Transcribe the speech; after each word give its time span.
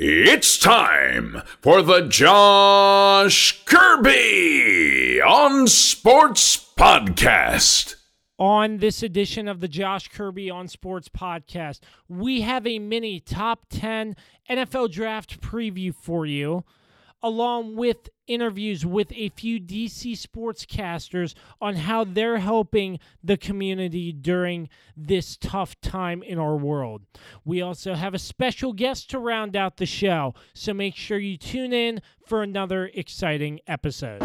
It's 0.00 0.56
time 0.58 1.42
for 1.60 1.82
the 1.82 2.02
Josh 2.02 3.64
Kirby 3.64 5.20
on 5.20 5.66
Sports 5.66 6.72
Podcast. 6.76 7.96
On 8.38 8.76
this 8.76 9.02
edition 9.02 9.48
of 9.48 9.58
the 9.58 9.66
Josh 9.66 10.06
Kirby 10.06 10.50
on 10.50 10.68
Sports 10.68 11.08
podcast, 11.08 11.80
we 12.08 12.42
have 12.42 12.64
a 12.64 12.78
mini 12.78 13.18
top 13.18 13.66
10 13.70 14.14
NFL 14.48 14.92
draft 14.92 15.40
preview 15.40 15.92
for 15.92 16.24
you, 16.24 16.62
along 17.22 17.76
with 17.76 18.08
interviews 18.26 18.84
with 18.84 19.10
a 19.12 19.30
few 19.30 19.58
DC 19.58 20.12
sportscasters 20.12 21.34
on 21.60 21.76
how 21.76 22.04
they're 22.04 22.38
helping 22.38 22.98
the 23.24 23.36
community 23.36 24.12
during 24.12 24.68
this 24.96 25.36
tough 25.36 25.80
time 25.80 26.22
in 26.22 26.38
our 26.38 26.56
world. 26.56 27.02
We 27.44 27.62
also 27.62 27.94
have 27.94 28.14
a 28.14 28.18
special 28.18 28.72
guest 28.72 29.10
to 29.10 29.18
round 29.18 29.56
out 29.56 29.78
the 29.78 29.86
show, 29.86 30.34
so 30.54 30.74
make 30.74 30.94
sure 30.94 31.18
you 31.18 31.36
tune 31.36 31.72
in 31.72 32.00
for 32.26 32.42
another 32.42 32.90
exciting 32.94 33.60
episode. 33.66 34.22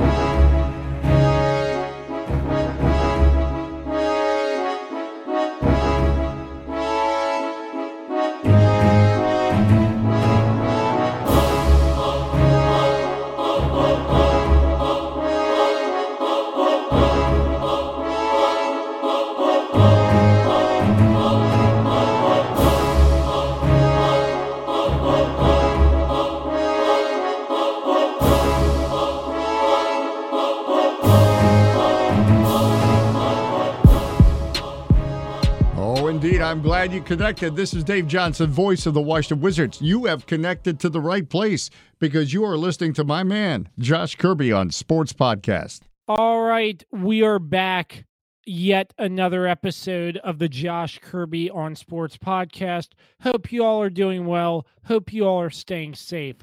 I'm 36.44 36.62
glad 36.62 36.92
you 36.92 37.02
connected. 37.02 37.56
This 37.56 37.74
is 37.74 37.86
Dave 37.86 38.06
Johnson, 38.06 38.52
voice 38.52 38.86
of 38.86 38.94
the 38.94 39.02
Washington 39.02 39.40
Wizards. 39.40 39.82
You 39.82 40.06
have 40.06 40.26
connected 40.26 40.78
to 40.82 40.90
the 40.90 41.00
right 41.00 41.28
place 41.28 41.70
because 42.00 42.34
you 42.34 42.44
are 42.44 42.58
listening 42.58 42.92
to 42.96 43.06
my 43.06 43.24
man, 43.24 43.70
Josh 43.80 44.16
Kirby, 44.16 44.52
on 44.52 44.70
Sports 44.70 45.14
Podcast. 45.14 45.84
All 46.08 46.42
right, 46.42 46.84
we 46.92 47.24
are 47.24 47.40
back. 47.40 48.04
Yet 48.46 48.94
another 48.98 49.48
episode 49.48 50.18
of 50.18 50.38
the 50.38 50.50
Josh 50.50 51.00
Kirby 51.02 51.50
on 51.50 51.78
Sports 51.78 52.18
podcast. 52.18 52.90
Hope 53.22 53.54
you 53.54 53.64
all 53.64 53.82
are 53.82 53.90
doing 53.90 54.26
well. 54.26 54.68
Hope 54.84 55.14
you 55.14 55.26
all 55.26 55.40
are 55.40 55.50
staying 55.50 55.96
safe. 55.96 56.36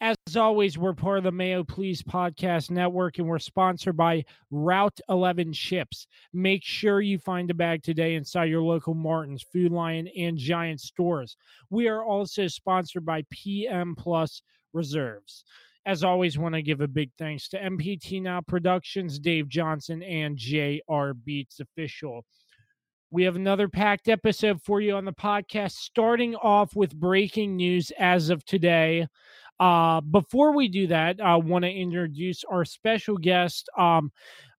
As 0.00 0.16
always, 0.36 0.78
we're 0.78 0.92
part 0.92 1.18
of 1.18 1.24
the 1.24 1.32
Mayo 1.32 1.64
Please 1.64 2.04
Podcast 2.04 2.70
Network 2.70 3.18
and 3.18 3.26
we're 3.26 3.40
sponsored 3.40 3.96
by 3.96 4.24
Route 4.48 5.00
11 5.08 5.52
Chips. 5.52 6.06
Make 6.32 6.62
sure 6.64 7.00
you 7.00 7.18
find 7.18 7.50
a 7.50 7.54
bag 7.54 7.82
today 7.82 8.14
inside 8.14 8.44
your 8.44 8.62
local 8.62 8.94
Martin's, 8.94 9.42
Food 9.42 9.72
Lion, 9.72 10.06
and 10.16 10.38
Giant 10.38 10.80
stores. 10.80 11.36
We 11.70 11.88
are 11.88 12.04
also 12.04 12.46
sponsored 12.46 13.04
by 13.04 13.24
PM 13.30 13.96
Plus 13.96 14.40
Reserves. 14.72 15.42
As 15.84 16.04
always, 16.04 16.38
want 16.38 16.54
to 16.54 16.62
give 16.62 16.80
a 16.80 16.86
big 16.86 17.10
thanks 17.18 17.48
to 17.48 17.58
MPT 17.58 18.22
Now 18.22 18.40
Productions, 18.40 19.18
Dave 19.18 19.48
Johnson, 19.48 20.04
and 20.04 20.36
JR 20.36 21.10
Beats 21.24 21.58
Official. 21.58 22.24
We 23.10 23.24
have 23.24 23.36
another 23.36 23.68
packed 23.68 24.08
episode 24.08 24.62
for 24.62 24.80
you 24.80 24.94
on 24.94 25.06
the 25.06 25.12
podcast, 25.12 25.72
starting 25.72 26.36
off 26.36 26.76
with 26.76 26.94
breaking 26.94 27.56
news 27.56 27.90
as 27.98 28.28
of 28.28 28.44
today. 28.44 29.08
Uh, 29.60 30.00
before 30.00 30.54
we 30.54 30.68
do 30.68 30.86
that, 30.86 31.20
I 31.20 31.36
want 31.36 31.64
to 31.64 31.70
introduce 31.70 32.44
our 32.44 32.64
special 32.64 33.16
guest. 33.16 33.68
Um, 33.76 34.12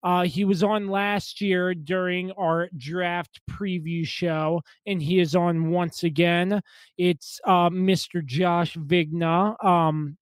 uh, 0.03 0.25
he 0.25 0.45
was 0.45 0.63
on 0.63 0.89
last 0.89 1.41
year 1.41 1.75
during 1.75 2.31
our 2.33 2.69
draft 2.77 3.41
preview 3.51 4.07
show, 4.07 4.63
and 4.87 5.03
he 5.03 5.19
is 5.19 5.35
on 5.35 5.71
once 5.71 6.05
again. 6.05 6.61
It's 6.97 7.41
uh, 7.45 7.71
Mr. 7.71 8.25
Josh 8.25 8.77
Vigna 8.77 9.63
um, 9.65 10.17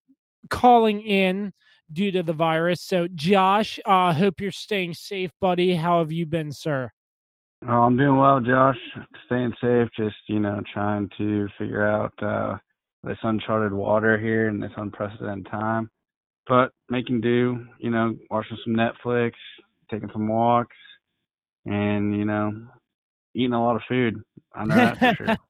calling 0.49 1.01
in 1.01 1.53
due 1.91 2.11
to 2.11 2.23
the 2.23 2.33
virus. 2.33 2.81
So, 2.81 3.07
Josh, 3.13 3.79
I 3.85 4.09
uh, 4.09 4.13
hope 4.13 4.41
you're 4.41 4.51
staying 4.51 4.95
safe, 4.95 5.31
buddy. 5.39 5.75
How 5.75 5.99
have 5.99 6.11
you 6.11 6.25
been, 6.25 6.51
sir? 6.51 6.91
Oh, 7.67 7.83
I'm 7.83 7.97
doing 7.97 8.17
well, 8.17 8.39
Josh. 8.39 8.77
Staying 9.25 9.53
safe, 9.61 9.89
just 9.97 10.15
you 10.27 10.39
know, 10.39 10.61
trying 10.73 11.09
to 11.17 11.47
figure 11.57 11.87
out 11.87 12.13
uh, 12.21 12.57
this 13.07 13.17
uncharted 13.23 13.73
water 13.73 14.17
here 14.17 14.47
in 14.47 14.59
this 14.59 14.71
unprecedented 14.77 15.47
time. 15.49 15.89
But 16.47 16.71
making 16.89 17.21
do, 17.21 17.65
you 17.79 17.89
know, 17.89 18.15
watching 18.29 18.57
some 18.63 18.75
Netflix, 18.75 19.33
taking 19.91 20.09
some 20.13 20.27
walks, 20.27 20.75
and 21.65 22.15
you 22.15 22.25
know, 22.25 22.53
eating 23.35 23.53
a 23.53 23.63
lot 23.63 23.75
of 23.75 23.81
food. 23.87 24.21
I 24.53 24.65
know 24.65 24.75
that 24.75 24.97
for 24.97 25.25
sure. 25.25 25.37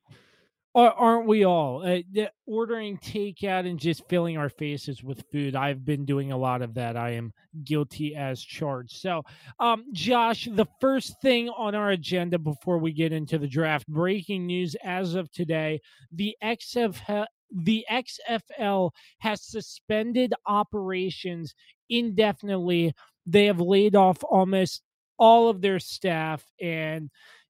Aren't 0.77 1.25
we 1.25 1.43
all 1.43 1.83
uh, 1.83 2.27
ordering 2.45 2.99
takeout 2.99 3.67
and 3.67 3.79
just 3.79 4.07
filling 4.07 4.37
our 4.37 4.49
faces 4.49 5.03
with 5.03 5.23
food? 5.31 5.55
I've 5.55 5.83
been 5.83 6.05
doing 6.05 6.31
a 6.31 6.37
lot 6.37 6.61
of 6.61 6.75
that. 6.75 6.95
I 6.95 7.11
am 7.11 7.33
guilty 7.63 8.15
as 8.15 8.43
charged. 8.43 8.97
So, 8.97 9.23
um, 9.59 9.85
Josh, 9.91 10.47
the 10.51 10.67
first 10.79 11.19
thing 11.19 11.49
on 11.49 11.73
our 11.73 11.89
agenda 11.89 12.37
before 12.37 12.77
we 12.77 12.93
get 12.93 13.11
into 13.11 13.39
the 13.39 13.47
draft, 13.47 13.87
breaking 13.87 14.45
news 14.45 14.75
as 14.83 15.15
of 15.15 15.31
today: 15.31 15.81
the 16.11 16.37
XFL, 16.43 17.25
the 17.53 17.85
XFL 17.89 18.91
has 19.19 19.41
suspended 19.43 20.33
operations 20.45 21.53
indefinitely. 21.89 22.93
They 23.25 23.45
have 23.45 23.59
laid 23.59 23.95
off 23.95 24.23
almost 24.23 24.81
all 25.19 25.49
of 25.49 25.61
their 25.61 25.79
staff 25.79 26.43
and 26.61 27.09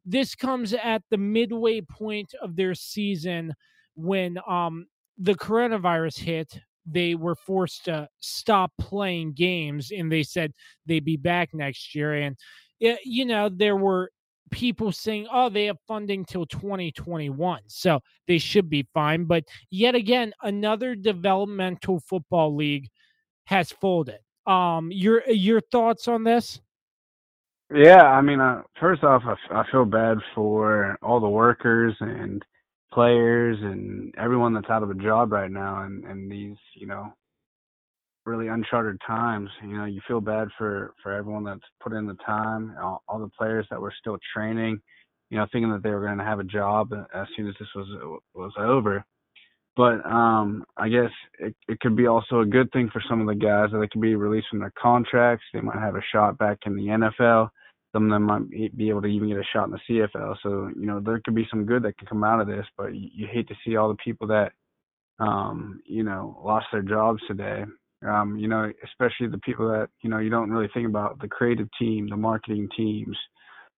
this 0.09 0.35
comes 0.35 0.73
at 0.73 1.03
the 1.11 1.17
midway 1.17 1.81
point 1.81 2.33
of 2.41 2.55
their 2.55 2.73
season 2.73 3.53
when 3.95 4.37
um, 4.47 4.87
the 5.17 5.35
coronavirus 5.35 6.19
hit. 6.19 6.59
They 6.89 7.15
were 7.15 7.35
forced 7.35 7.83
to 7.85 8.07
stop 8.21 8.71
playing 8.79 9.33
games, 9.33 9.91
and 9.91 10.09
they 10.09 10.23
said 10.23 10.53
they'd 10.85 11.03
be 11.03 11.17
back 11.17 11.49
next 11.53 11.93
year. 11.93 12.13
And 12.13 12.37
it, 12.79 12.99
you 13.03 13.25
know, 13.25 13.49
there 13.49 13.75
were 13.75 14.09
people 14.51 14.91
saying, 14.91 15.27
"Oh, 15.31 15.49
they 15.49 15.65
have 15.65 15.77
funding 15.87 16.25
till 16.25 16.45
2021, 16.45 17.61
so 17.67 17.99
they 18.27 18.37
should 18.37 18.69
be 18.69 18.87
fine." 18.93 19.25
But 19.25 19.45
yet 19.69 19.95
again, 19.95 20.33
another 20.41 20.95
developmental 20.95 21.99
football 21.99 22.55
league 22.55 22.89
has 23.45 23.71
folded. 23.71 24.19
Um, 24.45 24.91
your 24.91 25.23
your 25.29 25.61
thoughts 25.61 26.07
on 26.07 26.23
this? 26.23 26.61
Yeah, 27.73 28.03
I 28.03 28.21
mean, 28.21 28.39
uh, 28.39 28.61
first 28.79 29.03
off, 29.03 29.23
I, 29.51 29.63
feel 29.71 29.83
bad 29.83 30.19
for 30.33 30.97
all 31.01 31.19
the 31.19 31.27
workers 31.27 31.93
and 31.99 32.41
players 32.93 33.57
and 33.61 34.15
everyone 34.17 34.53
that's 34.53 34.69
out 34.69 34.83
of 34.83 34.89
a 34.89 34.93
job 34.93 35.33
right 35.33 35.51
now, 35.51 35.83
and 35.83 36.05
and 36.05 36.31
these, 36.31 36.55
you 36.75 36.87
know, 36.87 37.11
really 38.27 38.49
uncharted 38.49 38.99
times. 39.07 39.49
You 39.63 39.77
know, 39.77 39.85
you 39.85 40.01
feel 40.07 40.21
bad 40.21 40.49
for 40.57 40.93
for 41.01 41.13
everyone 41.13 41.45
that's 41.45 41.61
put 41.81 41.93
in 41.93 42.05
the 42.05 42.17
time, 42.25 42.75
all, 42.81 43.01
all 43.07 43.19
the 43.19 43.29
players 43.29 43.65
that 43.71 43.81
were 43.81 43.93
still 43.99 44.17
training, 44.35 44.79
you 45.29 45.37
know, 45.37 45.47
thinking 45.51 45.71
that 45.71 45.81
they 45.81 45.91
were 45.91 46.05
going 46.05 46.17
to 46.17 46.23
have 46.23 46.39
a 46.39 46.43
job 46.43 46.93
as 47.13 47.27
soon 47.35 47.47
as 47.47 47.55
this 47.59 47.69
was 47.75 48.19
was 48.35 48.53
over. 48.59 49.03
But 49.77 50.03
um, 50.05 50.65
I 50.75 50.89
guess 50.89 51.11
it, 51.39 51.55
it 51.67 51.79
could 51.79 51.95
be 51.95 52.07
also 52.07 52.39
a 52.41 52.45
good 52.45 52.71
thing 52.71 52.89
for 52.91 53.01
some 53.07 53.21
of 53.21 53.27
the 53.27 53.35
guys 53.35 53.69
that 53.71 53.77
they 53.77 53.87
could 53.87 54.01
be 54.01 54.15
released 54.15 54.47
from 54.49 54.59
their 54.59 54.73
contracts. 54.81 55.45
They 55.53 55.61
might 55.61 55.77
have 55.79 55.95
a 55.95 56.01
shot 56.11 56.37
back 56.39 56.57
in 56.65 56.75
the 56.75 56.87
NFL. 56.87 57.49
Some 57.93 58.05
of 58.05 58.09
them 58.09 58.23
might 58.23 58.49
be 58.75 58.89
able 58.89 59.03
to 59.03 59.07
even 59.07 59.29
get 59.29 59.37
a 59.37 59.43
shot 59.53 59.67
in 59.67 59.71
the 59.71 59.79
CFL. 59.89 60.35
So 60.43 60.69
you 60.77 60.87
know 60.87 60.99
there 60.99 61.21
could 61.23 61.35
be 61.35 61.47
some 61.49 61.65
good 61.65 61.83
that 61.83 61.97
can 61.97 62.07
come 62.07 62.23
out 62.23 62.41
of 62.41 62.47
this. 62.47 62.65
But 62.75 62.95
you, 62.95 63.09
you 63.13 63.27
hate 63.31 63.47
to 63.47 63.55
see 63.65 63.77
all 63.77 63.89
the 63.89 63.95
people 64.03 64.27
that 64.27 64.51
um, 65.19 65.81
you 65.85 66.03
know 66.03 66.41
lost 66.43 66.65
their 66.71 66.81
jobs 66.81 67.21
today. 67.27 67.63
Um, 68.05 68.37
you 68.37 68.47
know, 68.47 68.71
especially 68.85 69.27
the 69.27 69.39
people 69.39 69.67
that 69.69 69.89
you 70.01 70.09
know 70.09 70.19
you 70.19 70.29
don't 70.29 70.51
really 70.51 70.69
think 70.73 70.87
about 70.87 71.19
the 71.19 71.27
creative 71.27 71.67
team, 71.79 72.09
the 72.09 72.17
marketing 72.17 72.69
teams. 72.75 73.17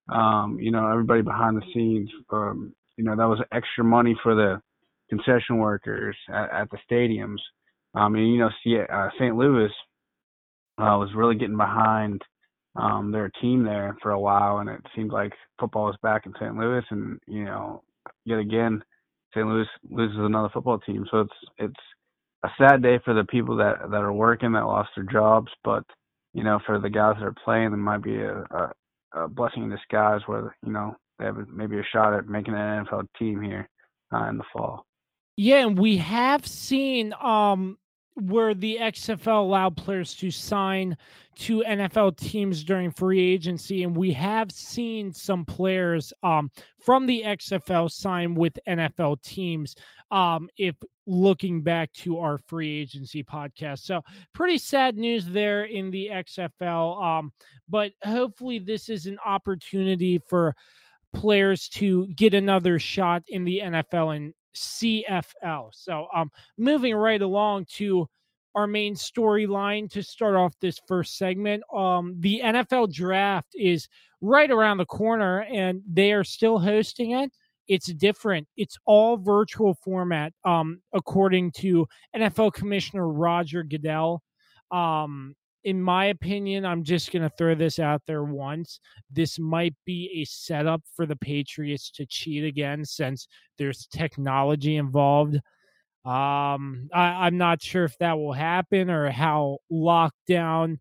Um, 0.09 0.57
you 0.59 0.71
know, 0.71 0.89
everybody 0.91 1.21
behind 1.21 1.57
the 1.57 1.65
scenes. 1.73 2.09
Um, 2.31 2.73
you 2.97 3.03
know, 3.03 3.15
that 3.15 3.27
was 3.27 3.39
extra 3.53 3.83
money 3.83 4.17
for 4.21 4.35
the 4.35 4.61
concession 5.09 5.57
workers 5.57 6.15
at, 6.29 6.51
at 6.51 6.69
the 6.71 6.77
stadiums. 6.89 7.39
Um, 7.95 8.15
and 8.15 8.31
you 8.31 8.39
know, 8.39 8.49
see, 8.63 8.77
uh, 8.77 9.09
St. 9.17 9.35
Louis 9.35 9.71
uh, 10.77 10.97
was 10.97 11.09
really 11.15 11.35
getting 11.35 11.57
behind 11.57 12.21
um, 12.75 13.11
their 13.11 13.31
team 13.41 13.63
there 13.63 13.97
for 14.01 14.11
a 14.11 14.19
while, 14.19 14.59
and 14.59 14.69
it 14.69 14.81
seemed 14.95 15.11
like 15.11 15.33
football 15.59 15.89
is 15.89 15.95
back 16.03 16.25
in 16.25 16.33
St. 16.39 16.55
Louis, 16.55 16.83
and 16.91 17.19
you 17.27 17.45
know, 17.45 17.83
yet 18.25 18.39
again, 18.39 18.81
St. 19.33 19.47
Louis 19.47 19.67
loses 19.89 20.17
another 20.19 20.49
football 20.53 20.79
team. 20.79 21.05
So 21.09 21.21
it's 21.21 21.33
it's 21.57 21.83
a 22.43 22.49
sad 22.57 22.81
day 22.81 22.99
for 23.03 23.13
the 23.13 23.25
people 23.25 23.57
that 23.57 23.89
that 23.91 24.01
are 24.01 24.13
working 24.13 24.53
that 24.53 24.65
lost 24.65 24.89
their 24.95 25.05
jobs, 25.05 25.51
but 25.63 25.83
you 26.33 26.43
know, 26.43 26.59
for 26.65 26.79
the 26.79 26.89
guys 26.89 27.15
that 27.19 27.25
are 27.25 27.35
playing, 27.43 27.73
it 27.73 27.77
might 27.77 28.03
be 28.03 28.17
a, 28.21 28.43
a, 28.51 28.71
a 29.13 29.27
blessing 29.27 29.63
in 29.63 29.69
disguise 29.69 30.21
where 30.25 30.55
you 30.65 30.71
know 30.71 30.95
they 31.17 31.25
have 31.25 31.37
maybe 31.53 31.77
a 31.77 31.83
shot 31.91 32.13
at 32.13 32.27
making 32.27 32.53
an 32.53 32.85
NFL 32.85 33.07
team 33.17 33.41
here 33.41 33.67
uh, 34.13 34.25
in 34.29 34.37
the 34.37 34.43
fall. 34.53 34.85
Yeah, 35.37 35.65
and 35.67 35.77
we 35.77 35.97
have 35.97 36.45
seen 36.45 37.13
um 37.21 37.77
where 38.21 38.53
the 38.53 38.77
XFL 38.79 39.39
allowed 39.39 39.77
players 39.77 40.13
to 40.15 40.31
sign 40.31 40.97
to 41.35 41.63
NFL 41.65 42.17
teams 42.17 42.63
during 42.63 42.91
free 42.91 43.19
agency, 43.19 43.83
and 43.83 43.95
we 43.95 44.11
have 44.11 44.51
seen 44.51 45.13
some 45.13 45.45
players 45.45 46.11
um, 46.21 46.51
from 46.83 47.05
the 47.05 47.23
XFL 47.25 47.89
sign 47.89 48.35
with 48.35 48.59
NFL 48.67 49.21
teams. 49.21 49.75
Um, 50.11 50.49
if 50.57 50.75
looking 51.07 51.61
back 51.61 51.93
to 51.93 52.19
our 52.19 52.37
free 52.37 52.81
agency 52.81 53.23
podcast, 53.23 53.79
so 53.79 54.01
pretty 54.33 54.57
sad 54.57 54.97
news 54.97 55.25
there 55.25 55.63
in 55.63 55.91
the 55.91 56.09
XFL. 56.11 57.01
Um, 57.01 57.31
but 57.69 57.91
hopefully, 58.03 58.59
this 58.59 58.89
is 58.89 59.05
an 59.05 59.17
opportunity 59.25 60.19
for 60.27 60.55
players 61.13 61.69
to 61.69 62.07
get 62.07 62.33
another 62.33 62.79
shot 62.79 63.23
in 63.27 63.43
the 63.43 63.61
NFL 63.63 64.15
and 64.15 64.33
CFL. 64.55 65.69
So, 65.71 66.07
um, 66.13 66.31
moving 66.57 66.95
right 66.95 67.21
along 67.21 67.65
to 67.75 68.07
our 68.55 68.67
main 68.67 68.95
storyline 68.95 69.89
to 69.91 70.01
start 70.03 70.35
off 70.35 70.53
this 70.59 70.79
first 70.87 71.17
segment. 71.17 71.63
Um, 71.73 72.15
the 72.19 72.41
NFL 72.43 72.91
draft 72.91 73.49
is 73.53 73.87
right 74.21 74.49
around 74.49 74.77
the 74.77 74.85
corner, 74.85 75.43
and 75.43 75.81
they 75.91 76.11
are 76.11 76.23
still 76.23 76.59
hosting 76.59 77.11
it. 77.11 77.31
It's 77.67 77.93
different. 77.93 78.47
It's 78.57 78.77
all 78.85 79.17
virtual 79.17 79.75
format, 79.75 80.33
um, 80.43 80.81
according 80.93 81.51
to 81.51 81.87
NFL 82.15 82.53
Commissioner 82.53 83.07
Roger 83.07 83.63
Goodell. 83.63 84.23
Um, 84.71 85.35
in 85.69 85.79
my 85.79 86.05
opinion, 86.05 86.65
I'm 86.65 86.83
just 86.83 87.11
going 87.11 87.21
to 87.21 87.35
throw 87.37 87.53
this 87.53 87.77
out 87.77 88.01
there 88.07 88.23
once. 88.23 88.79
This 89.11 89.37
might 89.37 89.75
be 89.85 90.09
a 90.19 90.25
setup 90.25 90.81
for 90.95 91.05
the 91.05 91.15
Patriots 91.15 91.91
to 91.91 92.07
cheat 92.07 92.43
again 92.43 92.83
since 92.83 93.27
there's 93.59 93.85
technology 93.85 94.77
involved. 94.77 95.35
Um, 96.05 96.89
I, 96.91 97.27
I'm 97.27 97.37
not 97.37 97.61
sure 97.61 97.83
if 97.83 97.95
that 97.99 98.17
will 98.17 98.33
happen 98.33 98.89
or 98.89 99.11
how 99.11 99.59
locked 99.69 100.25
down 100.27 100.79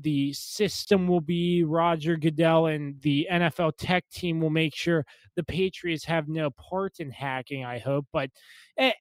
the 0.00 0.32
system 0.34 1.08
will 1.08 1.20
be. 1.20 1.64
Roger 1.64 2.16
Goodell 2.16 2.66
and 2.66 2.94
the 3.00 3.26
NFL 3.28 3.72
tech 3.76 4.08
team 4.08 4.40
will 4.40 4.50
make 4.50 4.72
sure 4.72 5.04
the 5.34 5.42
Patriots 5.42 6.04
have 6.04 6.28
no 6.28 6.50
part 6.50 7.00
in 7.00 7.10
hacking. 7.10 7.64
I 7.64 7.80
hope, 7.80 8.06
but 8.12 8.30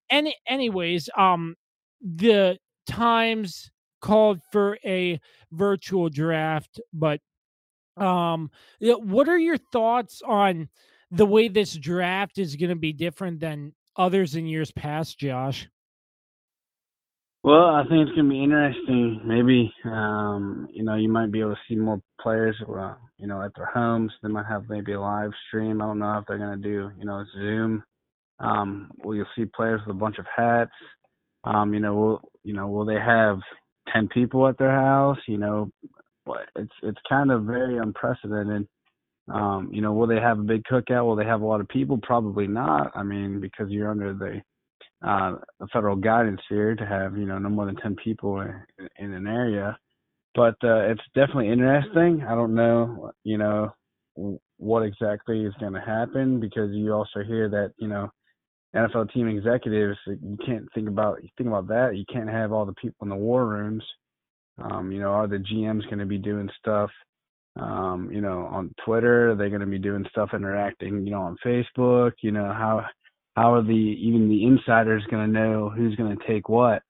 any 0.10 0.36
anyways, 0.48 1.12
um, 1.16 1.54
the 2.02 2.58
Times 2.88 3.70
called 4.02 4.40
for 4.52 4.78
a 4.86 5.20
virtual 5.52 6.10
draft, 6.10 6.80
but 6.94 7.20
um, 7.98 8.52
what 8.80 9.28
are 9.28 9.38
your 9.38 9.58
thoughts 9.58 10.22
on 10.26 10.70
the 11.10 11.26
way 11.26 11.48
this 11.48 11.74
draft 11.74 12.38
is 12.38 12.56
going 12.56 12.70
to 12.70 12.76
be 12.76 12.94
different 12.94 13.40
than 13.40 13.74
others 13.96 14.36
in 14.36 14.46
years 14.46 14.72
past, 14.72 15.20
Josh? 15.20 15.68
Well, 17.44 17.68
I 17.68 17.84
think 17.84 18.08
it's 18.08 18.16
gonna 18.18 18.28
be 18.28 18.44
interesting. 18.44 19.22
Maybe 19.24 19.72
um, 19.86 20.68
you 20.70 20.84
know 20.84 20.96
you 20.96 21.08
might 21.08 21.32
be 21.32 21.40
able 21.40 21.52
to 21.52 21.60
see 21.70 21.78
more 21.78 22.02
players, 22.20 22.58
uh, 22.68 22.96
you 23.18 23.28
know, 23.28 23.42
at 23.42 23.52
their 23.56 23.68
homes. 23.74 24.12
They 24.22 24.28
might 24.28 24.48
have 24.48 24.64
maybe 24.68 24.92
a 24.94 25.00
live 25.00 25.32
stream. 25.48 25.82
I 25.82 25.86
don't 25.86 26.00
know 26.00 26.18
if 26.18 26.26
they're 26.28 26.40
gonna 26.40 26.58
do 26.58 26.92
you 27.00 27.06
know 27.06 27.24
Zoom. 27.34 27.84
Um, 28.40 28.92
will 29.02 29.16
you 29.16 29.26
see 29.34 29.46
players 29.46 29.80
with 29.88 29.96
a 29.96 30.00
bunch 30.00 30.18
of 30.18 30.26
hats? 30.36 30.74
Um, 31.46 31.74
you 31.74 31.80
know, 31.80 31.94
will 31.94 32.22
you 32.44 32.54
know 32.54 32.68
will 32.68 32.84
they 32.84 33.00
have 33.00 33.40
ten 33.94 34.08
people 34.08 34.48
at 34.48 34.58
their 34.58 34.72
house? 34.72 35.18
You 35.28 35.38
know, 35.38 35.72
it's 36.56 36.74
it's 36.84 37.00
kind 37.08 37.32
of 37.32 37.44
very 37.44 37.78
unprecedented. 37.78 38.68
Um, 39.32 39.70
you 39.74 39.82
know, 39.82 39.94
will 39.94 40.08
they 40.08 40.22
have 40.22 40.40
a 40.40 40.44
big 40.44 40.64
cookout? 40.64 41.06
Will 41.06 41.16
they 41.16 41.26
have 41.26 41.42
a 41.42 41.46
lot 41.46 41.62
of 41.62 41.68
people? 41.68 42.00
Probably 42.02 42.48
not. 42.48 42.92
I 42.96 43.04
mean, 43.04 43.42
because 43.42 43.70
you're 43.70 43.92
under 43.92 44.14
the 44.14 44.42
uh, 45.08 45.36
federal 45.72 45.96
guidance 45.96 46.42
here 46.50 46.76
to 46.76 46.86
have 46.86 47.18
you 47.18 47.26
know 47.26 47.38
no 47.38 47.50
more 47.50 47.66
than 47.66 47.76
ten 47.76 47.96
people 47.96 48.42
in, 48.42 48.62
in 48.98 49.14
an 49.14 49.28
area. 49.28 49.78
But 50.36 50.56
uh, 50.64 50.92
it's 50.92 51.02
definitely 51.16 51.50
interesting. 51.50 52.24
I 52.28 52.36
don't 52.36 52.54
know, 52.54 53.12
you 53.24 53.40
know, 53.40 53.74
what 54.58 54.84
exactly 54.84 55.44
is 55.46 55.54
going 55.60 55.74
to 55.74 55.82
happen 55.82 56.40
because 56.40 56.72
you 56.72 56.94
also 56.94 57.24
hear 57.26 57.50
that 57.50 57.74
you 57.78 57.88
know 57.88 58.10
NFL 58.76 59.12
team 59.14 59.28
executives 59.28 59.98
you 60.06 60.38
can't 60.46 60.68
think 60.74 60.88
about 60.88 61.24
you 61.24 61.30
think 61.38 61.48
about 61.48 61.68
that 61.68 61.96
you 61.96 62.06
can't 62.12 62.30
have 62.30 62.52
all 62.52 62.66
the 62.66 62.74
people 62.74 63.04
in 63.04 63.10
the 63.10 63.16
war 63.16 63.46
rooms. 63.46 63.84
Um, 64.60 64.92
you 64.92 65.00
know, 65.00 65.10
are 65.10 65.28
the 65.28 65.38
GMs 65.38 65.86
going 65.86 66.00
to 66.00 66.06
be 66.06 66.18
doing 66.18 66.50
stuff? 66.60 66.90
um, 67.60 68.10
you 68.12 68.22
know, 68.22 68.48
on 68.52 68.74
Twitter? 68.86 69.32
Are 69.32 69.36
they 69.36 69.50
going 69.50 69.62
to 69.62 69.68
be 69.68 69.80
doing 69.80 70.06
stuff 70.12 70.30
interacting, 70.34 71.06
you 71.06 71.12
know, 71.12 71.22
on 71.22 71.38
Facebook? 71.46 72.14
You 72.22 72.32
know, 72.32 72.46
how 72.46 72.86
how 73.36 73.54
are 73.54 73.64
the 73.64 73.74
even 73.74 74.30
the 74.30 74.46
insiders 74.46 75.04
going 75.10 75.26
to 75.26 75.40
know 75.40 75.70
who's 75.70 75.96
going 75.96 76.16
to 76.16 76.28
take 76.28 76.50
what? 76.50 76.82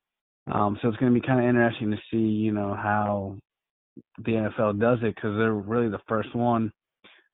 Um, 0.52 0.78
so 0.82 0.88
it's 0.88 0.98
going 0.98 1.14
to 1.14 1.20
be 1.20 1.26
kind 1.26 1.40
of 1.40 1.46
interesting 1.46 1.92
to 1.92 1.98
see, 2.10 2.18
you 2.18 2.54
know, 2.54 2.74
how 2.74 3.36
the 4.20 4.32
NFL 4.32 4.80
does 4.80 5.00
it 5.02 5.16
because 5.16 5.38
they're 5.38 5.54
really 5.54 5.90
the 5.90 6.00
first 6.08 6.34
one 6.36 6.72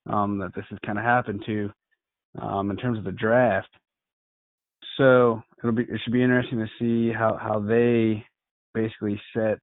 um, 0.10 0.40
that 0.40 0.56
this 0.56 0.66
has 0.70 0.80
kind 0.86 0.98
of 0.98 1.04
happened 1.04 1.44
to 1.46 1.72
um, 2.42 2.72
in 2.72 2.78
terms 2.78 2.98
of 2.98 3.04
the 3.04 3.12
draft. 3.12 3.70
So 4.98 5.42
it'll 5.60 5.72
be 5.72 5.84
it 5.84 6.00
should 6.04 6.14
be 6.14 6.24
interesting 6.24 6.60
to 6.60 6.68
see 6.80 7.14
how 7.14 7.38
how 7.38 7.60
they 7.60 8.26
basically 8.74 9.22
set 9.36 9.60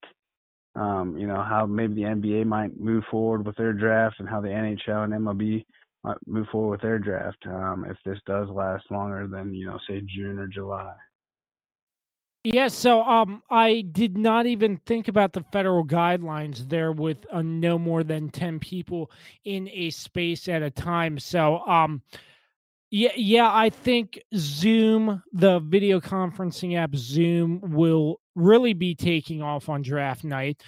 um, 0.76 1.16
you 1.16 1.26
know, 1.26 1.42
how 1.42 1.66
maybe 1.66 1.94
the 1.94 2.02
NBA 2.02 2.46
might 2.46 2.78
move 2.78 3.04
forward 3.10 3.44
with 3.44 3.56
their 3.56 3.72
draft 3.72 4.16
and 4.20 4.28
how 4.28 4.40
the 4.40 4.48
NHL 4.48 5.04
and 5.04 5.12
MLB 5.12 5.64
might 6.04 6.16
move 6.26 6.46
forward 6.50 6.70
with 6.70 6.82
their 6.82 6.98
draft 6.98 7.38
um, 7.46 7.84
if 7.88 7.96
this 8.04 8.18
does 8.26 8.48
last 8.48 8.84
longer 8.90 9.26
than, 9.26 9.52
you 9.52 9.66
know, 9.66 9.78
say 9.88 10.00
June 10.06 10.38
or 10.38 10.46
July. 10.46 10.94
Yeah, 12.42 12.68
so 12.68 13.02
um, 13.02 13.42
I 13.50 13.82
did 13.92 14.16
not 14.16 14.46
even 14.46 14.78
think 14.86 15.08
about 15.08 15.34
the 15.34 15.44
federal 15.52 15.84
guidelines 15.84 16.70
there 16.70 16.90
with 16.90 17.18
uh, 17.30 17.42
no 17.42 17.78
more 17.78 18.02
than 18.02 18.30
10 18.30 18.60
people 18.60 19.10
in 19.44 19.68
a 19.68 19.90
space 19.90 20.48
at 20.48 20.62
a 20.62 20.70
time. 20.70 21.18
So, 21.18 21.58
um, 21.66 22.00
yeah, 22.90 23.12
yeah, 23.16 23.50
I 23.52 23.70
think 23.70 24.20
Zoom, 24.36 25.22
the 25.32 25.60
video 25.60 26.00
conferencing 26.00 26.76
app 26.76 26.94
Zoom, 26.96 27.60
will 27.62 28.20
really 28.34 28.72
be 28.72 28.94
taking 28.94 29.42
off 29.42 29.68
on 29.68 29.82
draft 29.82 30.24
night. 30.24 30.62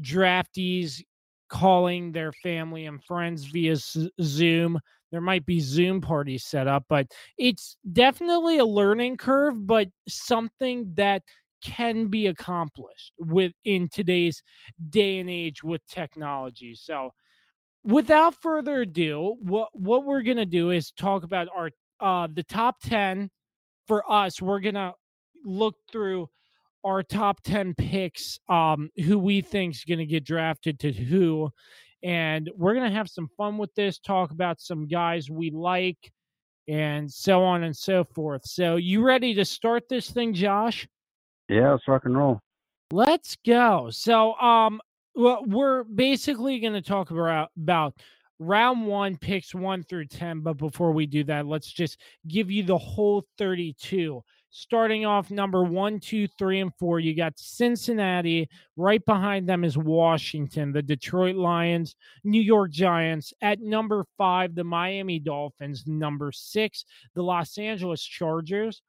Draftees 0.00 1.02
calling 1.48 2.12
their 2.12 2.32
family 2.32 2.86
and 2.86 3.02
friends 3.04 3.44
via 3.44 3.76
Zoom. 4.22 4.80
There 5.12 5.20
might 5.20 5.46
be 5.46 5.60
Zoom 5.60 6.00
parties 6.00 6.44
set 6.44 6.66
up, 6.66 6.84
but 6.88 7.06
it's 7.38 7.76
definitely 7.92 8.58
a 8.58 8.64
learning 8.64 9.16
curve, 9.16 9.66
but 9.66 9.88
something 10.08 10.92
that 10.94 11.22
can 11.62 12.06
be 12.06 12.26
accomplished 12.28 13.12
within 13.18 13.88
today's 13.88 14.42
day 14.88 15.18
and 15.18 15.28
age 15.28 15.62
with 15.62 15.86
technology. 15.86 16.74
So 16.74 17.10
without 17.84 18.34
further 18.42 18.82
ado, 18.82 19.36
what 19.40 19.68
what 19.72 20.04
we're 20.04 20.22
gonna 20.22 20.46
do 20.46 20.70
is 20.70 20.90
talk 20.92 21.24
about 21.24 21.48
our 21.54 21.70
uh 22.00 22.28
the 22.32 22.42
top 22.42 22.80
ten 22.80 23.30
for 23.86 24.10
us. 24.10 24.40
We're 24.40 24.60
gonna 24.60 24.94
look 25.44 25.74
through 25.90 26.28
our 26.84 27.02
top 27.02 27.42
10 27.42 27.74
picks 27.74 28.38
um 28.48 28.90
who 29.04 29.18
we 29.18 29.40
think 29.40 29.74
is 29.74 29.84
going 29.84 29.98
to 29.98 30.06
get 30.06 30.24
drafted 30.24 30.78
to 30.78 30.92
who 30.92 31.50
and 32.02 32.50
we're 32.56 32.74
going 32.74 32.88
to 32.88 32.96
have 32.96 33.08
some 33.08 33.28
fun 33.36 33.58
with 33.58 33.74
this 33.74 33.98
talk 33.98 34.30
about 34.30 34.60
some 34.60 34.86
guys 34.86 35.28
we 35.28 35.50
like 35.50 36.10
and 36.68 37.10
so 37.10 37.42
on 37.42 37.64
and 37.64 37.76
so 37.76 38.04
forth. 38.04 38.42
So 38.44 38.76
you 38.76 39.02
ready 39.02 39.34
to 39.34 39.44
start 39.44 39.88
this 39.88 40.10
thing 40.10 40.32
josh? 40.32 40.88
Yeah 41.48 41.72
let's 41.72 41.88
rock 41.88 42.04
and 42.04 42.16
roll. 42.16 42.40
Let's 42.92 43.36
go. 43.44 43.90
So 43.90 44.34
um 44.34 44.80
well, 45.14 45.44
we're 45.46 45.84
basically 45.84 46.60
going 46.60 46.74
to 46.74 46.82
talk 46.82 47.10
about 47.10 47.50
about 47.56 47.94
round 48.38 48.86
one 48.86 49.16
picks 49.16 49.54
one 49.54 49.82
through 49.82 50.06
ten. 50.06 50.40
But 50.40 50.56
before 50.56 50.92
we 50.92 51.06
do 51.06 51.24
that, 51.24 51.46
let's 51.46 51.70
just 51.70 52.00
give 52.28 52.50
you 52.50 52.62
the 52.62 52.78
whole 52.78 53.26
thirty-two. 53.38 54.22
Starting 54.52 55.06
off 55.06 55.30
number 55.30 55.62
one, 55.62 56.00
two, 56.00 56.26
three, 56.36 56.58
and 56.58 56.74
four, 56.76 56.98
you 56.98 57.14
got 57.14 57.38
Cincinnati. 57.38 58.48
Right 58.76 59.04
behind 59.04 59.48
them 59.48 59.62
is 59.62 59.78
Washington, 59.78 60.72
the 60.72 60.82
Detroit 60.82 61.36
Lions, 61.36 61.94
New 62.24 62.40
York 62.40 62.72
Giants. 62.72 63.32
At 63.42 63.60
number 63.60 64.04
five, 64.18 64.56
the 64.56 64.64
Miami 64.64 65.20
Dolphins. 65.20 65.84
Number 65.86 66.32
six, 66.32 66.84
the 67.14 67.22
Los 67.22 67.58
Angeles 67.58 68.02
Chargers. 68.02 68.82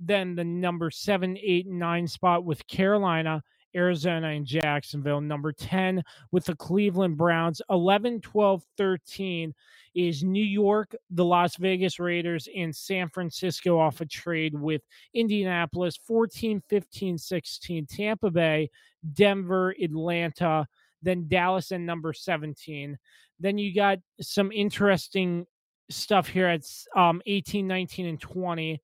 Then 0.00 0.34
the 0.34 0.42
number 0.42 0.90
seven, 0.90 1.38
eight, 1.40 1.68
nine 1.68 2.08
spot 2.08 2.44
with 2.44 2.66
Carolina. 2.66 3.44
Arizona 3.76 4.28
and 4.28 4.46
Jacksonville. 4.46 5.20
Number 5.20 5.52
10 5.52 6.02
with 6.32 6.44
the 6.44 6.56
Cleveland 6.56 7.16
Browns. 7.16 7.60
11, 7.70 8.20
12, 8.20 8.62
13 8.76 9.54
is 9.94 10.24
New 10.24 10.44
York, 10.44 10.94
the 11.10 11.24
Las 11.24 11.56
Vegas 11.56 11.98
Raiders, 11.98 12.48
and 12.56 12.74
San 12.74 13.08
Francisco 13.08 13.78
off 13.78 14.00
a 14.00 14.06
trade 14.06 14.54
with 14.58 14.82
Indianapolis. 15.14 15.96
14, 16.06 16.62
15, 16.68 17.18
16, 17.18 17.86
Tampa 17.86 18.30
Bay, 18.30 18.70
Denver, 19.12 19.74
Atlanta, 19.82 20.66
then 21.02 21.26
Dallas 21.28 21.70
and 21.70 21.86
number 21.86 22.12
17. 22.12 22.98
Then 23.40 23.58
you 23.58 23.74
got 23.74 23.98
some 24.20 24.50
interesting 24.52 25.46
stuff 25.90 26.28
here 26.28 26.46
at 26.46 26.62
um, 26.96 27.20
18, 27.26 27.66
19, 27.66 28.06
and 28.06 28.20
20. 28.20 28.80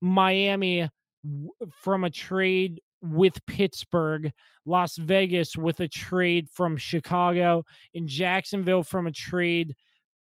Miami 0.00 0.88
from 1.70 2.04
a 2.04 2.10
trade 2.10 2.80
with 3.02 3.44
Pittsburgh, 3.46 4.32
Las 4.66 4.96
Vegas 4.96 5.56
with 5.56 5.80
a 5.80 5.88
trade 5.88 6.48
from 6.50 6.76
Chicago, 6.76 7.64
and 7.94 8.08
Jacksonville 8.08 8.82
from 8.82 9.06
a 9.06 9.12
trade 9.12 9.74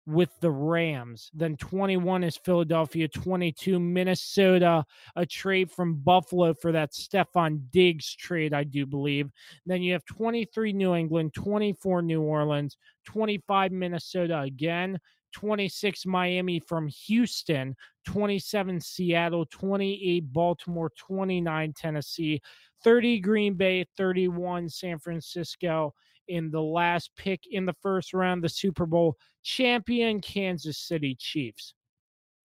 with 0.07 0.31
the 0.41 0.51
Rams. 0.51 1.31
Then 1.33 1.57
21 1.57 2.25
is 2.25 2.37
Philadelphia, 2.37 3.09
22 3.09 3.81
Minnesota, 3.81 4.85
a 5.17 5.25
trade 5.25 5.71
from 5.71 5.97
Buffalo 5.97 6.55
for 6.55 6.73
that 6.73 6.93
Stefon 6.93 7.71
Diggs 7.71 8.15
trade, 8.15 8.53
I 8.53 8.65
do 8.65 8.85
believe. 8.87 9.31
Then 9.65 9.83
you 9.83 9.93
have 9.95 10.05
23 10.05 10.73
New 10.73 10.95
England, 10.95 11.33
24 11.35 12.03
New 12.03 12.23
Orleans, 12.23 12.77
25 13.07 13.73
Minnesota 13.73 14.41
again, 14.41 14.99
26 15.35 16.07
Miami 16.07 16.61
from 16.61 16.87
Houston, 16.87 17.77
27 18.07 18.81
Seattle, 18.81 19.45
28 19.51 20.33
Baltimore, 20.33 20.91
29 20.97 21.73
Tennessee, 21.77 22.41
30 22.83 23.19
Green 23.21 23.55
Bay, 23.55 23.85
31 23.97 24.69
San 24.69 24.99
Francisco. 24.99 25.93
In 26.29 26.51
the 26.51 26.63
last 26.63 27.11
pick 27.17 27.41
in 27.51 27.67
the 27.67 27.75
first 27.83 28.15
round, 28.15 28.43
the 28.43 28.49
Super 28.49 28.87
Bowl 28.87 29.19
champion 29.43 30.21
Kansas 30.21 30.79
City 30.79 31.15
Chiefs. 31.19 31.75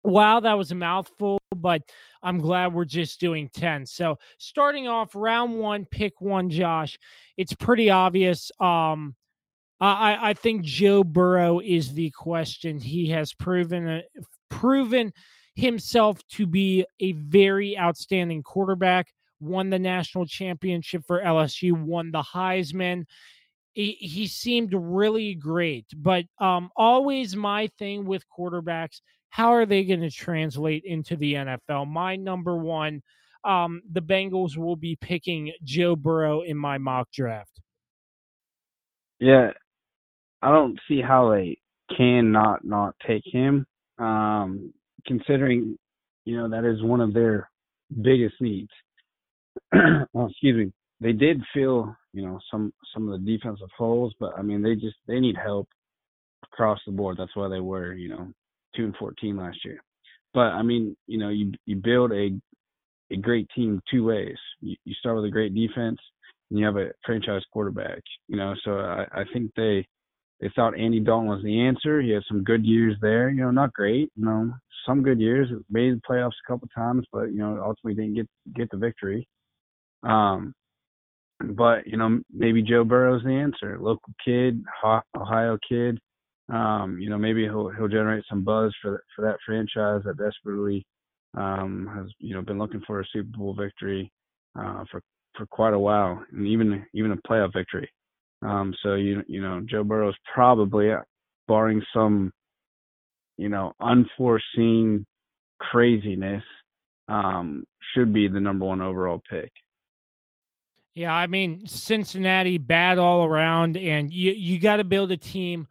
Wow, 0.04 0.40
that 0.40 0.58
was 0.58 0.72
a 0.72 0.76
mouthful, 0.76 1.38
but 1.56 1.82
I'm 2.24 2.40
glad 2.40 2.74
we're 2.74 2.86
just 2.86 3.20
doing 3.20 3.50
10. 3.54 3.86
So, 3.86 4.18
starting 4.38 4.88
off 4.88 5.14
round 5.14 5.60
one, 5.60 5.86
pick 5.86 6.22
one, 6.22 6.50
Josh. 6.50 6.98
It's 7.36 7.54
pretty 7.54 7.90
obvious. 7.90 8.52
Um, 8.60 9.16
I, 9.80 10.30
I 10.30 10.34
think 10.34 10.64
Joe 10.64 11.04
Burrow 11.04 11.60
is 11.60 11.94
the 11.94 12.10
question. 12.12 12.80
He 12.80 13.10
has 13.10 13.34
proven 13.34 13.88
uh, 13.88 14.02
proven 14.50 15.14
himself 15.56 16.20
to 16.30 16.48
be 16.48 16.86
a 17.00 17.12
very 17.14 17.78
outstanding 17.78 18.44
quarterback. 18.44 19.08
Won 19.40 19.70
the 19.70 19.78
national 19.78 20.26
championship 20.26 21.04
for 21.06 21.22
LSU. 21.22 21.74
Won 21.74 22.12
the 22.12 22.24
Heisman. 22.24 23.06
He, 23.74 23.92
he 23.92 24.26
seemed 24.26 24.74
really 24.74 25.36
great, 25.36 25.86
but 25.96 26.26
um, 26.40 26.72
always 26.76 27.36
my 27.36 27.70
thing 27.78 28.06
with 28.06 28.24
quarterbacks: 28.36 29.02
how 29.30 29.54
are 29.54 29.68
they 29.68 29.84
going 29.84 30.02
to 30.02 30.10
translate 30.10 30.84
into 30.86 31.16
the 31.16 31.36
NFL? 31.36 31.88
My 31.88 32.16
number 32.16 32.58
one, 32.58 33.04
um, 33.44 33.84
the 33.92 34.02
Bengals 34.02 34.58
will 34.58 34.76
be 34.76 34.96
picking 34.96 35.52
Joe 35.64 35.96
Burrow 35.96 36.42
in 36.42 36.58
my 36.58 36.80
mock 36.80 37.12
draft. 37.12 37.62
Yeah, 39.20 39.52
I 40.42 40.52
don't 40.52 40.80
see 40.88 41.02
how 41.02 41.32
they 41.32 41.58
can 41.96 42.32
not 42.32 42.66
not 42.66 42.96
take 43.06 43.24
him. 43.26 43.66
Um, 43.98 44.74
considering, 45.06 45.78
you 46.26 46.38
know, 46.38 46.50
that 46.50 46.66
is 46.66 46.84
one 46.84 47.02
of 47.02 47.14
their 47.14 47.50
biggest 48.02 48.36
needs. 48.40 48.70
oh, 49.76 50.28
excuse 50.30 50.68
me. 50.68 50.74
They 51.00 51.14
did 51.14 51.42
fill 51.54 51.96
you 52.18 52.26
know, 52.26 52.40
some 52.50 52.74
some 52.96 53.08
of 53.08 53.24
the 53.24 53.32
defensive 53.32 53.70
holes, 53.78 54.12
but 54.20 54.34
I 54.36 54.42
mean, 54.42 54.64
they 54.64 54.74
just 54.74 54.96
they 55.08 55.20
need 55.20 55.36
help 55.38 55.68
across 56.52 56.80
the 56.84 56.92
board. 56.92 57.18
That's 57.20 57.36
why 57.36 57.48
they 57.48 57.60
were, 57.60 57.94
you 57.94 58.10
know, 58.10 58.34
two 58.76 58.86
and 58.86 58.96
fourteen 58.98 59.38
last 59.38 59.64
year. 59.64 59.78
But 60.34 60.48
I 60.54 60.64
mean, 60.64 60.98
you 61.06 61.20
know, 61.20 61.30
you 61.30 61.52
you 61.68 61.76
build 61.76 62.12
a 62.12 62.32
a 63.12 63.18
great 63.18 63.48
team 63.56 63.80
two 63.92 64.04
ways. 64.04 64.36
You, 64.62 64.76
you 64.84 64.96
start 64.96 65.16
with 65.16 65.26
a 65.26 65.30
great 65.30 65.54
defense, 65.54 66.00
and 66.50 66.58
you 66.58 66.66
have 66.66 66.78
a 66.78 66.90
franchise 67.06 67.44
quarterback. 67.54 68.02
You 68.28 68.38
know, 68.38 68.56
so 68.66 68.80
I, 68.80 69.06
I 69.12 69.24
think 69.32 69.52
they 69.56 69.88
they 70.40 70.52
thought 70.56 70.78
Andy 70.78 71.00
Dalton 71.00 71.28
was 71.28 71.44
the 71.44 71.62
answer. 71.62 72.02
He 72.02 72.12
had 72.12 72.24
some 72.28 72.44
good 72.44 72.66
years 72.66 72.96
there, 73.02 73.30
you 73.30 73.42
know, 73.42 73.52
not 73.52 73.74
great, 73.74 74.12
you 74.16 74.26
know, 74.26 74.54
some 74.86 75.02
good 75.02 75.20
years. 75.20 75.50
Made 75.70 75.96
the 75.96 76.02
playoffs 76.08 76.32
a 76.46 76.52
couple 76.52 76.68
times, 76.76 77.06
but 77.12 77.32
you 77.32 77.38
know, 77.38 77.60
ultimately 77.64 77.96
didn't 77.96 78.16
get 78.16 78.28
get 78.56 78.70
the 78.70 78.78
victory. 78.78 79.28
Um, 80.04 80.54
but 81.40 81.88
you 81.88 81.98
know, 81.98 82.20
maybe 82.32 82.62
Joe 82.62 82.84
Burrow's 82.84 83.24
the 83.24 83.32
answer. 83.32 83.78
Local 83.80 84.14
kid, 84.24 84.64
Ohio 85.16 85.58
kid. 85.68 86.00
Um, 86.50 86.98
you 87.00 87.10
know, 87.10 87.18
maybe 87.18 87.44
he'll 87.44 87.70
he'll 87.70 87.88
generate 87.88 88.24
some 88.30 88.44
buzz 88.44 88.74
for 88.82 89.04
for 89.16 89.24
that 89.24 89.38
franchise 89.46 90.02
that 90.06 90.18
desperately 90.18 90.86
um, 91.36 91.90
has 91.96 92.08
you 92.20 92.34
know 92.34 92.42
been 92.42 92.60
looking 92.60 92.82
for 92.86 93.02
a 93.02 93.06
Super 93.12 93.38
Bowl 93.38 93.54
victory 93.54 94.12
uh, 94.58 94.84
for 94.92 95.02
for 95.36 95.46
quite 95.48 95.74
a 95.74 95.80
while, 95.80 96.24
and 96.32 96.48
even 96.48 96.86
even 96.94 97.12
a 97.12 97.18
playoff 97.28 97.54
victory. 97.54 97.90
Um, 98.48 98.74
so 98.82 98.96
you 98.96 99.24
you 99.28 99.42
know 99.42 99.62
Joe 99.70 99.84
Burrow 99.84 100.10
is 100.10 100.16
probably, 100.34 100.92
uh, 100.92 101.02
barring 101.48 101.82
some, 101.94 102.32
you 103.38 103.50
know, 103.50 103.74
unforeseen 103.82 105.06
craziness, 105.60 106.44
um, 107.10 107.66
should 107.94 108.14
be 108.14 108.28
the 108.28 108.40
number 108.40 108.66
one 108.66 108.82
overall 108.82 109.22
pick. 109.30 109.52
Yeah, 110.96 111.14
I 111.14 111.28
mean 111.28 111.68
Cincinnati 111.68 112.58
bad 112.58 112.98
all 112.98 113.26
around, 113.26 113.76
and 113.76 114.12
you 114.14 114.32
you 114.32 114.60
got 114.60 114.78
to 114.78 114.84
build 114.86 115.12
a 115.12 115.18
team 115.18 115.68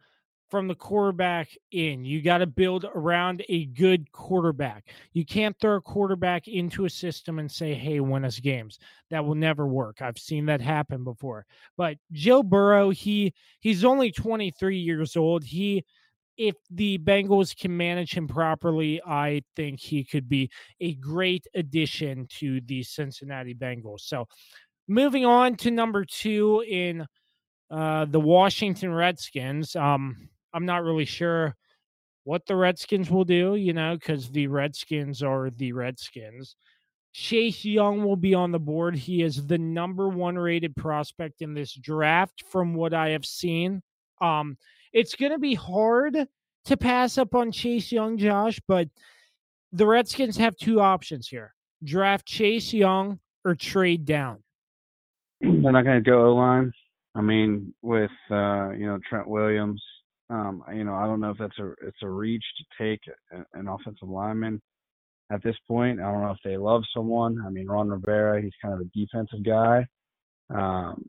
from 0.49 0.67
the 0.67 0.75
quarterback 0.75 1.49
in. 1.71 2.05
You 2.05 2.21
got 2.21 2.39
to 2.39 2.47
build 2.47 2.85
around 2.95 3.43
a 3.49 3.65
good 3.65 4.11
quarterback. 4.11 4.85
You 5.13 5.25
can't 5.25 5.55
throw 5.59 5.75
a 5.75 5.81
quarterback 5.81 6.47
into 6.47 6.85
a 6.85 6.89
system 6.89 7.39
and 7.39 7.51
say, 7.51 7.73
hey, 7.73 7.99
win 7.99 8.25
us 8.25 8.39
games. 8.39 8.79
That 9.09 9.25
will 9.25 9.35
never 9.35 9.67
work. 9.67 10.01
I've 10.01 10.17
seen 10.17 10.45
that 10.47 10.61
happen 10.61 11.03
before. 11.03 11.45
But 11.75 11.97
Joe 12.11 12.43
Burrow, 12.43 12.89
he 12.89 13.33
he's 13.59 13.83
only 13.83 14.11
23 14.11 14.77
years 14.77 15.15
old. 15.15 15.43
He 15.43 15.83
if 16.37 16.55
the 16.69 16.99
Bengals 16.99 17.57
can 17.57 17.75
manage 17.75 18.13
him 18.13 18.27
properly, 18.27 19.01
I 19.03 19.41
think 19.55 19.79
he 19.79 20.03
could 20.03 20.29
be 20.29 20.51
a 20.79 20.93
great 20.95 21.47
addition 21.55 22.27
to 22.37 22.61
the 22.61 22.83
Cincinnati 22.83 23.55
Bengals. 23.55 24.01
So 24.01 24.27
moving 24.87 25.25
on 25.25 25.55
to 25.57 25.71
number 25.71 26.05
two 26.05 26.63
in 26.67 27.07
uh, 27.69 28.05
the 28.05 28.19
Washington 28.19 28.93
Redskins. 28.93 29.75
Um, 29.75 30.29
I'm 30.57 30.65
not 30.65 30.83
really 30.83 31.05
sure 31.05 31.55
what 32.23 32.47
the 32.47 32.55
Redskins 32.55 33.11
will 33.11 33.25
do, 33.25 33.53
you 33.53 33.73
know, 33.73 33.95
because 33.95 34.31
the 34.31 34.47
Redskins 34.47 35.21
are 35.21 35.51
the 35.51 35.71
Redskins. 35.71 36.55
Chase 37.13 37.63
Young 37.63 38.03
will 38.03 38.15
be 38.15 38.33
on 38.33 38.51
the 38.51 38.59
board. 38.59 38.95
He 38.95 39.21
is 39.21 39.45
the 39.45 39.59
number 39.59 40.09
one 40.09 40.35
rated 40.35 40.75
prospect 40.75 41.43
in 41.43 41.53
this 41.53 41.75
draft, 41.75 42.43
from 42.49 42.73
what 42.73 42.91
I 42.95 43.09
have 43.09 43.23
seen. 43.23 43.83
Um, 44.19 44.57
it's 44.93 45.13
going 45.13 45.31
to 45.31 45.37
be 45.37 45.53
hard 45.53 46.27
to 46.65 46.77
pass 46.77 47.19
up 47.19 47.35
on 47.35 47.51
Chase 47.51 47.91
Young, 47.91 48.17
Josh, 48.17 48.59
but 48.67 48.89
the 49.71 49.85
Redskins 49.85 50.37
have 50.37 50.57
two 50.57 50.81
options 50.81 51.27
here 51.27 51.53
draft 51.83 52.25
Chase 52.25 52.73
Young 52.73 53.19
or 53.45 53.53
trade 53.53 54.05
down. 54.05 54.43
They're 55.39 55.71
not 55.71 55.85
going 55.85 56.03
to 56.03 56.09
go 56.09 56.25
O 56.25 56.35
line. 56.35 56.73
I 57.13 57.21
mean, 57.21 57.75
with 57.83 58.11
uh, 58.31 58.71
you 58.71 58.87
know 58.87 58.99
Trent 59.07 59.27
Williams, 59.27 59.81
um, 60.29 60.63
you 60.73 60.83
know, 60.83 60.93
I 60.93 61.05
don't 61.05 61.21
know 61.21 61.31
if 61.31 61.37
that's 61.37 61.57
a 61.59 61.71
it's 61.85 62.01
a 62.03 62.09
reach 62.09 62.43
to 62.57 62.83
take 62.83 62.99
an 63.53 63.67
offensive 63.67 64.09
lineman 64.09 64.61
at 65.31 65.43
this 65.43 65.55
point. 65.67 65.99
I 65.99 66.11
don't 66.11 66.21
know 66.21 66.31
if 66.31 66.39
they 66.43 66.57
love 66.57 66.83
someone. 66.93 67.37
I 67.45 67.49
mean, 67.49 67.67
Ron 67.67 67.89
Rivera, 67.89 68.41
he's 68.41 68.51
kind 68.61 68.73
of 68.73 68.81
a 68.81 68.97
defensive 68.97 69.43
guy. 69.45 69.85
Um, 70.49 71.05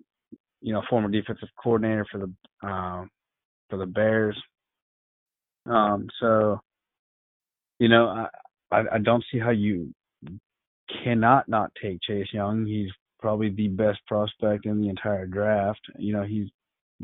you 0.61 0.73
know, 0.73 0.83
former 0.89 1.09
defensive 1.09 1.49
coordinator 1.63 2.07
for 2.11 2.19
the 2.19 2.69
uh, 2.69 3.05
for 3.71 3.79
the 3.79 3.87
Bears. 3.87 4.41
Um, 5.67 6.09
so, 6.21 6.61
you 7.79 7.89
know, 7.89 8.07
I, 8.07 8.29
I 8.77 8.83
I 8.95 8.99
don't 8.99 9.25
see 9.31 9.39
how 9.39 9.51
you 9.51 9.93
cannot 11.05 11.49
not 11.49 11.71
take 11.81 12.01
Chase 12.03 12.29
Young. 12.33 12.67
He's 12.67 12.91
probably 13.21 13.51
the 13.51 13.69
best 13.69 13.99
prospect 14.07 14.67
in 14.67 14.81
the 14.81 14.89
entire 14.89 15.27
draft. 15.27 15.81
You 15.99 16.13
know, 16.13 16.23
he's 16.23 16.49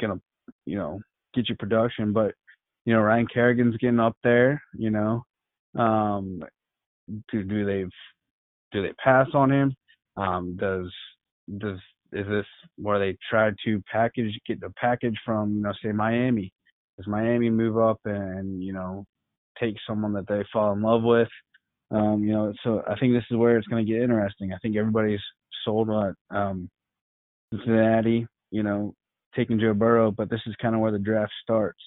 gonna, 0.01 0.21
you 0.65 0.77
know, 0.77 1.01
get 1.35 1.49
you 1.49 1.57
production. 1.57 2.13
But 2.13 2.35
you 2.85 2.95
know, 2.95 3.01
Ryan 3.01 3.27
Kerrigan's 3.33 3.77
getting 3.77 4.01
up 4.01 4.17
there. 4.23 4.63
You 4.77 4.91
know, 4.91 5.25
um, 5.79 6.43
do 7.31 7.43
do 7.43 7.65
they 7.65 7.85
do 8.73 8.83
they 8.83 8.93
pass 9.03 9.29
on 9.35 9.51
him? 9.51 9.75
Um, 10.17 10.57
does 10.57 10.93
does 11.59 11.79
is 12.13 12.27
this 12.29 12.47
where 12.77 12.99
they 12.99 13.17
try 13.29 13.51
to 13.65 13.83
package 13.91 14.39
get 14.47 14.61
the 14.61 14.73
package 14.81 15.17
from 15.25 15.57
you 15.57 15.63
know 15.63 15.73
say 15.83 15.93
Miami? 15.93 16.53
Does 16.97 17.07
Miami 17.07 17.51
move 17.51 17.79
up 17.79 17.99
and 18.05 18.63
you 18.63 18.73
know 18.73 19.05
take 19.61 19.77
someone 19.87 20.13
that 20.15 20.29
they 20.29 20.45
fall 20.53 20.73
in 20.73 20.83
love 20.83 21.03
with? 21.03 21.29
Um, 21.91 22.25
you 22.25 22.33
know, 22.33 22.53
so 22.63 22.83
I 22.89 22.99
think 22.99 23.13
this 23.13 23.25
is 23.31 23.37
where 23.37 23.57
it's 23.57 23.67
going 23.67 23.85
to 23.85 23.93
get 23.93 24.03
interesting. 24.03 24.53
I 24.53 24.59
think 24.59 24.77
everybody's 24.77 25.21
sold 25.65 25.91
on 25.91 26.15
um, 26.31 26.71
Cincinnati. 27.53 28.27
You 28.51 28.63
know, 28.63 28.95
taking 29.35 29.59
Joe 29.59 29.75
Burrow, 29.75 30.11
but 30.11 30.31
this 30.31 30.41
is 30.47 30.55
kind 30.61 30.75
of 30.75 30.81
where 30.81 30.93
the 30.93 30.99
draft 30.99 31.33
starts. 31.43 31.81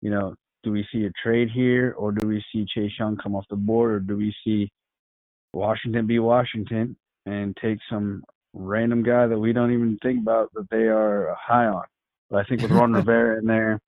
You 0.00 0.10
know, 0.10 0.34
do 0.62 0.72
we 0.72 0.86
see 0.92 1.04
a 1.04 1.10
trade 1.22 1.50
here, 1.50 1.94
or 1.96 2.12
do 2.12 2.26
we 2.26 2.44
see 2.52 2.66
Chase 2.74 2.92
Young 2.98 3.16
come 3.16 3.34
off 3.34 3.44
the 3.50 3.56
board, 3.56 3.92
or 3.92 4.00
do 4.00 4.16
we 4.16 4.34
see 4.44 4.70
Washington 5.52 6.06
be 6.06 6.18
Washington 6.18 6.96
and 7.26 7.56
take 7.60 7.78
some 7.90 8.24
random 8.52 9.02
guy 9.02 9.26
that 9.26 9.38
we 9.38 9.52
don't 9.52 9.72
even 9.72 9.98
think 10.02 10.20
about 10.20 10.52
that 10.54 10.68
they 10.70 10.88
are 10.88 11.36
high 11.40 11.66
on? 11.66 11.84
But 12.30 12.38
I 12.38 12.48
think 12.48 12.62
with 12.62 12.70
Ron 12.70 12.92
Rivera 12.94 13.38
in 13.38 13.46
there, 13.46 13.80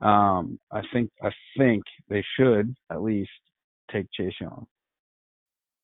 um, 0.00 0.58
I 0.70 0.82
think 0.92 1.10
I 1.22 1.30
think 1.56 1.82
they 2.08 2.24
should 2.38 2.74
at 2.90 3.02
least 3.02 3.30
take 3.92 4.06
Chase 4.12 4.34
Young. 4.40 4.66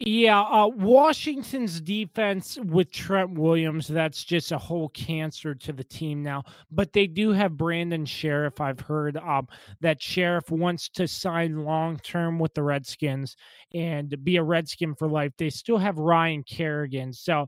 Yeah, 0.00 0.40
uh, 0.42 0.66
Washington's 0.68 1.80
defense 1.80 2.58
with 2.64 2.90
Trent 2.90 3.38
Williams, 3.38 3.86
that's 3.86 4.24
just 4.24 4.50
a 4.50 4.58
whole 4.58 4.88
cancer 4.88 5.54
to 5.54 5.72
the 5.72 5.84
team 5.84 6.20
now. 6.20 6.42
But 6.70 6.92
they 6.92 7.06
do 7.06 7.30
have 7.30 7.56
Brandon 7.56 8.04
Scherff. 8.04 8.60
I've 8.60 8.80
heard 8.80 9.16
um, 9.18 9.46
that 9.80 10.00
Scherff 10.00 10.50
wants 10.50 10.88
to 10.90 11.06
sign 11.06 11.64
long 11.64 11.98
term 11.98 12.40
with 12.40 12.54
the 12.54 12.64
Redskins 12.64 13.36
and 13.72 14.12
be 14.24 14.36
a 14.36 14.42
Redskin 14.42 14.96
for 14.96 15.08
life. 15.08 15.32
They 15.38 15.48
still 15.50 15.78
have 15.78 15.96
Ryan 15.96 16.42
Kerrigan. 16.42 17.12
So, 17.12 17.46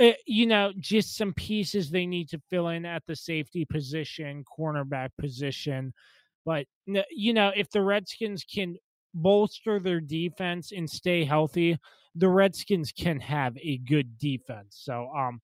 uh, 0.00 0.12
you 0.26 0.46
know, 0.46 0.72
just 0.78 1.16
some 1.16 1.34
pieces 1.34 1.90
they 1.90 2.06
need 2.06 2.28
to 2.30 2.40
fill 2.50 2.68
in 2.68 2.86
at 2.86 3.04
the 3.06 3.16
safety 3.16 3.64
position, 3.64 4.44
cornerback 4.58 5.10
position. 5.18 5.92
But, 6.44 6.66
you 7.10 7.34
know, 7.34 7.52
if 7.54 7.70
the 7.70 7.82
Redskins 7.82 8.44
can 8.44 8.76
bolster 9.14 9.78
their 9.80 10.00
defense 10.00 10.72
and 10.72 10.88
stay 10.88 11.24
healthy, 11.24 11.78
the 12.14 12.28
Redskins 12.28 12.92
can 12.92 13.20
have 13.20 13.56
a 13.58 13.78
good 13.78 14.18
defense. 14.18 14.78
So, 14.82 15.08
um, 15.16 15.40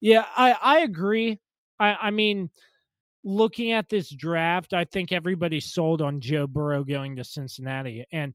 yeah, 0.00 0.24
I 0.36 0.52
I 0.60 0.78
agree. 0.80 1.38
I 1.78 1.94
I 1.94 2.10
mean, 2.10 2.50
looking 3.24 3.72
at 3.72 3.88
this 3.88 4.10
draft, 4.10 4.72
I 4.72 4.84
think 4.84 5.12
everybody's 5.12 5.72
sold 5.72 6.02
on 6.02 6.20
Joe 6.20 6.46
Burrow 6.46 6.84
going 6.84 7.16
to 7.16 7.24
Cincinnati, 7.24 8.04
and 8.12 8.34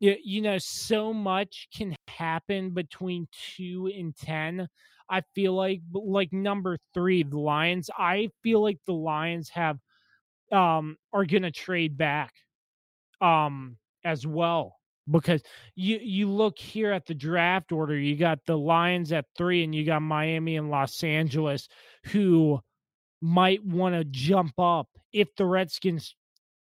you, 0.00 0.16
you 0.22 0.42
know, 0.42 0.58
so 0.58 1.12
much 1.12 1.68
can 1.74 1.96
happen 2.08 2.70
between 2.70 3.28
two 3.56 3.90
and 3.96 4.16
ten. 4.16 4.68
I 5.08 5.22
feel 5.34 5.54
like 5.54 5.82
like 5.92 6.32
number 6.32 6.78
three, 6.94 7.22
the 7.22 7.38
Lions. 7.38 7.90
I 7.96 8.30
feel 8.42 8.62
like 8.62 8.78
the 8.86 8.94
Lions 8.94 9.50
have 9.50 9.78
um 10.52 10.96
are 11.12 11.24
gonna 11.26 11.50
trade 11.50 11.96
back. 11.96 12.32
Um 13.20 13.78
as 14.04 14.26
well 14.26 14.76
because 15.10 15.42
you 15.74 15.98
you 16.02 16.28
look 16.28 16.58
here 16.58 16.92
at 16.92 17.06
the 17.06 17.14
draft 17.14 17.72
order 17.72 17.96
you 17.96 18.16
got 18.16 18.38
the 18.46 18.56
lions 18.56 19.12
at 19.12 19.26
three 19.36 19.62
and 19.62 19.74
you 19.74 19.84
got 19.84 20.00
miami 20.00 20.56
and 20.56 20.70
los 20.70 21.02
angeles 21.02 21.68
who 22.06 22.58
might 23.20 23.64
want 23.64 23.94
to 23.94 24.04
jump 24.04 24.52
up 24.58 24.88
if 25.12 25.34
the 25.36 25.46
redskins 25.46 26.14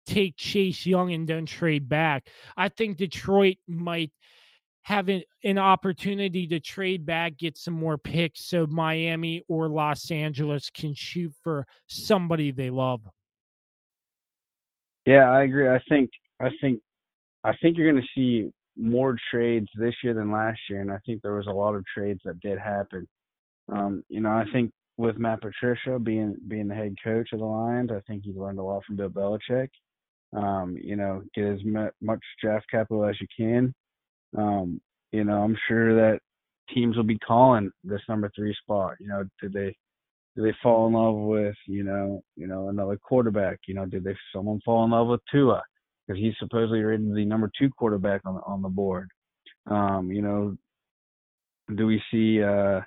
take 0.06 0.37
chase 0.37 0.87
young 0.87 1.12
and 1.12 1.26
don't 1.26 1.46
trade 1.46 1.88
back. 1.88 2.26
I 2.56 2.68
think 2.68 2.96
detroit 2.96 3.56
might 3.66 4.12
have 4.82 5.08
an, 5.08 5.22
an 5.44 5.58
opportunity 5.58 6.46
to 6.49 6.61
trade 6.61 7.06
back 7.06 7.37
get 7.37 7.56
some 7.56 7.75
more 7.75 7.99
picks 7.99 8.46
so 8.46 8.66
miami 8.66 9.42
or 9.49 9.68
los 9.68 10.11
angeles 10.11 10.70
can 10.70 10.92
shoot 10.92 11.32
for 11.42 11.66
somebody 11.87 12.50
they 12.50 12.70
love. 12.70 13.00
Yeah 15.06 15.30
i 15.30 15.42
agree. 15.44 15.68
I 15.68 15.80
think 15.88 16.11
i 16.40 16.49
think 16.61 16.80
I 17.44 17.52
think 17.61 17.76
you're 17.76 17.90
going 17.90 18.02
to 18.02 18.08
see 18.14 18.52
more 18.76 19.16
trades 19.30 19.68
this 19.76 19.94
year 20.02 20.14
than 20.14 20.32
last 20.32 20.61
year, 20.70 20.80
and 20.80 20.90
I 20.90 20.99
think 21.04 21.22
there 21.22 21.34
was 21.34 21.46
a 21.46 21.52
lot 21.52 21.75
of 21.75 21.84
trades 21.87 22.20
that 22.25 22.40
did 22.40 22.58
happen. 22.58 23.06
Um, 23.70 24.02
you 24.08 24.20
know, 24.20 24.30
I 24.30 24.44
think 24.52 24.72
with 24.96 25.18
Matt 25.18 25.40
Patricia 25.40 25.99
being 25.99 26.37
being 26.49 26.68
the 26.68 26.75
head 26.75 26.94
coach 27.02 27.30
of 27.32 27.40
the 27.40 27.44
Lions, 27.44 27.90
I 27.90 28.00
think 28.06 28.25
he's 28.25 28.37
learned 28.37 28.58
a 28.58 28.62
lot 28.62 28.84
from 28.84 28.96
Bill 28.96 29.08
Belichick. 29.08 29.68
Um, 30.34 30.76
you 30.82 30.96
know, 30.96 31.22
get 31.34 31.44
as 31.44 31.61
much 32.00 32.20
draft 32.40 32.66
capital 32.70 33.04
as 33.04 33.16
you 33.20 33.26
can. 33.37 33.75
Um, 34.37 34.80
you 35.11 35.25
know, 35.25 35.42
I'm 35.42 35.56
sure 35.68 35.94
that 35.94 36.20
teams 36.72 36.96
will 36.96 37.04
be 37.04 37.18
calling 37.18 37.70
this 37.84 38.00
number 38.08 38.30
three 38.34 38.54
spot. 38.62 38.94
You 38.99 39.08
know, 39.08 39.25
did 39.40 39.52
they 39.52 39.76
did 40.34 40.44
they 40.44 40.56
fall 40.62 40.87
in 40.87 40.94
love 40.94 41.16
with 41.16 41.56
you 41.66 41.84
know 41.84 42.22
you 42.37 42.46
know 42.46 42.68
another 42.68 42.96
quarterback? 42.96 43.58
You 43.66 43.75
know, 43.75 43.87
did 43.87 44.04
they 44.04 44.16
someone 44.34 44.61
fall 44.64 44.84
in 44.84 44.90
love 44.90 45.08
with 45.08 45.20
Tua? 45.30 45.62
Because 46.12 46.23
he's 46.23 46.35
supposedly 46.38 46.81
rated 46.81 47.14
the 47.14 47.25
number 47.25 47.50
two 47.59 47.71
quarterback 47.71 48.23
on 48.25 48.35
the, 48.35 48.40
on 48.42 48.62
the 48.62 48.69
board. 48.69 49.09
Um, 49.66 50.11
you 50.11 50.23
know, 50.23 50.57
do 51.76 51.87
we 51.87 52.02
see 52.11 52.42
uh, 52.42 52.81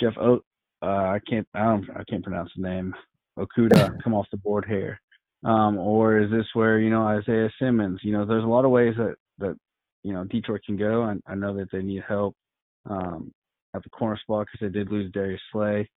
Jeff 0.00 0.14
o- 0.18 0.44
uh, 0.82 0.86
I 0.86 1.20
can't 1.28 1.46
I 1.54 1.64
don't 1.64 1.88
I 1.90 2.04
can't 2.08 2.22
pronounce 2.22 2.50
the 2.56 2.62
name 2.62 2.94
Okudah 3.38 4.00
come 4.04 4.14
off 4.14 4.26
the 4.30 4.36
board 4.38 4.64
here, 4.68 5.00
um, 5.44 5.78
or 5.78 6.18
is 6.18 6.30
this 6.30 6.46
where 6.54 6.78
you 6.78 6.90
know 6.90 7.02
Isaiah 7.02 7.50
Simmons? 7.60 8.00
You 8.02 8.12
know, 8.12 8.24
there's 8.24 8.44
a 8.44 8.48
lot 8.48 8.64
of 8.64 8.70
ways 8.70 8.94
that 8.96 9.14
that 9.38 9.56
you 10.02 10.12
know 10.12 10.24
Detroit 10.24 10.62
can 10.64 10.76
go, 10.76 11.04
and 11.04 11.22
I 11.26 11.34
know 11.34 11.56
that 11.56 11.70
they 11.72 11.82
need 11.82 12.02
help 12.06 12.34
um, 12.88 13.32
at 13.74 13.82
the 13.82 13.90
corner 13.90 14.18
spot 14.18 14.46
because 14.46 14.66
they 14.66 14.78
did 14.78 14.90
lose 14.90 15.10
Darius 15.12 15.40
Slay. 15.52 15.88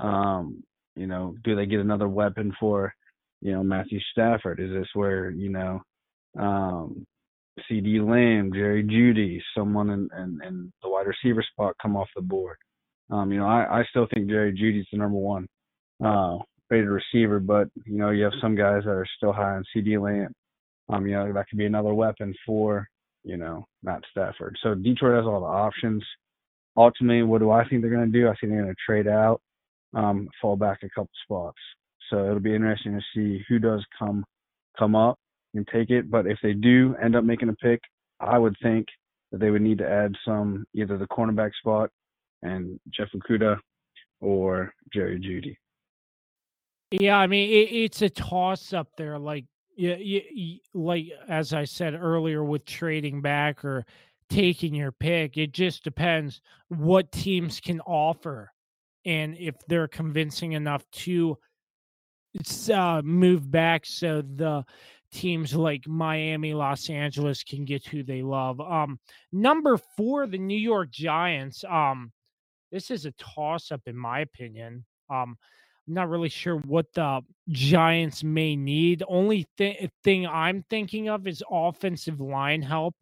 Um, 0.00 0.62
you 0.96 1.06
know, 1.06 1.34
do 1.44 1.54
they 1.54 1.66
get 1.66 1.80
another 1.80 2.08
weapon 2.08 2.54
for 2.58 2.94
you 3.42 3.52
know 3.52 3.62
Matthew 3.62 4.00
Stafford? 4.12 4.60
Is 4.60 4.70
this 4.70 4.88
where 4.94 5.30
you 5.30 5.50
know 5.50 5.82
um, 6.38 7.06
CeeDee 7.70 8.06
Lamb, 8.06 8.52
Jerry 8.52 8.84
Jeudy, 8.84 9.40
someone 9.56 9.90
in, 9.90 10.08
in, 10.16 10.40
in, 10.46 10.72
the 10.82 10.88
wide 10.88 11.06
receiver 11.06 11.44
spot 11.52 11.74
come 11.80 11.96
off 11.96 12.08
the 12.14 12.22
board. 12.22 12.56
Um, 13.10 13.32
you 13.32 13.38
know, 13.38 13.46
I, 13.46 13.80
I 13.80 13.84
still 13.90 14.06
think 14.12 14.28
Jerry 14.28 14.52
Jeudy's 14.52 14.86
the 14.92 14.98
number 14.98 15.16
one 15.16 15.46
uh, 16.04 16.38
rated 16.68 16.88
receiver, 16.88 17.40
but 17.40 17.68
you 17.84 17.98
know, 17.98 18.10
you 18.10 18.24
have 18.24 18.32
some 18.40 18.54
guys 18.54 18.82
that 18.84 18.90
are 18.90 19.06
still 19.16 19.32
high 19.32 19.54
on 19.54 19.64
CeeDee 19.74 20.00
Lamb. 20.00 20.32
Um, 20.88 21.06
you 21.06 21.14
know, 21.14 21.32
that 21.32 21.48
could 21.48 21.58
be 21.58 21.66
another 21.66 21.94
weapon 21.94 22.34
for 22.44 22.86
you 23.24 23.36
know 23.36 23.64
Matt 23.82 24.02
Stafford. 24.10 24.56
So 24.62 24.74
Detroit 24.74 25.16
has 25.16 25.26
all 25.26 25.40
the 25.40 25.46
options. 25.46 26.04
Ultimately, 26.76 27.22
what 27.22 27.40
do 27.40 27.50
I 27.50 27.66
think 27.66 27.80
they're 27.80 27.90
going 27.90 28.10
to 28.10 28.18
do? 28.18 28.28
I 28.28 28.32
think 28.32 28.52
they're 28.52 28.62
going 28.62 28.74
to 28.74 28.84
trade 28.84 29.08
out, 29.08 29.40
um, 29.94 30.28
fall 30.42 30.56
back 30.56 30.80
a 30.82 30.88
couple 30.90 31.10
spots. 31.24 31.58
So 32.10 32.26
it'll 32.26 32.40
be 32.40 32.54
interesting 32.54 32.92
to 32.92 33.00
see 33.14 33.42
who 33.48 33.58
does 33.58 33.84
come 33.98 34.24
come 34.78 34.94
up 34.94 35.18
and 35.56 35.68
take 35.72 35.90
it. 35.90 36.10
But 36.10 36.26
if 36.26 36.38
they 36.42 36.52
do 36.52 36.94
end 37.02 37.16
up 37.16 37.24
making 37.24 37.48
a 37.48 37.54
pick, 37.54 37.80
I 38.20 38.38
would 38.38 38.56
think 38.62 38.86
that 39.32 39.38
they 39.40 39.50
would 39.50 39.62
need 39.62 39.78
to 39.78 39.88
add 39.88 40.14
some 40.24 40.66
either 40.74 40.96
the 40.98 41.06
cornerback 41.06 41.50
spot 41.58 41.90
and 42.42 42.78
Jeff 42.90 43.08
Okudah 43.14 43.58
or 44.20 44.72
Jerry 44.92 45.18
Jeudy. 45.18 45.56
Yeah, 46.90 47.18
I 47.18 47.26
mean 47.26 47.50
it, 47.50 47.72
it's 47.72 48.02
a 48.02 48.08
toss 48.08 48.72
up 48.72 48.88
there. 48.96 49.18
Like 49.18 49.44
yeah, 49.76 49.96
like 50.72 51.06
as 51.28 51.52
I 51.52 51.64
said 51.64 51.94
earlier, 51.94 52.42
with 52.44 52.64
trading 52.64 53.20
back 53.20 53.64
or 53.64 53.84
taking 54.30 54.74
your 54.74 54.92
pick, 54.92 55.36
it 55.36 55.52
just 55.52 55.84
depends 55.84 56.40
what 56.68 57.12
teams 57.12 57.60
can 57.60 57.80
offer 57.80 58.52
and 59.04 59.36
if 59.38 59.54
they're 59.68 59.88
convincing 59.88 60.52
enough 60.52 60.84
to 60.90 61.38
uh, 62.72 63.02
move 63.04 63.50
back. 63.50 63.86
So 63.86 64.22
the 64.22 64.64
teams 65.12 65.54
like 65.54 65.86
Miami, 65.86 66.54
Los 66.54 66.90
Angeles 66.90 67.42
can 67.42 67.64
get 67.64 67.86
who 67.86 68.02
they 68.02 68.22
love. 68.22 68.60
Um, 68.60 68.98
number 69.32 69.78
four, 69.96 70.26
the 70.26 70.38
New 70.38 70.58
York 70.58 70.90
Giants. 70.90 71.64
Um, 71.68 72.12
this 72.72 72.90
is 72.90 73.06
a 73.06 73.12
toss 73.12 73.70
up, 73.70 73.82
in 73.86 73.96
my 73.96 74.20
opinion. 74.20 74.84
Um, 75.08 75.36
I'm 75.86 75.94
not 75.94 76.08
really 76.08 76.28
sure 76.28 76.56
what 76.58 76.92
the 76.94 77.22
Giants 77.48 78.24
may 78.24 78.56
need. 78.56 79.02
Only 79.08 79.46
th- 79.56 79.90
thing 80.02 80.26
I'm 80.26 80.64
thinking 80.68 81.08
of 81.08 81.26
is 81.26 81.42
offensive 81.50 82.20
line 82.20 82.62
help. 82.62 82.94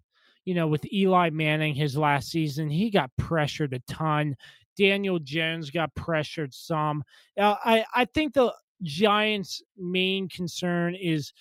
You 0.44 0.54
know, 0.54 0.66
with 0.66 0.84
Eli 0.92 1.30
Manning 1.30 1.74
his 1.74 1.96
last 1.96 2.30
season, 2.30 2.68
he 2.68 2.90
got 2.90 3.10
pressured 3.16 3.72
a 3.72 3.78
ton. 3.90 4.36
Daniel 4.76 5.18
Jones 5.18 5.70
got 5.70 5.94
pressured 5.94 6.52
some. 6.52 7.02
Uh, 7.38 7.56
I 7.64 7.84
I 7.94 8.04
think 8.04 8.34
the 8.34 8.52
Giants' 8.82 9.62
main 9.78 10.28
concern 10.28 10.94
is 10.94 11.32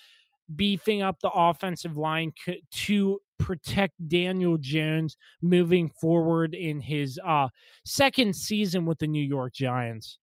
beefing 0.54 1.02
up 1.02 1.20
the 1.20 1.30
offensive 1.30 1.96
line 1.96 2.32
to 2.70 3.20
protect 3.38 4.08
Daniel 4.08 4.56
Jones 4.58 5.16
moving 5.42 5.90
forward 6.00 6.54
in 6.54 6.80
his 6.80 7.18
uh, 7.24 7.48
second 7.84 8.34
season 8.34 8.86
with 8.86 8.98
the 8.98 9.06
New 9.06 9.22
York 9.22 9.54
Giants. 9.54 10.18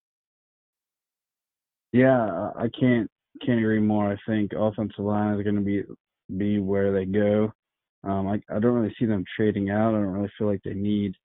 Yeah, 1.91 2.51
I 2.55 2.69
can't 2.79 3.09
can't 3.45 3.59
agree 3.59 3.79
more. 3.79 4.11
I 4.11 4.17
think 4.27 4.53
offensive 4.53 4.99
line 4.99 5.37
is 5.37 5.43
going 5.43 5.55
to 5.55 5.61
be 5.61 5.83
be 6.37 6.59
where 6.59 6.93
they 6.93 7.05
go. 7.05 7.51
Um, 8.03 8.27
I 8.27 8.41
I 8.49 8.59
don't 8.59 8.73
really 8.73 8.95
see 8.97 9.05
them 9.05 9.25
trading 9.35 9.69
out. 9.69 9.89
I 9.89 9.99
don't 9.99 10.07
really 10.07 10.31
feel 10.37 10.47
like 10.47 10.61
they 10.63 10.73
need 10.73 11.15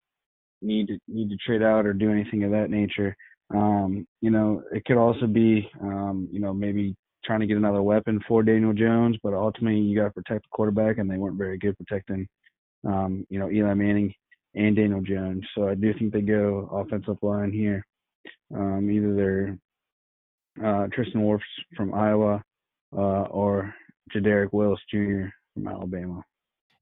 need 0.62 0.88
to 0.88 0.98
need 1.08 1.30
to 1.30 1.36
trade 1.36 1.62
out 1.62 1.86
or 1.86 1.92
do 1.92 2.10
anything 2.10 2.44
of 2.44 2.50
that 2.50 2.70
nature. 2.70 3.16
Um, 3.54 4.06
you 4.20 4.30
know, 4.30 4.62
it 4.72 4.84
could 4.84 4.96
also 4.96 5.26
be 5.26 5.70
um, 5.80 6.28
you 6.32 6.40
know 6.40 6.52
maybe 6.52 6.96
trying 7.26 7.40
to 7.40 7.46
get 7.46 7.56
another 7.56 7.82
weapon 7.82 8.20
for 8.26 8.42
Daniel 8.42 8.72
Jones, 8.72 9.16
but 9.22 9.34
ultimately 9.34 9.80
you 9.80 9.98
got 9.98 10.06
to 10.06 10.22
protect 10.22 10.44
the 10.44 10.48
quarterback, 10.50 10.98
and 10.98 11.10
they 11.10 11.18
weren't 11.18 11.36
very 11.38 11.58
good 11.58 11.76
protecting, 11.76 12.26
um, 12.86 13.26
you 13.28 13.38
know, 13.38 13.50
Eli 13.50 13.74
Manning 13.74 14.14
and 14.54 14.76
Daniel 14.76 15.02
Jones. 15.02 15.44
So 15.54 15.68
I 15.68 15.74
do 15.74 15.92
think 15.94 16.12
they 16.12 16.22
go 16.22 16.68
offensive 16.72 17.18
line 17.22 17.52
here. 17.52 17.84
Um, 18.54 18.90
either 18.90 19.14
they're 19.14 19.58
uh, 20.64 20.86
Tristan 20.92 21.22
Wirfs 21.22 21.42
from 21.76 21.92
Iowa 21.92 22.42
uh, 22.96 23.22
or 23.22 23.74
Jedrick 24.14 24.52
Willis 24.52 24.80
Jr. 24.90 25.26
from 25.54 25.68
Alabama. 25.68 26.22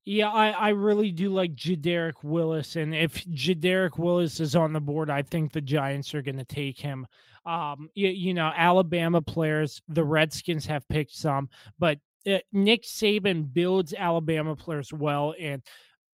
Yeah, 0.07 0.29
I, 0.29 0.51
I 0.51 0.69
really 0.71 1.11
do 1.13 1.31
like 1.31 1.55
Jedrick 1.55 2.23
Willis, 2.23 2.77
and 2.77 2.95
if 2.95 3.25
Jedrick 3.25 3.99
Willis 3.99 4.39
is 4.39 4.55
on 4.55 4.75
the 4.75 4.81
board, 4.81 5.09
I 5.09 5.23
think 5.23 5.53
the 5.53 5.63
Giants 5.63 6.15
are 6.15 6.21
going 6.21 6.37
to 6.37 6.45
take 6.45 6.79
him. 6.79 7.07
Um, 7.47 7.89
you, 7.95 8.09
you 8.09 8.35
know, 8.35 8.51
Alabama 8.55 9.21
players, 9.21 9.83
the 9.89 10.05
Redskins 10.05 10.67
have 10.67 10.89
picked 10.89 11.15
some, 11.15 11.49
but 11.79 11.99
uh, 12.27 12.39
Nick 12.53 12.85
Saban 12.85 13.53
builds 13.53 13.93
Alabama 13.93 14.57
players 14.57 14.93
well, 14.93 15.35
and 15.39 15.63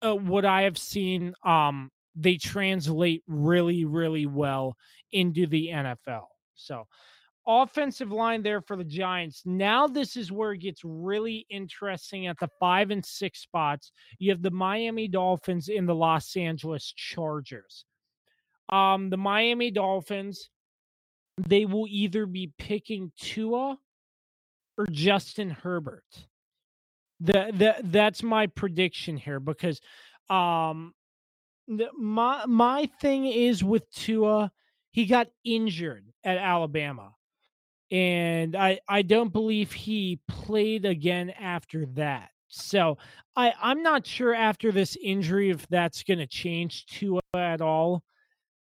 uh, 0.04 0.14
what 0.14 0.44
I 0.44 0.62
have 0.62 0.78
seen, 0.78 1.34
um, 1.44 1.90
they 2.14 2.36
translate 2.36 3.22
really, 3.26 3.84
really 3.84 4.26
well 4.26 4.76
into 5.12 5.46
the 5.46 5.68
NFL. 5.68 6.26
So, 6.54 6.86
offensive 7.46 8.12
line 8.12 8.42
there 8.42 8.60
for 8.60 8.76
the 8.76 8.84
Giants. 8.84 9.42
Now, 9.44 9.86
this 9.86 10.16
is 10.16 10.30
where 10.30 10.52
it 10.52 10.58
gets 10.58 10.82
really 10.84 11.46
interesting 11.48 12.26
at 12.26 12.38
the 12.38 12.48
five 12.60 12.90
and 12.90 13.04
six 13.04 13.40
spots. 13.40 13.92
You 14.18 14.30
have 14.30 14.42
the 14.42 14.50
Miami 14.50 15.08
Dolphins 15.08 15.68
and 15.68 15.88
the 15.88 15.94
Los 15.94 16.36
Angeles 16.36 16.92
Chargers. 16.96 17.84
Um, 18.68 19.08
the 19.08 19.16
Miami 19.16 19.70
Dolphins, 19.70 20.50
they 21.38 21.64
will 21.64 21.86
either 21.88 22.26
be 22.26 22.52
picking 22.58 23.12
Tua 23.18 23.78
or 24.76 24.86
Justin 24.90 25.50
Herbert. 25.50 26.04
The, 27.20 27.50
the 27.52 27.74
that's 27.84 28.22
my 28.22 28.46
prediction 28.46 29.16
here 29.16 29.40
because 29.40 29.80
um 30.30 30.94
the, 31.66 31.88
my 31.98 32.44
my 32.46 32.88
thing 33.00 33.26
is 33.26 33.62
with 33.62 33.90
Tua, 33.90 34.50
he 34.92 35.06
got 35.06 35.28
injured 35.44 36.04
at 36.24 36.38
Alabama. 36.38 37.14
And 37.90 38.54
I 38.56 38.80
I 38.88 39.02
don't 39.02 39.32
believe 39.32 39.72
he 39.72 40.20
played 40.28 40.84
again 40.84 41.30
after 41.30 41.86
that. 41.94 42.30
So 42.48 42.98
I 43.36 43.52
I'm 43.60 43.82
not 43.82 44.06
sure 44.06 44.34
after 44.34 44.72
this 44.72 44.96
injury 45.02 45.50
if 45.50 45.66
that's 45.68 46.02
going 46.02 46.18
to 46.18 46.26
change 46.26 46.86
Tua 46.86 47.20
at 47.34 47.60
all. 47.60 48.02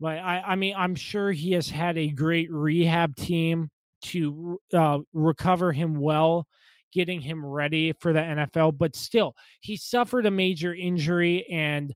But 0.01 0.19
I 0.19 0.43
I 0.47 0.57
mean 0.57 0.75
I'm 0.77 0.95
sure 0.95 1.33
he 1.33 1.53
has 1.53 1.69
had 1.69 1.99
a 1.99 2.09
great 2.09 2.51
rehab 2.53 3.17
team 3.17 3.71
to 4.01 4.61
uh, 4.73 4.99
recover 5.13 5.73
him 5.73 5.99
well 5.99 6.47
getting 6.93 7.21
him 7.21 7.45
ready 7.45 7.93
for 8.01 8.13
the 8.13 8.21
NFL. 8.21 8.79
But 8.79 8.97
still, 8.97 9.35
he 9.61 9.77
suffered 9.77 10.27
a 10.27 10.31
major 10.31 10.75
injury, 10.75 11.47
and 11.51 11.95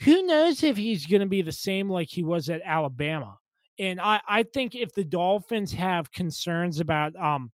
who 0.00 0.22
knows 0.22 0.62
if 0.62 0.76
he's 0.76 1.06
going 1.06 1.20
to 1.20 1.26
be 1.26 1.42
the 1.42 1.52
same 1.52 1.90
like 1.90 2.08
he 2.08 2.22
was 2.22 2.48
at 2.48 2.62
Alabama. 2.64 3.36
And 3.78 4.00
I, 4.00 4.20
I 4.28 4.42
think 4.42 4.74
if 4.74 4.92
the 4.92 5.04
Dolphins 5.04 5.72
have 5.72 6.10
concerns 6.10 6.80
about 6.80 7.14
um, 7.16 7.52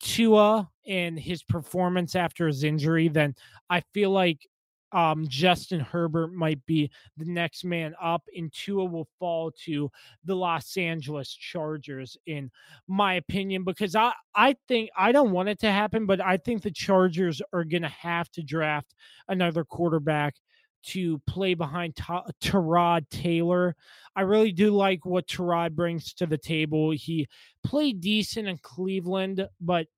Tua 0.00 0.68
and 0.86 1.18
his 1.18 1.42
performance 1.42 2.14
after 2.14 2.46
his 2.46 2.62
injury, 2.62 3.08
then 3.08 3.34
I 3.68 3.82
feel 3.92 4.10
like 4.10 4.46
um, 4.92 5.26
Justin 5.28 5.80
Herbert 5.80 6.32
might 6.32 6.64
be 6.66 6.90
the 7.16 7.24
next 7.24 7.64
man 7.64 7.94
up, 8.00 8.22
and 8.36 8.52
Tua 8.52 8.84
will 8.84 9.08
fall 9.18 9.52
to 9.64 9.90
the 10.24 10.36
Los 10.36 10.76
Angeles 10.76 11.32
Chargers, 11.32 12.16
in 12.26 12.50
my 12.86 13.14
opinion, 13.14 13.64
because 13.64 13.94
I, 13.94 14.12
I 14.34 14.56
think 14.68 14.90
I 14.96 15.12
don't 15.12 15.32
want 15.32 15.48
it 15.48 15.58
to 15.60 15.72
happen, 15.72 16.06
but 16.06 16.20
I 16.20 16.36
think 16.36 16.62
the 16.62 16.70
Chargers 16.70 17.42
are 17.52 17.64
going 17.64 17.82
to 17.82 17.88
have 17.88 18.30
to 18.32 18.42
draft 18.42 18.94
another 19.28 19.64
quarterback 19.64 20.36
to 20.84 21.18
play 21.26 21.54
behind 21.54 21.96
Tyrod 21.96 23.08
Taylor. 23.10 23.74
I 24.14 24.20
really 24.20 24.52
do 24.52 24.70
like 24.70 25.04
what 25.04 25.26
Tyrod 25.26 25.72
brings 25.72 26.14
to 26.14 26.26
the 26.26 26.38
table. 26.38 26.92
He 26.92 27.26
played 27.64 28.00
decent 28.00 28.46
in 28.46 28.58
Cleveland, 28.58 29.48
but 29.60 29.88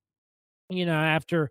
you 0.70 0.86
know, 0.86 0.98
after 0.98 1.50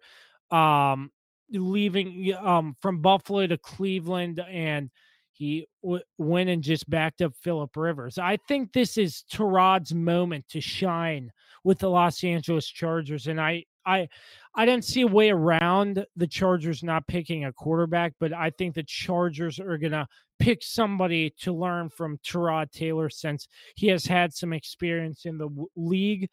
um 0.50 1.12
leaving 1.52 2.34
um, 2.42 2.76
from 2.82 3.02
Buffalo 3.02 3.48
to 3.48 3.58
Cleveland, 3.58 4.40
and 4.50 4.90
he 5.32 5.68
w- 5.84 6.04
went 6.18 6.50
and 6.50 6.64
just 6.64 6.90
backed 6.90 7.22
up 7.22 7.34
Philip 7.36 7.76
Rivers. 7.76 8.18
I 8.18 8.38
think 8.48 8.74
this 8.74 8.98
is 8.98 9.24
Tyrod's 9.32 9.94
moment 9.94 10.48
to 10.50 10.62
shine 10.62 11.32
with 11.64 11.80
the 11.80 11.90
Los 11.90 12.24
Angeles 12.24 12.68
Chargers, 12.68 13.28
and 13.28 13.40
I 13.40 13.64
I 13.86 14.10
I 14.56 14.66
didn't 14.66 14.86
see 14.86 15.02
a 15.02 15.08
way 15.08 15.30
around 15.30 16.06
the 16.16 16.28
Chargers 16.28 16.84
not 16.84 17.08
picking 17.08 17.46
a 17.46 17.54
quarterback, 17.54 18.14
but 18.20 18.34
I 18.34 18.50
think 18.52 18.76
the 18.76 18.84
Chargers 18.84 19.60
are 19.60 19.78
gonna 19.78 20.08
pick 20.40 20.62
somebody 20.62 21.34
to 21.42 21.54
learn 21.54 21.90
from 21.90 22.20
Tyrod 22.20 22.72
Taylor 22.72 23.10
since 23.10 23.48
he 23.76 23.88
has 23.88 24.06
had 24.06 24.34
some 24.34 24.54
experience 24.54 25.26
in 25.26 25.38
the 25.38 25.48
w- 25.48 25.68
league 25.76 26.30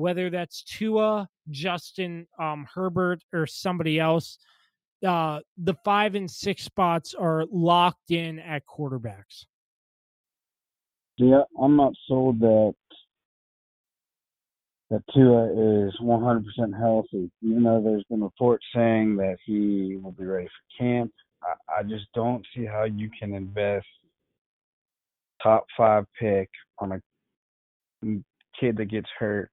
whether 0.00 0.30
that's 0.30 0.62
Tua, 0.64 1.28
Justin 1.50 2.26
um, 2.38 2.66
Herbert, 2.74 3.22
or 3.32 3.46
somebody 3.46 4.00
else. 4.00 4.38
Uh, 5.06 5.40
the 5.56 5.74
five 5.84 6.14
and 6.14 6.30
six 6.30 6.64
spots 6.64 7.14
are 7.14 7.44
locked 7.50 8.10
in 8.10 8.38
at 8.38 8.62
quarterbacks. 8.66 9.44
Yeah, 11.16 11.42
I'm 11.60 11.76
not 11.76 11.92
sold 12.08 12.40
that 12.40 12.74
that 14.90 15.02
Tua 15.14 15.86
is 15.86 15.94
100% 16.02 16.42
healthy, 16.76 17.30
even 17.42 17.62
though 17.62 17.80
there's 17.80 18.04
been 18.10 18.22
reports 18.22 18.64
saying 18.74 19.16
that 19.16 19.36
he 19.46 19.96
will 20.02 20.10
be 20.10 20.24
ready 20.24 20.48
for 20.48 20.82
camp. 20.84 21.12
I, 21.42 21.78
I 21.78 21.82
just 21.84 22.06
don't 22.12 22.44
see 22.54 22.64
how 22.64 22.84
you 22.84 23.08
can 23.18 23.34
invest 23.34 23.86
top 25.42 25.64
five 25.76 26.06
pick 26.18 26.50
on 26.80 26.92
a 26.92 27.00
kid 28.58 28.76
that 28.78 28.86
gets 28.86 29.08
hurt 29.18 29.50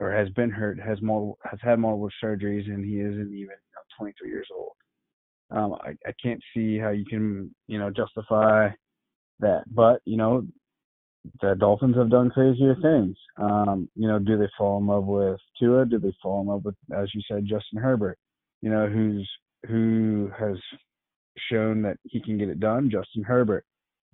or 0.00 0.12
has 0.12 0.28
been 0.30 0.50
hurt, 0.50 0.78
has 0.80 1.00
more 1.02 1.36
has 1.44 1.58
had 1.62 1.78
multiple 1.78 2.10
surgeries, 2.22 2.66
and 2.66 2.84
he 2.84 3.00
isn't 3.00 3.32
even 3.32 3.34
you 3.34 3.46
know, 3.46 3.82
23 3.98 4.28
years 4.30 4.48
old. 4.54 4.72
Um, 5.50 5.74
I, 5.80 5.90
I 6.06 6.12
can't 6.22 6.42
see 6.54 6.78
how 6.78 6.90
you 6.90 7.04
can 7.04 7.54
you 7.66 7.78
know 7.78 7.90
justify 7.90 8.68
that. 9.40 9.62
But 9.72 10.00
you 10.04 10.16
know, 10.16 10.46
the 11.40 11.54
Dolphins 11.54 11.96
have 11.96 12.10
done 12.10 12.30
crazier 12.30 12.76
things. 12.80 13.16
Um, 13.36 13.88
you 13.94 14.08
know, 14.08 14.18
do 14.18 14.38
they 14.38 14.48
fall 14.56 14.78
in 14.78 14.86
love 14.86 15.04
with 15.04 15.40
Tua? 15.58 15.86
Do 15.86 15.98
they 15.98 16.14
fall 16.22 16.40
in 16.40 16.48
love 16.48 16.64
with, 16.64 16.76
as 16.96 17.08
you 17.14 17.22
said, 17.30 17.46
Justin 17.46 17.80
Herbert? 17.80 18.18
You 18.62 18.70
know, 18.70 18.86
who's 18.86 19.28
who 19.66 20.30
has 20.38 20.56
shown 21.50 21.82
that 21.82 21.96
he 22.04 22.20
can 22.20 22.38
get 22.38 22.48
it 22.48 22.60
done? 22.60 22.90
Justin 22.90 23.22
Herbert. 23.22 23.64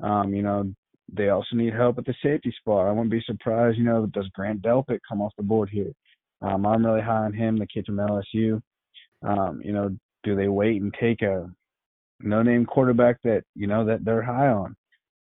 Um, 0.03 0.35
you 0.35 0.43
know, 0.43 0.73
they 1.13 1.29
also 1.29 1.57
need 1.57 1.75
help 1.75 1.99
at 1.99 2.07
the 2.07 2.15
safety 2.23 2.55
spot. 2.59 2.87
I 2.87 2.91
wouldn't 2.91 3.11
be 3.11 3.23
surprised, 3.27 3.79
you 3.79 3.85
know, 3.85 4.07
does 4.07 4.29
Grant 4.35 4.63
Delpit 4.63 5.01
come 5.09 5.21
off 5.21 5.33
the 5.37 5.43
board 5.43 5.69
here? 5.71 5.93
Um, 6.43 6.67
I'm 6.67 6.85
really 6.85 7.01
high 7.01 7.25
on 7.25 7.33
him, 7.33 7.59
the 7.59 7.67
kid 7.67 7.87
from 7.87 7.97
LSU. 7.97 8.61
Um, 9.23 9.61
you 9.65 9.73
know, 9.73 9.97
do 10.23 10.37
they 10.37 10.49
wait 10.49 10.83
and 10.83 10.95
take 11.01 11.23
a 11.23 11.51
no-name 12.21 12.67
quarterback 12.67 13.21
that 13.23 13.45
you 13.55 13.67
know 13.67 13.85
that 13.87 14.05
they're 14.05 14.23
high 14.23 14.49
on? 14.49 14.77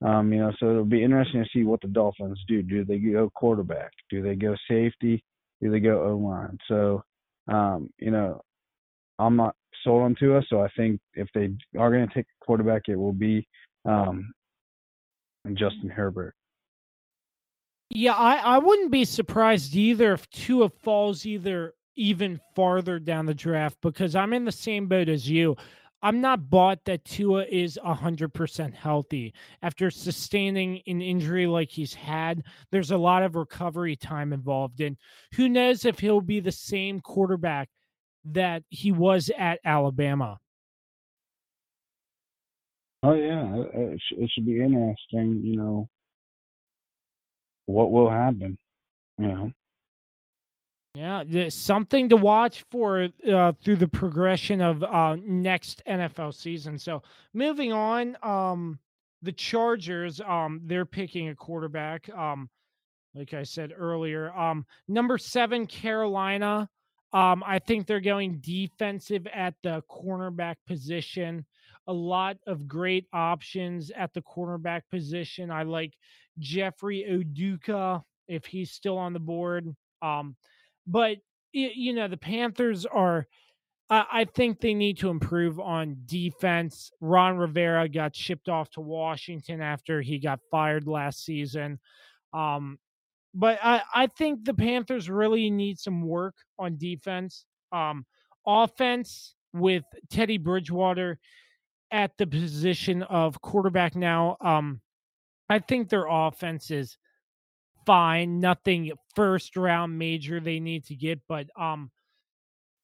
Um, 0.04 0.32
you 0.32 0.40
know, 0.40 0.52
so 0.60 0.70
it'll 0.70 0.86
be 0.86 1.04
interesting 1.04 1.44
to 1.44 1.50
see 1.52 1.63
what 1.63 1.82
the 1.82 1.88
Dolphins 1.88 2.40
do. 2.48 2.62
Do 2.62 2.86
they 2.86 2.98
go 3.00 3.32
quarterback? 3.34 3.92
Do 4.12 4.22
they 4.22 4.36
go 4.36 4.56
safety? 4.70 5.24
Do 5.62 5.72
they 5.72 5.80
go 5.80 6.04
O 6.04 6.18
line? 6.18 6.58
So, 6.68 7.04
um, 7.48 7.90
you 7.98 8.12
know, 8.12 8.42
I'm 9.18 9.36
not 9.36 9.56
sold 9.84 10.04
on 10.04 10.16
Tua, 10.20 10.44
so 10.50 10.62
I 10.62 10.68
think 10.78 11.00
if 11.16 11.28
they 11.34 11.50
are 11.80 11.92
going 11.92 12.08
to 12.08 12.13
take 12.13 12.26
a 12.26 12.46
quarterback, 12.46 12.84
it 12.88 12.96
will 12.96 13.13
be 13.13 13.48
um, 13.86 14.32
and 15.48 15.58
Justin 15.58 15.90
Herbert. 15.90 16.36
Yeah, 17.90 18.14
I, 18.14 18.36
I 18.36 18.58
wouldn't 18.58 18.92
be 18.92 19.06
surprised 19.06 19.76
either 19.76 20.14
if 20.14 20.30
Tua 20.30 20.70
falls 20.70 21.26
either 21.26 21.74
even 21.96 22.40
farther 22.56 23.00
down 23.00 23.26
the 23.26 23.34
draft 23.34 23.78
because 23.82 24.16
I'm 24.16 24.34
in 24.34 24.46
the 24.46 24.52
same 24.52 24.88
boat 24.88 25.10
as 25.10 25.30
you. 25.30 25.56
I'm 26.04 26.22
not 26.22 26.50
bought 26.50 26.86
that 26.86 27.06
Tua 27.06 27.46
is 27.46 27.80
100% 27.84 28.74
healthy. 28.74 29.34
After 29.64 29.90
sustaining 29.90 30.82
an 30.86 31.02
injury 31.02 31.48
like 31.48 31.72
he's 31.72 31.94
had, 31.94 32.44
there's 32.72 32.92
a 32.92 32.98
lot 32.98 33.24
of 33.24 33.36
recovery 33.36 33.96
time 33.96 34.32
involved. 34.32 34.80
And 34.82 34.96
who 35.34 35.50
knows 35.50 35.86
if 35.86 35.98
he'll 35.98 36.22
be 36.22 36.40
the 36.40 36.52
same 36.52 37.00
quarterback 37.00 37.70
that 38.26 38.62
he 38.70 38.92
was 38.92 39.32
at 39.38 39.60
Alabama. 39.66 40.38
Oh 43.04 43.14
yeah, 43.14 43.64
it, 43.74 44.02
it 44.12 44.32
should 44.34 44.46
be 44.46 44.62
interesting. 44.62 45.42
You 45.44 45.58
know, 45.58 45.90
what 47.66 47.92
will 47.92 48.10
happen? 48.10 48.58
You 49.18 49.28
know. 49.28 49.52
Yeah, 50.96 51.50
something 51.50 52.10
to 52.10 52.18
watch 52.18 52.66
for 52.72 53.10
uh, 53.32 53.52
through 53.64 53.76
the 53.76 53.88
progression 53.88 54.62
of 54.62 54.82
uh, 54.82 55.16
next 55.24 55.84
NFL 55.88 56.34
season. 56.34 56.80
So 56.80 57.04
moving 57.36 57.72
on, 57.72 58.18
um, 58.24 58.80
the 59.22 59.32
Chargers, 59.32 60.20
um, 60.22 60.62
they're 60.66 60.88
picking 60.88 61.30
a 61.30 61.36
quarterback. 61.36 62.10
Um, 62.10 62.50
like 63.14 63.36
I 63.36 63.44
said 63.44 63.74
earlier, 63.78 64.34
um, 64.34 64.66
number 64.88 65.20
seven 65.20 65.68
Carolina. 65.68 66.68
Um, 67.14 67.44
I 67.46 67.60
think 67.60 67.86
they're 67.86 68.00
going 68.00 68.40
defensive 68.40 69.28
at 69.28 69.54
the 69.62 69.84
cornerback 69.90 70.56
position 70.66 71.46
a 71.88 71.93
lot 71.93 72.38
of 72.47 72.67
great 72.67 73.06
options 73.13 73.91
at 73.91 74.13
the 74.13 74.21
cornerback 74.21 74.82
position. 74.91 75.52
I 75.52 75.63
like 75.63 75.93
Jeffrey 76.39 77.06
Okudah 77.10 78.04
if 78.28 78.45
he's 78.45 78.71
still 78.71 78.97
on 78.97 79.13
the 79.13 79.19
board. 79.19 79.73
Um, 80.02 80.36
but 80.86 81.17
you 81.54 81.93
know 81.93 82.08
the 82.08 82.17
Panthers 82.17 82.86
are. 82.86 83.28
I 83.89 84.26
think 84.36 84.60
they 84.60 84.73
need 84.73 84.97
to 84.97 85.10
improve 85.10 85.62
on 85.62 85.95
defense. 86.08 86.91
Ron 87.00 87.38
Rivera 87.38 87.88
got 87.88 88.13
shipped 88.13 88.50
off 88.50 88.69
to 88.71 88.82
Washington 88.82 89.62
after 89.62 90.02
he 90.02 90.19
got 90.19 90.41
fired 90.52 90.86
last 90.88 91.23
season. 91.23 91.80
Um, 92.34 92.80
but 93.34 93.60
I, 93.63 93.82
I 93.95 94.08
think 94.08 94.43
the 94.43 94.54
Panthers 94.54 95.10
really 95.10 95.50
need 95.50 95.80
some 95.80 96.02
work 96.02 96.36
on 96.60 96.78
defense. 96.78 97.45
Um, 97.71 98.06
offense 98.45 99.36
with 99.54 99.86
Teddy 100.10 100.38
Bridgewater 100.38 101.17
at 101.91 102.17
the 102.17 102.28
position 102.28 103.04
of 103.04 103.41
quarterback 103.41 103.95
now. 103.95 104.38
Um, 104.41 104.82
I 105.50 105.60
think 105.60 105.89
their 105.89 106.08
offense 106.08 106.71
is 106.71 106.97
fine. 107.86 108.39
Nothing 108.39 108.91
first 109.15 109.56
round 109.56 109.97
major 109.97 110.39
they 110.39 110.60
need 110.60 110.86
to 110.86 110.95
get, 110.95 111.19
but 111.28 111.47
um, 111.60 111.89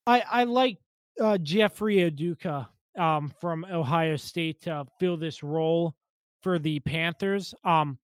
I 0.08 0.24
I 0.32 0.44
like 0.46 0.78
uh, 1.22 1.38
Jeffrey 1.38 1.98
Okudah 1.98 2.68
um, 2.98 3.34
from 3.40 3.66
Ohio 3.66 4.16
State 4.16 4.62
to 4.62 4.86
fill 5.00 5.18
this 5.18 5.44
role 5.44 5.96
for 6.42 6.60
the 6.60 6.80
Panthers. 6.82 7.54
Um, 7.64 7.98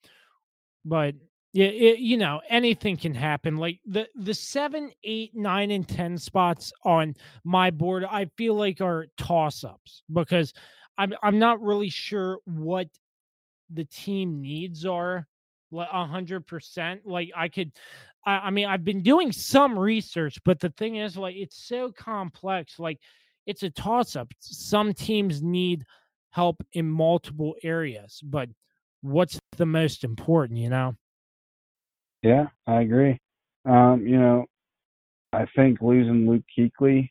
but 0.86 1.16
yeah, 1.54 1.68
it, 1.68 2.00
you 2.00 2.18
know 2.18 2.42
anything 2.50 2.98
can 2.98 3.14
happen. 3.14 3.58
Like 3.58 3.80
the 3.86 4.08
the 4.16 4.34
seven, 4.34 4.92
eight, 5.04 5.32
nine, 5.36 5.72
and 5.72 5.88
ten 5.88 6.18
spots 6.18 6.72
on 6.84 7.16
my 7.44 7.72
board, 7.72 8.04
I 8.04 8.26
feel 8.38 8.56
like 8.56 8.82
are 8.82 9.08
toss 9.18 9.64
ups 9.64 10.04
because 10.12 10.54
I'm 11.00 11.14
I'm 11.24 11.40
not 11.40 11.62
really 11.64 11.90
sure 11.90 12.40
what 12.46 12.90
the 13.72 13.86
team 13.86 14.42
needs 14.42 14.86
are 14.86 15.26
a 15.72 16.06
hundred 16.06 16.46
percent. 16.46 17.02
Like 17.06 17.32
I 17.36 17.48
could, 17.48 17.72
I, 18.26 18.32
I 18.32 18.50
mean, 18.50 18.68
I've 18.68 18.84
been 18.84 19.02
doing 19.02 19.32
some 19.32 19.78
research, 19.80 20.38
but 20.44 20.60
the 20.60 20.72
thing 20.72 20.98
is, 20.98 21.18
like, 21.18 21.36
it's 21.36 21.68
so 21.68 21.92
complex. 21.92 22.80
Like, 22.80 23.00
it's 23.46 23.64
a 23.64 23.70
toss 23.70 24.16
up. 24.16 24.32
Some 24.40 24.94
teams 24.94 25.42
need 25.42 25.86
help 26.32 26.62
in 26.74 26.90
multiple 26.90 27.56
areas, 27.64 28.20
but 28.24 28.50
what's 29.02 29.40
the 29.58 29.66
most 29.66 30.04
important, 30.04 30.60
you 30.60 30.70
know? 30.70 30.96
Yeah, 32.22 32.48
I 32.68 32.82
agree. 32.82 33.18
Um, 33.66 34.06
you 34.06 34.20
know, 34.20 34.46
I 35.32 35.46
think 35.56 35.82
losing 35.82 36.30
Luke 36.30 36.44
Kuechly, 36.58 37.10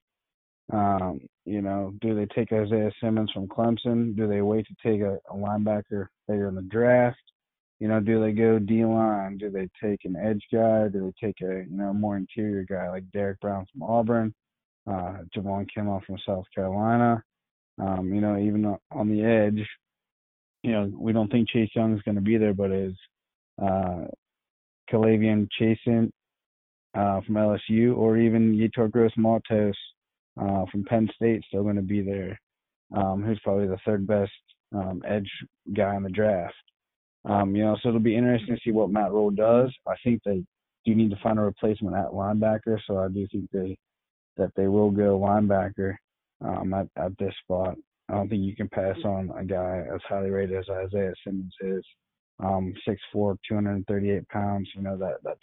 um, 0.72 1.20
you 1.44 1.62
know, 1.62 1.94
do 2.00 2.14
they 2.14 2.26
take 2.26 2.52
Isaiah 2.52 2.90
Simmons 3.00 3.31
from 3.33 3.48
Clemson? 3.48 4.16
Do 4.16 4.28
they 4.28 4.42
wait 4.42 4.66
to 4.66 4.74
take 4.87 5.00
a, 5.00 5.18
a 5.31 5.35
linebacker 5.35 6.09
later 6.28 6.48
in 6.48 6.54
the 6.54 6.62
draft? 6.62 7.16
You 7.81 7.88
know, 7.88 8.00
do 8.00 8.20
they 8.20 8.33
go 8.33 8.59
D 8.59 8.85
line? 8.85 9.38
Do 9.38 9.50
they 9.50 9.68
take 9.83 10.04
an 10.04 10.16
edge 10.16 10.42
guy? 10.52 10.88
Do 10.88 11.12
they 11.20 11.26
take 11.26 11.40
a 11.42 11.64
you 11.68 11.76
know 11.76 11.94
more 11.94 12.16
interior 12.16 12.64
guy 12.68 12.90
like 12.90 13.11
Derrick 13.12 13.40
Brown 13.40 13.66
from 13.72 13.83
Auburn, 13.83 14.35
uh, 14.87 15.18
Javon 15.35 15.66
Kinlaw 15.74 16.04
from 16.04 16.18
South 16.26 16.44
Carolina? 16.54 17.22
Um, 17.81 18.12
you 18.12 18.20
know, 18.20 18.37
even 18.37 18.76
on 18.90 19.09
the 19.09 19.22
edge, 19.22 19.64
you 20.64 20.72
know, 20.72 20.92
we 20.92 21.12
don't 21.12 21.31
think 21.31 21.48
Chase 21.48 21.70
Young 21.74 21.96
is 21.96 22.02
going 22.02 22.16
to 22.16 22.20
be 22.20 22.37
there, 22.37 22.52
but 22.52 22.72
is 22.72 22.94
uh, 23.62 24.07
K'Lavon 24.90 25.48
Chaisson 25.59 26.11
uh, 26.94 27.20
from 27.20 27.37
LSU 27.37 27.96
or 27.96 28.18
even 28.18 28.57
Yetur 28.57 28.90
Gross 28.90 29.12
Matos 29.16 29.76
uh, 30.40 30.64
from 30.70 30.85
Penn 30.85 31.09
State 31.14 31.44
still 31.48 31.62
going 31.62 31.77
to 31.77 31.83
be 31.83 32.03
there, 32.03 32.38
um, 32.96 33.22
who's 33.22 33.40
probably 33.42 33.66
the 33.66 33.79
third 33.85 34.07
best 34.07 34.33
um, 34.74 35.03
edge 35.07 35.31
guy 35.74 35.96
in 35.96 36.03
the 36.03 36.11
draft. 36.11 36.55
Um, 37.24 37.55
you 37.55 37.64
know, 37.64 37.77
so 37.83 37.88
it'll 37.88 38.01
be 38.01 38.16
interesting 38.16 38.55
to 38.55 38.61
see 38.64 38.70
what 38.70 38.90
Matt 38.90 39.12
Rhule 39.12 39.31
does. 39.31 39.74
I 39.87 39.94
think 40.05 40.22
they 40.24 40.44
do 40.85 40.94
need 40.94 41.11
to 41.11 41.18
find 41.22 41.38
a 41.38 41.42
replacement 41.42 41.96
at 41.96 42.12
linebacker, 42.12 42.79
so 42.87 42.98
I 42.98 43.09
do 43.09 43.27
think 43.31 43.51
they 43.53 43.77
that 44.37 44.53
they 44.57 44.68
will 44.68 44.90
go 44.90 45.18
linebacker 45.18 45.96
um, 46.40 46.72
at, 46.72 46.87
at 46.96 47.16
this 47.18 47.35
spot. 47.42 47.77
I 48.09 48.14
don't 48.14 48.29
think 48.29 48.42
you 48.42 48.55
can 48.55 48.68
pass 48.68 48.96
on 49.05 49.31
a 49.37 49.44
guy 49.44 49.85
as 49.92 50.01
highly 50.09 50.31
rated 50.31 50.57
as 50.57 50.68
Isaiah 50.70 51.12
Simmons 51.24 51.55
is. 51.61 51.85
Um, 52.40 52.72
6'4", 52.87 53.37
238 53.48 54.29
pounds. 54.29 54.68
You 54.74 54.83
know 54.83 54.96
that 54.96 55.16
that's 55.24 55.40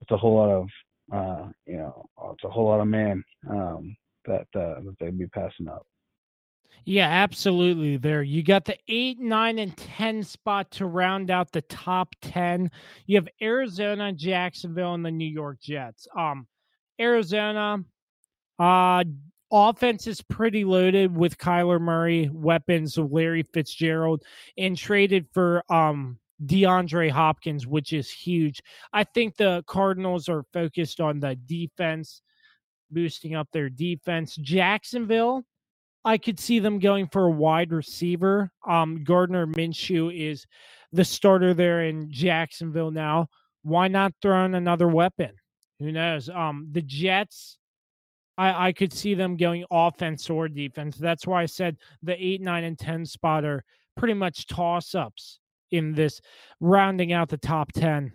it's 0.00 0.10
a 0.10 0.16
whole 0.16 0.36
lot 0.36 0.50
of 0.50 0.66
uh, 1.12 1.48
you 1.66 1.76
know 1.76 2.06
it's 2.32 2.44
a 2.44 2.50
whole 2.50 2.66
lot 2.66 2.80
of 2.80 2.88
man 2.88 3.22
um, 3.48 3.96
that 4.26 4.46
uh, 4.54 4.80
that 4.80 4.94
they'd 5.00 5.18
be 5.18 5.26
passing 5.26 5.68
up. 5.68 5.86
Yeah, 6.84 7.08
absolutely. 7.08 7.98
There, 7.98 8.22
you 8.22 8.42
got 8.42 8.64
the 8.64 8.76
eight, 8.88 9.20
nine, 9.20 9.58
and 9.58 9.76
ten 9.76 10.22
spot 10.22 10.70
to 10.72 10.86
round 10.86 11.30
out 11.30 11.52
the 11.52 11.62
top 11.62 12.14
ten. 12.22 12.70
You 13.06 13.16
have 13.16 13.28
Arizona, 13.42 14.12
Jacksonville, 14.12 14.94
and 14.94 15.04
the 15.04 15.10
New 15.10 15.28
York 15.28 15.60
Jets. 15.60 16.08
Um, 16.16 16.46
Arizona, 16.98 17.84
uh, 18.58 19.04
offense 19.50 20.06
is 20.06 20.22
pretty 20.22 20.64
loaded 20.64 21.14
with 21.14 21.38
Kyler 21.38 21.80
Murray, 21.80 22.30
weapons 22.32 22.96
of 22.96 23.12
Larry 23.12 23.42
Fitzgerald, 23.42 24.22
and 24.56 24.76
traded 24.76 25.26
for 25.32 25.64
um 25.70 26.18
DeAndre 26.44 27.10
Hopkins, 27.10 27.66
which 27.66 27.92
is 27.92 28.10
huge. 28.10 28.62
I 28.92 29.04
think 29.04 29.36
the 29.36 29.62
Cardinals 29.66 30.28
are 30.28 30.44
focused 30.52 31.00
on 31.00 31.20
the 31.20 31.36
defense, 31.46 32.22
boosting 32.90 33.34
up 33.34 33.48
their 33.52 33.68
defense. 33.68 34.36
Jacksonville, 34.36 35.44
I 36.04 36.18
could 36.18 36.40
see 36.40 36.58
them 36.58 36.78
going 36.78 37.08
for 37.08 37.26
a 37.26 37.30
wide 37.30 37.72
receiver. 37.72 38.50
Um, 38.66 39.04
Gardner 39.04 39.46
Minshew 39.46 40.14
is 40.14 40.46
the 40.92 41.04
starter 41.04 41.54
there 41.54 41.84
in 41.84 42.10
Jacksonville 42.10 42.90
now. 42.90 43.28
Why 43.62 43.88
not 43.88 44.14
throw 44.22 44.44
in 44.46 44.54
another 44.54 44.88
weapon? 44.88 45.32
Who 45.78 45.92
knows? 45.92 46.28
Um, 46.28 46.68
the 46.72 46.82
Jets, 46.82 47.58
I, 48.38 48.68
I 48.68 48.72
could 48.72 48.92
see 48.92 49.14
them 49.14 49.36
going 49.36 49.64
offense 49.70 50.30
or 50.30 50.48
defense. 50.48 50.96
That's 50.96 51.26
why 51.26 51.42
I 51.42 51.46
said 51.46 51.76
the 52.02 52.16
eight, 52.22 52.40
nine, 52.40 52.64
and 52.64 52.78
ten 52.78 53.04
spot 53.04 53.44
are 53.44 53.62
pretty 53.96 54.14
much 54.14 54.46
toss 54.46 54.94
ups 54.94 55.40
in 55.70 55.94
this 55.94 56.20
rounding 56.60 57.12
out 57.12 57.28
the 57.28 57.36
top 57.38 57.72
ten. 57.72 58.12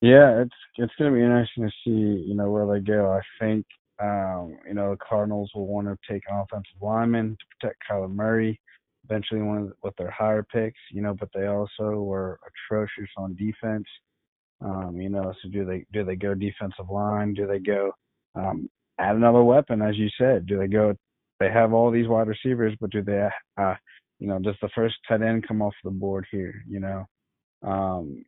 Yeah, 0.00 0.40
it's 0.40 0.54
it's 0.76 0.92
gonna 0.98 1.12
be 1.12 1.20
interesting 1.20 1.64
to 1.64 1.70
see, 1.84 2.24
you 2.26 2.34
know, 2.34 2.50
where 2.50 2.66
they 2.66 2.80
go. 2.80 3.12
I 3.12 3.20
think 3.38 3.66
um, 4.00 4.56
you 4.66 4.74
know, 4.74 4.92
the 4.92 4.96
Cardinals 4.96 5.50
will 5.54 5.66
want 5.66 5.86
to 5.86 5.96
take 6.10 6.22
an 6.28 6.38
offensive 6.38 6.80
lineman 6.80 7.36
to 7.38 7.44
protect 7.58 7.82
Kyler 7.88 8.10
Murray, 8.10 8.58
eventually 9.04 9.42
one 9.42 9.72
with 9.82 9.94
their 9.96 10.10
higher 10.10 10.42
picks, 10.42 10.78
you 10.90 11.02
know, 11.02 11.14
but 11.14 11.28
they 11.34 11.46
also 11.46 12.00
were 12.00 12.38
atrocious 12.46 13.10
on 13.18 13.36
defense. 13.36 13.86
Um, 14.62 14.96
you 14.96 15.08
know, 15.10 15.32
so 15.42 15.48
do 15.50 15.64
they 15.64 15.84
do 15.92 16.04
they 16.04 16.16
go 16.16 16.34
defensive 16.34 16.88
line? 16.90 17.34
Do 17.34 17.46
they 17.46 17.58
go 17.58 17.92
um, 18.34 18.68
add 18.98 19.16
another 19.16 19.42
weapon, 19.42 19.82
as 19.82 19.96
you 19.96 20.08
said? 20.18 20.46
Do 20.46 20.58
they 20.58 20.66
go? 20.66 20.94
They 21.38 21.50
have 21.50 21.72
all 21.72 21.90
these 21.90 22.08
wide 22.08 22.28
receivers, 22.28 22.74
but 22.80 22.90
do 22.90 23.02
they, 23.02 23.26
uh, 23.56 23.74
you 24.20 24.28
know, 24.28 24.38
does 24.38 24.56
the 24.62 24.68
first 24.74 24.96
tight 25.08 25.22
end 25.22 25.46
come 25.48 25.62
off 25.62 25.74
the 25.82 25.90
board 25.90 26.26
here? 26.30 26.62
You 26.68 26.80
know, 26.80 27.06
um, 27.62 28.24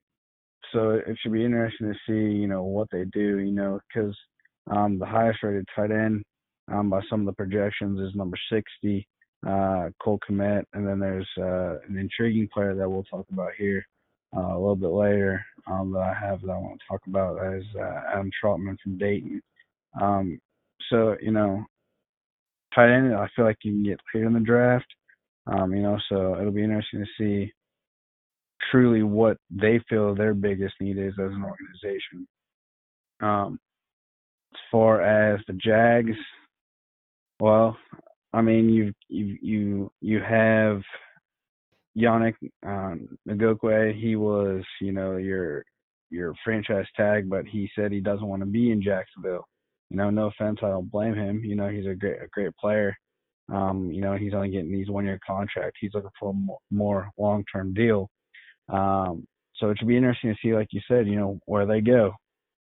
so 0.72 0.90
it 0.92 1.16
should 1.20 1.32
be 1.32 1.44
interesting 1.44 1.92
to 1.92 1.98
see, 2.06 2.34
you 2.34 2.48
know, 2.48 2.64
what 2.64 2.88
they 2.90 3.04
do. 3.04 3.38
You 3.38 3.52
know, 3.52 3.78
because 3.88 4.16
um, 4.70 4.98
the 4.98 5.06
highest 5.06 5.42
rated 5.42 5.66
tight 5.74 5.90
end 5.90 6.24
um, 6.72 6.90
by 6.90 7.00
some 7.08 7.20
of 7.20 7.26
the 7.26 7.32
projections 7.32 8.00
is 8.00 8.14
number 8.14 8.36
60, 8.50 9.06
uh, 9.46 9.88
Cole 10.02 10.20
Kmet. 10.28 10.64
And 10.72 10.86
then 10.86 10.98
there's 10.98 11.28
uh, 11.38 11.78
an 11.88 11.98
intriguing 11.98 12.48
player 12.52 12.74
that 12.74 12.88
we'll 12.88 13.04
talk 13.04 13.26
about 13.32 13.50
here 13.58 13.84
uh, 14.36 14.40
a 14.40 14.58
little 14.58 14.76
bit 14.76 14.90
later 14.90 15.44
um, 15.66 15.92
that 15.92 16.00
I 16.00 16.14
have 16.14 16.40
that 16.42 16.50
I 16.50 16.56
want 16.56 16.80
to 16.80 16.86
talk 16.88 17.00
about 17.06 17.54
is 17.54 17.64
uh, 17.78 18.00
Adam 18.12 18.30
Trautman 18.42 18.76
from 18.82 18.98
Dayton. 18.98 19.42
Um, 20.00 20.40
so, 20.90 21.16
you 21.20 21.32
know, 21.32 21.64
tight 22.74 22.94
end, 22.94 23.14
I 23.14 23.28
feel 23.34 23.44
like 23.44 23.58
you 23.62 23.72
can 23.72 23.84
get 23.84 24.00
later 24.14 24.26
in 24.26 24.32
the 24.32 24.40
draft. 24.40 24.86
Um, 25.46 25.74
you 25.74 25.82
know, 25.82 25.98
so 26.08 26.38
it'll 26.38 26.52
be 26.52 26.62
interesting 26.62 27.04
to 27.04 27.06
see 27.18 27.52
truly 28.70 29.02
what 29.02 29.36
they 29.50 29.80
feel 29.88 30.14
their 30.14 30.34
biggest 30.34 30.74
need 30.80 30.98
is 30.98 31.14
as 31.18 31.32
an 31.32 31.44
organization. 31.44 32.26
Um, 33.20 33.58
as 34.54 34.60
far 34.70 35.00
as 35.02 35.40
the 35.46 35.54
Jags, 35.54 36.16
well, 37.40 37.76
I 38.32 38.40
mean, 38.40 38.68
you 38.68 38.92
you 39.08 39.38
you 39.42 39.92
you 40.00 40.20
have 40.20 40.80
Yannick 41.96 42.34
um, 42.64 43.08
Ngakoue. 43.28 44.00
He 44.00 44.16
was, 44.16 44.62
you 44.80 44.92
know, 44.92 45.16
your 45.16 45.64
your 46.10 46.34
franchise 46.44 46.86
tag, 46.96 47.28
but 47.28 47.46
he 47.46 47.68
said 47.74 47.92
he 47.92 48.00
doesn't 48.00 48.26
want 48.26 48.40
to 48.40 48.46
be 48.46 48.70
in 48.70 48.82
Jacksonville. 48.82 49.46
You 49.90 49.96
know, 49.96 50.10
no 50.10 50.26
offense, 50.28 50.60
I 50.62 50.68
don't 50.68 50.90
blame 50.90 51.14
him. 51.14 51.42
You 51.44 51.56
know, 51.56 51.68
he's 51.68 51.86
a 51.86 51.94
great 51.94 52.22
a 52.22 52.28
great 52.28 52.56
player. 52.56 52.96
Um, 53.50 53.90
you 53.90 54.00
know, 54.00 54.16
he's 54.16 54.34
only 54.34 54.50
getting 54.50 54.72
these 54.72 54.88
one 54.88 55.04
year 55.04 55.18
contract. 55.26 55.76
He's 55.80 55.92
looking 55.94 56.10
for 56.18 56.30
a 56.30 56.74
more, 56.74 57.10
long 57.18 57.44
term 57.52 57.74
deal. 57.74 58.08
Um, 58.68 59.26
so 59.56 59.70
it 59.70 59.78
should 59.78 59.88
be 59.88 59.96
interesting 59.96 60.30
to 60.30 60.36
see, 60.42 60.54
like 60.54 60.68
you 60.70 60.80
said, 60.88 61.06
you 61.06 61.16
know, 61.16 61.38
where 61.46 61.66
they 61.66 61.80
go. 61.80 62.12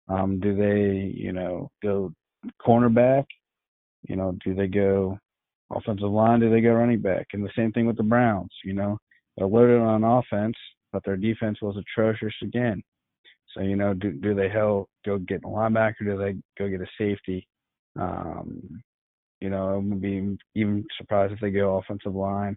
Um, 0.08 0.40
do 0.40 0.56
they, 0.56 1.14
you 1.16 1.32
know, 1.32 1.70
go 1.84 2.12
cornerback? 2.66 3.26
You 4.08 4.16
know, 4.16 4.36
do 4.44 4.54
they 4.54 4.68
go 4.68 5.18
offensive 5.72 6.10
line? 6.10 6.40
Do 6.40 6.50
they 6.50 6.62
go 6.62 6.74
running 6.74 7.02
back? 7.02 7.28
And 7.34 7.44
the 7.44 7.52
same 7.56 7.72
thing 7.72 7.86
with 7.86 7.98
the 7.98 8.04
Browns. 8.04 8.52
You 8.66 8.74
know, 8.74 8.98
they're 9.38 9.48
loaded 9.48 9.80
on 9.80 10.04
offense, 10.04 10.56
but 10.92 11.04
their 11.06 11.18
defense 11.18 11.62
was 11.62 11.78
atrocious 11.78 12.34
again. 12.42 12.82
So 13.54 13.62
you 13.62 13.76
know, 13.76 13.94
do 13.94 14.12
do 14.12 14.34
they 14.34 14.50
help 14.50 14.90
go 15.06 15.18
get 15.18 15.44
a 15.44 15.48
linebacker? 15.48 16.06
Do 16.06 16.18
they 16.18 16.36
go 16.58 16.70
get 16.70 16.82
a 16.82 16.88
safety? 16.98 17.48
Um, 18.00 18.82
you 19.42 19.50
know, 19.50 19.70
I 19.70 19.78
would 19.78 20.02
be 20.02 20.38
even 20.56 20.86
surprised 20.98 21.34
if 21.34 21.40
they 21.40 21.50
go 21.50 21.78
offensive 21.78 22.16
line. 22.16 22.56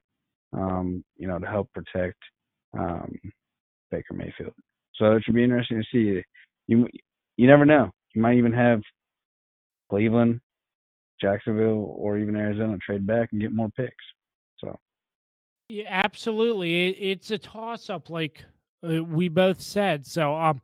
Um, 0.52 1.02
you 1.16 1.26
know, 1.26 1.38
to 1.40 1.46
help 1.46 1.68
protect 1.72 2.18
um, 2.78 3.12
Baker 3.90 4.14
Mayfield. 4.14 4.52
So 4.94 5.12
it 5.12 5.24
should 5.24 5.34
be 5.34 5.42
interesting 5.42 5.82
to 5.82 5.86
see. 5.90 6.22
You 6.68 6.86
you 7.36 7.46
never 7.48 7.64
know. 7.64 7.90
You 8.14 8.22
might 8.22 8.36
even 8.36 8.52
have 8.52 8.80
Cleveland, 9.90 10.40
Jacksonville 11.20 11.94
or 11.96 12.18
even 12.18 12.36
Arizona 12.36 12.78
trade 12.78 13.06
back 13.06 13.30
and 13.32 13.40
get 13.40 13.52
more 13.52 13.70
picks. 13.76 14.04
So. 14.58 14.78
Yeah, 15.68 15.86
absolutely. 15.88 16.90
It, 16.90 16.96
it's 17.00 17.30
a 17.30 17.38
toss 17.38 17.90
up, 17.90 18.10
like 18.10 18.44
uh, 18.86 19.02
we 19.02 19.28
both 19.28 19.60
said. 19.60 20.06
So, 20.06 20.36
um, 20.36 20.60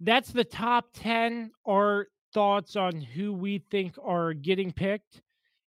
that's 0.00 0.32
the 0.32 0.44
top 0.44 0.86
10 0.94 1.50
Our 1.68 2.08
thoughts 2.32 2.76
on 2.76 3.00
who 3.00 3.32
we 3.32 3.62
think 3.70 3.94
are 4.02 4.32
getting 4.32 4.72
picked 4.72 5.22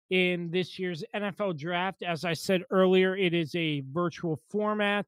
in 0.10 0.50
this 0.52 0.80
year's 0.80 1.04
NFL 1.16 1.58
draft. 1.58 2.04
As 2.04 2.26
I 2.26 2.34
said 2.34 2.64
earlier, 2.70 3.16
it 3.16 3.34
is 3.34 3.54
a 3.56 3.84
virtual 3.92 4.40
format, 4.50 5.06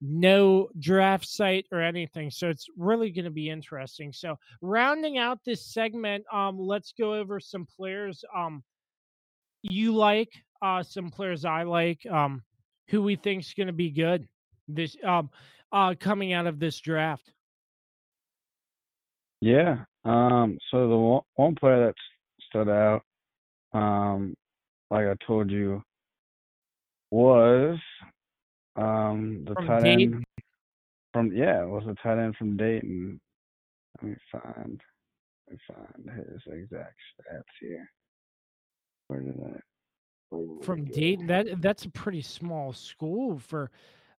no 0.00 0.68
draft 0.78 1.26
site 1.26 1.66
or 1.72 1.80
anything. 1.80 2.30
So 2.30 2.48
it's 2.48 2.66
really 2.76 3.10
going 3.10 3.24
to 3.24 3.30
be 3.30 3.50
interesting. 3.50 4.12
So 4.12 4.38
rounding 4.60 5.18
out 5.18 5.38
this 5.44 5.66
segment, 5.72 6.24
um, 6.32 6.58
let's 6.58 6.92
go 6.98 7.14
over 7.14 7.40
some 7.40 7.66
players 7.66 8.24
um 8.36 8.62
you 9.64 9.94
like, 9.94 10.32
uh, 10.60 10.82
some 10.82 11.08
players 11.08 11.44
I 11.44 11.62
like, 11.62 12.04
um, 12.10 12.42
who 12.88 13.00
we 13.00 13.14
think 13.14 13.44
is 13.44 13.54
going 13.54 13.68
to 13.68 13.72
be 13.72 13.90
good 13.90 14.26
this 14.68 14.96
um 15.04 15.30
uh 15.72 15.94
coming 15.98 16.32
out 16.32 16.46
of 16.46 16.58
this 16.58 16.78
draft. 16.80 17.32
Yeah. 19.40 19.84
Um. 20.04 20.58
So 20.70 20.88
the 20.88 20.96
one, 20.96 21.22
one 21.34 21.54
player 21.54 21.86
that 21.86 21.94
stood 22.48 22.68
out, 22.68 23.02
um, 23.72 24.34
like 24.90 25.06
I 25.06 25.14
told 25.26 25.50
you, 25.50 25.82
was 27.10 27.78
um 28.76 29.44
the 29.46 29.54
From 29.54 29.66
tight 29.66 29.84
Dayton? 29.84 30.14
end 30.14 30.24
from 31.12 31.32
yeah, 31.32 31.62
was 31.64 31.84
the 31.86 31.94
tight 32.02 32.18
end 32.18 32.36
from 32.36 32.56
Dayton. 32.56 33.20
Let 34.00 34.10
me 34.10 34.16
find 34.30 34.80
let 35.48 35.52
me 35.52 35.58
find 35.66 36.16
his 36.16 36.40
exact 36.46 36.96
stats 37.20 37.42
here. 37.60 37.90
Where 39.08 39.20
did 39.20 39.34
I 39.44 39.60
where 40.30 40.46
did 40.46 40.64
from? 40.64 40.84
Dayton. 40.86 41.26
That 41.26 41.60
that's 41.60 41.84
a 41.84 41.90
pretty 41.90 42.22
small 42.22 42.72
school 42.72 43.38
for 43.38 43.70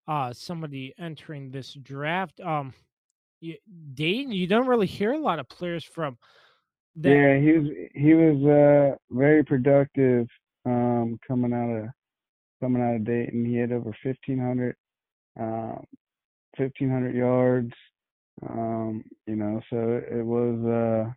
uh 0.07 0.33
somebody 0.33 0.93
entering 0.99 1.49
this 1.51 1.73
draft. 1.73 2.39
Um, 2.41 2.73
you, 3.41 3.55
Dayton, 3.93 4.31
you 4.31 4.47
don't 4.47 4.67
really 4.67 4.87
hear 4.87 5.13
a 5.13 5.17
lot 5.19 5.39
of 5.39 5.49
players 5.49 5.83
from 5.83 6.17
that. 6.97 7.09
Yeah, 7.09 7.39
he 7.39 7.51
was 7.57 7.67
he 7.93 8.13
was 8.13 8.43
uh 8.45 8.95
very 9.11 9.43
productive 9.43 10.27
um 10.65 11.19
coming 11.27 11.53
out 11.53 11.69
of 11.69 11.89
coming 12.61 12.81
out 12.81 12.95
of 12.95 13.05
Dayton. 13.05 13.45
He 13.45 13.55
had 13.57 13.71
over 13.71 13.95
fifteen 14.03 14.39
hundred 14.39 14.75
um 15.39 15.83
fifteen 16.57 16.89
hundred 16.89 17.15
yards. 17.15 17.73
Um, 18.49 19.03
you 19.27 19.35
know, 19.35 19.61
so 19.69 19.77
it, 19.77 20.17
it 20.19 20.25
was 20.25 20.65
uh 20.65 21.11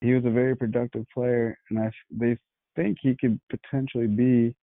he 0.00 0.12
was 0.12 0.24
a 0.24 0.30
very 0.30 0.56
productive 0.56 1.04
player 1.12 1.56
and 1.70 1.78
I 1.78 1.90
they 2.10 2.36
think 2.76 2.98
he 3.00 3.16
could 3.16 3.40
potentially 3.50 4.06
be 4.06 4.54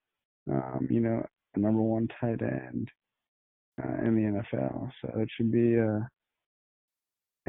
um, 0.50 0.86
you 0.90 1.00
know, 1.00 1.24
a 1.54 1.58
number 1.58 1.80
one 1.82 2.08
tight 2.20 2.42
end 2.42 2.88
uh, 3.82 4.04
in 4.04 4.14
the 4.14 4.42
NFL. 4.56 4.90
So 5.00 5.20
it 5.20 5.28
should 5.36 5.52
be 5.52 5.78
uh 5.78 6.00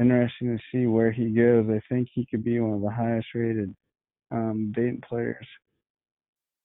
interesting 0.02 0.56
to 0.56 0.62
see 0.70 0.86
where 0.86 1.10
he 1.12 1.30
goes. 1.30 1.66
I 1.70 1.80
think 1.88 2.08
he 2.12 2.26
could 2.26 2.44
be 2.44 2.60
one 2.60 2.74
of 2.74 2.82
the 2.82 2.90
highest 2.90 3.28
rated 3.34 3.74
um, 4.30 4.72
Dayton 4.74 5.00
players 5.08 5.46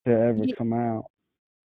to 0.05 0.13
ever 0.13 0.43
Ye- 0.43 0.53
come 0.53 0.73
out. 0.73 1.05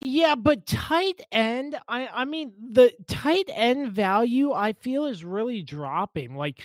Yeah, 0.03 0.33
but 0.33 0.65
tight 0.65 1.21
end, 1.31 1.79
I 1.87 2.07
I 2.07 2.25
mean 2.25 2.53
the 2.71 2.91
tight 3.07 3.49
end 3.53 3.91
value 3.91 4.51
I 4.51 4.73
feel 4.73 5.05
is 5.05 5.23
really 5.23 5.61
dropping. 5.61 6.35
Like 6.35 6.59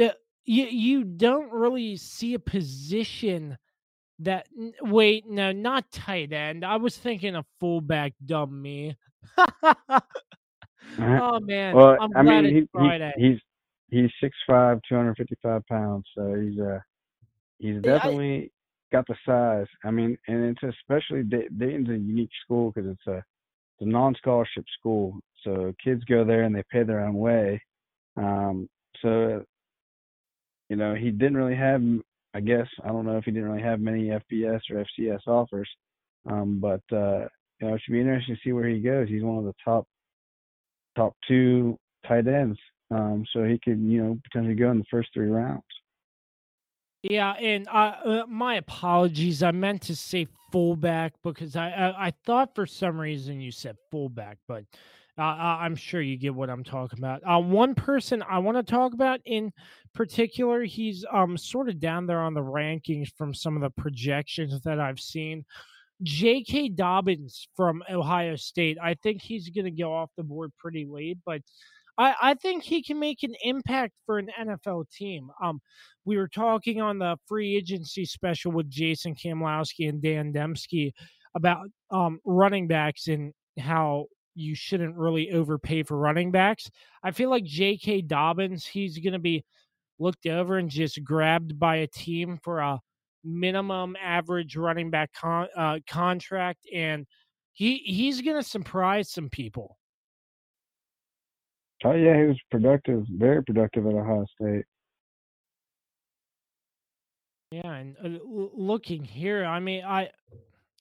uh, 0.00 0.10
you 0.44 0.64
you 0.66 1.04
don't 1.04 1.50
really 1.52 1.96
see 1.96 2.34
a 2.34 2.38
position 2.38 3.56
that 4.18 4.46
wait, 4.82 5.26
no, 5.26 5.52
not 5.52 5.90
tight 5.90 6.34
end. 6.34 6.62
I 6.64 6.76
was 6.76 6.98
thinking 6.98 7.34
of 7.34 7.46
fullback 7.60 8.12
dumb 8.26 8.60
me. 8.60 8.96
oh 9.38 10.00
man, 11.40 11.74
well, 11.74 11.96
I'm 11.98 12.14
I 12.14 12.22
glad 12.22 12.44
mean, 12.44 12.44
it's 12.44 12.54
he, 12.54 12.60
he 12.60 12.66
Friday. 12.72 13.12
he's 13.16 13.38
he's 13.90 14.10
six 14.20 14.36
five, 14.46 14.80
two 14.88 14.96
hundred 14.96 15.16
fifty 15.16 15.36
five 15.42 15.66
pounds. 15.66 16.06
So 16.16 16.34
he's 16.34 16.58
uh 16.60 16.80
he's 17.58 17.82
Yeah, 17.82 17.98
I- 18.02 18.14
definitely 18.14 18.52
got 18.92 19.06
the 19.06 19.16
size. 19.26 19.66
I 19.84 19.90
mean, 19.90 20.16
and 20.28 20.44
it's 20.56 20.62
especially 20.78 21.22
Dayton's 21.24 21.88
a 21.90 21.92
unique 21.98 22.30
school 22.44 22.72
because 22.72 22.90
it's 22.90 23.06
a 23.06 23.18
it's 23.18 23.82
a 23.82 23.86
non 23.86 24.14
scholarship 24.16 24.64
school. 24.78 25.18
So 25.44 25.74
kids 25.82 26.04
go 26.04 26.24
there 26.24 26.42
and 26.44 26.54
they 26.54 26.64
pay 26.70 26.82
their 26.84 27.00
own 27.00 27.14
way. 27.14 27.62
Um, 28.16 28.68
so 29.02 29.44
you 30.68 30.76
know, 30.76 30.94
he 30.94 31.10
didn't 31.10 31.36
really 31.36 31.56
have, 31.56 31.82
I 32.34 32.40
guess, 32.40 32.66
I 32.84 32.88
don't 32.88 33.06
know 33.06 33.16
if 33.18 33.24
he 33.24 33.30
didn't 33.32 33.48
really 33.50 33.62
have 33.62 33.80
many 33.80 34.08
FBS 34.08 34.60
or 34.70 34.84
FCS 34.84 35.26
offers, 35.26 35.68
um, 36.30 36.60
but 36.60 36.82
uh, 36.92 37.26
you 37.60 37.68
know, 37.68 37.74
it 37.74 37.82
should 37.84 37.92
be 37.92 38.00
interesting 38.00 38.36
to 38.36 38.40
see 38.44 38.52
where 38.52 38.68
he 38.68 38.80
goes. 38.80 39.08
He's 39.08 39.22
one 39.22 39.38
of 39.38 39.44
the 39.44 39.54
top 39.64 39.86
top 40.96 41.14
two 41.26 41.78
tight 42.06 42.26
ends, 42.26 42.58
um, 42.90 43.24
so 43.32 43.44
he 43.44 43.58
could, 43.58 43.80
you 43.80 44.02
know, 44.02 44.18
potentially 44.24 44.54
go 44.54 44.70
in 44.70 44.78
the 44.78 44.84
first 44.90 45.10
three 45.14 45.28
rounds. 45.28 45.62
Yeah, 47.02 47.32
and 47.32 47.66
uh, 47.68 47.94
uh, 48.04 48.24
my 48.28 48.56
apologies. 48.56 49.42
I 49.42 49.52
meant 49.52 49.80
to 49.82 49.96
say 49.96 50.26
fullback 50.52 51.14
because 51.24 51.56
I, 51.56 51.70
I 51.70 52.06
I 52.08 52.12
thought 52.26 52.54
for 52.54 52.66
some 52.66 53.00
reason 53.00 53.40
you 53.40 53.50
said 53.52 53.76
fullback, 53.90 54.36
but 54.46 54.64
uh, 55.16 55.22
I- 55.22 55.64
I'm 55.64 55.76
sure 55.76 56.02
you 56.02 56.18
get 56.18 56.34
what 56.34 56.50
I'm 56.50 56.62
talking 56.62 56.98
about. 56.98 57.22
Uh, 57.26 57.40
one 57.40 57.74
person 57.74 58.22
I 58.28 58.38
want 58.40 58.58
to 58.58 58.62
talk 58.62 58.92
about 58.92 59.20
in 59.24 59.50
particular, 59.94 60.62
he's 60.64 61.06
um 61.10 61.38
sort 61.38 61.70
of 61.70 61.80
down 61.80 62.06
there 62.06 62.20
on 62.20 62.34
the 62.34 62.42
rankings 62.42 63.08
from 63.16 63.32
some 63.32 63.56
of 63.56 63.62
the 63.62 63.70
projections 63.70 64.60
that 64.62 64.78
I've 64.78 65.00
seen. 65.00 65.46
J.K. 66.02 66.70
Dobbins 66.70 67.46
from 67.56 67.82
Ohio 67.90 68.36
State. 68.36 68.78
I 68.82 68.94
think 68.94 69.20
he's 69.22 69.48
going 69.50 69.66
to 69.66 69.70
go 69.70 69.92
off 69.94 70.10
the 70.16 70.22
board 70.22 70.50
pretty 70.58 70.86
late, 70.86 71.18
but 71.26 71.42
I, 72.00 72.14
I 72.22 72.34
think 72.34 72.64
he 72.64 72.82
can 72.82 72.98
make 72.98 73.22
an 73.22 73.34
impact 73.42 73.92
for 74.06 74.18
an 74.18 74.30
NFL 74.40 74.90
team. 74.90 75.30
Um, 75.42 75.60
we 76.06 76.16
were 76.16 76.28
talking 76.28 76.80
on 76.80 76.98
the 76.98 77.18
free 77.28 77.54
agency 77.54 78.06
special 78.06 78.52
with 78.52 78.70
Jason 78.70 79.14
Kamlowski 79.14 79.86
and 79.86 80.00
Dan 80.00 80.32
Dembski 80.32 80.92
about 81.34 81.68
um, 81.90 82.18
running 82.24 82.66
backs 82.66 83.08
and 83.08 83.34
how 83.58 84.06
you 84.34 84.54
shouldn't 84.54 84.96
really 84.96 85.30
overpay 85.30 85.82
for 85.82 85.98
running 85.98 86.30
backs. 86.30 86.70
I 87.02 87.10
feel 87.10 87.28
like 87.28 87.44
J.K. 87.44 88.02
Dobbins, 88.02 88.64
he's 88.64 88.98
going 88.98 89.12
to 89.12 89.18
be 89.18 89.44
looked 89.98 90.24
over 90.24 90.56
and 90.56 90.70
just 90.70 91.04
grabbed 91.04 91.58
by 91.58 91.76
a 91.76 91.86
team 91.86 92.38
for 92.42 92.60
a 92.60 92.80
minimum 93.22 93.94
average 94.02 94.56
running 94.56 94.90
back 94.90 95.12
con- 95.12 95.48
uh, 95.54 95.80
contract, 95.86 96.66
and 96.72 97.06
he 97.52 97.76
he's 97.84 98.22
going 98.22 98.42
to 98.42 98.48
surprise 98.48 99.10
some 99.10 99.28
people. 99.28 99.76
Oh 101.84 101.92
yeah, 101.92 102.16
he 102.16 102.24
was 102.24 102.38
productive, 102.50 103.04
very 103.08 103.42
productive 103.42 103.86
at 103.86 103.94
Ohio 103.94 104.26
State. 104.40 104.64
Yeah, 107.50 107.72
and 107.72 107.96
uh, 108.04 108.18
looking 108.24 109.02
here, 109.02 109.44
I 109.44 109.60
mean, 109.60 109.84
I, 109.84 110.10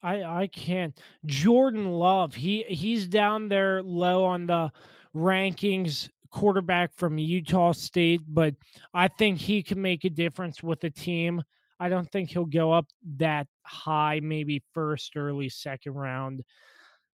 I, 0.03 0.23
I 0.23 0.47
can't. 0.47 0.97
Jordan 1.25 1.91
Love, 1.91 2.35
he 2.35 2.63
he's 2.67 3.07
down 3.07 3.49
there 3.49 3.81
low 3.81 4.25
on 4.25 4.45
the 4.47 4.71
rankings. 5.15 6.09
Quarterback 6.31 6.91
from 6.95 7.17
Utah 7.17 7.71
State, 7.71 8.21
but 8.27 8.53
I 8.93 9.07
think 9.07 9.39
he 9.39 9.63
can 9.63 9.81
make 9.81 10.05
a 10.05 10.11
difference 10.11 10.61
with 10.61 10.79
the 10.79 10.91
team. 10.91 11.41
I 11.79 11.89
don't 11.89 12.07
think 12.11 12.29
he'll 12.29 12.45
go 12.45 12.71
up 12.71 12.85
that 13.17 13.47
high, 13.63 14.19
maybe 14.21 14.61
first, 14.75 15.17
early 15.17 15.49
second 15.49 15.93
round, 15.95 16.43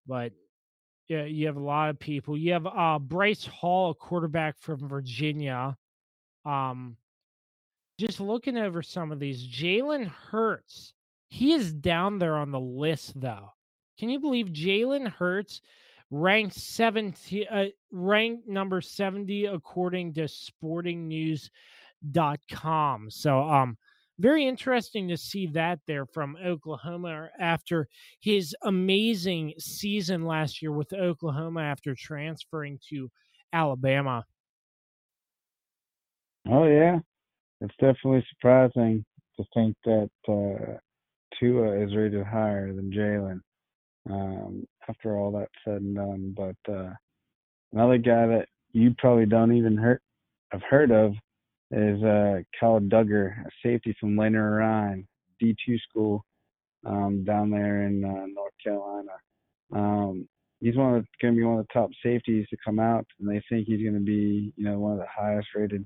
but 0.06 0.34
yeah, 1.08 1.26
you 1.26 1.48
have 1.48 1.58
a 1.58 1.62
lot 1.62 1.90
of 1.90 2.00
people. 2.00 2.38
You 2.38 2.54
have 2.54 2.66
uh, 2.66 3.00
Bryce 3.00 3.46
Hall, 3.46 3.92
a 3.92 3.96
quarterback 3.96 4.58
from 4.58 4.88
Virginia. 4.88 5.76
Um, 6.46 6.96
just 8.00 8.20
looking 8.20 8.58
over 8.58 8.82
some 8.82 9.12
of 9.12 9.20
these, 9.20 9.48
Jalen 9.48 10.08
Hurts, 10.08 10.94
he 11.30 11.54
is 11.54 11.72
down 11.74 12.20
there 12.20 12.36
on 12.36 12.52
the 12.52 12.60
list, 12.60 13.20
though. 13.20 13.52
Can 14.00 14.10
you 14.10 14.20
believe 14.20 14.48
Jalen 14.48 15.08
Hurts 15.08 15.62
ranked 16.12 16.56
70, 16.56 17.48
uh, 17.48 17.68
ranked 17.92 18.48
number 18.48 18.82
70 18.82 19.46
according 19.46 20.14
to 20.16 20.24
sportingnews.com? 20.24 23.10
So, 23.10 23.42
um, 23.42 23.78
very 24.18 24.48
interesting 24.48 25.10
to 25.10 25.18
see 25.18 25.48
that 25.48 25.80
there 25.88 26.06
from 26.06 26.38
Oklahoma 26.44 27.30
after 27.40 27.88
his 28.20 28.56
amazing 28.64 29.54
season 29.60 30.26
last 30.26 30.62
year 30.62 30.72
with 30.72 30.94
Oklahoma 30.94 31.62
after 31.62 31.96
transferring 31.98 32.80
to 32.90 33.10
Alabama. 33.52 34.24
Oh 36.48 36.66
yeah, 36.66 37.00
it's 37.62 37.76
definitely 37.80 38.26
surprising 38.30 39.04
to 39.38 39.46
think 39.54 39.76
that 39.86 40.10
uh, 40.28 40.78
Tua 41.40 41.84
is 41.84 41.96
rated 41.96 42.26
higher 42.26 42.74
than 42.74 42.92
Jalen 42.92 43.42
um, 44.10 44.66
after 44.88 45.18
all 45.18 45.32
that's 45.32 45.52
said 45.66 45.82
and 45.82 45.96
done. 45.96 46.36
But 46.36 46.72
uh, 46.72 46.94
another 47.74 47.98
guy 47.98 48.28
that 48.28 48.48
you 48.72 48.94
probably 48.98 49.26
don't 49.26 49.56
even 49.56 49.76
heard 49.78 50.00
have 50.52 50.62
heard 50.70 50.92
of 50.92 51.14
is 51.72 52.04
uh, 52.04 52.40
Kyle 52.60 52.80
Dugger, 52.80 53.46
a 53.46 53.50
safety 53.64 53.96
from 54.00 54.18
Lenoir-Rhyne. 54.18 55.08
D2 55.42 55.80
school 55.90 56.26
um, 56.86 57.24
down 57.24 57.50
there 57.50 57.84
in 57.84 58.04
uh, 58.04 58.26
North 58.34 58.54
Carolina. 58.64 59.12
Um, 59.74 60.28
he's 60.60 60.76
one 60.76 61.06
going 61.22 61.34
to 61.34 61.38
be 61.38 61.44
one 61.44 61.60
of 61.60 61.68
the 61.68 61.74
top 61.74 61.90
safeties 62.04 62.48
to 62.50 62.58
come 62.64 62.80
out, 62.80 63.06
and 63.20 63.30
they 63.30 63.42
think 63.50 63.68
he's 63.68 63.82
going 63.82 63.96
to 63.96 64.06
be, 64.06 64.54
you 64.56 64.66
know, 64.66 64.80
one 64.80 64.94
of 64.94 65.00
the 65.00 65.06
highest 65.14 65.48
rated 65.56 65.86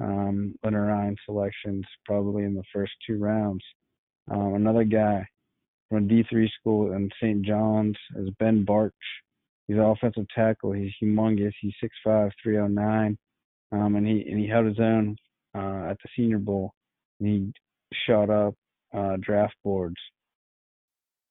um, 0.00 0.54
Lenoir-Rhyne 0.64 1.16
selections, 1.24 1.84
probably 2.04 2.44
in 2.44 2.54
the 2.54 2.64
first 2.72 2.92
two 3.06 3.18
rounds. 3.18 3.62
Um, 4.30 4.54
another 4.54 4.84
guy 4.84 5.26
from 5.90 6.08
D3 6.08 6.48
school 6.58 6.92
in 6.92 7.10
St. 7.20 7.42
John's 7.42 7.96
is 8.16 8.30
Ben 8.38 8.64
Bartch. 8.64 8.90
He's 9.66 9.76
an 9.76 9.82
offensive 9.82 10.26
tackle. 10.34 10.72
He's 10.72 10.92
humongous. 11.02 11.52
He's 11.60 11.74
6'5", 12.06 12.30
309, 12.42 13.16
um, 13.74 13.96
and 13.96 14.06
he 14.06 14.24
and 14.28 14.38
he 14.38 14.46
held 14.46 14.66
his 14.66 14.78
own 14.78 15.16
uh, 15.54 15.90
at 15.90 15.98
the 16.02 16.08
Senior 16.16 16.38
Bowl. 16.38 16.72
And 17.20 17.28
he 17.28 17.52
shot 18.06 18.30
up 18.30 18.54
uh, 18.96 19.16
draft 19.20 19.54
boards. 19.64 19.96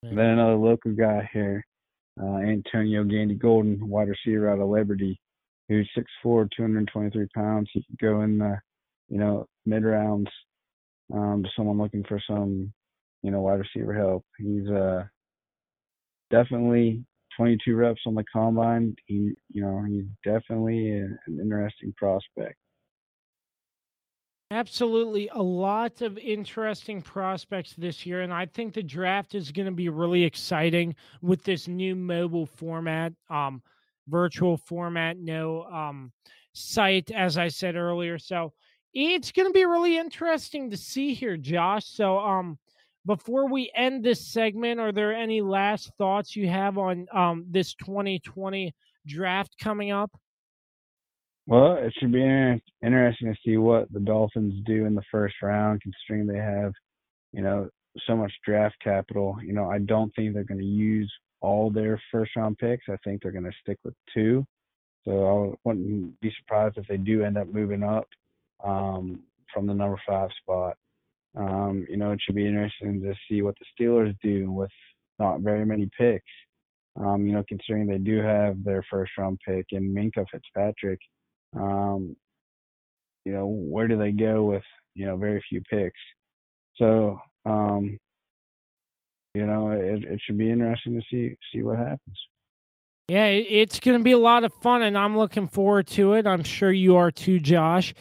then 0.01 0.19
another 0.19 0.55
local 0.55 0.91
guy 0.91 1.29
here, 1.31 1.65
uh, 2.21 2.37
Antonio 2.37 3.03
Gandy 3.05 3.35
Golden, 3.35 3.87
wide 3.87 4.09
receiver 4.09 4.49
out 4.49 4.59
of 4.59 4.67
Liberty, 4.67 5.17
who's 5.69 5.89
6'4", 6.25 6.49
223 6.55 7.27
pounds. 7.33 7.69
He 7.73 7.83
could 7.83 7.99
go 7.99 8.21
in 8.21 8.37
the, 8.37 8.59
you 9.07 9.17
know, 9.17 9.45
mid 9.65 9.85
rounds 9.85 10.27
um, 11.13 11.43
to 11.43 11.49
someone 11.55 11.77
looking 11.77 12.03
for 12.03 12.21
some, 12.27 12.73
you 13.21 13.31
know, 13.31 13.41
wide 13.41 13.61
receiver 13.61 13.93
help. 13.93 14.25
He's 14.37 14.67
uh, 14.67 15.03
definitely 16.29 17.05
22 17.37 17.75
reps 17.75 18.01
on 18.05 18.15
the 18.15 18.23
combine. 18.31 18.95
He, 19.05 19.33
you 19.49 19.61
know, 19.61 19.83
he's 19.87 20.05
definitely 20.23 20.91
an 20.91 21.17
interesting 21.29 21.93
prospect. 21.97 22.57
Absolutely. 24.51 25.29
A 25.33 25.41
lot 25.41 26.01
of 26.01 26.17
interesting 26.19 27.01
prospects 27.01 27.73
this 27.75 28.05
year. 28.05 28.21
And 28.21 28.31
I 28.31 28.45
think 28.45 28.73
the 28.75 28.83
draft 28.83 29.33
is 29.33 29.51
going 29.51 29.65
to 29.65 29.71
be 29.71 29.89
really 29.89 30.23
exciting 30.23 30.95
with 31.23 31.43
this 31.43 31.67
new 31.67 31.95
mobile 31.95 32.45
format, 32.45 33.13
um, 33.31 33.63
virtual 34.07 34.57
format, 34.57 35.17
no 35.17 35.63
um, 35.63 36.11
site, 36.53 37.09
as 37.09 37.35
I 37.35 37.47
said 37.47 37.75
earlier. 37.75 38.19
So 38.19 38.53
it's 38.93 39.31
going 39.31 39.47
to 39.47 39.53
be 39.53 39.65
really 39.65 39.97
interesting 39.97 40.69
to 40.69 40.77
see 40.77 41.15
here, 41.15 41.35
Josh. 41.35 41.87
So, 41.87 42.19
um, 42.19 42.59
before 43.05 43.49
we 43.49 43.71
end 43.75 44.03
this 44.03 44.25
segment, 44.25 44.79
are 44.79 44.91
there 44.91 45.13
any 45.13 45.41
last 45.41 45.91
thoughts 45.97 46.35
you 46.35 46.47
have 46.47 46.77
on 46.77 47.07
um, 47.13 47.45
this 47.49 47.73
2020 47.75 48.73
draft 49.05 49.55
coming 49.59 49.91
up? 49.91 50.11
Well, 51.45 51.75
it 51.75 51.93
should 51.99 52.13
be 52.13 52.23
interesting 52.81 53.33
to 53.33 53.39
see 53.45 53.57
what 53.57 53.91
the 53.91 53.99
Dolphins 53.99 54.53
do 54.65 54.85
in 54.85 54.95
the 54.95 55.03
first 55.11 55.35
round, 55.41 55.81
considering 55.81 56.25
they 56.25 56.37
have, 56.37 56.71
you 57.33 57.41
know, 57.41 57.69
so 58.07 58.15
much 58.15 58.31
draft 58.45 58.75
capital. 58.81 59.37
You 59.43 59.51
know, 59.51 59.69
I 59.69 59.79
don't 59.79 60.13
think 60.15 60.33
they're 60.33 60.45
going 60.45 60.61
to 60.61 60.65
use 60.65 61.11
all 61.41 61.69
their 61.69 62.01
first 62.11 62.31
round 62.37 62.57
picks. 62.57 62.85
I 62.89 62.95
think 63.03 63.21
they're 63.21 63.33
going 63.33 63.43
to 63.43 63.51
stick 63.61 63.77
with 63.83 63.93
two. 64.13 64.45
So 65.03 65.53
I 65.53 65.67
wouldn't 65.67 66.17
be 66.21 66.33
surprised 66.39 66.77
if 66.77 66.87
they 66.87 66.95
do 66.95 67.23
end 67.23 67.37
up 67.37 67.47
moving 67.47 67.83
up 67.83 68.07
um, 68.63 69.19
from 69.53 69.67
the 69.67 69.73
number 69.73 69.99
five 70.07 70.29
spot. 70.41 70.77
Um, 71.35 71.85
you 71.89 71.97
know, 71.97 72.11
it 72.11 72.19
should 72.21 72.35
be 72.35 72.47
interesting 72.47 73.01
to 73.01 73.13
see 73.27 73.41
what 73.41 73.55
the 73.59 73.65
Steelers 73.83 74.15
do 74.21 74.51
with 74.51 74.71
not 75.19 75.41
very 75.41 75.65
many 75.65 75.89
picks. 75.97 76.25
Um, 76.95 77.25
you 77.25 77.33
know, 77.33 77.43
considering 77.47 77.87
they 77.87 77.97
do 77.97 78.19
have 78.19 78.63
their 78.63 78.83
first 78.89 79.13
round 79.17 79.39
pick 79.45 79.65
in 79.71 79.93
Minkah 79.93 80.25
Fitzpatrick. 80.31 80.99
Um, 81.55 82.15
you 83.25 83.31
know, 83.31 83.47
where 83.47 83.87
do 83.87 83.97
they 83.97 84.11
go 84.11 84.43
with, 84.43 84.63
you 84.93 85.05
know, 85.05 85.17
very 85.17 85.43
few 85.49 85.61
picks? 85.61 85.99
So, 86.75 87.19
um, 87.45 87.97
you 89.33 89.45
know, 89.47 89.71
it, 89.71 90.03
it 90.03 90.21
should 90.23 90.37
be 90.37 90.51
interesting 90.51 90.99
to 90.99 91.05
see 91.09 91.35
see 91.51 91.63
what 91.63 91.79
happens. 91.79 92.17
Yeah, 93.09 93.25
it's 93.25 93.79
going 93.79 93.97
to 93.97 94.03
be 94.03 94.13
a 94.13 94.17
lot 94.17 94.43
of 94.43 94.53
fun, 94.61 94.81
and 94.81 94.97
I'm 94.97 95.17
looking 95.17 95.47
forward 95.47 95.87
to 95.87 96.13
it. 96.13 96.25
I'm 96.25 96.43
sure 96.43 96.71
you 96.71 96.95
are 96.95 97.11
too, 97.11 97.39
Josh. 97.39 97.93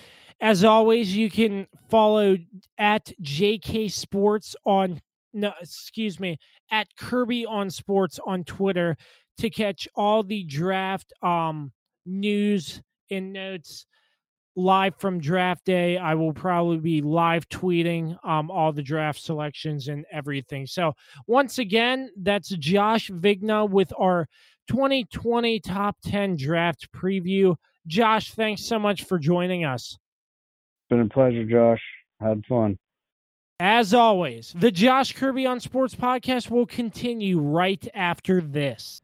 As 0.42 0.64
always, 0.64 1.16
you 1.16 1.30
can 1.30 1.68
follow 1.88 2.36
at 2.76 3.12
JK 3.22 3.90
Sports 3.92 4.56
on 4.66 5.00
no, 5.32 5.52
excuse 5.62 6.20
me, 6.20 6.38
at 6.70 6.88
Kirby 6.98 7.46
on 7.46 7.70
Sports 7.70 8.18
on 8.26 8.44
Twitter 8.44 8.96
to 9.38 9.48
catch 9.48 9.88
all 9.94 10.22
the 10.24 10.42
draft 10.44 11.12
um 11.22 11.72
news 12.04 12.82
and 13.08 13.32
notes 13.32 13.86
live 14.56 14.96
from 14.98 15.20
draft 15.20 15.64
day. 15.64 15.96
I 15.96 16.14
will 16.16 16.32
probably 16.32 16.78
be 16.78 17.02
live 17.02 17.48
tweeting 17.48 18.18
um, 18.26 18.50
all 18.50 18.72
the 18.72 18.82
draft 18.82 19.22
selections 19.22 19.86
and 19.86 20.04
everything. 20.10 20.66
So, 20.66 20.92
once 21.28 21.58
again, 21.58 22.10
that's 22.16 22.48
Josh 22.48 23.10
Vigna 23.10 23.70
with 23.70 23.92
our 23.96 24.28
2020 24.68 25.60
top 25.60 25.96
10 26.04 26.36
draft 26.36 26.88
preview. 26.92 27.54
Josh, 27.86 28.32
thanks 28.32 28.64
so 28.64 28.78
much 28.78 29.04
for 29.04 29.18
joining 29.18 29.64
us. 29.64 29.96
Been 30.92 31.00
a 31.00 31.08
pleasure, 31.08 31.46
Josh. 31.46 31.80
Had 32.20 32.44
fun. 32.44 32.78
As 33.58 33.94
always, 33.94 34.54
the 34.54 34.70
Josh 34.70 35.14
Kirby 35.14 35.46
on 35.46 35.58
Sports 35.58 35.94
podcast 35.94 36.50
will 36.50 36.66
continue 36.66 37.40
right 37.40 37.88
after 37.94 38.42
this. 38.42 39.00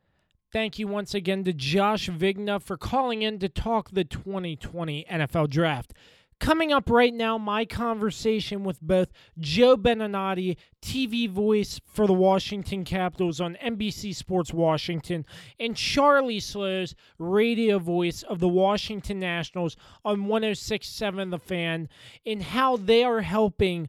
Thank 0.53 0.79
you 0.79 0.87
once 0.87 1.15
again 1.15 1.45
to 1.45 1.55
Josh 1.55 2.11
Vigna 2.11 2.61
for 2.61 2.77
calling 2.77 3.23
in 3.23 3.39
to 3.39 3.49
talk 3.49 3.89
the 3.91 4.05
2020 4.05 5.07
NFL 5.11 5.49
Draft. 5.49 5.95
Coming 6.41 6.73
up 6.73 6.89
right 6.89 7.13
now, 7.13 7.37
my 7.37 7.65
conversation 7.65 8.63
with 8.63 8.81
both 8.81 9.09
Joe 9.39 9.77
Beninati, 9.77 10.57
TV 10.81 11.29
voice 11.29 11.81
for 11.85 12.07
the 12.07 12.13
Washington 12.13 12.85
Capitals 12.85 13.41
on 13.41 13.57
NBC 13.57 14.15
Sports 14.15 14.55
Washington, 14.55 15.27
and 15.59 15.77
Charlie 15.77 16.39
Slowes, 16.39 16.95
radio 17.19 17.81
voice 17.81 18.23
of 18.23 18.39
the 18.39 18.49
Washington 18.49 19.19
Nationals 19.19 19.77
on 20.05 20.27
1067 20.27 21.31
The 21.31 21.41
Fan, 21.41 21.89
and 22.25 22.41
how 22.41 22.77
they 22.77 23.03
are 23.03 23.21
helping 23.21 23.89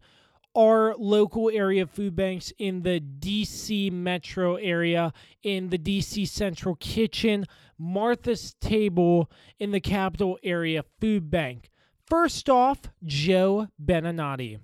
our 0.56 0.96
local 0.98 1.52
area 1.52 1.86
food 1.86 2.16
banks 2.16 2.52
in 2.58 2.82
the 2.82 3.00
DC 3.00 3.92
metro 3.92 4.56
area, 4.56 5.14
in 5.44 5.70
the 5.70 5.78
DC 5.78 6.28
Central 6.28 6.76
Kitchen, 6.76 7.46
Martha's 7.78 8.56
Table, 8.56 9.30
in 9.60 9.70
the 9.70 9.80
capital 9.80 10.40
area 10.44 10.84
food 11.00 11.30
bank. 11.30 11.69
First 12.10 12.50
off, 12.50 12.80
Joe 13.06 13.68
Beninati. 13.84 14.58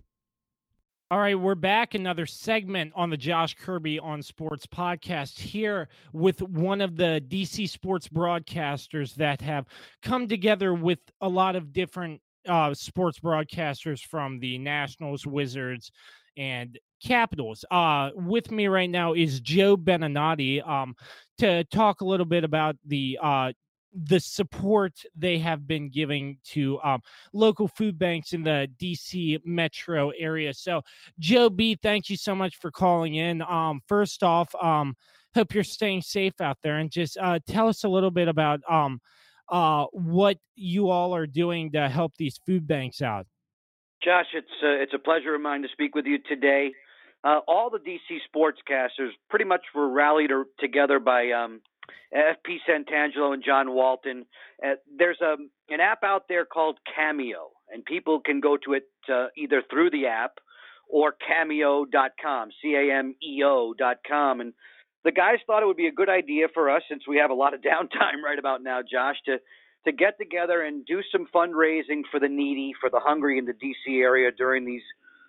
All 1.11 1.19
right, 1.19 1.39
we're 1.39 1.53
back. 1.53 1.93
Another 1.93 2.25
segment 2.25 2.91
on 2.95 3.11
the 3.11 3.17
Josh 3.17 3.53
Kirby 3.53 3.99
on 3.99 4.23
Sports 4.23 4.65
podcast 4.65 5.37
here 5.37 5.87
with 6.11 6.41
one 6.41 6.81
of 6.81 6.95
the 6.95 7.23
DC 7.27 7.69
sports 7.69 8.07
broadcasters 8.07 9.13
that 9.15 9.41
have 9.41 9.67
come 10.01 10.27
together 10.27 10.73
with 10.73 10.97
a 11.21 11.29
lot 11.29 11.55
of 11.55 11.71
different 11.71 12.19
uh, 12.47 12.73
sports 12.73 13.19
broadcasters 13.19 14.01
from 14.01 14.39
the 14.39 14.57
Nationals, 14.57 15.27
Wizards, 15.27 15.91
and 16.37 16.79
Capitals. 17.03 17.63
Uh, 17.69 18.09
with 18.15 18.49
me 18.49 18.65
right 18.67 18.89
now 18.89 19.13
is 19.13 19.39
Joe 19.39 19.77
Beninati 19.77 20.67
um, 20.67 20.95
to 21.37 21.63
talk 21.65 22.01
a 22.01 22.05
little 22.05 22.25
bit 22.25 22.43
about 22.43 22.75
the 22.85 23.19
uh, 23.21 23.51
the 24.03 24.19
support 24.19 24.93
they 25.15 25.37
have 25.39 25.65
been 25.65 25.89
giving 25.89 26.37
to 26.43 26.79
um, 26.81 27.01
local 27.33 27.67
food 27.67 27.97
banks 27.97 28.33
in 28.33 28.43
the 28.43 28.69
DC 28.79 29.39
metro 29.45 30.11
area. 30.17 30.53
So, 30.53 30.81
Joe 31.19 31.49
B, 31.49 31.77
thank 31.81 32.09
you 32.09 32.17
so 32.17 32.35
much 32.35 32.57
for 32.57 32.71
calling 32.71 33.15
in. 33.15 33.41
Um, 33.41 33.81
first 33.87 34.23
off, 34.23 34.53
um, 34.55 34.95
hope 35.33 35.53
you're 35.53 35.63
staying 35.63 36.01
safe 36.01 36.39
out 36.41 36.57
there, 36.63 36.77
and 36.77 36.91
just 36.91 37.17
uh, 37.17 37.39
tell 37.47 37.67
us 37.67 37.83
a 37.83 37.89
little 37.89 38.11
bit 38.11 38.27
about 38.27 38.59
um, 38.69 38.99
uh, 39.49 39.85
what 39.91 40.37
you 40.55 40.89
all 40.89 41.15
are 41.15 41.27
doing 41.27 41.71
to 41.71 41.87
help 41.89 42.13
these 42.17 42.39
food 42.45 42.67
banks 42.67 43.01
out. 43.01 43.25
Josh, 44.03 44.27
it's 44.33 44.47
uh, 44.63 44.67
it's 44.67 44.93
a 44.93 44.99
pleasure 44.99 45.33
of 45.33 45.41
mine 45.41 45.61
to 45.61 45.67
speak 45.71 45.95
with 45.95 46.05
you 46.05 46.19
today. 46.19 46.71
Uh, 47.23 47.39
all 47.47 47.71
the 47.71 47.79
DC 47.79 48.19
sportscasters 48.29 49.09
pretty 49.31 49.45
much 49.45 49.61
were 49.73 49.89
rallied 49.89 50.29
together 50.59 50.99
by 50.99 51.31
um, 51.31 51.59
FP 52.13 52.57
Santangelo 52.67 53.33
and 53.33 53.43
John 53.43 53.73
Walton. 53.73 54.25
Uh, 54.63 54.75
there's 54.97 55.19
a 55.21 55.35
an 55.69 55.79
app 55.79 56.03
out 56.03 56.23
there 56.29 56.45
called 56.45 56.77
Cameo, 56.95 57.51
and 57.71 57.83
people 57.83 58.19
can 58.19 58.39
go 58.39 58.57
to 58.57 58.73
it 58.73 58.87
uh, 59.11 59.27
either 59.37 59.63
through 59.69 59.91
the 59.91 60.07
app 60.07 60.33
or 60.87 61.13
cameo.com, 61.27 62.49
C 62.61 62.75
A 62.75 62.97
M 62.97 63.15
E 63.21 63.43
O.com, 63.43 64.41
and 64.41 64.53
the 65.03 65.11
guys 65.11 65.37
thought 65.45 65.63
it 65.63 65.65
would 65.65 65.77
be 65.77 65.87
a 65.87 65.91
good 65.91 66.09
idea 66.09 66.47
for 66.53 66.69
us 66.69 66.81
since 66.89 67.03
we 67.07 67.17
have 67.17 67.29
a 67.31 67.33
lot 67.33 67.53
of 67.53 67.61
downtime 67.61 68.21
right 68.23 68.39
about 68.39 68.63
now, 68.63 68.81
Josh, 68.81 69.17
to 69.25 69.37
to 69.85 69.91
get 69.91 70.17
together 70.17 70.63
and 70.63 70.83
do 70.85 71.01
some 71.11 71.27
fundraising 71.33 72.01
for 72.09 72.19
the 72.19 72.27
needy, 72.27 72.73
for 72.81 72.89
the 72.89 72.99
hungry 72.99 73.37
in 73.37 73.45
the 73.45 73.53
DC 73.53 74.01
area 74.01 74.31
during 74.31 74.65
these 74.65 74.81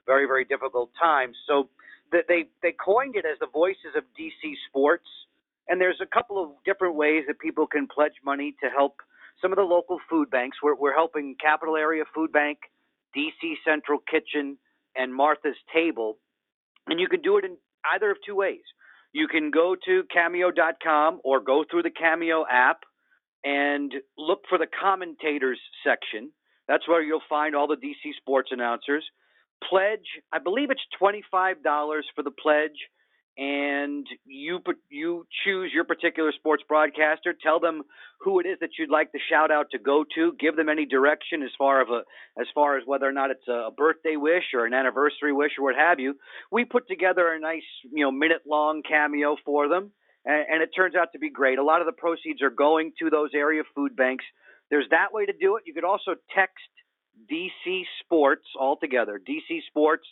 very 0.06 0.26
very 0.26 0.44
difficult 0.44 0.90
times. 1.00 1.36
So 1.46 1.68
they 2.10 2.46
they 2.62 2.72
coined 2.72 3.16
it 3.16 3.24
as 3.24 3.38
the 3.38 3.48
voices 3.52 3.94
of 3.96 4.04
DC 4.18 4.54
sports, 4.68 5.06
and 5.68 5.80
there's 5.80 6.00
a 6.02 6.06
couple 6.06 6.42
of 6.42 6.50
different 6.64 6.96
ways 6.96 7.24
that 7.28 7.40
people 7.40 7.66
can 7.66 7.88
pledge 7.88 8.14
money 8.24 8.54
to 8.62 8.70
help 8.70 8.96
some 9.42 9.52
of 9.52 9.56
the 9.56 9.64
local 9.64 9.98
food 10.10 10.30
banks. 10.30 10.58
We're 10.62 10.76
we're 10.76 10.94
helping 10.94 11.36
Capital 11.40 11.76
Area 11.76 12.04
Food 12.14 12.32
Bank, 12.32 12.58
DC 13.16 13.54
Central 13.66 14.00
Kitchen, 14.10 14.58
and 14.96 15.14
Martha's 15.14 15.56
Table 15.74 16.18
And 16.88 17.00
you 17.00 17.08
can 17.08 17.22
do 17.22 17.38
it 17.38 17.46
in 17.46 17.56
either 17.94 18.12
of 18.12 18.18
two 18.26 18.36
ways. 18.36 18.62
You 19.12 19.28
can 19.28 19.52
go 19.52 19.76
to 19.86 20.04
cameo.com 20.12 21.20
or 21.24 21.40
go 21.40 21.64
through 21.70 21.84
the 21.84 21.90
Cameo 21.90 22.46
app 22.50 22.80
and 23.44 23.92
look 24.18 24.40
for 24.48 24.58
the 24.58 24.68
commentators 24.80 25.60
section. 25.86 26.32
That's 26.68 26.88
where 26.88 27.02
you'll 27.02 27.22
find 27.28 27.56
all 27.56 27.68
the 27.68 27.76
DC 27.76 28.16
sports 28.18 28.50
announcers. 28.52 29.04
Pledge, 29.68 30.06
I 30.32 30.40
believe 30.40 30.70
it's 30.70 30.82
$25 31.00 31.22
for 32.16 32.24
the 32.24 32.32
pledge 32.32 32.78
and 33.38 34.06
you 34.24 34.60
you 34.88 35.26
choose 35.44 35.70
your 35.74 35.84
particular 35.84 36.32
sports 36.32 36.62
broadcaster. 36.66 37.34
Tell 37.42 37.60
them 37.60 37.82
who 38.20 38.40
it 38.40 38.46
is 38.46 38.58
that 38.60 38.70
you'd 38.78 38.90
like 38.90 39.12
the 39.12 39.20
shout 39.30 39.50
out 39.50 39.66
to 39.72 39.78
go 39.78 40.04
to. 40.14 40.32
Give 40.40 40.56
them 40.56 40.70
any 40.70 40.86
direction 40.86 41.42
as 41.42 41.50
far 41.58 41.82
of 41.82 41.90
a 41.90 42.02
as 42.40 42.46
far 42.54 42.78
as 42.78 42.84
whether 42.86 43.06
or 43.06 43.12
not 43.12 43.30
it's 43.30 43.46
a 43.48 43.70
birthday 43.76 44.16
wish 44.16 44.54
or 44.54 44.64
an 44.64 44.72
anniversary 44.72 45.32
wish 45.32 45.52
or 45.58 45.64
what 45.64 45.76
have 45.76 46.00
you. 46.00 46.14
We 46.50 46.64
put 46.64 46.88
together 46.88 47.28
a 47.28 47.38
nice 47.38 47.68
you 47.92 48.04
know 48.04 48.10
minute 48.10 48.42
long 48.48 48.82
cameo 48.88 49.36
for 49.44 49.68
them, 49.68 49.92
and, 50.24 50.46
and 50.50 50.62
it 50.62 50.70
turns 50.74 50.94
out 50.94 51.12
to 51.12 51.18
be 51.18 51.30
great. 51.30 51.58
A 51.58 51.64
lot 51.64 51.80
of 51.80 51.86
the 51.86 51.92
proceeds 51.92 52.40
are 52.40 52.50
going 52.50 52.92
to 53.00 53.10
those 53.10 53.30
area 53.34 53.62
food 53.74 53.96
banks. 53.96 54.24
There's 54.70 54.88
that 54.90 55.12
way 55.12 55.26
to 55.26 55.32
do 55.38 55.56
it. 55.56 55.64
You 55.66 55.74
could 55.74 55.84
also 55.84 56.14
text 56.34 56.64
DC 57.30 57.82
Sports 58.02 58.46
altogether. 58.58 59.20
DC 59.20 59.60
Sports 59.68 60.06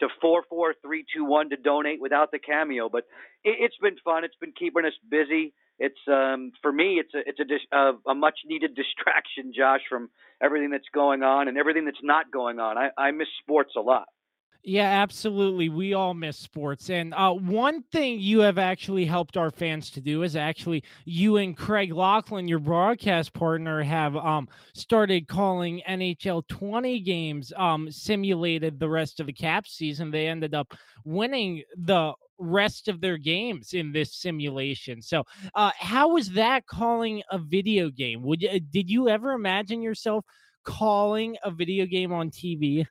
to 0.00 0.08
44321 0.20 1.50
to 1.50 1.56
donate 1.56 2.00
without 2.00 2.30
the 2.30 2.38
cameo. 2.38 2.88
But 2.88 3.04
it, 3.44 3.60
has 3.60 3.70
been 3.80 3.96
fun. 4.04 4.24
It's 4.24 4.36
been 4.40 4.52
keeping 4.58 4.84
us 4.84 4.92
busy. 5.08 5.54
It's 5.78 5.98
um, 6.08 6.52
for 6.60 6.72
me, 6.72 7.00
it's 7.00 7.14
a 7.14 7.20
it's 7.24 7.40
a, 7.40 7.44
dis- 7.44 7.70
a, 7.72 7.92
a 8.10 8.14
much 8.14 8.40
needed 8.46 8.74
distraction, 8.76 9.52
Josh, 9.56 9.82
from 9.88 10.10
everything 10.42 10.70
that's 10.70 10.88
going 10.92 11.22
on 11.22 11.48
and 11.48 11.56
everything 11.56 11.84
that's 11.84 12.02
not 12.02 12.30
going 12.32 12.58
on. 12.58 12.76
I, 12.78 12.90
I 12.96 13.10
miss 13.12 13.28
sports 13.42 13.72
a 13.76 13.80
lot. 13.80 14.06
Yeah, 14.64 14.82
absolutely. 15.02 15.70
We 15.70 15.94
all 15.94 16.12
miss 16.12 16.36
sports. 16.36 16.90
And 16.90 17.14
uh, 17.14 17.32
one 17.32 17.82
thing 17.84 18.18
you 18.20 18.40
have 18.40 18.58
actually 18.58 19.06
helped 19.06 19.36
our 19.38 19.50
fans 19.50 19.90
to 19.92 20.00
do 20.00 20.24
is 20.24 20.36
actually 20.36 20.84
you 21.06 21.38
and 21.38 21.56
Craig 21.56 21.92
Laughlin, 21.94 22.48
your 22.48 22.58
broadcast 22.58 23.32
partner, 23.32 23.82
have 23.82 24.14
um, 24.16 24.46
started 24.74 25.26
calling 25.26 25.80
NHL 25.88 26.42
20 26.48 27.00
games 27.00 27.50
um, 27.56 27.90
simulated 27.90 28.78
the 28.78 28.90
rest 28.90 29.20
of 29.20 29.26
the 29.26 29.32
cap 29.32 29.66
season. 29.66 30.10
They 30.10 30.26
ended 30.28 30.54
up 30.54 30.74
winning 31.04 31.62
the 31.76 32.12
rest 32.38 32.88
of 32.88 33.00
their 33.00 33.16
games 33.16 33.72
in 33.72 33.90
this 33.92 34.14
simulation. 34.16 35.00
So, 35.00 35.24
uh, 35.54 35.70
how 35.78 36.08
was 36.08 36.30
that 36.32 36.66
calling 36.66 37.22
a 37.30 37.38
video 37.38 37.88
game? 37.90 38.22
Would 38.22 38.42
you, 38.42 38.60
did 38.60 38.90
you 38.90 39.08
ever 39.08 39.32
imagine 39.32 39.80
yourself 39.80 40.26
calling 40.64 41.36
a 41.42 41.50
video 41.50 41.86
game 41.86 42.12
on 42.12 42.30
TV? 42.30 42.84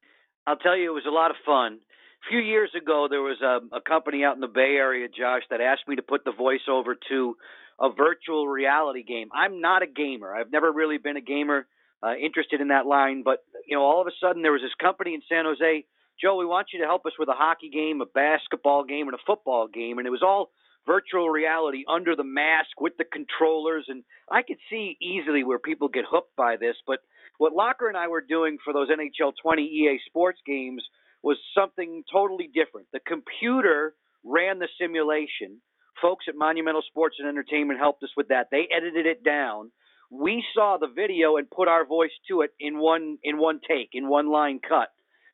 I'll 0.48 0.56
tell 0.56 0.78
you, 0.78 0.90
it 0.90 0.94
was 0.94 1.06
a 1.06 1.12
lot 1.12 1.30
of 1.30 1.38
fun. 1.46 1.74
A 1.74 2.30
few 2.30 2.40
years 2.40 2.72
ago, 2.76 3.08
there 3.10 3.22
was 3.22 3.38
a, 3.42 3.60
a 3.76 3.82
company 3.82 4.24
out 4.24 4.36
in 4.36 4.42
the 4.42 4.48
Bay 4.48 4.76
Area, 4.80 5.08
Josh, 5.08 5.44
that 5.52 5.60
asked 5.60 5.88
me 5.88 5.98
to 5.98 6.02
put 6.02 6.24
the 6.24 6.32
voiceover 6.32 6.96
to 7.10 7.36
a 7.80 7.90
virtual 7.92 8.48
reality 8.48 9.04
game. 9.04 9.28
I'm 9.34 9.60
not 9.60 9.84
a 9.84 9.88
gamer. 9.88 10.34
I've 10.34 10.52
never 10.52 10.72
really 10.72 10.98
been 10.98 11.18
a 11.18 11.22
gamer, 11.22 11.68
uh, 12.02 12.16
interested 12.16 12.62
in 12.62 12.70
that 12.70 12.86
line. 12.86 13.24
But 13.24 13.44
you 13.68 13.76
know, 13.76 13.84
all 13.84 14.02
of 14.02 14.08
a 14.08 14.16
sudden, 14.22 14.42
there 14.42 14.54
was 14.54 14.62
this 14.62 14.74
company 14.82 15.14
in 15.14 15.22
San 15.30 15.44
Jose. 15.46 15.86
Joe, 16.20 16.38
we 16.38 16.46
want 16.46 16.68
you 16.74 16.80
to 16.80 16.86
help 16.86 17.06
us 17.06 17.14
with 17.20 17.28
a 17.28 17.34
hockey 17.34 17.70
game, 17.70 18.02
a 18.02 18.06
basketball 18.06 18.86
game, 18.86 19.08
and 19.08 19.16
a 19.16 19.24
football 19.28 19.68
game, 19.68 19.98
and 20.00 20.08
it 20.08 20.12
was 20.12 20.24
all 20.24 20.50
virtual 20.88 21.30
reality 21.30 21.84
under 21.88 22.16
the 22.16 22.24
mask 22.24 22.80
with 22.80 22.94
the 22.98 23.04
controllers. 23.04 23.86
And 23.90 24.04
I 24.32 24.42
could 24.42 24.58
see 24.70 24.98
easily 25.02 25.44
where 25.44 25.60
people 25.60 25.90
get 25.90 26.06
hooked 26.10 26.36
by 26.38 26.56
this, 26.56 26.78
but 26.88 27.00
what 27.38 27.54
Locker 27.54 27.88
and 27.88 27.98
I 27.98 28.08
were 28.08 28.22
doing 28.22 28.58
for 28.64 28.74
those 28.74 28.90
NHL 28.90 29.34
20 29.42 29.64
EA 29.64 30.00
Sports 30.08 30.40
games 30.46 30.84
was 31.24 31.38
something 31.56 32.04
totally 32.12 32.50
different. 32.54 32.88
The 32.94 33.00
computer 33.00 33.94
ran 34.24 34.60
the 34.60 34.68
simulation. 34.80 35.62
Folks 36.02 36.26
at 36.28 36.36
Monumental 36.36 36.84
Sports 36.88 37.18
and 37.20 37.28
Entertainment 37.28 37.80
helped 37.80 38.04
us 38.04 38.10
with 38.16 38.28
that. 38.28 38.48
They 38.52 38.68
edited 38.76 39.06
it 39.06 39.24
down. 39.24 39.72
We 40.12 40.44
saw 40.54 40.78
the 40.80 40.88
video 40.88 41.38
and 41.38 41.50
put 41.50 41.68
our 41.68 41.86
voice 41.86 42.12
to 42.30 42.42
it 42.42 42.52
in 42.60 42.80
one 42.80 43.18
in 43.24 43.38
one 43.38 43.60
take, 43.68 43.90
in 43.94 44.08
one 44.08 44.30
line 44.32 44.60
cut. 44.68 44.90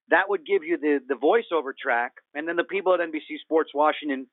That 0.09 0.29
would 0.29 0.45
give 0.45 0.63
you 0.63 0.77
the 0.77 0.99
the 1.07 1.15
voiceover 1.15 1.71
track, 1.79 2.13
and 2.33 2.47
then 2.47 2.55
the 2.55 2.63
people 2.63 2.93
at 2.93 2.99
NBC 2.99 3.39
Sports 3.43 3.71
Washington 3.73 4.27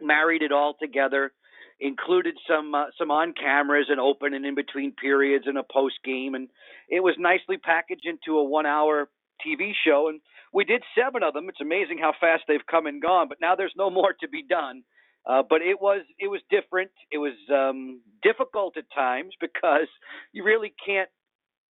married 0.00 0.42
it 0.42 0.52
all 0.52 0.74
together 0.80 1.32
included 1.80 2.34
some 2.48 2.74
uh, 2.74 2.86
some 2.98 3.10
on 3.10 3.34
cameras 3.34 3.86
and 3.88 4.00
open 4.00 4.34
and 4.34 4.46
in 4.46 4.54
between 4.54 4.92
periods 4.92 5.46
and 5.46 5.58
a 5.58 5.62
post 5.62 5.96
game, 6.04 6.34
and 6.34 6.48
it 6.88 7.00
was 7.00 7.14
nicely 7.18 7.56
packaged 7.56 8.06
into 8.06 8.38
a 8.38 8.44
one 8.44 8.66
hour 8.66 9.08
TV 9.46 9.72
show. 9.86 10.08
And 10.08 10.20
we 10.52 10.64
did 10.64 10.82
seven 10.96 11.22
of 11.22 11.34
them. 11.34 11.48
It's 11.48 11.60
amazing 11.60 11.98
how 11.98 12.12
fast 12.18 12.44
they've 12.46 12.66
come 12.70 12.86
and 12.86 13.02
gone. 13.02 13.28
But 13.28 13.40
now 13.40 13.54
there's 13.56 13.74
no 13.76 13.90
more 13.90 14.14
to 14.20 14.28
be 14.28 14.42
done. 14.42 14.82
Uh, 15.26 15.42
but 15.48 15.62
it 15.62 15.80
was 15.80 16.02
it 16.18 16.28
was 16.28 16.40
different. 16.50 16.90
It 17.10 17.18
was 17.18 17.34
um, 17.52 18.02
difficult 18.22 18.76
at 18.76 18.84
times 18.94 19.32
because 19.40 19.88
you 20.32 20.44
really 20.44 20.74
can't 20.84 21.08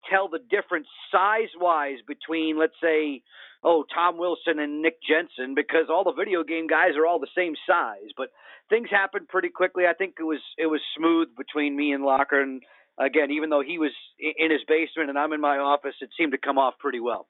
tell 0.09 0.27
the 0.27 0.39
difference 0.49 0.87
size 1.11 1.53
wise 1.59 1.99
between, 2.07 2.57
let's 2.59 2.75
say, 2.81 3.21
oh, 3.64 3.86
Tom 3.93 4.18
Wilson 4.18 4.59
and 4.59 4.82
Nick 4.82 4.97
Jensen, 5.01 5.55
because 5.55 5.86
all 5.89 6.03
the 6.03 6.14
video 6.14 6.43
game 6.43 6.68
guys 6.68 6.95
are 6.97 7.05
all 7.05 7.20
the 7.20 7.28
same 7.36 7.55
size. 7.68 8.09
But 8.18 8.30
things 8.70 8.89
happened 8.89 9.28
pretty 9.28 9.49
quickly. 9.49 9.86
I 9.88 9.93
think 9.93 10.16
it 10.20 10.24
was 10.24 10.39
it 10.57 10.68
was 10.68 10.82
smooth 10.97 11.30
between 11.38 11.76
me 11.76 11.93
and 11.93 12.03
Locker, 12.03 12.41
and 12.41 12.61
again, 12.97 13.32
even 13.32 13.49
though 13.49 13.64
he 13.66 13.78
was 13.78 13.91
in 14.20 14.51
his 14.51 14.61
basement 14.68 15.09
and 15.09 15.18
I'm 15.18 15.34
in 15.34 15.41
my 15.41 15.57
office, 15.57 15.95
it 16.01 16.09
seemed 16.18 16.34
to 16.34 16.38
come 16.38 16.57
off 16.57 16.76
pretty 16.80 16.99
well. 16.99 17.28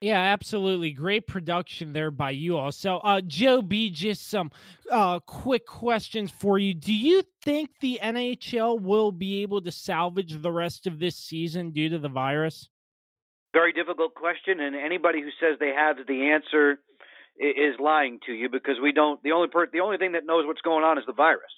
Yeah, 0.00 0.20
absolutely. 0.20 0.90
Great 0.90 1.26
production 1.26 1.94
there 1.94 2.10
by 2.10 2.32
you 2.32 2.58
all. 2.58 2.72
So, 2.72 2.98
uh, 2.98 3.22
Joe 3.22 3.62
B, 3.62 3.88
just 3.88 4.28
some 4.28 4.50
uh, 4.90 5.20
quick 5.20 5.66
questions 5.66 6.30
for 6.30 6.58
you. 6.58 6.74
Do 6.74 6.92
you 6.92 7.22
think 7.42 7.70
the 7.80 8.00
NHL 8.02 8.82
will 8.82 9.12
be 9.12 9.40
able 9.40 9.62
to 9.62 9.72
salvage 9.72 10.42
the 10.42 10.52
rest 10.52 10.86
of 10.86 10.98
this 10.98 11.16
season 11.16 11.70
due 11.70 11.88
to 11.88 11.98
the 11.98 12.10
virus? 12.10 12.68
Very 13.54 13.72
difficult 13.72 14.14
question, 14.14 14.60
and 14.60 14.76
anybody 14.76 15.22
who 15.22 15.30
says 15.40 15.58
they 15.60 15.74
have 15.76 15.96
the 16.08 16.32
answer 16.32 16.80
is 17.38 17.76
lying 17.80 18.18
to 18.26 18.32
you 18.32 18.48
because 18.50 18.76
we 18.82 18.92
don't. 18.92 19.22
The 19.22 19.32
only 19.32 19.48
per, 19.48 19.68
the 19.72 19.80
only 19.80 19.98
thing 19.98 20.12
that 20.12 20.26
knows 20.26 20.44
what's 20.46 20.60
going 20.60 20.84
on 20.84 20.98
is 20.98 21.04
the 21.06 21.14
virus, 21.14 21.54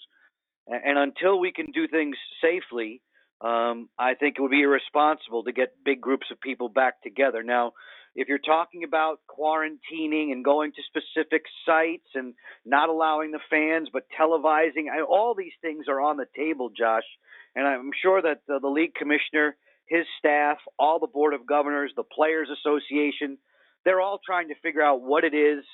and, 0.68 0.98
until 0.98 1.40
we 1.40 1.52
can 1.52 1.72
do 1.72 1.88
things 1.88 2.16
safely, 2.42 3.00
um, 3.40 3.88
I 3.98 4.14
think 4.14 4.36
it 4.38 4.42
would 4.42 4.50
be 4.50 4.62
irresponsible 4.62 5.44
to 5.44 5.52
get 5.52 5.70
big 5.84 6.02
groups 6.02 6.26
of 6.30 6.40
people 6.40 6.68
back 6.68 7.02
together. 7.02 7.42
Now, 7.42 7.72
if 8.14 8.28
you're 8.28 8.38
talking 8.38 8.84
about 8.84 9.20
quarantining 9.28 10.32
and 10.32 10.44
going 10.44 10.72
to 10.72 10.82
specific 10.88 11.44
sites 11.66 12.08
and 12.14 12.34
not 12.66 12.90
allowing 12.90 13.32
the 13.32 13.40
fans 13.50 13.88
but 13.92 14.04
televising, 14.20 14.86
I, 14.92 15.02
all 15.02 15.34
these 15.34 15.56
things 15.62 15.86
are 15.88 16.00
on 16.00 16.18
the 16.18 16.26
table, 16.36 16.70
Josh. 16.76 17.08
And 17.54 17.66
I'm 17.66 17.90
sure 18.02 18.20
that 18.22 18.40
the, 18.48 18.58
the 18.60 18.68
league 18.68 18.94
commissioner, 18.94 19.56
his 19.88 20.06
staff, 20.18 20.58
all 20.78 20.98
the 20.98 21.06
board 21.06 21.34
of 21.34 21.46
governors, 21.46 21.92
the 21.96 22.02
players 22.02 22.48
association, 22.50 23.38
they're 23.84 24.00
all 24.00 24.18
trying 24.24 24.48
to 24.48 24.54
figure 24.62 24.82
out 24.82 25.02
what 25.02 25.24
it 25.24 25.34
is 25.34 25.64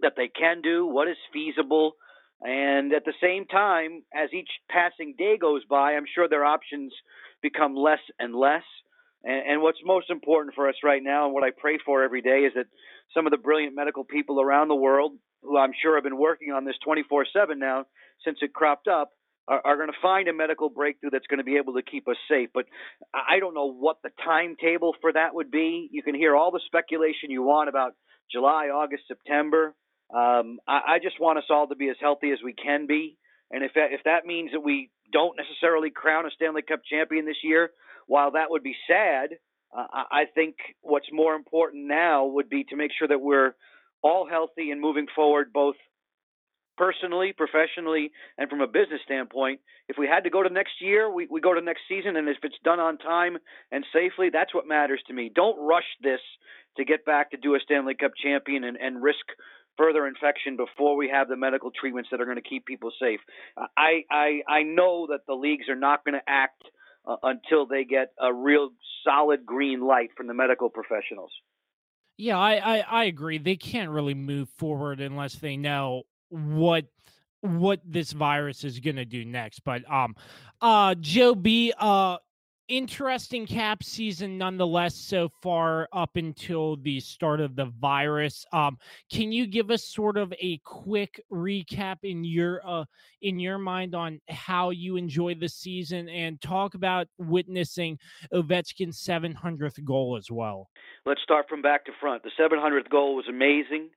that 0.00 0.14
they 0.16 0.28
can 0.28 0.60
do, 0.60 0.86
what 0.86 1.08
is 1.08 1.16
feasible, 1.32 1.94
and 2.42 2.92
at 2.92 3.04
the 3.04 3.14
same 3.22 3.46
time, 3.46 4.02
as 4.12 4.30
each 4.32 4.50
passing 4.68 5.14
day 5.16 5.38
goes 5.38 5.62
by, 5.64 5.92
I'm 5.92 6.06
sure 6.12 6.28
their 6.28 6.44
options 6.44 6.92
become 7.40 7.76
less 7.76 8.00
and 8.18 8.34
less. 8.34 8.64
And, 9.22 9.52
and 9.52 9.62
what's 9.62 9.78
most 9.84 10.10
important 10.10 10.54
for 10.56 10.68
us 10.68 10.74
right 10.82 11.02
now, 11.02 11.26
and 11.26 11.34
what 11.34 11.44
I 11.44 11.50
pray 11.56 11.78
for 11.84 12.02
every 12.02 12.20
day, 12.20 12.40
is 12.40 12.52
that 12.56 12.66
some 13.14 13.26
of 13.26 13.30
the 13.30 13.36
brilliant 13.36 13.76
medical 13.76 14.04
people 14.04 14.40
around 14.40 14.68
the 14.68 14.74
world, 14.74 15.12
who 15.42 15.56
I'm 15.56 15.72
sure 15.80 15.94
have 15.94 16.04
been 16.04 16.18
working 16.18 16.50
on 16.52 16.64
this 16.64 16.74
24 16.84 17.26
7 17.32 17.58
now 17.58 17.84
since 18.24 18.38
it 18.42 18.52
cropped 18.52 18.88
up, 18.88 19.10
are, 19.48 19.60
are 19.64 19.76
going 19.76 19.88
to 19.88 19.98
find 20.00 20.28
a 20.28 20.32
medical 20.32 20.68
breakthrough 20.68 21.10
that's 21.10 21.26
going 21.26 21.38
to 21.38 21.44
be 21.44 21.56
able 21.56 21.74
to 21.74 21.82
keep 21.82 22.08
us 22.08 22.16
safe. 22.28 22.50
But 22.54 22.66
I 23.14 23.40
don't 23.40 23.54
know 23.54 23.72
what 23.72 23.96
the 24.02 24.10
timetable 24.24 24.94
for 25.00 25.12
that 25.12 25.34
would 25.34 25.50
be. 25.50 25.88
You 25.92 26.02
can 26.02 26.14
hear 26.14 26.36
all 26.36 26.50
the 26.50 26.60
speculation 26.66 27.30
you 27.30 27.42
want 27.42 27.68
about 27.68 27.92
July, 28.30 28.66
August, 28.66 29.04
September. 29.08 29.74
Um, 30.14 30.58
I, 30.66 30.94
I 30.94 30.98
just 31.02 31.20
want 31.20 31.38
us 31.38 31.44
all 31.50 31.68
to 31.68 31.76
be 31.76 31.88
as 31.88 31.96
healthy 32.00 32.30
as 32.30 32.38
we 32.44 32.52
can 32.54 32.86
be. 32.86 33.16
And 33.50 33.64
if 33.64 33.72
that, 33.74 33.92
if 33.92 34.00
that 34.04 34.26
means 34.26 34.52
that 34.52 34.60
we 34.60 34.90
don't 35.12 35.36
necessarily 35.36 35.90
crown 35.90 36.26
a 36.26 36.30
Stanley 36.30 36.62
Cup 36.62 36.80
champion 36.88 37.26
this 37.26 37.42
year, 37.42 37.70
while 38.06 38.32
that 38.32 38.50
would 38.50 38.62
be 38.62 38.74
sad, 38.88 39.30
uh, 39.76 39.86
I 39.92 40.24
think 40.34 40.56
what's 40.80 41.06
more 41.12 41.34
important 41.34 41.86
now 41.86 42.26
would 42.26 42.48
be 42.48 42.64
to 42.64 42.76
make 42.76 42.90
sure 42.98 43.08
that 43.08 43.20
we're 43.20 43.54
all 44.02 44.26
healthy 44.28 44.70
and 44.70 44.80
moving 44.80 45.06
forward, 45.14 45.52
both 45.52 45.76
personally, 46.76 47.32
professionally, 47.36 48.12
and 48.38 48.48
from 48.48 48.60
a 48.60 48.66
business 48.66 49.00
standpoint. 49.04 49.60
If 49.88 49.96
we 49.98 50.06
had 50.06 50.24
to 50.24 50.30
go 50.30 50.42
to 50.42 50.48
next 50.48 50.80
year, 50.80 51.12
we, 51.12 51.26
we 51.30 51.40
go 51.40 51.54
to 51.54 51.60
next 51.60 51.82
season, 51.88 52.16
and 52.16 52.28
if 52.28 52.38
it's 52.42 52.56
done 52.64 52.80
on 52.80 52.98
time 52.98 53.38
and 53.70 53.84
safely, 53.92 54.30
that's 54.32 54.54
what 54.54 54.66
matters 54.66 55.02
to 55.08 55.14
me. 55.14 55.30
Don't 55.34 55.58
rush 55.60 55.84
this 56.02 56.20
to 56.76 56.84
get 56.84 57.04
back 57.04 57.30
to 57.30 57.36
do 57.36 57.54
a 57.54 57.58
Stanley 57.64 57.94
Cup 57.94 58.12
champion 58.22 58.64
and, 58.64 58.76
and 58.76 59.02
risk 59.02 59.26
further 59.76 60.06
infection 60.06 60.56
before 60.56 60.96
we 60.96 61.08
have 61.08 61.28
the 61.28 61.36
medical 61.36 61.70
treatments 61.70 62.08
that 62.10 62.20
are 62.20 62.24
going 62.24 62.36
to 62.36 62.42
keep 62.42 62.66
people 62.66 62.92
safe. 63.00 63.20
I 63.76 64.02
I 64.10 64.42
I 64.46 64.62
know 64.62 65.06
that 65.10 65.20
the 65.26 65.34
leagues 65.34 65.68
are 65.68 65.76
not 65.76 66.04
going 66.04 66.14
to 66.14 66.22
act 66.26 66.62
uh, 67.06 67.16
until 67.22 67.66
they 67.66 67.84
get 67.84 68.12
a 68.20 68.32
real 68.32 68.70
solid 69.04 69.46
green 69.46 69.80
light 69.80 70.10
from 70.16 70.26
the 70.26 70.34
medical 70.34 70.68
professionals. 70.68 71.30
Yeah, 72.18 72.38
I, 72.38 72.78
I, 72.78 72.78
I 72.78 73.04
agree. 73.04 73.38
They 73.38 73.56
can't 73.56 73.90
really 73.90 74.14
move 74.14 74.48
forward 74.50 75.00
unless 75.00 75.36
they 75.36 75.56
know 75.56 76.02
what 76.32 76.86
what 77.42 77.80
this 77.84 78.12
virus 78.12 78.64
is 78.64 78.78
going 78.80 78.96
to 78.96 79.04
do 79.04 79.24
next. 79.24 79.60
But 79.64 79.88
um, 79.90 80.14
uh, 80.60 80.94
Joe 80.94 81.34
B, 81.34 81.72
uh, 81.76 82.18
interesting 82.68 83.44
cap 83.46 83.82
season 83.82 84.38
nonetheless 84.38 84.94
so 84.94 85.28
far 85.42 85.88
up 85.92 86.16
until 86.16 86.76
the 86.76 87.00
start 87.00 87.40
of 87.40 87.56
the 87.56 87.66
virus 87.80 88.46
um, 88.52 88.78
can 89.12 89.32
you 89.32 89.46
give 89.46 89.70
us 89.70 89.84
sort 89.84 90.16
of 90.16 90.32
a 90.40 90.58
quick 90.64 91.20
recap 91.30 91.96
in 92.02 92.24
your 92.24 92.66
uh, 92.66 92.84
in 93.20 93.38
your 93.38 93.58
mind 93.58 93.94
on 93.94 94.20
how 94.28 94.70
you 94.70 94.96
enjoyed 94.96 95.40
the 95.40 95.48
season 95.48 96.08
and 96.08 96.40
talk 96.40 96.74
about 96.74 97.06
witnessing 97.18 97.98
Ovechkin's 98.32 99.04
700th 99.04 99.84
goal 99.84 100.16
as 100.16 100.30
well 100.30 100.70
let's 101.04 101.20
start 101.20 101.48
from 101.48 101.62
back 101.62 101.84
to 101.86 101.92
front 102.00 102.22
the 102.22 102.30
700th 102.40 102.88
goal 102.88 103.16
was 103.16 103.26
amazing 103.28 103.90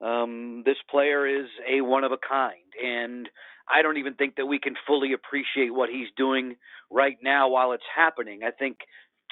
um, 0.00 0.62
this 0.64 0.76
player 0.90 1.26
is 1.26 1.46
a 1.68 1.80
one 1.80 2.04
of 2.04 2.12
a 2.12 2.18
kind 2.18 2.54
and 2.82 3.28
I 3.68 3.82
don't 3.82 3.96
even 3.96 4.14
think 4.14 4.36
that 4.36 4.46
we 4.46 4.58
can 4.58 4.74
fully 4.86 5.12
appreciate 5.12 5.74
what 5.74 5.88
he's 5.88 6.08
doing 6.16 6.56
right 6.90 7.16
now 7.22 7.48
while 7.48 7.72
it's 7.72 7.84
happening. 7.94 8.40
I 8.46 8.50
think 8.50 8.78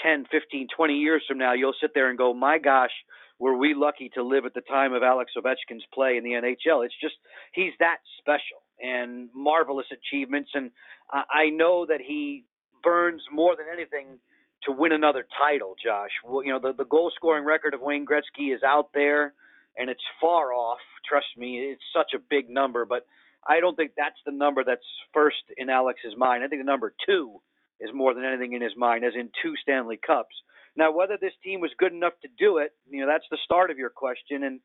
10, 0.02 0.26
15, 0.30 0.68
20 0.76 0.94
years 0.94 1.22
from 1.28 1.38
now, 1.38 1.52
you'll 1.52 1.74
sit 1.80 1.92
there 1.94 2.08
and 2.08 2.18
go, 2.18 2.34
my 2.34 2.58
gosh, 2.58 2.90
were 3.38 3.56
we 3.56 3.74
lucky 3.74 4.10
to 4.14 4.22
live 4.22 4.44
at 4.44 4.54
the 4.54 4.60
time 4.62 4.92
of 4.92 5.02
Alex 5.02 5.32
Ovechkin's 5.36 5.84
play 5.92 6.16
in 6.16 6.24
the 6.24 6.30
NHL? 6.30 6.84
It's 6.84 6.94
just, 7.00 7.14
he's 7.52 7.72
that 7.78 7.98
special 8.18 8.62
and 8.80 9.28
marvelous 9.34 9.86
achievements. 9.92 10.50
And 10.54 10.70
I 11.12 11.50
know 11.50 11.86
that 11.86 12.00
he 12.00 12.44
burns 12.82 13.22
more 13.32 13.54
than 13.56 13.66
anything 13.72 14.18
to 14.64 14.72
win 14.72 14.92
another 14.92 15.26
title, 15.38 15.74
Josh. 15.82 16.10
You 16.24 16.52
know, 16.52 16.58
the, 16.60 16.72
the 16.72 16.84
goal 16.84 17.12
scoring 17.14 17.44
record 17.44 17.74
of 17.74 17.80
Wayne 17.80 18.06
Gretzky 18.06 18.54
is 18.54 18.62
out 18.64 18.88
there 18.94 19.34
and 19.76 19.90
it's 19.90 20.02
far 20.20 20.52
off. 20.52 20.78
Trust 21.08 21.26
me, 21.36 21.58
it's 21.58 21.82
such 21.94 22.12
a 22.14 22.22
big 22.30 22.48
number, 22.48 22.84
but 22.84 23.06
I 23.46 23.60
don't 23.60 23.76
think 23.76 23.92
that's 23.96 24.20
the 24.24 24.32
number 24.32 24.64
that's 24.64 24.86
first 25.12 25.42
in 25.56 25.68
Alex's 25.68 26.14
mind. 26.16 26.42
I 26.42 26.48
think 26.48 26.62
the 26.62 26.66
number 26.66 26.94
two 27.06 27.40
is 27.80 27.90
more 27.92 28.14
than 28.14 28.24
anything 28.24 28.54
in 28.54 28.62
his 28.62 28.76
mind, 28.76 29.04
as 29.04 29.12
in 29.14 29.30
two 29.42 29.54
Stanley 29.62 29.98
Cups. 30.04 30.34
Now, 30.76 30.92
whether 30.92 31.16
this 31.20 31.32
team 31.42 31.60
was 31.60 31.70
good 31.78 31.92
enough 31.92 32.14
to 32.22 32.28
do 32.38 32.58
it, 32.58 32.72
you 32.88 33.00
know, 33.00 33.06
that's 33.06 33.26
the 33.30 33.38
start 33.44 33.70
of 33.70 33.78
your 33.78 33.90
question. 33.90 34.42
And 34.44 34.60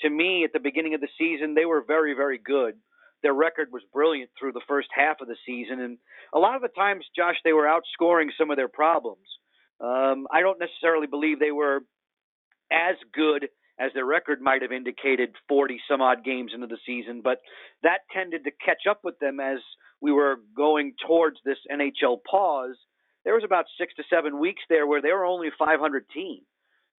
to 0.00 0.10
me, 0.10 0.44
at 0.44 0.52
the 0.52 0.60
beginning 0.60 0.94
of 0.94 1.00
the 1.00 1.08
season, 1.18 1.54
they 1.54 1.64
were 1.64 1.84
very, 1.86 2.14
very 2.14 2.38
good. 2.38 2.74
Their 3.22 3.32
record 3.32 3.68
was 3.72 3.82
brilliant 3.92 4.30
through 4.38 4.52
the 4.52 4.60
first 4.68 4.88
half 4.94 5.20
of 5.20 5.28
the 5.28 5.36
season, 5.46 5.80
and 5.80 5.98
a 6.34 6.38
lot 6.38 6.56
of 6.56 6.62
the 6.62 6.68
times, 6.68 7.06
Josh, 7.16 7.36
they 7.42 7.54
were 7.54 7.64
outscoring 7.64 8.28
some 8.36 8.50
of 8.50 8.56
their 8.56 8.68
problems. 8.68 9.24
Um, 9.80 10.26
I 10.30 10.40
don't 10.40 10.60
necessarily 10.60 11.06
believe 11.06 11.38
they 11.38 11.50
were 11.50 11.80
as 12.70 12.96
good 13.14 13.48
as 13.78 13.90
their 13.94 14.04
record 14.04 14.40
might 14.40 14.62
have 14.62 14.72
indicated 14.72 15.34
40 15.48 15.80
some 15.88 16.00
odd 16.00 16.24
games 16.24 16.52
into 16.54 16.66
the 16.66 16.78
season, 16.86 17.20
but 17.22 17.40
that 17.82 18.00
tended 18.12 18.44
to 18.44 18.50
catch 18.64 18.86
up 18.88 19.00
with 19.02 19.18
them 19.18 19.40
as 19.40 19.58
we 20.00 20.12
were 20.12 20.36
going 20.56 20.94
towards 21.06 21.38
this 21.44 21.58
NHL 21.70 22.18
pause. 22.28 22.76
There 23.24 23.34
was 23.34 23.44
about 23.44 23.64
six 23.78 23.94
to 23.94 24.04
seven 24.08 24.38
weeks 24.38 24.62
there 24.68 24.86
where 24.86 25.02
they 25.02 25.12
were 25.12 25.24
only 25.24 25.48
a 25.48 25.58
500 25.58 26.04
team, 26.10 26.40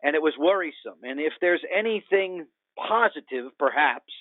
and 0.04 0.16
it 0.16 0.22
was 0.22 0.34
worrisome. 0.38 1.00
And 1.04 1.20
if 1.20 1.34
there's 1.40 1.64
anything 1.76 2.46
positive, 2.78 3.52
perhaps, 3.58 4.12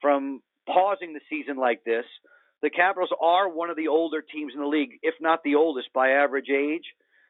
from 0.00 0.42
pausing 0.66 1.14
the 1.14 1.20
season 1.30 1.56
like 1.56 1.84
this, 1.84 2.04
the 2.62 2.70
Capitals 2.70 3.10
are 3.20 3.48
one 3.48 3.70
of 3.70 3.76
the 3.76 3.88
older 3.88 4.22
teams 4.22 4.52
in 4.54 4.60
the 4.60 4.66
league, 4.66 4.98
if 5.02 5.14
not 5.20 5.42
the 5.44 5.54
oldest 5.54 5.92
by 5.94 6.10
average 6.10 6.50
age. 6.50 6.84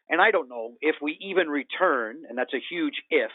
And 0.09 0.21
I 0.21 0.31
don't 0.31 0.49
know 0.49 0.75
if 0.81 0.97
we 1.03 1.19
even 1.21 1.49
return, 1.49 2.23
and 2.29 2.39
that's 2.39 2.55
a 2.55 2.63
huge 2.71 2.95
if, 3.11 3.31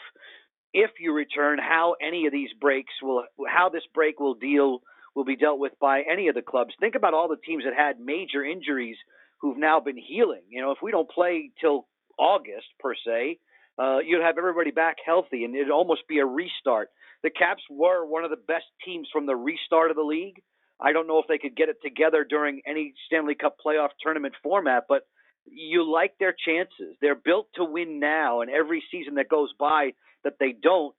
if 0.73 0.91
you 0.99 1.13
return, 1.13 1.59
how 1.59 1.95
any 2.01 2.25
of 2.25 2.31
these 2.31 2.49
breaks 2.59 2.93
will, 3.01 3.23
how 3.47 3.69
this 3.69 3.83
break 3.93 4.19
will 4.19 4.35
deal 4.35 4.81
will 5.15 5.25
be 5.25 5.35
dealt 5.35 5.59
with 5.59 5.73
by 5.79 6.03
any 6.09 6.27
of 6.29 6.35
the 6.35 6.41
clubs. 6.41 6.73
Think 6.79 6.95
about 6.95 7.13
all 7.13 7.27
the 7.27 7.37
teams 7.45 7.63
that 7.65 7.73
had 7.75 7.99
major 7.99 8.43
injuries 8.43 8.95
who've 9.41 9.57
now 9.57 9.79
been 9.79 9.97
healing. 9.97 10.43
You 10.49 10.61
know, 10.61 10.71
if 10.71 10.77
we 10.81 10.91
don't 10.91 11.09
play 11.09 11.51
till 11.59 11.87
August 12.17 12.67
per 12.79 12.93
se, 12.95 13.39
uh, 13.77 13.99
you'd 14.05 14.21
have 14.21 14.37
everybody 14.37 14.71
back 14.71 14.97
healthy, 15.05 15.43
and 15.43 15.55
it'd 15.55 15.71
almost 15.71 16.07
be 16.07 16.19
a 16.19 16.25
restart. 16.25 16.89
The 17.23 17.29
Caps 17.29 17.63
were 17.69 18.05
one 18.05 18.23
of 18.23 18.29
the 18.29 18.37
best 18.37 18.65
teams 18.85 19.07
from 19.11 19.25
the 19.25 19.35
restart 19.35 19.91
of 19.91 19.97
the 19.97 20.03
league. 20.03 20.41
I 20.79 20.93
don't 20.93 21.07
know 21.07 21.19
if 21.19 21.27
they 21.27 21.37
could 21.37 21.55
get 21.55 21.69
it 21.69 21.77
together 21.83 22.25
during 22.27 22.61
any 22.65 22.93
Stanley 23.05 23.35
Cup 23.35 23.57
playoff 23.63 23.89
tournament 24.01 24.33
format, 24.41 24.85
but 24.89 25.03
you 25.45 25.91
like 25.91 26.13
their 26.19 26.33
chances. 26.33 26.95
They're 27.01 27.15
built 27.15 27.47
to 27.55 27.63
win 27.63 27.99
now, 27.99 28.41
and 28.41 28.49
every 28.49 28.83
season 28.91 29.15
that 29.15 29.29
goes 29.29 29.53
by, 29.59 29.91
that 30.23 30.33
they 30.39 30.53
don't, 30.53 30.95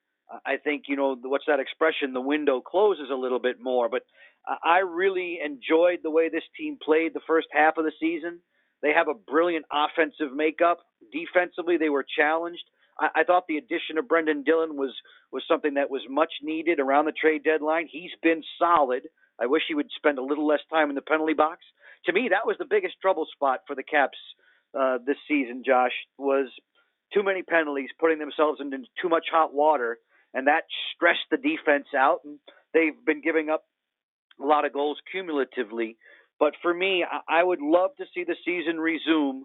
I 0.46 0.56
think 0.56 0.84
you 0.88 0.96
know 0.96 1.16
what's 1.22 1.46
that 1.46 1.60
expression? 1.60 2.12
The 2.12 2.20
window 2.20 2.60
closes 2.60 3.10
a 3.10 3.16
little 3.16 3.38
bit 3.38 3.60
more. 3.60 3.88
But 3.88 4.02
I 4.64 4.78
really 4.78 5.38
enjoyed 5.44 6.00
the 6.02 6.10
way 6.10 6.28
this 6.28 6.42
team 6.56 6.78
played 6.82 7.14
the 7.14 7.20
first 7.26 7.48
half 7.52 7.76
of 7.76 7.84
the 7.84 7.92
season. 8.00 8.40
They 8.82 8.92
have 8.92 9.08
a 9.08 9.14
brilliant 9.14 9.66
offensive 9.70 10.34
makeup. 10.34 10.78
Defensively, 11.12 11.76
they 11.76 11.90
were 11.90 12.04
challenged. 12.16 12.64
I, 12.98 13.08
I 13.16 13.24
thought 13.24 13.44
the 13.46 13.58
addition 13.58 13.98
of 13.98 14.06
Brenden 14.06 14.44
Dillon 14.44 14.76
was 14.76 14.92
was 15.30 15.44
something 15.46 15.74
that 15.74 15.90
was 15.90 16.02
much 16.08 16.32
needed 16.42 16.80
around 16.80 17.04
the 17.04 17.12
trade 17.12 17.44
deadline. 17.44 17.88
He's 17.90 18.10
been 18.22 18.42
solid. 18.58 19.02
I 19.40 19.46
wish 19.46 19.62
he 19.66 19.74
would 19.74 19.88
spend 19.96 20.18
a 20.18 20.24
little 20.24 20.46
less 20.46 20.60
time 20.70 20.88
in 20.90 20.94
the 20.94 21.02
penalty 21.02 21.32
box. 21.34 21.60
To 22.06 22.12
me, 22.12 22.28
that 22.30 22.46
was 22.46 22.56
the 22.58 22.66
biggest 22.68 22.94
trouble 23.00 23.26
spot 23.32 23.60
for 23.66 23.76
the 23.76 23.82
Caps 23.82 24.18
uh, 24.78 24.98
this 25.06 25.16
season. 25.28 25.62
Josh 25.64 25.92
was 26.18 26.48
too 27.14 27.22
many 27.22 27.42
penalties, 27.42 27.90
putting 28.00 28.18
themselves 28.18 28.60
into 28.60 28.78
too 29.00 29.08
much 29.08 29.26
hot 29.30 29.54
water, 29.54 29.98
and 30.34 30.46
that 30.46 30.64
stressed 30.94 31.28
the 31.30 31.36
defense 31.36 31.86
out. 31.96 32.20
And 32.24 32.38
they've 32.74 33.04
been 33.04 33.20
giving 33.22 33.50
up 33.50 33.64
a 34.40 34.44
lot 34.44 34.64
of 34.64 34.72
goals 34.72 34.98
cumulatively. 35.10 35.96
But 36.40 36.54
for 36.62 36.74
me, 36.74 37.04
I 37.28 37.44
would 37.44 37.60
love 37.60 37.90
to 37.98 38.04
see 38.14 38.24
the 38.24 38.36
season 38.44 38.80
resume, 38.80 39.44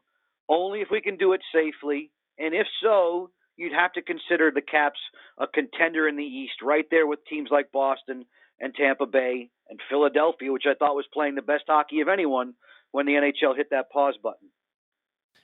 only 0.49 0.79
if 0.79 0.87
we 0.89 1.01
can 1.01 1.17
do 1.17 1.33
it 1.33 1.41
safely. 1.53 2.09
And 2.39 2.55
if 2.55 2.65
so, 2.81 3.29
you'd 3.55 3.73
have 3.73 3.93
to 3.93 4.01
consider 4.01 4.51
the 4.51 4.61
Caps 4.61 4.99
a 5.37 5.45
contender 5.45 6.07
in 6.07 6.15
the 6.15 6.23
East, 6.23 6.61
right 6.63 6.85
there 6.89 7.05
with 7.05 7.19
teams 7.29 7.49
like 7.51 7.71
Boston 7.71 8.25
and 8.59 8.73
Tampa 8.75 9.05
Bay 9.05 9.49
and 9.69 9.79
Philadelphia, 9.89 10.51
which 10.51 10.65
I 10.65 10.73
thought 10.73 10.95
was 10.95 11.05
playing 11.13 11.35
the 11.35 11.41
best 11.41 11.63
hockey 11.67 12.01
of 12.01 12.07
anyone 12.07 12.53
when 12.91 13.05
the 13.05 13.13
NHL 13.13 13.55
hit 13.55 13.69
that 13.71 13.91
pause 13.91 14.15
button. 14.21 14.49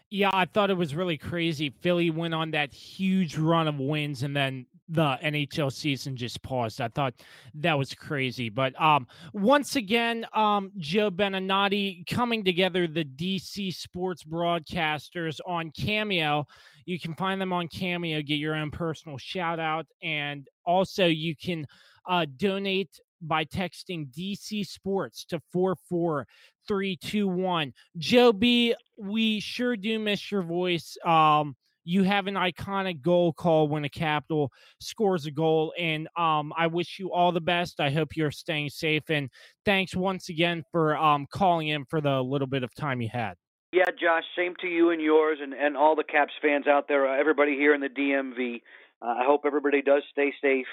Yeah, 0.09 0.29
I 0.31 0.45
thought 0.45 0.69
it 0.69 0.77
was 0.77 0.93
really 0.93 1.17
crazy. 1.17 1.71
Philly 1.71 2.11
went 2.11 2.35
on 2.35 2.51
that 2.51 2.71
huge 2.71 3.37
run 3.37 3.67
of 3.67 3.79
wins 3.79 4.21
and 4.21 4.35
then 4.35 4.67
the 4.89 5.17
NHL 5.23 5.71
season 5.71 6.15
just 6.15 6.41
paused. 6.41 6.81
I 6.81 6.89
thought 6.89 7.13
that 7.55 7.77
was 7.77 7.93
crazy. 7.93 8.49
But 8.49 8.79
um 8.81 9.07
once 9.33 9.75
again, 9.75 10.25
um 10.33 10.71
Joe 10.77 11.11
Beninati 11.11 12.07
coming 12.07 12.43
together 12.43 12.87
the 12.87 13.05
DC 13.05 13.73
sports 13.73 14.23
broadcasters 14.23 15.39
on 15.45 15.71
Cameo. 15.71 16.47
You 16.85 16.99
can 16.99 17.15
find 17.15 17.39
them 17.39 17.53
on 17.53 17.69
Cameo, 17.69 18.21
get 18.21 18.35
your 18.35 18.55
own 18.55 18.71
personal 18.71 19.17
shout 19.17 19.59
out, 19.59 19.85
and 20.01 20.47
also 20.65 21.05
you 21.05 21.33
can 21.35 21.65
uh, 22.05 22.25
donate 22.37 22.99
by 23.21 23.45
texting 23.45 24.11
DC 24.11 24.67
Sports 24.67 25.23
to 25.25 25.39
44321. 25.51 27.73
Joe 27.97 28.33
B, 28.33 28.75
we 28.97 29.39
sure 29.39 29.77
do 29.77 29.99
miss 29.99 30.31
your 30.31 30.43
voice. 30.43 30.97
Um, 31.05 31.55
you 31.83 32.03
have 32.03 32.27
an 32.27 32.35
iconic 32.35 33.01
goal 33.01 33.33
call 33.33 33.67
when 33.67 33.85
a 33.85 33.89
capital 33.89 34.51
scores 34.79 35.25
a 35.25 35.31
goal 35.31 35.73
and 35.77 36.07
um, 36.17 36.53
i 36.57 36.67
wish 36.67 36.99
you 36.99 37.11
all 37.11 37.31
the 37.31 37.41
best. 37.41 37.79
I 37.79 37.89
hope 37.89 38.15
you're 38.15 38.31
staying 38.31 38.69
safe 38.69 39.09
and 39.09 39.29
thanks 39.65 39.95
once 39.95 40.29
again 40.29 40.63
for 40.71 40.97
um, 40.97 41.27
calling 41.31 41.67
in 41.69 41.85
for 41.85 42.01
the 42.01 42.21
little 42.21 42.47
bit 42.47 42.63
of 42.63 42.73
time 42.75 43.01
you 43.01 43.09
had. 43.11 43.35
Yeah 43.71 43.85
josh 43.99 44.23
same 44.37 44.55
to 44.61 44.67
you 44.67 44.91
and 44.91 45.01
yours 45.01 45.39
and, 45.41 45.53
and 45.53 45.75
all 45.75 45.95
the 45.95 46.03
caps 46.03 46.33
fans 46.41 46.67
out 46.67 46.87
there 46.87 47.07
everybody 47.07 47.55
here 47.55 47.73
in 47.73 47.81
the 47.81 47.89
dmv 47.89 48.61
uh, 49.01 49.05
i 49.05 49.25
hope 49.25 49.41
everybody 49.45 49.81
does 49.81 50.03
stay 50.11 50.33
safe 50.41 50.67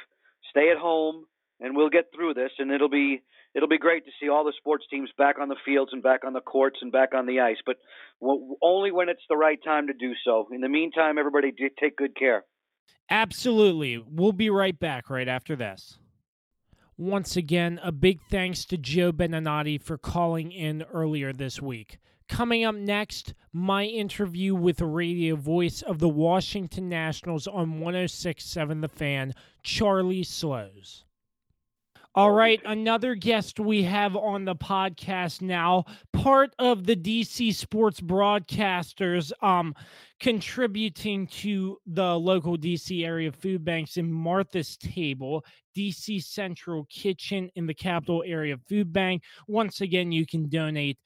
stay 0.50 0.70
at 0.70 0.78
home 0.78 1.24
and 1.61 1.76
we'll 1.76 1.90
get 1.90 2.06
through 2.14 2.34
this, 2.34 2.50
and 2.58 2.70
it'll 2.70 2.88
be 2.88 3.22
it'll 3.55 3.68
be 3.68 3.78
great 3.78 4.05
to 4.05 4.11
see 4.20 4.28
all 4.28 4.44
the 4.44 4.53
sports 4.57 4.84
teams 4.90 5.11
back 5.18 5.36
on 5.40 5.48
the 5.48 5.57
fields 5.64 5.92
and 5.92 6.03
back 6.03 6.24
on 6.24 6.32
the 6.32 6.40
courts 6.40 6.78
and 6.82 6.92
back 6.92 7.14
on 7.14 7.26
the 7.26 7.40
ice, 7.40 7.59
but 7.64 7.76
only 8.62 8.92
when 8.92 9.09
it's 9.09 9.22
the 9.28 9.36
right 9.36 9.59
time 9.64 9.86
to 9.88 9.92
do 9.92 10.12
so. 10.24 10.48
In 10.53 10.61
the 10.61 10.68
meantime, 10.68 11.18
everybody 11.18 11.53
take 11.80 11.96
good 11.96 12.16
care. 12.16 12.44
Absolutely. 13.09 13.98
We'll 13.98 14.32
be 14.32 14.51
right 14.51 14.78
back 14.78 15.11
right 15.11 15.28
after 15.28 15.57
this. 15.57 15.98
Once 16.96 17.34
again, 17.34 17.80
a 17.82 17.90
big 17.90 18.20
thanks 18.30 18.64
to 18.66 18.76
Joe 18.76 19.11
Beninati 19.11 19.80
for 19.80 19.96
calling 19.96 20.53
in 20.53 20.82
earlier 20.92 21.32
this 21.32 21.61
week. 21.61 21.98
Coming 22.28 22.62
up 22.62 22.76
next, 22.76 23.34
my 23.53 23.84
interview 23.84 24.55
with 24.55 24.76
the 24.76 24.86
radio 24.86 25.34
voice 25.34 25.82
of 25.82 25.98
the 25.98 26.09
Washington 26.09 26.88
Nationals 26.88 27.48
on 27.48 27.80
1067 27.80 28.82
The 28.82 28.88
Fan, 28.88 29.34
Charlie 29.64 30.22
Slowes. 30.22 31.05
All 32.12 32.32
right, 32.32 32.61
another 32.64 33.14
guest 33.14 33.61
we 33.61 33.84
have 33.84 34.16
on 34.16 34.44
the 34.44 34.56
podcast 34.56 35.40
now, 35.40 35.84
part 36.12 36.52
of 36.58 36.84
the 36.84 36.96
DC 36.96 37.54
Sports 37.54 38.00
Broadcasters, 38.00 39.30
um, 39.44 39.76
contributing 40.20 41.26
to 41.26 41.78
the 41.86 42.18
local 42.18 42.56
DC 42.56 43.04
area 43.04 43.32
food 43.32 43.64
banks 43.64 43.96
in 43.96 44.12
Martha's 44.12 44.76
Table, 44.76 45.42
DC 45.74 46.22
Central 46.22 46.86
Kitchen 46.90 47.50
in 47.56 47.66
the 47.66 47.74
capital 47.74 48.22
area 48.26 48.56
food 48.68 48.92
bank. 48.92 49.22
Once 49.48 49.80
again, 49.80 50.12
you 50.12 50.26
can 50.26 50.48
donate 50.48 50.98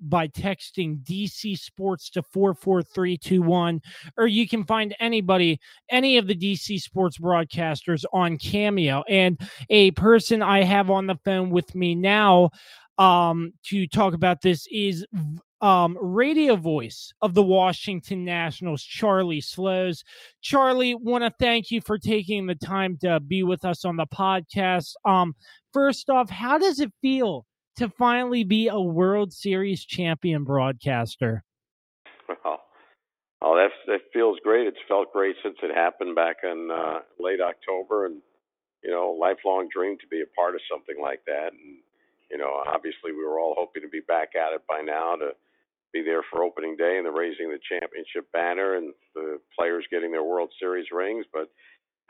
by 0.00 0.26
texting 0.28 1.02
DC 1.02 1.58
Sports 1.58 2.08
to 2.10 2.22
44321, 2.22 3.82
or 4.16 4.26
you 4.26 4.48
can 4.48 4.64
find 4.64 4.96
anybody, 4.98 5.60
any 5.90 6.16
of 6.16 6.26
the 6.26 6.34
DC 6.34 6.80
Sports 6.80 7.18
broadcasters 7.18 8.04
on 8.14 8.38
Cameo. 8.38 9.04
And 9.08 9.38
a 9.68 9.90
person 9.92 10.42
I 10.42 10.62
have 10.62 10.90
on 10.90 11.06
the 11.06 11.18
phone 11.24 11.50
with 11.50 11.74
me 11.74 11.94
now 11.94 12.50
um, 12.96 13.52
to 13.64 13.86
talk 13.86 14.14
about 14.14 14.40
this 14.40 14.66
is 14.70 15.04
um, 15.64 15.96
radio 15.98 16.56
voice 16.56 17.14
of 17.22 17.32
the 17.32 17.42
Washington 17.42 18.22
Nationals, 18.22 18.82
Charlie 18.82 19.40
Slowes. 19.40 20.04
Charlie, 20.42 20.94
want 20.94 21.24
to 21.24 21.32
thank 21.40 21.70
you 21.70 21.80
for 21.80 21.96
taking 21.96 22.46
the 22.46 22.54
time 22.54 22.98
to 22.98 23.18
be 23.18 23.42
with 23.42 23.64
us 23.64 23.82
on 23.86 23.96
the 23.96 24.06
podcast. 24.06 24.92
Um, 25.06 25.34
first 25.72 26.10
off, 26.10 26.28
how 26.28 26.58
does 26.58 26.80
it 26.80 26.92
feel 27.00 27.46
to 27.76 27.88
finally 27.88 28.44
be 28.44 28.68
a 28.68 28.78
World 28.78 29.32
Series 29.32 29.86
champion 29.86 30.44
broadcaster? 30.44 31.42
Well, 32.28 32.60
oh, 33.40 33.56
that 33.56 33.70
that 33.86 34.00
feels 34.12 34.38
great. 34.44 34.66
It's 34.66 34.76
felt 34.86 35.14
great 35.14 35.36
since 35.42 35.56
it 35.62 35.74
happened 35.74 36.14
back 36.14 36.36
in 36.42 36.68
uh, 36.70 36.98
late 37.18 37.40
October, 37.40 38.04
and 38.04 38.20
you 38.82 38.90
know, 38.90 39.16
lifelong 39.18 39.68
dream 39.74 39.96
to 40.02 40.06
be 40.08 40.20
a 40.20 40.36
part 40.38 40.54
of 40.54 40.60
something 40.70 41.02
like 41.02 41.24
that. 41.26 41.52
And 41.52 41.78
you 42.30 42.36
know, 42.36 42.52
obviously 42.66 43.12
we 43.12 43.24
were 43.24 43.40
all 43.40 43.54
hoping 43.56 43.82
to 43.82 43.88
be 43.88 44.00
back 44.06 44.32
at 44.36 44.52
it 44.52 44.60
by 44.68 44.82
now 44.82 45.16
to 45.16 45.30
be 45.94 46.02
there 46.02 46.22
for 46.30 46.42
opening 46.42 46.76
day 46.76 46.96
and 46.98 47.06
the 47.06 47.12
raising 47.12 47.48
the 47.48 47.62
championship 47.62 48.30
banner 48.32 48.74
and 48.74 48.92
the 49.14 49.38
players 49.56 49.86
getting 49.90 50.10
their 50.10 50.24
World 50.24 50.50
Series 50.58 50.86
rings. 50.92 51.24
But 51.32 51.48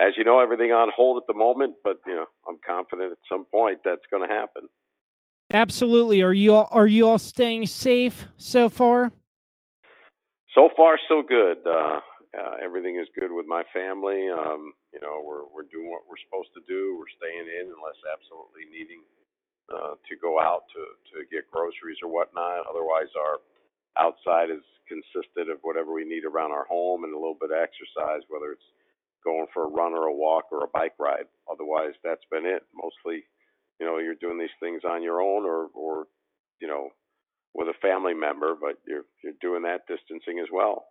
as 0.01 0.15
you 0.17 0.25
know, 0.25 0.41
everything 0.41 0.73
on 0.73 0.91
hold 0.97 1.23
at 1.23 1.27
the 1.29 1.39
moment. 1.39 1.77
But 1.85 2.01
you 2.07 2.15
know, 2.15 2.27
I'm 2.49 2.59
confident 2.67 3.13
at 3.13 3.19
some 3.31 3.45
point 3.45 3.81
that's 3.85 4.09
going 4.11 4.27
to 4.27 4.35
happen. 4.35 4.69
Absolutely. 5.53 6.23
Are 6.23 6.33
you 6.33 6.55
all, 6.55 6.69
are 6.73 6.87
you 6.87 7.07
all 7.07 7.19
staying 7.19 7.67
safe 7.67 8.27
so 8.39 8.69
far? 8.69 9.13
So 10.55 10.71
far, 10.77 10.99
so 11.07 11.23
good. 11.23 11.59
Uh, 11.67 12.01
uh, 12.35 12.57
everything 12.65 12.97
is 12.99 13.07
good 13.15 13.31
with 13.31 13.47
my 13.47 13.63
family. 13.75 14.27
Um, 14.31 14.73
you 14.91 14.99
know, 15.03 15.23
we're 15.23 15.47
we're 15.53 15.69
doing 15.71 15.91
what 15.91 16.07
we're 16.09 16.19
supposed 16.27 16.51
to 16.55 16.63
do. 16.67 16.97
We're 16.99 17.11
staying 17.19 17.47
in 17.47 17.71
unless 17.71 17.99
absolutely 18.07 18.67
needing 18.71 19.03
uh, 19.71 19.95
to 19.99 20.15
go 20.19 20.41
out 20.41 20.67
to 20.75 20.83
to 21.15 21.17
get 21.31 21.51
groceries 21.51 21.99
or 22.03 22.11
whatnot. 22.11 22.67
Otherwise, 22.67 23.11
our 23.15 23.43
outside 23.99 24.51
is 24.51 24.65
consisted 24.89 25.51
of 25.51 25.59
whatever 25.63 25.93
we 25.93 26.05
need 26.05 26.25
around 26.25 26.53
our 26.53 26.67
home 26.67 27.05
and 27.05 27.15
a 27.15 27.19
little 27.19 27.39
bit 27.41 27.51
of 27.51 27.59
exercise, 27.59 28.23
whether 28.29 28.53
it's 28.53 28.71
going 29.25 29.47
for 29.55 29.65
a 29.65 29.71
run 29.73 29.93
or 29.95 30.07
a 30.09 30.15
walk 30.15 30.47
or 30.53 30.65
a 30.65 30.73
bike 30.75 30.95
ride. 30.99 31.27
Otherwise, 31.51 31.95
that's 32.05 32.25
been 32.31 32.47
it. 32.47 32.63
Mostly, 32.75 33.25
you 33.81 33.87
know, 33.87 33.99
you're 33.99 34.17
doing 34.21 34.39
these 34.39 34.55
things 34.61 34.83
on 34.89 35.03
your 35.03 35.21
own 35.23 35.45
or 35.45 35.69
or 35.75 36.07
you 36.61 36.69
know 36.69 36.91
with 37.55 37.69
a 37.69 37.79
family 37.83 38.15
member, 38.15 38.55
but 38.61 38.77
you're 38.87 39.07
you're 39.23 39.39
doing 39.41 39.63
that 39.65 39.87
distancing 39.89 40.41
as 40.41 40.49
well. 40.53 40.87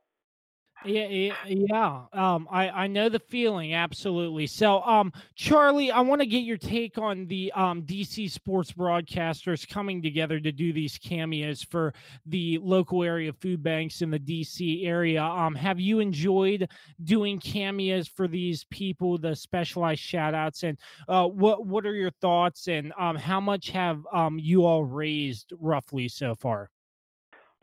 Yeah, 0.85 1.31
yeah. 1.47 2.01
Um, 2.11 2.45
I 2.51 2.69
I 2.69 2.87
know 2.87 3.07
the 3.07 3.19
feeling 3.19 3.73
absolutely. 3.73 4.47
So, 4.47 4.81
um, 4.81 5.13
Charlie, 5.33 5.91
I 5.91 6.01
want 6.01 6.19
to 6.19 6.25
get 6.25 6.39
your 6.39 6.57
take 6.57 6.97
on 6.97 7.25
the 7.27 7.53
um 7.53 7.83
DC 7.83 8.27
sports 8.27 8.73
broadcasters 8.73 9.65
coming 9.67 10.01
together 10.01 10.41
to 10.41 10.51
do 10.51 10.73
these 10.73 10.97
cameos 10.97 11.63
for 11.63 11.93
the 12.25 12.57
local 12.61 13.01
area 13.01 13.31
food 13.31 13.63
banks 13.63 14.01
in 14.01 14.09
the 14.11 14.19
DC 14.19 14.85
area. 14.85 15.23
Um, 15.23 15.55
have 15.55 15.79
you 15.79 15.99
enjoyed 15.99 16.69
doing 17.01 17.39
cameos 17.39 18.09
for 18.09 18.27
these 18.27 18.65
people, 18.65 19.17
the 19.17 19.37
specialized 19.37 20.01
shout 20.01 20.35
outs, 20.35 20.63
and 20.63 20.77
uh, 21.07 21.25
what 21.29 21.65
what 21.65 21.85
are 21.85 21.93
your 21.95 22.11
thoughts 22.11 22.67
and 22.67 22.91
um 22.99 23.15
how 23.15 23.39
much 23.39 23.69
have 23.69 24.05
um 24.11 24.37
you 24.37 24.65
all 24.65 24.83
raised 24.83 25.53
roughly 25.61 26.09
so 26.09 26.35
far? 26.35 26.69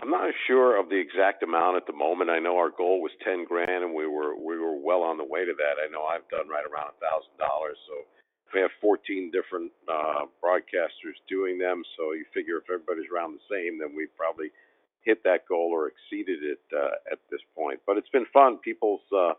I'm 0.01 0.11
not 0.11 0.33
sure 0.47 0.81
of 0.81 0.89
the 0.89 0.97
exact 0.97 1.43
amount 1.43 1.77
at 1.77 1.87
the 1.87 1.93
moment. 1.93 2.31
I 2.31 2.39
know 2.41 2.57
our 2.57 2.71
goal 2.71 3.03
was 3.03 3.13
ten 3.23 3.45
grand, 3.45 3.85
and 3.85 3.95
we 3.95 4.07
were 4.07 4.35
we 4.35 4.59
were 4.59 4.75
well 4.75 5.03
on 5.03 5.19
the 5.19 5.25
way 5.29 5.45
to 5.45 5.53
that. 5.53 5.77
I 5.77 5.93
know 5.93 6.05
I've 6.09 6.29
done 6.33 6.49
right 6.49 6.65
around 6.65 6.97
a 6.97 6.99
thousand 7.05 7.37
dollars. 7.37 7.77
So 7.87 8.09
we 8.55 8.61
have 8.61 8.71
14 8.81 9.31
different 9.31 9.71
uh, 9.87 10.27
broadcasters 10.43 11.15
doing 11.29 11.59
them. 11.59 11.85
So 11.97 12.13
you 12.13 12.25
figure 12.35 12.57
if 12.59 12.65
everybody's 12.73 13.11
around 13.13 13.37
the 13.37 13.47
same, 13.47 13.79
then 13.79 13.95
we've 13.95 14.15
probably 14.17 14.49
hit 15.03 15.23
that 15.25 15.47
goal 15.47 15.71
or 15.71 15.93
exceeded 15.93 16.43
it 16.43 16.61
uh, 16.75 17.13
at 17.13 17.19
this 17.31 17.41
point. 17.55 17.81
But 17.87 17.97
it's 17.99 18.09
been 18.09 18.27
fun. 18.33 18.59
People's 18.59 19.05
uh, 19.15 19.35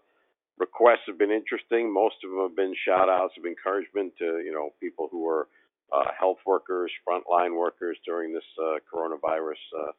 requests 0.57 1.07
have 1.07 1.17
been 1.17 1.31
interesting. 1.31 1.91
Most 1.91 2.21
of 2.23 2.29
them 2.31 2.39
have 2.39 2.55
been 2.55 2.75
shout 2.85 3.09
outs 3.09 3.33
of 3.37 3.45
encouragement 3.45 4.13
to 4.19 4.45
you 4.45 4.53
know 4.53 4.71
people 4.79 5.09
who 5.11 5.27
are 5.27 5.47
uh, 5.91 6.13
health 6.17 6.39
workers, 6.45 6.91
frontline 7.01 7.57
workers 7.57 7.97
during 8.05 8.33
this 8.33 8.47
uh, 8.61 8.77
coronavirus. 8.93 9.61
Uh, 9.73 9.91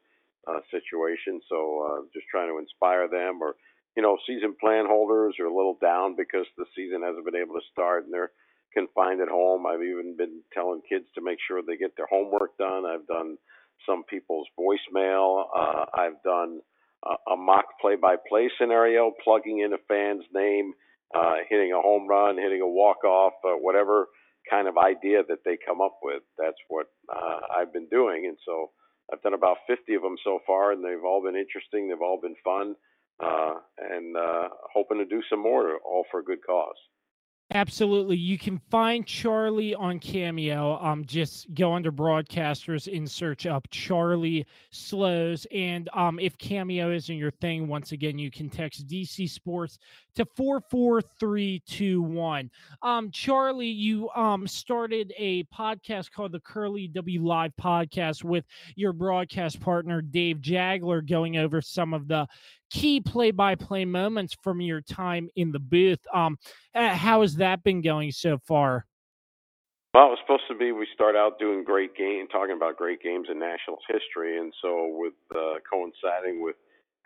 uh, 0.47 0.59
situation. 0.71 1.41
So 1.49 1.57
uh, 1.87 2.01
just 2.13 2.27
trying 2.29 2.49
to 2.49 2.59
inspire 2.59 3.07
them, 3.07 3.41
or 3.41 3.55
you 3.95 4.01
know, 4.01 4.17
season 4.25 4.55
plan 4.59 4.85
holders 4.87 5.35
are 5.39 5.45
a 5.45 5.55
little 5.55 5.77
down 5.81 6.15
because 6.15 6.45
the 6.57 6.65
season 6.75 7.03
hasn't 7.03 7.25
been 7.25 7.35
able 7.39 7.55
to 7.55 7.71
start 7.71 8.05
and 8.05 8.13
they're 8.13 8.31
confined 8.73 9.21
at 9.21 9.29
home. 9.29 9.65
I've 9.65 9.83
even 9.83 10.17
been 10.17 10.41
telling 10.53 10.81
kids 10.87 11.05
to 11.15 11.21
make 11.21 11.37
sure 11.47 11.61
they 11.61 11.77
get 11.77 11.95
their 11.95 12.07
homework 12.09 12.57
done. 12.57 12.85
I've 12.85 13.05
done 13.07 13.37
some 13.85 14.03
people's 14.03 14.47
voicemail. 14.59 15.45
Uh, 15.55 15.85
I've 15.93 16.21
done 16.23 16.61
a, 17.31 17.35
mock 17.35 17.65
play-by-play 17.81 18.49
scenario, 18.59 19.11
plugging 19.23 19.59
in 19.59 19.73
a 19.73 19.77
fan's 19.87 20.23
name, 20.33 20.73
uh, 21.13 21.35
hitting 21.49 21.73
a 21.73 21.81
home 21.81 22.07
run, 22.07 22.37
hitting 22.37 22.61
a 22.61 22.67
walk-off, 22.67 23.33
uh, 23.45 23.51
whatever 23.51 24.07
kind 24.49 24.67
of 24.67 24.77
idea 24.77 25.21
that 25.27 25.39
they 25.45 25.57
come 25.65 25.81
up 25.81 25.99
with. 26.01 26.23
That's 26.37 26.57
what 26.67 26.87
uh, 27.13 27.39
I've 27.55 27.73
been 27.73 27.87
doing, 27.89 28.25
and 28.27 28.37
so 28.45 28.71
I've 29.11 29.21
done 29.21 29.33
about 29.33 29.57
50 29.67 29.93
of 29.95 30.01
them 30.01 30.15
so 30.23 30.39
far, 30.45 30.71
and 30.71 30.83
they've 30.83 31.03
all 31.03 31.23
been 31.23 31.35
interesting. 31.35 31.87
They've 31.87 32.01
all 32.01 32.19
been 32.21 32.35
fun, 32.43 32.75
uh, 33.19 33.55
and 33.77 34.15
uh, 34.15 34.49
hoping 34.73 34.97
to 34.97 35.05
do 35.05 35.21
some 35.29 35.39
more, 35.39 35.77
all 35.85 36.05
for 36.11 36.19
a 36.19 36.23
good 36.23 36.39
cause. 36.45 36.77
Absolutely. 37.53 38.17
You 38.17 38.39
can 38.39 38.59
find 38.71 39.05
Charlie 39.05 39.75
on 39.75 39.99
Cameo. 39.99 40.79
Um, 40.81 41.05
just 41.05 41.53
go 41.53 41.73
under 41.73 41.91
broadcasters 41.91 42.87
in 42.87 43.05
search 43.05 43.45
up 43.45 43.67
Charlie 43.69 44.47
Slowes. 44.71 45.45
And 45.53 45.87
um, 45.93 46.19
if 46.19 46.35
Cameo 46.39 46.91
isn't 46.91 47.15
your 47.15 47.29
thing, 47.29 47.67
once 47.67 47.91
again, 47.91 48.17
you 48.17 48.31
can 48.31 48.49
text 48.49 48.87
DC 48.87 49.29
Sports 49.29 49.77
to 50.15 50.25
44321. 50.35 52.49
Um, 52.81 53.11
Charlie, 53.11 53.67
you 53.67 54.09
um 54.15 54.47
started 54.47 55.13
a 55.17 55.43
podcast 55.45 56.11
called 56.11 56.31
the 56.31 56.39
Curly 56.39 56.87
W 56.87 57.23
Live 57.23 57.51
podcast 57.59 58.23
with 58.23 58.45
your 58.75 58.93
broadcast 58.93 59.59
partner 59.59 60.01
Dave 60.01 60.37
Jageler 60.37 61.07
going 61.07 61.37
over 61.37 61.61
some 61.61 61.93
of 61.93 62.07
the 62.07 62.27
key 62.69 62.99
play-by-play 62.99 63.85
moments 63.85 64.35
from 64.41 64.59
your 64.59 64.81
time 64.81 65.29
in 65.35 65.51
the 65.51 65.59
booth. 65.59 65.99
Um, 66.11 66.39
uh, 66.73 66.89
how 66.89 67.21
has 67.21 67.35
that 67.35 67.63
been 67.63 67.81
going 67.81 68.11
so 68.11 68.39
far? 68.39 68.87
Well, 69.93 70.07
it 70.07 70.09
was 70.09 70.19
supposed 70.25 70.47
to 70.49 70.55
be 70.55 70.71
we 70.71 70.87
start 70.91 71.15
out 71.15 71.37
doing 71.37 71.63
great 71.63 71.95
game, 71.95 72.27
talking 72.27 72.55
about 72.55 72.77
great 72.77 73.03
games 73.03 73.27
in 73.29 73.37
Nationals 73.37 73.83
history, 73.87 74.39
and 74.39 74.51
so 74.59 74.89
with 74.91 75.13
uh, 75.35 75.59
coinciding 75.69 76.41
with 76.41 76.55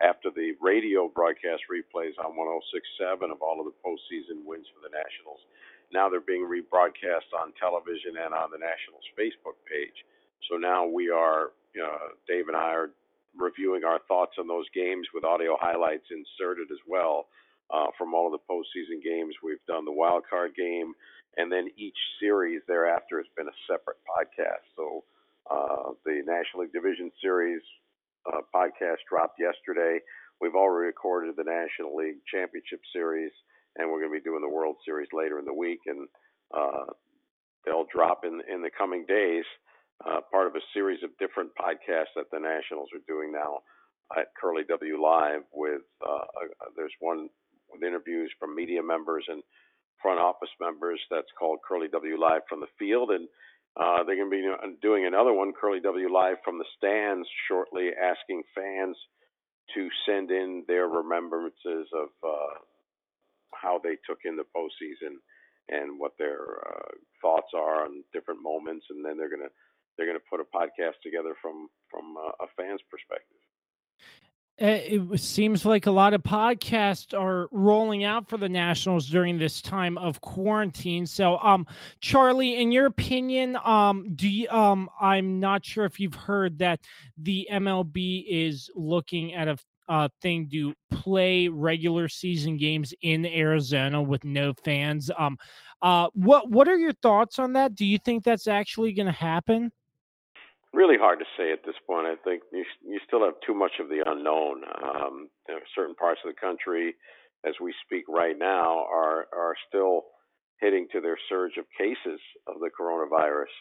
after 0.00 0.30
the 0.30 0.54
radio 0.60 1.08
broadcast 1.08 1.62
replays 1.70 2.14
on 2.22 2.36
106.7 2.38 3.32
of 3.32 3.42
all 3.42 3.58
of 3.60 3.66
the 3.66 3.78
postseason 3.82 4.46
wins 4.46 4.66
for 4.70 4.80
the 4.82 4.94
Nationals, 4.94 5.40
now 5.92 6.08
they're 6.08 6.20
being 6.20 6.46
rebroadcast 6.46 7.32
on 7.34 7.52
television 7.58 8.14
and 8.22 8.34
on 8.34 8.50
the 8.50 8.58
Nationals 8.58 9.04
Facebook 9.18 9.58
page. 9.66 10.04
So 10.50 10.56
now 10.56 10.86
we 10.86 11.10
are, 11.10 11.50
uh, 11.74 12.14
Dave 12.28 12.48
and 12.48 12.56
I 12.56 12.70
are 12.74 12.90
reviewing 13.36 13.84
our 13.84 14.00
thoughts 14.06 14.36
on 14.38 14.46
those 14.46 14.66
games 14.74 15.06
with 15.14 15.24
audio 15.24 15.56
highlights 15.60 16.06
inserted 16.10 16.70
as 16.70 16.82
well 16.86 17.26
uh, 17.70 17.86
from 17.96 18.14
all 18.14 18.26
of 18.26 18.32
the 18.32 18.44
postseason 18.50 19.02
games. 19.02 19.34
We've 19.42 19.64
done 19.66 19.84
the 19.84 19.92
wild 19.92 20.24
card 20.28 20.54
game, 20.54 20.94
and 21.36 21.50
then 21.50 21.68
each 21.76 21.96
series 22.20 22.62
thereafter 22.68 23.18
has 23.18 23.26
been 23.36 23.48
a 23.48 23.58
separate 23.66 23.98
podcast. 24.06 24.64
So 24.76 25.04
uh, 25.50 25.92
the 26.04 26.22
National 26.26 26.62
League 26.64 26.72
Division 26.72 27.10
Series 27.20 27.62
uh, 28.26 28.40
podcast 28.54 29.04
dropped 29.08 29.38
yesterday. 29.38 30.00
We've 30.40 30.54
already 30.54 30.86
recorded 30.86 31.34
the 31.36 31.44
National 31.44 31.96
League 31.96 32.22
Championship 32.32 32.80
Series, 32.92 33.32
and 33.76 33.90
we're 33.90 34.00
going 34.00 34.12
to 34.12 34.20
be 34.20 34.24
doing 34.24 34.42
the 34.42 34.54
World 34.54 34.76
Series 34.84 35.08
later 35.12 35.38
in 35.38 35.44
the 35.44 35.54
week, 35.54 35.80
and 35.86 36.08
uh, 36.56 36.86
they'll 37.64 37.86
drop 37.92 38.24
in 38.24 38.40
in 38.52 38.62
the 38.62 38.70
coming 38.70 39.04
days 39.06 39.44
uh, 40.06 40.20
part 40.30 40.46
of 40.46 40.54
a 40.54 40.62
series 40.72 41.02
of 41.02 41.10
different 41.18 41.50
podcasts 41.58 42.14
that 42.14 42.30
the 42.30 42.38
Nationals 42.38 42.88
are 42.94 43.02
doing 43.08 43.32
now 43.32 43.58
at 44.16 44.30
Curly 44.40 44.62
W 44.68 45.02
Live. 45.02 45.42
With 45.52 45.82
uh, 46.06 46.24
there's 46.76 46.94
one 47.00 47.28
with 47.70 47.82
interviews 47.82 48.30
from 48.38 48.54
media 48.54 48.82
members 48.82 49.24
and 49.28 49.42
front 50.00 50.20
office 50.20 50.54
members 50.60 51.00
that's 51.10 51.34
called 51.38 51.58
Curly 51.66 51.88
W 51.88 52.20
Live 52.20 52.42
from 52.48 52.60
the 52.60 52.70
field, 52.78 53.10
and 53.10 53.28
uh, 53.78 54.02
they're 54.04 54.16
going 54.16 54.30
to 54.30 54.36
be 54.36 54.76
doing 54.82 55.06
another 55.06 55.32
one, 55.32 55.52
Curly 55.58 55.80
W 55.80 56.12
Live 56.12 56.36
from 56.44 56.58
the 56.58 56.64
stands, 56.76 57.28
shortly, 57.46 57.90
asking 57.94 58.42
fans 58.54 58.96
to 59.74 59.88
send 60.06 60.30
in 60.30 60.64
their 60.66 60.88
remembrances 60.88 61.86
of 61.94 62.08
uh, 62.24 62.58
how 63.54 63.80
they 63.82 63.96
took 64.06 64.18
in 64.24 64.36
the 64.36 64.44
postseason 64.56 65.16
and 65.68 66.00
what 66.00 66.12
their 66.18 66.40
uh, 66.66 66.90
thoughts 67.20 67.52
are 67.54 67.84
on 67.84 68.02
different 68.12 68.42
moments, 68.42 68.86
and 68.90 69.04
then 69.04 69.16
they're 69.16 69.30
gonna 69.30 69.52
they're 69.96 70.06
gonna 70.06 70.28
put 70.30 70.40
a 70.40 70.48
podcast 70.56 70.96
together 71.02 71.34
from 71.40 71.68
from 71.90 72.16
uh, 72.16 72.44
a 72.44 72.48
fan's 72.56 72.80
perspective. 72.90 73.38
Eh, 74.58 74.98
it 75.12 75.20
seems 75.20 75.64
like 75.64 75.86
a 75.86 75.90
lot 75.90 76.14
of 76.14 76.22
podcasts 76.22 77.16
are 77.16 77.48
rolling 77.52 78.02
out 78.02 78.28
for 78.28 78.38
the 78.38 78.48
Nationals 78.48 79.08
during 79.08 79.38
this 79.38 79.62
time 79.62 79.96
of 79.98 80.20
quarantine. 80.20 81.06
So, 81.06 81.38
um, 81.38 81.64
Charlie, 82.00 82.56
in 82.60 82.72
your 82.72 82.86
opinion, 82.86 83.56
um, 83.64 84.14
do 84.16 84.28
you, 84.28 84.48
um, 84.48 84.90
I'm 85.00 85.38
not 85.38 85.64
sure 85.64 85.84
if 85.84 86.00
you've 86.00 86.14
heard 86.14 86.58
that 86.58 86.80
the 87.16 87.46
MLB 87.52 88.24
is 88.28 88.68
looking 88.74 89.32
at 89.34 89.46
a 89.46 89.58
uh, 89.88 90.08
thing 90.20 90.48
to 90.50 90.74
play 90.90 91.48
regular 91.48 92.08
season 92.08 92.56
games 92.58 92.92
in 93.00 93.24
Arizona 93.24 94.02
with 94.02 94.22
no 94.24 94.52
fans. 94.64 95.10
Um, 95.16 95.38
uh, 95.80 96.08
what 96.12 96.50
what 96.50 96.68
are 96.68 96.76
your 96.76 96.92
thoughts 96.92 97.38
on 97.38 97.54
that? 97.54 97.74
Do 97.74 97.86
you 97.86 97.98
think 97.98 98.22
that's 98.24 98.48
actually 98.48 98.92
going 98.92 99.06
to 99.06 99.12
happen? 99.12 99.72
Really 100.72 100.96
hard 100.98 101.18
to 101.18 101.24
say 101.36 101.52
at 101.52 101.64
this 101.64 101.78
point. 101.86 102.06
I 102.06 102.16
think 102.24 102.42
you 102.52 102.64
you 102.84 103.00
still 103.06 103.24
have 103.24 103.34
too 103.46 103.54
much 103.54 103.72
of 103.80 103.88
the 103.88 104.02
unknown. 104.04 104.62
Um, 104.64 105.28
certain 105.74 105.94
parts 105.94 106.20
of 106.24 106.32
the 106.32 106.40
country, 106.40 106.94
as 107.46 107.54
we 107.60 107.74
speak 107.84 108.04
right 108.08 108.36
now, 108.38 108.84
are 108.90 109.26
are 109.32 109.54
still 109.68 110.02
hitting 110.60 110.88
to 110.92 111.00
their 111.00 111.18
surge 111.28 111.56
of 111.56 111.64
cases 111.76 112.20
of 112.46 112.60
the 112.60 112.70
coronavirus. 112.70 113.52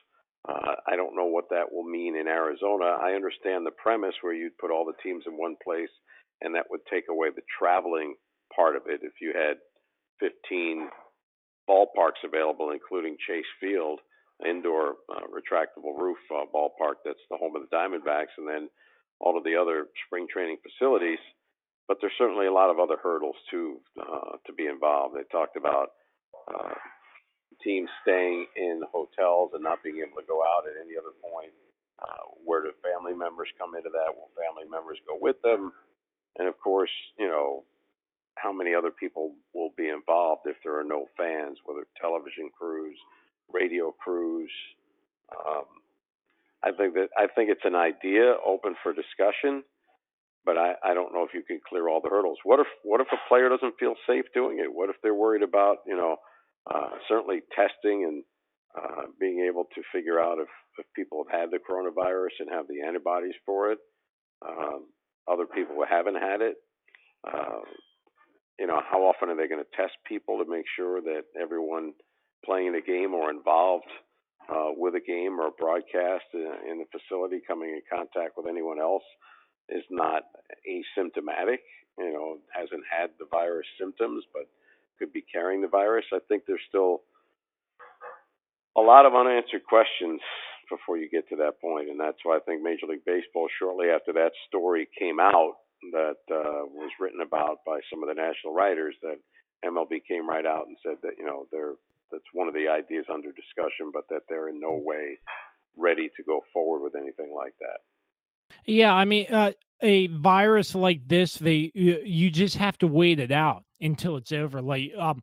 Uh, 0.47 0.75
I 0.87 0.95
don't 0.95 1.15
know 1.15 1.25
what 1.25 1.49
that 1.49 1.71
will 1.71 1.83
mean 1.83 2.15
in 2.15 2.27
Arizona. 2.27 2.97
I 3.01 3.13
understand 3.13 3.65
the 3.65 3.75
premise 3.81 4.15
where 4.21 4.33
you'd 4.33 4.57
put 4.57 4.71
all 4.71 4.85
the 4.85 4.97
teams 5.03 5.23
in 5.27 5.33
one 5.37 5.55
place, 5.63 5.91
and 6.41 6.55
that 6.55 6.65
would 6.69 6.81
take 6.89 7.05
away 7.09 7.29
the 7.35 7.43
traveling 7.59 8.15
part 8.55 8.75
of 8.75 8.83
it. 8.87 9.01
If 9.03 9.13
you 9.21 9.33
had 9.35 9.57
15 10.19 10.89
ballparks 11.69 12.23
available, 12.23 12.71
including 12.71 13.17
Chase 13.27 13.49
Field, 13.59 13.99
indoor 14.45 14.95
uh, 15.09 15.25
retractable 15.31 15.97
roof 15.97 16.17
uh, 16.31 16.45
ballpark 16.53 17.01
that's 17.05 17.23
the 17.29 17.37
home 17.37 17.55
of 17.55 17.63
the 17.63 17.75
Diamondbacks, 17.75 18.35
and 18.37 18.47
then 18.47 18.69
all 19.19 19.37
of 19.37 19.43
the 19.43 19.55
other 19.55 19.87
spring 20.05 20.27
training 20.31 20.57
facilities. 20.61 21.19
But 21.87 21.97
there's 22.01 22.13
certainly 22.17 22.47
a 22.47 22.53
lot 22.53 22.69
of 22.69 22.79
other 22.79 22.97
hurdles 23.01 23.37
too 23.49 23.79
uh, 23.99 24.37
to 24.45 24.53
be 24.53 24.67
involved. 24.67 25.15
They 25.15 25.23
talked 25.31 25.55
about 25.55 25.91
uh, 26.47 26.75
teams 27.63 27.89
staying 28.03 28.45
in 28.55 28.81
hotels 28.91 29.51
and 29.53 29.63
not 29.63 29.81
being 29.83 30.03
able 30.05 30.19
to 30.19 30.27
go 30.27 30.43
out 30.43 30.67
at 30.67 30.75
any 30.77 30.97
other 30.99 31.15
point. 31.23 31.53
Uh, 31.97 32.29
where 32.45 32.61
do 32.61 32.71
family 32.83 33.17
members 33.17 33.47
come 33.57 33.73
into 33.73 33.89
that? 33.89 34.13
Will 34.13 34.29
family 34.37 34.69
members 34.69 34.99
go 35.07 35.17
with 35.19 35.41
them? 35.41 35.71
And 36.37 36.47
of 36.47 36.59
course, 36.59 36.91
you 37.17 37.27
know, 37.27 37.63
how 38.35 38.53
many 38.53 38.75
other 38.75 38.91
people 38.91 39.33
will 39.53 39.73
be 39.75 39.89
involved 39.89 40.43
if 40.45 40.57
there 40.63 40.77
are 40.79 40.83
no 40.83 41.07
fans, 41.17 41.57
whether 41.65 41.87
television 41.99 42.49
crews, 42.53 42.97
radio 43.51 43.91
crews. 43.91 44.51
Um, 45.31 45.65
I 46.63 46.71
think 46.71 46.95
that 46.95 47.09
I 47.17 47.27
think 47.27 47.49
it's 47.49 47.65
an 47.65 47.75
idea 47.75 48.35
open 48.45 48.75
for 48.81 48.93
discussion, 48.93 49.63
but 50.45 50.57
I, 50.57 50.73
I 50.83 50.93
don't 50.93 51.13
know 51.13 51.23
if 51.23 51.33
you 51.33 51.43
can 51.43 51.59
clear 51.67 51.87
all 51.87 52.01
the 52.01 52.09
hurdles. 52.09 52.39
What 52.43 52.59
if 52.59 52.67
what 52.83 53.01
if 53.01 53.07
a 53.11 53.27
player 53.29 53.49
doesn't 53.49 53.75
feel 53.79 53.95
safe 54.07 54.25
doing 54.33 54.59
it? 54.59 54.73
What 54.73 54.89
if 54.89 54.95
they're 55.03 55.13
worried 55.13 55.43
about 55.43 55.77
you 55.85 55.95
know 55.95 56.17
uh, 56.69 56.89
certainly 57.07 57.41
testing 57.55 58.03
and 58.03 58.23
uh, 58.75 59.03
being 59.19 59.45
able 59.47 59.65
to 59.75 59.81
figure 59.93 60.19
out 60.19 60.37
if, 60.39 60.49
if 60.77 60.85
people 60.95 61.23
have 61.23 61.41
had 61.41 61.51
the 61.51 61.57
coronavirus 61.57 62.35
and 62.39 62.49
have 62.51 62.67
the 62.67 62.85
antibodies 62.85 63.33
for 63.45 63.71
it. 63.71 63.79
Um, 64.45 64.87
other 65.27 65.45
people 65.45 65.75
who 65.75 65.85
haven't 65.89 66.15
had 66.15 66.41
it. 66.41 66.55
Uh, 67.25 67.65
you 68.59 68.67
know, 68.67 68.81
how 68.89 68.99
often 69.03 69.29
are 69.29 69.35
they 69.35 69.47
going 69.47 69.63
to 69.63 69.77
test 69.77 69.93
people 70.07 70.39
to 70.39 70.49
make 70.49 70.65
sure 70.75 71.01
that 71.01 71.23
everyone 71.39 71.93
playing 72.45 72.75
a 72.75 72.81
game 72.81 73.13
or 73.13 73.29
involved 73.29 73.89
uh, 74.49 74.71
with 74.75 74.95
a 74.95 74.99
game 74.99 75.39
or 75.39 75.47
a 75.47 75.51
broadcast 75.51 76.25
in, 76.33 76.79
the 76.79 76.85
facility 76.91 77.41
coming 77.45 77.69
in 77.69 77.81
contact 77.91 78.37
with 78.37 78.47
anyone 78.47 78.79
else 78.79 79.03
is 79.69 79.83
not 79.89 80.23
asymptomatic, 80.63 81.59
you 81.97 82.13
know, 82.13 82.37
hasn't 82.49 82.83
had 82.89 83.09
the 83.19 83.25
virus 83.29 83.67
symptoms, 83.79 84.23
but 84.33 84.47
could 84.99 85.11
be 85.11 85.21
carrying 85.21 85.61
the 85.61 85.67
virus. 85.67 86.05
I 86.13 86.19
think 86.27 86.43
there's 86.47 86.63
still 86.69 87.01
a 88.77 88.81
lot 88.81 89.05
of 89.05 89.13
unanswered 89.15 89.65
questions 89.67 90.21
before 90.69 90.97
you 90.97 91.09
get 91.09 91.27
to 91.29 91.35
that 91.37 91.59
point, 91.61 91.89
and 91.89 91.99
that's 91.99 92.19
why 92.23 92.37
I 92.37 92.39
think 92.39 92.61
Major 92.61 92.87
League 92.87 93.05
Baseball, 93.05 93.47
shortly 93.59 93.87
after 93.89 94.13
that 94.13 94.31
story 94.47 94.87
came 94.97 95.19
out 95.19 95.55
that 95.91 96.19
uh, 96.31 96.65
was 96.67 96.91
written 96.99 97.21
about 97.21 97.59
by 97.65 97.79
some 97.89 98.03
of 98.03 98.09
the 98.09 98.15
national 98.15 98.53
writers, 98.53 98.95
that 99.01 99.17
MLB 99.65 100.01
came 100.07 100.27
right 100.27 100.45
out 100.45 100.67
and 100.67 100.77
said 100.83 100.97
that 101.03 101.17
you 101.17 101.25
know 101.25 101.47
they're 101.51 101.75
that's 102.11 102.23
one 102.33 102.47
of 102.47 102.53
the 102.53 102.67
ideas 102.67 103.05
under 103.13 103.29
discussion, 103.31 103.91
but 103.93 104.03
that 104.09 104.21
they're 104.29 104.49
in 104.49 104.59
no 104.59 104.79
way 104.83 105.17
ready 105.75 106.09
to 106.17 106.23
go 106.23 106.41
forward 106.53 106.83
with 106.83 106.95
anything 106.95 107.33
like 107.35 107.53
that. 107.59 107.79
Yeah, 108.65 108.93
I 108.93 109.05
mean, 109.05 109.27
uh, 109.31 109.51
a 109.81 110.07
virus 110.07 110.73
like 110.73 111.07
this, 111.07 111.35
they 111.35 111.71
you, 111.73 112.29
just 112.29 112.57
have 112.57 112.77
to 112.79 112.87
wait 112.87 113.19
it 113.19 113.31
out 113.31 113.63
until 113.79 114.17
it's 114.17 114.31
over. 114.31 114.61
Like, 114.61 114.91
um, 114.97 115.21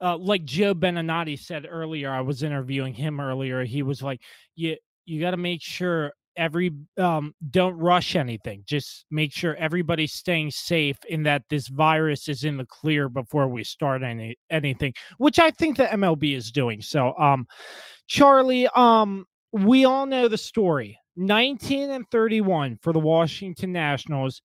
uh, 0.00 0.16
like 0.16 0.44
Joe 0.44 0.74
Beninati 0.74 1.38
said 1.38 1.66
earlier, 1.68 2.10
I 2.10 2.20
was 2.20 2.42
interviewing 2.42 2.94
him 2.94 3.18
earlier. 3.18 3.64
He 3.64 3.82
was 3.82 4.02
like, 4.02 4.20
"You 4.54 4.76
you 5.06 5.20
got 5.20 5.30
to 5.30 5.36
make 5.36 5.62
sure 5.62 6.12
every 6.36 6.70
um 6.98 7.34
don't 7.50 7.76
rush 7.78 8.16
anything 8.16 8.62
just 8.66 9.04
make 9.10 9.32
sure 9.32 9.54
everybody's 9.56 10.12
staying 10.12 10.50
safe 10.50 10.98
in 11.08 11.22
that 11.22 11.42
this 11.50 11.68
virus 11.68 12.28
is 12.28 12.44
in 12.44 12.56
the 12.56 12.66
clear 12.66 13.08
before 13.08 13.48
we 13.48 13.64
start 13.64 14.02
any 14.02 14.36
anything 14.50 14.92
which 15.18 15.38
i 15.38 15.50
think 15.50 15.76
the 15.76 15.84
mlb 15.84 16.36
is 16.36 16.50
doing 16.50 16.80
so 16.80 17.16
um 17.18 17.46
charlie 18.06 18.68
um 18.74 19.24
we 19.52 19.84
all 19.84 20.06
know 20.06 20.28
the 20.28 20.38
story 20.38 20.98
19 21.16 21.90
and 21.90 22.04
31 22.10 22.78
for 22.82 22.92
the 22.92 23.00
washington 23.00 23.72
nationals 23.72 24.42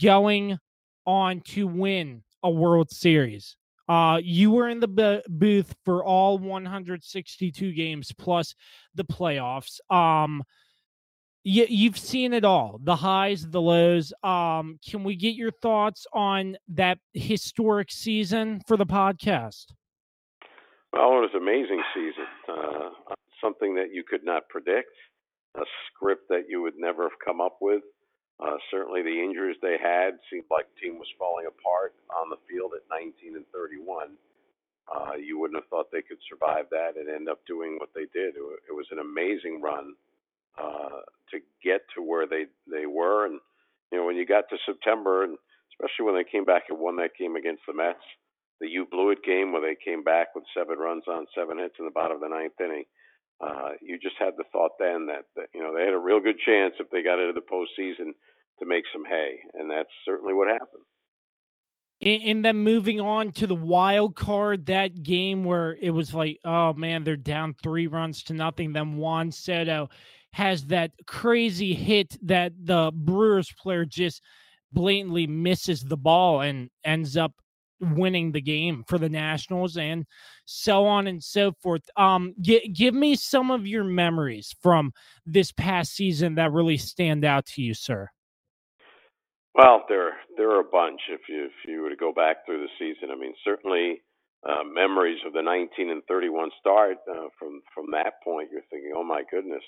going 0.00 0.58
on 1.06 1.40
to 1.42 1.66
win 1.66 2.22
a 2.42 2.50
world 2.50 2.90
series 2.90 3.56
uh, 3.88 4.18
you 4.22 4.50
were 4.50 4.68
in 4.68 4.80
the 4.80 4.88
b- 4.88 5.22
booth 5.28 5.74
for 5.84 6.04
all 6.04 6.38
162 6.38 7.72
games 7.72 8.12
plus 8.16 8.54
the 8.94 9.04
playoffs. 9.04 9.78
Um, 9.94 10.42
you, 11.44 11.66
you've 11.68 11.98
seen 11.98 12.32
it 12.32 12.44
all 12.44 12.80
the 12.82 12.96
highs 12.96 13.48
the 13.48 13.60
lows 13.60 14.12
um 14.22 14.78
can 14.86 15.04
we 15.04 15.14
get 15.14 15.34
your 15.34 15.50
thoughts 15.50 16.06
on 16.12 16.56
that 16.68 16.98
historic 17.12 17.92
season 17.92 18.60
for 18.66 18.76
the 18.76 18.86
podcast? 18.86 19.66
Well 20.92 21.18
it 21.18 21.20
was 21.20 21.30
an 21.34 21.42
amazing 21.42 21.82
season 21.94 22.26
uh, 22.48 23.14
something 23.42 23.74
that 23.74 23.92
you 23.92 24.02
could 24.02 24.24
not 24.24 24.48
predict 24.48 24.90
a 25.56 25.64
script 25.86 26.28
that 26.30 26.46
you 26.48 26.62
would 26.62 26.74
never 26.76 27.04
have 27.04 27.18
come 27.24 27.40
up 27.40 27.58
with. 27.60 27.82
Uh, 28.42 28.56
certainly 28.68 29.02
the 29.02 29.22
injuries 29.22 29.56
they 29.62 29.76
had 29.80 30.18
seemed 30.28 30.44
like 30.50 30.66
the 30.74 30.80
team 30.80 30.98
was 30.98 31.06
falling 31.16 31.46
apart 31.46 31.94
on 32.10 32.28
the 32.30 32.36
field 32.50 32.72
at 32.74 32.82
19 32.90 33.36
and 33.36 33.46
31 33.54 34.16
uh, 34.92 35.16
you 35.16 35.38
wouldn't 35.38 35.60
have 35.60 35.68
thought 35.68 35.90
they 35.90 36.02
could 36.02 36.18
survive 36.28 36.66
that 36.70 36.96
and 36.96 37.08
end 37.08 37.28
up 37.28 37.40
doing 37.46 37.76
what 37.78 37.88
they 37.94 38.04
did. 38.12 38.36
It 38.36 38.74
was 38.74 38.86
an 38.90 38.98
amazing 38.98 39.62
run 39.62 39.94
uh, 40.58 41.02
to 41.30 41.38
get 41.62 41.82
to 41.94 42.02
where 42.02 42.26
they 42.26 42.46
they 42.70 42.86
were. 42.86 43.26
And 43.26 43.40
you 43.92 43.98
know, 43.98 44.06
when 44.06 44.16
you 44.16 44.26
got 44.26 44.44
to 44.50 44.56
September, 44.66 45.24
and 45.24 45.36
especially 45.72 46.06
when 46.06 46.16
they 46.16 46.30
came 46.30 46.44
back 46.44 46.64
and 46.68 46.78
won 46.78 46.96
that 46.96 47.16
game 47.18 47.36
against 47.36 47.62
the 47.66 47.74
Mets, 47.74 48.04
the 48.60 48.68
you 48.68 48.86
blew 48.90 49.10
it 49.10 49.24
game 49.24 49.52
where 49.52 49.62
they 49.62 49.76
came 49.76 50.02
back 50.02 50.28
with 50.34 50.44
seven 50.56 50.78
runs 50.78 51.04
on 51.08 51.26
seven 51.34 51.58
hits 51.58 51.74
in 51.78 51.84
the 51.84 51.90
bottom 51.90 52.16
of 52.16 52.22
the 52.22 52.28
ninth 52.28 52.58
inning. 52.60 52.84
Uh, 53.40 53.70
you 53.82 53.98
just 53.98 54.14
had 54.18 54.34
the 54.36 54.44
thought 54.52 54.72
then 54.78 55.06
that, 55.06 55.24
that 55.36 55.48
you 55.54 55.60
know 55.60 55.74
they 55.74 55.84
had 55.84 55.94
a 55.94 55.98
real 55.98 56.20
good 56.20 56.38
chance 56.44 56.74
if 56.78 56.88
they 56.90 57.02
got 57.02 57.18
into 57.18 57.32
the 57.32 57.40
postseason 57.40 58.12
to 58.60 58.66
make 58.66 58.84
some 58.92 59.04
hay, 59.04 59.40
and 59.54 59.70
that's 59.70 59.90
certainly 60.04 60.32
what 60.32 60.48
happened. 60.48 60.84
And 62.00 62.44
then 62.44 62.56
moving 62.58 63.00
on 63.00 63.32
to 63.32 63.46
the 63.46 63.54
wild 63.54 64.14
card, 64.14 64.66
that 64.66 65.02
game 65.02 65.44
where 65.44 65.76
it 65.80 65.90
was 65.90 66.12
like, 66.12 66.38
oh 66.44 66.74
man, 66.74 67.02
they're 67.02 67.16
down 67.16 67.54
three 67.62 67.86
runs 67.86 68.24
to 68.24 68.34
nothing. 68.34 68.72
Then 68.72 68.96
Juan 68.96 69.32
Soto 69.32 69.88
has 70.34 70.66
that 70.66 70.90
crazy 71.06 71.74
hit 71.74 72.16
that 72.26 72.52
the 72.60 72.90
Brewers 72.92 73.52
player 73.56 73.84
just 73.84 74.20
blatantly 74.72 75.28
misses 75.28 75.82
the 75.82 75.96
ball 75.96 76.40
and 76.40 76.70
ends 76.84 77.16
up 77.16 77.32
winning 77.80 78.32
the 78.32 78.40
game 78.40 78.82
for 78.88 78.98
the 78.98 79.08
Nationals 79.08 79.76
and 79.76 80.04
so 80.44 80.86
on 80.86 81.06
and 81.06 81.22
so 81.22 81.52
forth. 81.62 81.82
Um, 81.96 82.34
g- 82.40 82.68
give 82.74 82.94
me 82.94 83.14
some 83.14 83.52
of 83.52 83.64
your 83.64 83.84
memories 83.84 84.52
from 84.60 84.92
this 85.24 85.52
past 85.52 85.94
season 85.94 86.34
that 86.34 86.50
really 86.50 86.78
stand 86.78 87.24
out 87.24 87.46
to 87.54 87.62
you, 87.62 87.72
sir. 87.72 88.08
Well, 89.54 89.84
there 89.88 90.14
there 90.36 90.50
are 90.50 90.60
a 90.60 90.64
bunch. 90.64 91.00
If 91.10 91.20
you 91.28 91.44
if 91.44 91.68
you 91.68 91.80
were 91.80 91.90
to 91.90 91.96
go 91.96 92.12
back 92.12 92.44
through 92.44 92.66
the 92.66 92.74
season, 92.76 93.12
I 93.12 93.16
mean, 93.16 93.34
certainly 93.44 94.02
uh, 94.42 94.64
memories 94.64 95.20
of 95.24 95.32
the 95.32 95.42
19 95.42 95.90
and 95.90 96.02
31 96.08 96.50
start 96.58 96.96
uh, 97.08 97.28
from 97.38 97.62
from 97.72 97.86
that 97.92 98.14
point. 98.24 98.48
You're 98.50 98.66
thinking, 98.68 98.94
oh 98.96 99.04
my 99.04 99.22
goodness, 99.30 99.62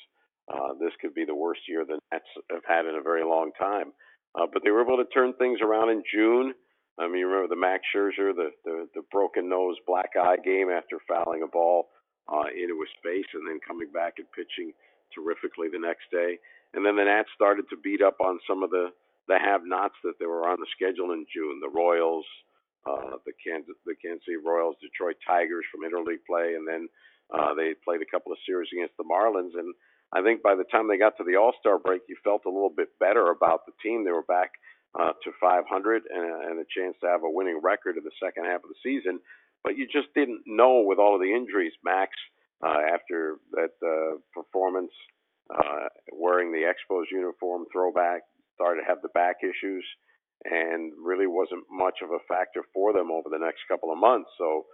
uh, 0.52 0.74
this 0.80 0.92
could 1.00 1.14
be 1.14 1.24
the 1.24 1.34
worst 1.34 1.60
year 1.68 1.84
the 1.84 1.98
Nets 2.12 2.26
have 2.50 2.64
had 2.66 2.86
in 2.86 2.94
a 2.94 3.02
very 3.02 3.24
long 3.24 3.50
time. 3.58 3.92
Uh, 4.38 4.46
but 4.52 4.62
they 4.62 4.70
were 4.70 4.82
able 4.82 4.98
to 4.98 5.10
turn 5.10 5.32
things 5.34 5.60
around 5.62 5.90
in 5.90 6.02
June. 6.12 6.52
I 6.98 7.08
mean, 7.08 7.20
you 7.20 7.28
remember 7.28 7.54
the 7.54 7.60
Max 7.60 7.84
Scherzer, 7.94 8.34
the 8.34 8.50
the, 8.64 8.88
the 8.94 9.02
broken 9.10 9.48
nose, 9.48 9.76
black 9.86 10.10
eye 10.16 10.36
game 10.44 10.68
after 10.70 10.98
fouling 11.08 11.42
a 11.42 11.48
ball 11.48 11.88
uh, 12.28 12.48
into 12.52 12.80
his 12.80 12.92
face, 13.02 13.28
and 13.34 13.48
then 13.48 13.60
coming 13.66 13.90
back 13.92 14.14
and 14.18 14.26
pitching 14.32 14.72
terrifically 15.14 15.68
the 15.70 15.78
next 15.78 16.08
day. 16.10 16.38
And 16.74 16.84
then 16.84 16.96
the 16.96 17.04
Nats 17.04 17.28
started 17.34 17.64
to 17.70 17.76
beat 17.82 18.02
up 18.02 18.20
on 18.20 18.38
some 18.48 18.62
of 18.62 18.70
the 18.70 18.90
the 19.28 19.38
have-nots 19.42 19.98
that 20.04 20.14
they 20.20 20.26
were 20.26 20.46
on 20.46 20.60
the 20.60 20.70
schedule 20.70 21.10
in 21.10 21.26
June. 21.34 21.58
The 21.58 21.72
Royals, 21.72 22.24
uh, 22.86 23.18
the 23.26 23.32
Kansas 23.42 23.74
the 23.84 23.96
Kansas 23.96 24.24
City 24.24 24.38
Royals, 24.38 24.76
Detroit 24.80 25.16
Tigers 25.26 25.64
from 25.72 25.82
interleague 25.82 26.24
play, 26.28 26.54
and 26.54 26.66
then 26.68 26.88
uh, 27.34 27.54
they 27.54 27.74
played 27.84 28.02
a 28.02 28.10
couple 28.10 28.32
of 28.32 28.38
series 28.46 28.68
against 28.72 28.96
the 28.96 29.04
Marlins. 29.04 29.56
And 29.58 29.74
I 30.12 30.22
think 30.22 30.42
by 30.42 30.54
the 30.54 30.64
time 30.64 30.88
they 30.88 30.98
got 30.98 31.16
to 31.18 31.24
the 31.24 31.36
All 31.36 31.52
Star 31.60 31.78
break, 31.78 32.02
you 32.08 32.16
felt 32.22 32.46
a 32.46 32.50
little 32.50 32.72
bit 32.74 32.88
better 32.98 33.30
about 33.30 33.66
the 33.66 33.72
team. 33.82 34.04
They 34.04 34.12
were 34.12 34.22
back 34.22 34.52
uh, 34.98 35.12
to 35.24 35.30
500 35.40 36.02
and, 36.08 36.24
and 36.50 36.60
a 36.60 36.64
chance 36.68 36.96
to 37.02 37.08
have 37.08 37.22
a 37.22 37.30
winning 37.30 37.60
record 37.62 37.96
in 37.96 38.04
the 38.04 38.16
second 38.22 38.44
half 38.44 38.64
of 38.64 38.70
the 38.70 38.80
season. 38.82 39.20
But 39.64 39.76
you 39.76 39.86
just 39.86 40.08
didn't 40.14 40.42
know 40.46 40.80
with 40.80 40.98
all 40.98 41.14
of 41.14 41.20
the 41.20 41.34
injuries, 41.34 41.72
Max, 41.84 42.12
uh, 42.64 42.80
after 42.94 43.36
that 43.52 43.74
uh, 43.82 44.18
performance, 44.32 44.92
uh, 45.50 45.88
wearing 46.12 46.52
the 46.52 46.64
Expos 46.70 47.04
uniform 47.10 47.64
throwback, 47.72 48.22
started 48.54 48.82
to 48.82 48.86
have 48.86 49.02
the 49.02 49.08
back 49.08 49.36
issues, 49.42 49.84
and 50.44 50.92
really 51.02 51.26
wasn't 51.26 51.64
much 51.70 51.98
of 52.02 52.10
a 52.10 52.22
factor 52.28 52.62
for 52.72 52.92
them 52.92 53.10
over 53.10 53.28
the 53.28 53.38
next 53.38 53.60
couple 53.68 53.92
of 53.92 53.98
months. 53.98 54.30
So 54.38 54.66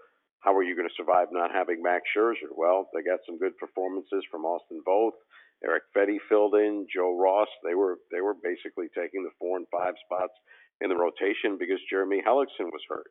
how 0.43 0.55
are 0.55 0.62
you 0.62 0.74
going 0.74 0.88
to 0.88 0.99
survive 0.99 1.28
not 1.30 1.55
having 1.55 1.82
Max 1.82 2.03
Scherzer? 2.11 2.51
Well, 2.51 2.90
they 2.93 3.03
got 3.03 3.22
some 3.26 3.38
good 3.38 3.57
performances 3.59 4.26
from 4.30 4.45
Austin 4.45 4.82
Voth. 4.86 5.18
Erick 5.64 5.84
Fedde 5.95 6.18
filled 6.28 6.55
in. 6.55 6.86
Joe 6.93 7.16
Ross. 7.16 7.49
They 7.64 7.74
were 7.74 7.99
they 8.11 8.20
were 8.20 8.34
basically 8.34 8.90
taking 8.90 9.22
the 9.22 9.30
four 9.38 9.57
and 9.57 9.66
five 9.70 9.95
spots 10.05 10.34
in 10.82 10.90
the 10.90 10.99
rotation 10.99 11.57
because 11.59 11.78
Jeremy 11.88 12.20
Hellickson 12.26 12.74
was 12.74 12.82
hurt. 12.90 13.07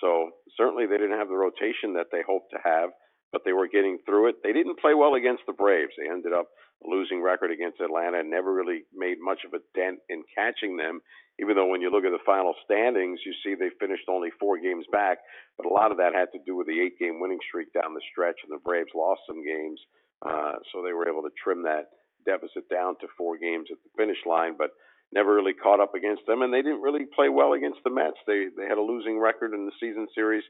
So 0.00 0.30
certainly 0.56 0.86
they 0.86 0.98
didn't 0.98 1.18
have 1.18 1.28
the 1.28 1.36
rotation 1.36 1.98
that 1.98 2.14
they 2.14 2.22
hoped 2.22 2.54
to 2.54 2.62
have, 2.62 2.90
but 3.32 3.42
they 3.44 3.52
were 3.52 3.66
getting 3.66 3.98
through 4.06 4.28
it. 4.30 4.36
They 4.44 4.52
didn't 4.52 4.78
play 4.78 4.94
well 4.94 5.14
against 5.14 5.42
the 5.46 5.58
Braves. 5.58 5.98
They 5.98 6.08
ended 6.08 6.32
up 6.32 6.46
losing 6.84 7.20
record 7.20 7.50
against 7.50 7.80
Atlanta 7.80 8.20
and 8.20 8.30
never 8.30 8.54
really 8.54 8.86
made 8.94 9.18
much 9.18 9.40
of 9.44 9.54
a 9.54 9.64
dent 9.74 9.98
in 10.08 10.22
catching 10.30 10.76
them 10.76 11.00
even 11.40 11.54
though 11.56 11.66
when 11.66 11.80
you 11.80 11.90
look 11.90 12.04
at 12.04 12.10
the 12.10 12.26
final 12.26 12.54
standings, 12.64 13.20
you 13.24 13.32
see 13.42 13.54
they 13.54 13.70
finished 13.78 14.08
only 14.08 14.30
four 14.40 14.58
games 14.58 14.84
back. 14.90 15.18
But 15.56 15.66
a 15.66 15.72
lot 15.72 15.90
of 15.90 15.98
that 15.98 16.14
had 16.14 16.32
to 16.32 16.42
do 16.44 16.56
with 16.56 16.66
the 16.66 16.80
eight 16.80 16.98
game 16.98 17.20
winning 17.20 17.38
streak 17.46 17.72
down 17.72 17.94
the 17.94 18.02
stretch, 18.10 18.40
and 18.42 18.52
the 18.52 18.62
Braves 18.62 18.90
lost 18.94 19.22
some 19.26 19.44
games. 19.44 19.80
Uh, 20.24 20.58
so 20.72 20.82
they 20.82 20.92
were 20.92 21.08
able 21.08 21.22
to 21.22 21.30
trim 21.42 21.62
that 21.62 21.94
deficit 22.26 22.68
down 22.68 22.96
to 23.00 23.06
four 23.16 23.38
games 23.38 23.68
at 23.70 23.78
the 23.84 23.90
finish 23.96 24.18
line, 24.26 24.54
but 24.58 24.70
never 25.12 25.34
really 25.34 25.54
caught 25.54 25.80
up 25.80 25.94
against 25.94 26.26
them. 26.26 26.42
And 26.42 26.52
they 26.52 26.62
didn't 26.62 26.82
really 26.82 27.06
play 27.14 27.28
well 27.28 27.52
against 27.54 27.78
the 27.84 27.90
Mets. 27.90 28.18
They, 28.26 28.46
they 28.56 28.66
had 28.68 28.78
a 28.78 28.82
losing 28.82 29.18
record 29.18 29.54
in 29.54 29.64
the 29.64 29.72
season 29.80 30.06
series 30.14 30.44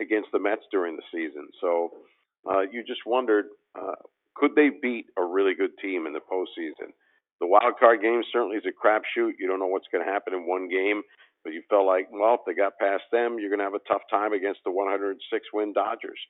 against 0.00 0.28
the 0.32 0.40
Mets 0.40 0.62
during 0.70 0.96
the 0.96 1.06
season. 1.12 1.48
So 1.60 1.92
uh, 2.50 2.62
you 2.70 2.82
just 2.84 3.06
wondered 3.06 3.46
uh, 3.78 3.94
could 4.34 4.54
they 4.54 4.70
beat 4.70 5.06
a 5.16 5.24
really 5.24 5.54
good 5.54 5.72
team 5.80 6.06
in 6.06 6.12
the 6.12 6.20
postseason? 6.20 6.92
The 7.42 7.50
wild 7.50 7.74
card 7.74 8.00
game 8.00 8.22
certainly 8.30 8.56
is 8.56 8.70
a 8.70 8.70
crapshoot. 8.70 9.34
You 9.34 9.50
don't 9.50 9.58
know 9.58 9.66
what's 9.66 9.90
going 9.90 10.06
to 10.06 10.10
happen 10.10 10.32
in 10.32 10.46
one 10.46 10.70
game, 10.70 11.02
but 11.42 11.52
you 11.52 11.66
felt 11.68 11.90
like, 11.90 12.06
well, 12.14 12.38
if 12.38 12.46
they 12.46 12.54
got 12.54 12.78
past 12.78 13.02
them, 13.10 13.34
you're 13.34 13.50
going 13.50 13.58
to 13.58 13.66
have 13.66 13.74
a 13.74 13.82
tough 13.90 14.06
time 14.08 14.32
against 14.32 14.62
the 14.62 14.70
106 14.70 15.18
win 15.52 15.72
Dodgers. 15.74 16.22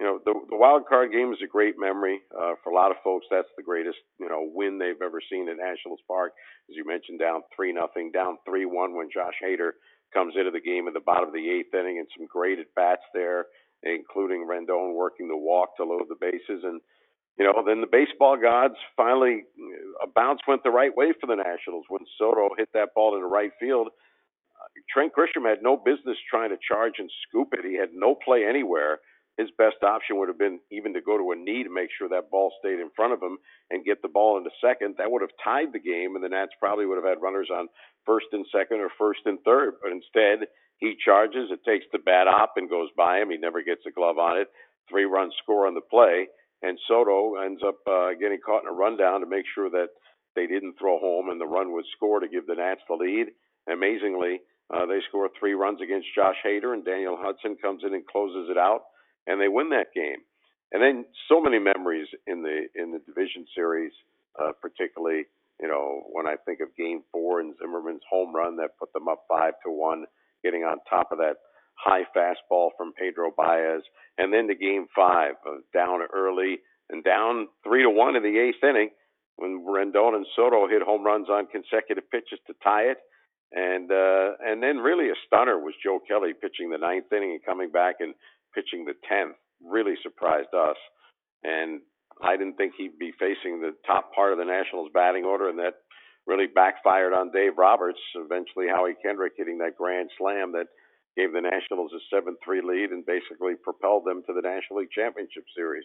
You 0.00 0.06
know, 0.06 0.18
the, 0.24 0.32
the 0.48 0.56
wild 0.56 0.88
card 0.88 1.12
game 1.12 1.36
is 1.36 1.44
a 1.44 1.52
great 1.52 1.76
memory 1.76 2.24
uh, 2.32 2.56
for 2.64 2.72
a 2.72 2.74
lot 2.74 2.90
of 2.90 2.96
folks. 3.04 3.26
That's 3.30 3.52
the 3.58 3.62
greatest, 3.62 4.00
you 4.18 4.26
know, 4.26 4.40
win 4.40 4.78
they've 4.80 5.04
ever 5.04 5.20
seen 5.30 5.50
at 5.52 5.60
Nationals 5.60 6.00
Park. 6.08 6.32
As 6.70 6.76
you 6.76 6.88
mentioned, 6.88 7.20
down 7.20 7.42
three 7.54 7.70
nothing, 7.70 8.10
down 8.10 8.38
three 8.48 8.64
one 8.64 8.96
when 8.96 9.12
Josh 9.12 9.36
Hader 9.44 9.76
comes 10.14 10.32
into 10.34 10.50
the 10.50 10.64
game 10.64 10.88
at 10.88 10.94
the 10.94 11.04
bottom 11.04 11.28
of 11.28 11.34
the 11.34 11.44
eighth 11.44 11.74
inning, 11.76 11.98
and 12.00 12.08
some 12.16 12.26
great 12.26 12.58
at 12.58 12.72
bats 12.74 13.04
there, 13.12 13.52
including 13.84 14.48
Rendon 14.48 14.96
working 14.96 15.28
the 15.28 15.36
walk 15.36 15.76
to 15.76 15.84
load 15.84 16.08
the 16.08 16.16
bases 16.18 16.64
and 16.64 16.80
you 17.38 17.44
know, 17.44 17.62
then 17.66 17.80
the 17.80 17.90
baseball 17.90 18.36
gods 18.36 18.74
finally 18.96 19.42
a 20.02 20.06
bounce 20.06 20.40
went 20.46 20.62
the 20.62 20.70
right 20.70 20.96
way 20.96 21.12
for 21.20 21.26
the 21.26 21.34
Nationals 21.34 21.84
when 21.88 22.02
Soto 22.18 22.50
hit 22.56 22.68
that 22.74 22.94
ball 22.94 23.16
into 23.16 23.26
right 23.26 23.50
field. 23.58 23.88
Uh, 23.88 24.68
Trent 24.92 25.12
Grisham 25.12 25.48
had 25.48 25.62
no 25.62 25.76
business 25.76 26.16
trying 26.30 26.50
to 26.50 26.58
charge 26.62 26.94
and 26.98 27.10
scoop 27.26 27.48
it. 27.52 27.64
He 27.64 27.74
had 27.76 27.90
no 27.92 28.14
play 28.14 28.44
anywhere. 28.48 28.98
His 29.36 29.50
best 29.58 29.82
option 29.82 30.16
would 30.18 30.28
have 30.28 30.38
been 30.38 30.60
even 30.70 30.94
to 30.94 31.00
go 31.00 31.18
to 31.18 31.32
a 31.32 31.36
knee 31.36 31.64
to 31.64 31.70
make 31.70 31.90
sure 31.90 32.08
that 32.08 32.30
ball 32.30 32.52
stayed 32.60 32.78
in 32.78 32.90
front 32.94 33.12
of 33.12 33.20
him 33.20 33.38
and 33.70 33.84
get 33.84 34.00
the 34.00 34.08
ball 34.08 34.38
into 34.38 34.50
second. 34.62 34.94
That 34.98 35.10
would 35.10 35.22
have 35.22 35.34
tied 35.42 35.72
the 35.72 35.82
game, 35.82 36.14
and 36.14 36.22
the 36.22 36.28
Nats 36.28 36.52
probably 36.60 36.86
would 36.86 37.02
have 37.02 37.10
had 37.10 37.20
runners 37.20 37.50
on 37.52 37.66
first 38.06 38.26
and 38.30 38.46
second 38.54 38.78
or 38.78 38.90
first 38.96 39.26
and 39.26 39.40
third. 39.42 39.74
But 39.82 39.90
instead, 39.90 40.46
he 40.78 40.94
charges. 41.04 41.50
It 41.50 41.66
takes 41.66 41.86
the 41.90 41.98
bat 41.98 42.28
up 42.28 42.54
and 42.54 42.70
goes 42.70 42.90
by 42.96 43.18
him. 43.18 43.30
He 43.30 43.38
never 43.38 43.60
gets 43.60 43.82
a 43.88 43.90
glove 43.90 44.18
on 44.18 44.38
it. 44.38 44.46
Three 44.88 45.04
run 45.04 45.32
score 45.42 45.66
on 45.66 45.74
the 45.74 45.80
play 45.80 46.28
and 46.64 46.78
Soto 46.88 47.36
ends 47.36 47.60
up 47.66 47.76
uh, 47.86 48.14
getting 48.18 48.38
caught 48.44 48.62
in 48.62 48.68
a 48.68 48.72
rundown 48.72 49.20
to 49.20 49.26
make 49.26 49.44
sure 49.54 49.68
that 49.70 49.88
they 50.34 50.46
didn't 50.46 50.78
throw 50.78 50.98
home 50.98 51.28
and 51.28 51.40
the 51.40 51.46
run 51.46 51.72
would 51.72 51.84
score 51.96 52.20
to 52.20 52.28
give 52.28 52.46
the 52.46 52.54
Nats 52.54 52.80
the 52.88 52.94
lead. 52.94 53.26
Amazingly, 53.70 54.40
uh, 54.72 54.86
they 54.86 55.00
score 55.08 55.28
three 55.38 55.54
runs 55.54 55.80
against 55.82 56.08
Josh 56.14 56.36
Hader, 56.44 56.72
and 56.72 56.84
Daniel 56.84 57.16
Hudson 57.20 57.56
comes 57.60 57.82
in 57.86 57.94
and 57.94 58.06
closes 58.06 58.48
it 58.50 58.58
out, 58.58 58.84
and 59.26 59.40
they 59.40 59.48
win 59.48 59.70
that 59.70 59.92
game. 59.94 60.24
And 60.72 60.82
then 60.82 61.04
so 61.28 61.40
many 61.40 61.58
memories 61.58 62.08
in 62.26 62.42
the 62.42 62.66
in 62.74 62.90
the 62.90 62.98
division 62.98 63.46
series, 63.54 63.92
uh, 64.40 64.52
particularly 64.60 65.24
you 65.60 65.68
know 65.68 66.02
when 66.10 66.26
I 66.26 66.36
think 66.44 66.60
of 66.60 66.74
Game 66.76 67.02
Four 67.12 67.40
and 67.40 67.54
Zimmerman's 67.60 68.02
home 68.10 68.34
run 68.34 68.56
that 68.56 68.78
put 68.78 68.92
them 68.92 69.06
up 69.06 69.24
five 69.28 69.54
to 69.64 69.70
one, 69.70 70.06
getting 70.42 70.64
on 70.64 70.78
top 70.88 71.12
of 71.12 71.18
that 71.18 71.36
high 71.74 72.04
fastball 72.16 72.70
from 72.76 72.92
Pedro 72.92 73.30
Baez, 73.36 73.82
and 74.18 74.32
then 74.32 74.48
to 74.48 74.54
Game 74.54 74.86
Five, 74.94 75.34
uh, 75.46 75.58
down 75.72 76.00
early 76.14 76.58
and 76.90 77.02
down 77.02 77.48
three 77.62 77.82
to 77.82 77.90
one 77.90 78.16
in 78.16 78.22
the 78.22 78.38
eighth 78.38 78.62
inning 78.62 78.90
when 79.36 79.64
Rendon 79.66 80.14
and 80.14 80.26
Soto 80.36 80.68
hit 80.68 80.82
home 80.82 81.04
runs 81.04 81.28
on 81.28 81.46
consecutive 81.46 82.10
pitches 82.10 82.38
to 82.46 82.54
tie 82.62 82.82
it. 82.82 82.98
And 83.52 83.90
uh, 83.90 84.32
and 84.44 84.62
then 84.62 84.78
really 84.78 85.10
a 85.10 85.18
stunner 85.26 85.58
was 85.58 85.74
Joe 85.82 86.00
Kelly 86.06 86.32
pitching 86.34 86.70
the 86.70 86.78
ninth 86.78 87.12
inning 87.12 87.32
and 87.32 87.44
coming 87.44 87.70
back 87.70 87.96
and 88.00 88.14
pitching 88.54 88.84
the 88.84 88.94
tenth. 89.08 89.36
Really 89.62 89.94
surprised 90.02 90.54
us. 90.54 90.76
And 91.44 91.80
I 92.22 92.36
didn't 92.36 92.56
think 92.56 92.74
he'd 92.76 92.98
be 92.98 93.12
facing 93.18 93.60
the 93.60 93.74
top 93.86 94.12
part 94.14 94.32
of 94.32 94.38
the 94.38 94.44
Nationals 94.44 94.90
batting 94.92 95.24
order, 95.24 95.48
and 95.48 95.58
that 95.58 95.74
really 96.26 96.46
backfired 96.46 97.12
on 97.12 97.30
Dave 97.30 97.58
Roberts. 97.58 97.98
Eventually, 98.16 98.66
Howie 98.68 98.96
Kendrick 99.02 99.34
hitting 99.36 99.58
that 99.58 99.76
grand 99.76 100.10
slam 100.18 100.52
that 100.52 100.66
gave 101.16 101.32
the 101.32 101.40
Nationals 101.40 101.92
a 101.94 102.00
7 102.14 102.36
3 102.44 102.60
lead 102.62 102.90
and 102.90 103.06
basically 103.06 103.54
propelled 103.62 104.04
them 104.04 104.22
to 104.26 104.32
the 104.32 104.42
National 104.42 104.80
League 104.80 104.90
Championship 104.90 105.44
Series. 105.56 105.84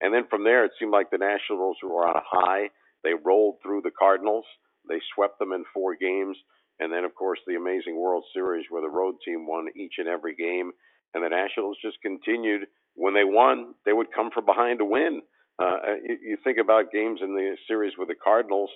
And 0.00 0.14
then 0.14 0.26
from 0.30 0.44
there, 0.44 0.64
it 0.64 0.72
seemed 0.78 0.92
like 0.92 1.10
the 1.10 1.18
Nationals 1.18 1.76
were 1.82 2.08
on 2.08 2.16
a 2.16 2.24
high. 2.24 2.70
They 3.04 3.12
rolled 3.14 3.56
through 3.62 3.82
the 3.82 3.90
Cardinals, 3.96 4.44
they 4.88 5.00
swept 5.14 5.38
them 5.38 5.52
in 5.52 5.64
four 5.72 5.94
games. 5.96 6.36
And 6.80 6.90
then, 6.90 7.04
of 7.04 7.14
course, 7.14 7.38
the 7.46 7.56
amazing 7.56 8.00
World 8.00 8.24
Series 8.32 8.64
where 8.70 8.80
the 8.80 8.88
road 8.88 9.16
team 9.24 9.46
won 9.46 9.68
each 9.76 9.94
and 9.98 10.08
every 10.08 10.34
game. 10.34 10.72
And 11.12 11.22
the 11.22 11.28
Nationals 11.28 11.76
just 11.82 12.00
continued. 12.00 12.66
When 12.94 13.14
they 13.14 13.24
won, 13.24 13.74
they 13.84 13.92
would 13.92 14.12
come 14.14 14.30
from 14.32 14.46
behind 14.46 14.78
to 14.78 14.84
win. 14.86 15.20
Uh, 15.58 15.76
you, 16.02 16.16
you 16.22 16.36
think 16.42 16.58
about 16.58 16.92
games 16.92 17.20
in 17.22 17.34
the 17.34 17.56
series 17.68 17.92
with 17.98 18.08
the 18.08 18.14
Cardinals, 18.14 18.70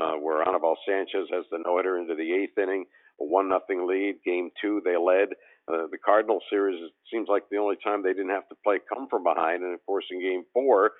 uh, 0.00 0.12
where 0.12 0.46
Anibal 0.46 0.76
Sanchez 0.88 1.28
has 1.30 1.44
the 1.50 1.58
no 1.64 1.76
hitter 1.76 1.98
into 1.98 2.14
the 2.14 2.32
eighth 2.32 2.56
inning, 2.56 2.86
a 3.20 3.24
one 3.24 3.48
nothing 3.48 3.86
lead. 3.86 4.16
Game 4.24 4.50
two, 4.60 4.80
they 4.84 4.96
led. 4.96 5.28
Uh, 5.68 5.86
the 5.90 5.98
Cardinal 5.98 6.40
series 6.50 6.80
it 6.82 6.92
seems 7.12 7.28
like 7.28 7.44
the 7.50 7.58
only 7.58 7.76
time 7.82 8.02
they 8.02 8.12
didn't 8.14 8.30
have 8.30 8.48
to 8.48 8.56
play 8.64 8.78
come 8.88 9.08
from 9.08 9.22
behind, 9.22 9.62
and 9.62 9.74
of 9.74 9.84
course 9.86 10.04
in 10.10 10.20
Game 10.20 10.44
Four, 10.52 10.92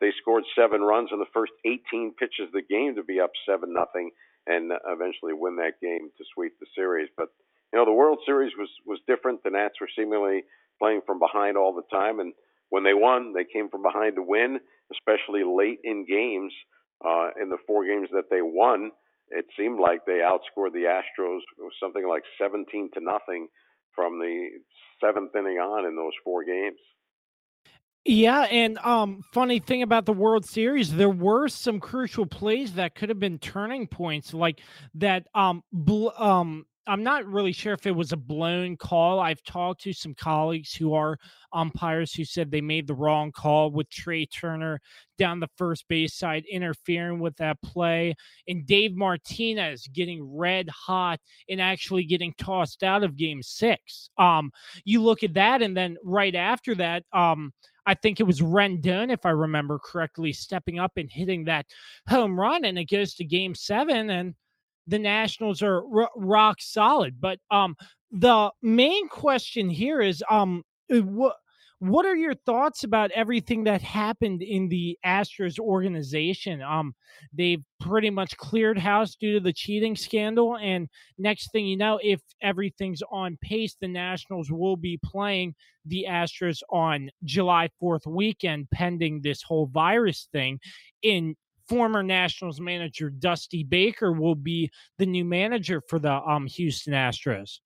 they 0.00 0.12
scored 0.20 0.44
seven 0.56 0.80
runs 0.80 1.10
in 1.12 1.18
the 1.18 1.32
first 1.32 1.52
18 1.64 2.14
pitches 2.18 2.48
of 2.48 2.52
the 2.52 2.62
game 2.62 2.94
to 2.94 3.02
be 3.02 3.20
up 3.20 3.30
seven 3.48 3.72
nothing, 3.72 4.10
and 4.46 4.72
eventually 4.86 5.32
win 5.32 5.56
that 5.56 5.80
game 5.82 6.10
to 6.16 6.24
sweep 6.34 6.52
the 6.60 6.66
series. 6.74 7.08
But 7.16 7.28
you 7.72 7.78
know 7.78 7.84
the 7.84 7.92
World 7.92 8.18
Series 8.24 8.52
was 8.58 8.70
was 8.86 9.00
different. 9.06 9.42
The 9.42 9.50
Nats 9.50 9.80
were 9.80 9.90
seemingly 9.96 10.44
playing 10.80 11.02
from 11.06 11.18
behind 11.18 11.56
all 11.56 11.74
the 11.74 11.88
time, 11.94 12.20
and 12.20 12.32
when 12.70 12.82
they 12.84 12.94
won, 12.94 13.32
they 13.32 13.44
came 13.44 13.68
from 13.68 13.82
behind 13.82 14.16
to 14.16 14.22
win, 14.22 14.58
especially 14.92 15.44
late 15.44 15.80
in 15.84 16.06
games. 16.06 16.52
Uh, 17.04 17.28
in 17.42 17.50
the 17.50 17.58
four 17.66 17.84
games 17.84 18.08
that 18.12 18.30
they 18.30 18.40
won, 18.40 18.90
it 19.28 19.44
seemed 19.58 19.78
like 19.80 20.06
they 20.06 20.22
outscored 20.24 20.72
the 20.72 20.86
Astros 20.88 21.42
It 21.58 21.62
was 21.62 21.74
something 21.82 22.06
like 22.08 22.22
17 22.40 22.90
to 22.94 23.00
nothing 23.00 23.48
from 23.94 24.18
the 24.18 24.48
seventh 25.00 25.34
inning 25.34 25.58
on 25.58 25.86
in 25.86 25.96
those 25.96 26.12
four 26.24 26.44
games. 26.44 26.78
Yeah, 28.06 28.42
and 28.42 28.76
um, 28.78 29.22
funny 29.32 29.60
thing 29.60 29.82
about 29.82 30.04
the 30.04 30.12
World 30.12 30.44
Series, 30.44 30.92
there 30.92 31.08
were 31.08 31.48
some 31.48 31.80
crucial 31.80 32.26
plays 32.26 32.74
that 32.74 32.94
could 32.94 33.08
have 33.08 33.18
been 33.18 33.38
turning 33.38 33.86
points, 33.86 34.34
like 34.34 34.60
that 34.94 35.26
um, 35.34 35.62
bl- 35.72 36.10
um, 36.18 36.66
I'm 36.86 37.02
not 37.02 37.26
really 37.26 37.52
sure 37.52 37.72
if 37.72 37.86
it 37.86 37.96
was 37.96 38.12
a 38.12 38.16
blown 38.16 38.76
call. 38.76 39.18
I've 39.18 39.42
talked 39.42 39.82
to 39.82 39.92
some 39.94 40.14
colleagues 40.14 40.74
who 40.74 40.92
are 40.92 41.18
umpires 41.52 42.12
who 42.12 42.24
said 42.24 42.50
they 42.50 42.60
made 42.60 42.86
the 42.86 42.94
wrong 42.94 43.32
call 43.32 43.70
with 43.70 43.88
Trea 43.88 44.26
Turner 44.26 44.80
down 45.16 45.40
the 45.40 45.48
first 45.56 45.86
base 45.88 46.14
side 46.14 46.44
interfering 46.50 47.20
with 47.20 47.36
that 47.36 47.62
play 47.62 48.14
and 48.48 48.66
Dave 48.66 48.94
Martinez 48.96 49.88
getting 49.94 50.22
red 50.36 50.68
hot 50.68 51.20
and 51.48 51.60
actually 51.60 52.04
getting 52.04 52.34
tossed 52.36 52.82
out 52.82 53.02
of 53.04 53.16
game 53.16 53.42
6. 53.42 54.10
Um 54.18 54.50
you 54.84 55.00
look 55.02 55.22
at 55.22 55.34
that 55.34 55.62
and 55.62 55.76
then 55.76 55.96
right 56.04 56.34
after 56.34 56.74
that 56.74 57.04
um 57.12 57.52
I 57.86 57.94
think 57.94 58.18
it 58.18 58.24
was 58.24 58.40
Rendon, 58.40 59.12
if 59.12 59.26
I 59.26 59.30
remember 59.30 59.78
correctly, 59.78 60.32
stepping 60.32 60.78
up 60.78 60.92
and 60.96 61.10
hitting 61.10 61.44
that 61.44 61.66
home 62.08 62.40
run, 62.40 62.64
and 62.64 62.78
it 62.78 62.88
goes 62.88 63.14
to 63.16 63.24
Game 63.24 63.54
Seven, 63.54 64.08
and 64.08 64.34
the 64.86 64.98
Nationals 64.98 65.62
are 65.62 65.82
r- 65.94 66.10
rock 66.16 66.56
solid. 66.60 67.20
But 67.20 67.38
um, 67.50 67.76
the 68.10 68.50
main 68.62 69.08
question 69.08 69.68
here 69.68 70.00
is 70.00 70.22
um, 70.30 70.62
uh, 70.92 70.98
what 70.98 71.36
what 71.80 72.06
are 72.06 72.16
your 72.16 72.34
thoughts 72.34 72.84
about 72.84 73.10
everything 73.10 73.64
that 73.64 73.82
happened 73.82 74.40
in 74.40 74.68
the 74.68 74.96
Astros 75.04 75.58
organization? 75.58 76.62
Um, 76.62 76.94
they've 77.32 77.62
pretty 77.78 78.08
much 78.08 78.36
cleared 78.38 78.78
house 78.78 79.16
due 79.16 79.34
to 79.34 79.40
the 79.40 79.52
cheating 79.52 79.94
scandal, 79.94 80.56
and 80.56 80.88
next 81.18 81.52
thing 81.52 81.66
you 81.66 81.76
know, 81.76 81.98
if 82.02 82.20
everything's 82.40 83.02
on 83.10 83.36
pace, 83.42 83.76
the 83.80 83.88
Nationals 83.88 84.50
will 84.50 84.76
be 84.76 84.98
playing 85.04 85.54
the 85.84 86.06
Astros 86.08 86.60
on 86.70 87.10
July 87.24 87.68
Fourth 87.78 88.06
weekend, 88.06 88.70
pending 88.70 89.20
this 89.20 89.42
whole 89.42 89.66
virus 89.66 90.28
thing. 90.32 90.60
In 91.02 91.36
former 91.68 92.02
Nationals 92.02 92.60
manager 92.60 93.10
Dusty 93.10 93.64
Baker 93.64 94.12
will 94.12 94.34
be 94.34 94.70
the 94.98 95.06
new 95.06 95.24
manager 95.24 95.80
for 95.88 95.98
the 95.98 96.12
um, 96.12 96.46
Houston 96.46 96.92
Astros. 96.92 97.58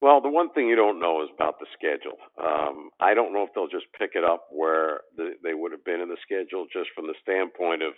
Well, 0.00 0.20
the 0.20 0.28
one 0.28 0.50
thing 0.50 0.68
you 0.68 0.76
don't 0.76 1.00
know 1.00 1.22
is 1.22 1.30
about 1.34 1.58
the 1.58 1.66
schedule. 1.72 2.18
Um, 2.38 2.90
I 3.00 3.14
don't 3.14 3.32
know 3.32 3.42
if 3.42 3.50
they'll 3.54 3.68
just 3.68 3.86
pick 3.98 4.10
it 4.14 4.22
up 4.22 4.48
where 4.50 5.00
the, 5.16 5.32
they 5.42 5.54
would 5.54 5.72
have 5.72 5.84
been 5.84 6.00
in 6.00 6.10
the 6.10 6.18
schedule, 6.22 6.66
just 6.70 6.90
from 6.94 7.06
the 7.06 7.14
standpoint 7.22 7.82
of 7.82 7.94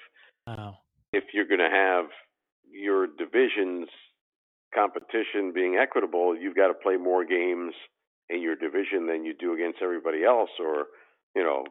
oh. 0.46 0.74
if 1.12 1.24
you're 1.34 1.48
going 1.48 1.58
to 1.58 1.68
have 1.68 2.06
your 2.70 3.08
divisions 3.08 3.88
competition 4.72 5.52
being 5.52 5.76
equitable, 5.82 6.36
you've 6.36 6.54
got 6.54 6.68
to 6.68 6.74
play 6.74 6.96
more 6.96 7.24
games 7.24 7.74
in 8.28 8.40
your 8.40 8.54
division 8.54 9.08
than 9.08 9.24
you 9.24 9.34
do 9.34 9.54
against 9.54 9.82
everybody 9.82 10.22
else, 10.24 10.50
or 10.60 10.86
you 11.34 11.42
know 11.42 11.64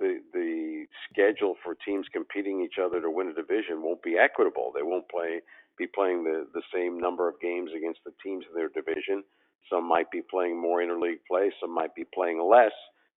the 0.00 0.20
the 0.32 0.86
schedule 1.12 1.54
for 1.62 1.74
teams 1.74 2.06
competing 2.12 2.62
each 2.62 2.82
other 2.82 3.00
to 3.00 3.10
win 3.10 3.28
a 3.28 3.34
division 3.34 3.82
won't 3.82 4.02
be 4.02 4.16
equitable. 4.18 4.72
They 4.74 4.82
won't 4.82 5.08
play 5.08 5.40
be 5.78 5.86
playing 5.86 6.24
the 6.24 6.46
the 6.52 6.62
same 6.74 6.98
number 6.98 7.28
of 7.28 7.40
games 7.40 7.70
against 7.76 8.00
the 8.04 8.12
teams 8.22 8.44
in 8.48 8.54
their 8.54 8.70
division 8.70 9.22
some 9.70 9.86
might 9.86 10.10
be 10.10 10.22
playing 10.22 10.60
more 10.60 10.80
interleague 10.80 11.22
play, 11.28 11.52
some 11.60 11.72
might 11.72 11.94
be 11.94 12.04
playing 12.12 12.42
less 12.42 12.72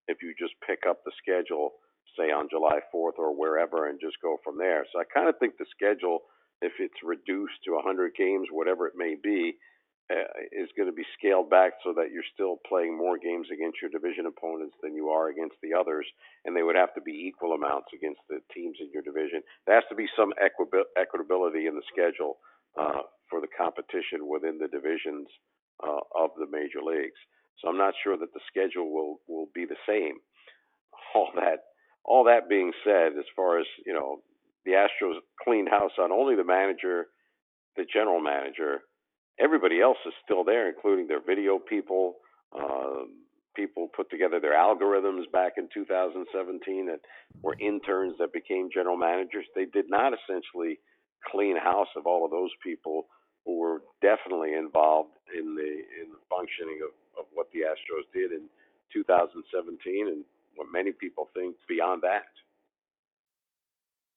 if 0.07 0.21
you 0.21 0.34
just 0.38 0.53
pick 0.65 0.79
up 0.88 1.03
the 1.03 1.11
schedule, 1.21 1.73
say 2.17 2.31
on 2.31 2.49
July 2.49 2.79
4th 2.93 3.17
or 3.17 3.36
wherever, 3.36 3.89
and 3.89 3.99
just 3.99 4.21
go 4.21 4.38
from 4.43 4.57
there. 4.57 4.86
So 4.91 4.99
I 4.99 5.03
kind 5.11 5.29
of 5.29 5.38
think 5.39 5.57
the 5.57 5.65
schedule, 5.71 6.19
if 6.61 6.73
it's 6.79 7.01
reduced 7.03 7.63
to 7.65 7.73
100 7.73 8.13
games, 8.15 8.47
whatever 8.51 8.88
it 8.88 8.93
may 8.95 9.15
be, 9.21 9.55
is 10.51 10.70
going 10.76 10.89
to 10.89 10.95
be 10.95 11.06
scaled 11.18 11.49
back 11.49 11.74
so 11.84 11.93
that 11.93 12.12
you're 12.12 12.28
still 12.34 12.60
playing 12.68 12.97
more 12.97 13.18
games 13.18 13.47
against 13.51 13.82
your 13.82 13.89
division 13.89 14.26
opponents 14.26 14.76
than 14.84 14.95
you 14.95 15.10
are 15.10 15.30
against 15.30 15.56
the 15.64 15.74
others, 15.74 16.06
and 16.45 16.56
they 16.56 16.64
would 16.64 16.76
have 16.76 16.93
to 16.93 17.01
be 17.01 17.12
equal 17.12 17.54
amounts 17.54 17.88
against 17.95 18.20
the 18.30 18.39
teams 18.54 18.78
in 18.82 18.91
your 18.91 19.01
division. 19.01 19.41
There 19.66 19.76
has 19.76 19.88
to 19.89 19.95
be 19.95 20.08
some 20.16 20.34
equitability 20.38 21.68
in 21.68 21.76
the 21.76 21.88
schedule 21.91 22.38
uh, 22.78 23.08
for 23.30 23.39
the 23.41 23.47
competition 23.47 24.28
within 24.28 24.60
the 24.60 24.68
divisions 24.68 25.28
uh, 25.82 26.04
of 26.16 26.32
the 26.38 26.47
major 26.51 26.84
leagues. 26.84 27.18
So 27.62 27.70
I'm 27.70 27.78
not 27.78 27.93
sure 28.04 28.18
that 28.18 28.34
the 28.34 28.43
schedule 28.47 28.91
will 28.91 29.20
will 29.28 29.47
be 29.54 29.66
the 29.66 29.80
same. 29.88 30.20
All 31.16 31.30
that 31.36 31.60
all 32.04 32.24
that 32.26 32.49
being 32.49 32.74
said, 32.84 33.14
as 33.18 33.26
far 33.36 33.60
as 33.60 33.66
you 33.86 33.93
know, 33.93 34.20
the 34.66 34.72
Astros 34.72 35.16
cleaned 35.43 35.70
house 35.70 35.91
on 35.99 36.12
only 36.12 36.36
the 36.36 36.43
manager, 36.43 37.08
the 37.78 37.86
general 37.86 38.22
manager. 38.22 38.82
Everybody 39.39 39.81
else 39.81 39.97
is 40.05 40.13
still 40.23 40.43
there, 40.43 40.69
including 40.69 41.07
their 41.07 41.21
video 41.21 41.59
people. 41.59 42.15
Uh, 42.55 43.05
people 43.55 43.88
put 43.95 44.09
together 44.09 44.39
their 44.39 44.53
algorithms 44.57 45.31
back 45.31 45.53
in 45.57 45.69
2017 45.73 46.88
that 46.88 46.99
were 47.41 47.55
interns 47.59 48.15
that 48.19 48.34
became 48.34 48.69
general 48.73 48.97
managers. 48.97 49.45
They 49.55 49.65
did 49.65 49.89
not 49.89 50.13
essentially 50.13 50.79
clean 51.31 51.57
house 51.57 51.88
of 51.95 52.05
all 52.05 52.25
of 52.25 52.31
those 52.31 52.51
people 52.63 53.07
who 53.45 53.59
were 53.59 53.81
definitely 54.01 54.53
involved 54.53 55.11
in 55.38 55.55
the 55.55 55.61
in 55.61 56.11
the 56.11 56.21
functioning 56.29 56.79
of, 56.84 56.91
of 57.19 57.25
what 57.34 57.47
the 57.53 57.59
Astros 57.59 58.07
did 58.13 58.31
in 58.31 58.47
2017 58.93 60.07
and 60.07 60.23
what 60.55 60.67
many 60.71 60.91
people 60.91 61.29
think 61.34 61.55
beyond 61.67 62.01
that. 62.03 62.23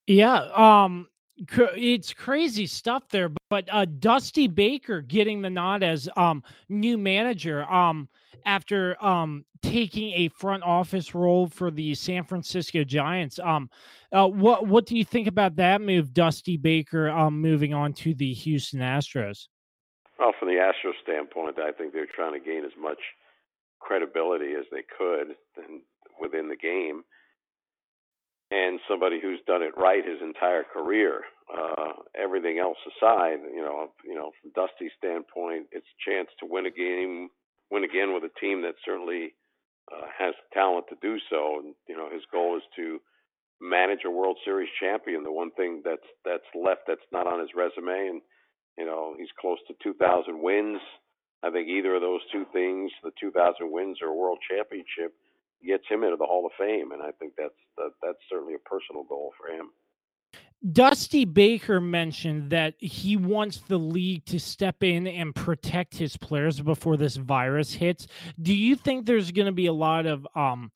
Yeah, 0.07 0.49
um 0.55 1.09
it's 1.39 2.15
crazy 2.15 2.67
stuff 2.67 3.09
there 3.11 3.31
but 3.51 3.69
uh 3.71 3.85
Dusty 3.85 4.49
Baker 4.49 5.03
getting 5.03 5.43
the 5.43 5.51
nod 5.51 5.83
as 5.83 6.09
um 6.17 6.43
new 6.69 6.97
manager 6.97 7.65
um 7.71 8.09
after 8.45 9.03
um 9.05 9.45
taking 9.63 10.13
a 10.13 10.29
front 10.29 10.63
office 10.63 11.15
role 11.15 11.47
for 11.47 11.71
the 11.71 11.95
San 11.95 12.25
Francisco 12.25 12.85
Giants 12.85 13.39
um 13.39 13.69
uh, 14.13 14.27
what 14.27 14.67
what 14.67 14.87
do 14.87 14.97
you 14.97 15.05
think 15.05 15.27
about 15.27 15.57
that 15.57 15.81
move 15.81 16.15
Dusty 16.15 16.57
Baker 16.57 17.11
um 17.11 17.41
moving 17.41 17.75
on 17.75 17.93
to 17.95 18.15
the 18.15 18.33
Houston 18.33 18.81
Astros? 18.81 19.49
Well 20.19 20.33
from 20.39 20.49
the 20.49 20.55
Astros 20.55 21.01
standpoint 21.03 21.59
I 21.59 21.73
think 21.73 21.93
they're 21.93 22.07
trying 22.07 22.33
to 22.33 22.45
gain 22.45 22.65
as 22.65 22.73
much 22.81 22.99
credibility 23.79 24.55
as 24.59 24.65
they 24.73 24.83
could 24.97 25.37
within 26.19 26.49
the 26.49 26.57
game 26.57 27.05
and 28.51 28.81
somebody 28.89 29.21
who's 29.21 29.41
done 29.47 29.63
it 29.63 29.77
right 29.77 30.07
his 30.07 30.23
entire 30.23 30.63
career. 30.65 31.23
Uh, 31.47 31.93
everything 32.19 32.59
else 32.59 32.79
aside, 32.87 33.39
you 33.55 33.63
know, 33.63 33.89
you 34.05 34.15
know, 34.15 34.31
from 34.41 34.51
Dusty's 34.55 34.93
standpoint, 34.99 35.67
it's 35.73 35.87
a 35.87 36.11
chance 36.11 36.29
to 36.41 36.47
win 36.49 36.67
a 36.67 36.71
game, 36.71 37.29
win 37.71 37.85
again 37.85 38.15
with 38.15 38.25
a 38.25 38.41
team 38.41 38.63
that 38.63 38.75
certainly 38.85 39.35
uh, 39.93 40.07
has 40.19 40.35
the 40.35 40.55
talent 40.55 40.87
to 40.89 40.97
do 41.01 41.19
so. 41.31 41.61
And 41.63 41.75
you 41.89 41.97
know, 41.97 42.09
his 42.13 42.23
goal 42.33 42.57
is 42.57 42.63
to 42.77 42.99
manage 43.61 44.01
a 44.05 44.11
World 44.11 44.39
Series 44.45 44.69
champion. 44.81 45.23
The 45.23 45.33
one 45.33 45.53
thing 45.53 45.83
that's 45.85 46.07
that's 46.25 46.51
left 46.55 46.83
that's 46.87 47.07
not 47.13 47.27
on 47.27 47.41
his 47.41 47.51
resume, 47.55 48.09
and 48.11 48.21
you 48.79 48.85
know, 48.85 49.15
he's 49.19 49.33
close 49.41 49.59
to 49.69 49.75
2,000 49.83 50.43
wins. 50.43 50.81
I 51.43 51.51
think 51.51 51.69
either 51.69 51.95
of 51.95 52.03
those 52.03 52.21
two 52.33 52.45
things, 52.53 52.91
the 53.03 53.13
2,000 53.21 53.71
wins 53.71 53.99
or 54.03 54.09
a 54.09 54.15
World 54.15 54.39
Championship, 54.49 55.15
gets 55.65 55.85
him 55.89 56.05
into 56.05 56.17
the 56.17 56.27
Hall 56.27 56.47
of 56.47 56.53
Fame, 56.59 56.93
and 56.93 57.03
I 57.03 57.11
think 57.13 57.35
that's 57.37 57.55
that, 57.77 57.91
that's 58.03 58.19
certainly 58.31 58.55
a 58.55 58.69
personal 58.69 59.05
goal 59.05 59.33
for 59.39 59.53
him. 59.53 59.71
Dusty 60.73 61.25
Baker 61.25 61.81
mentioned 61.81 62.51
that 62.51 62.75
he 62.79 63.17
wants 63.17 63.59
the 63.69 63.79
league 63.79 64.25
to 64.27 64.41
step 64.41 64.83
in 64.83 65.07
and 65.07 65.35
protect 65.35 65.97
his 65.97 66.17
players 66.17 66.61
before 66.61 66.97
this 66.97 67.17
virus 67.17 67.75
hits. 67.75 68.07
Do 68.41 68.55
you 68.55 68.75
think 68.75 69.05
there's 69.07 69.33
going 69.33 69.47
to 69.47 69.53
be 69.53 69.67
a 69.67 69.73
lot 69.73 70.07
of 70.07 70.27
um, 70.35 70.73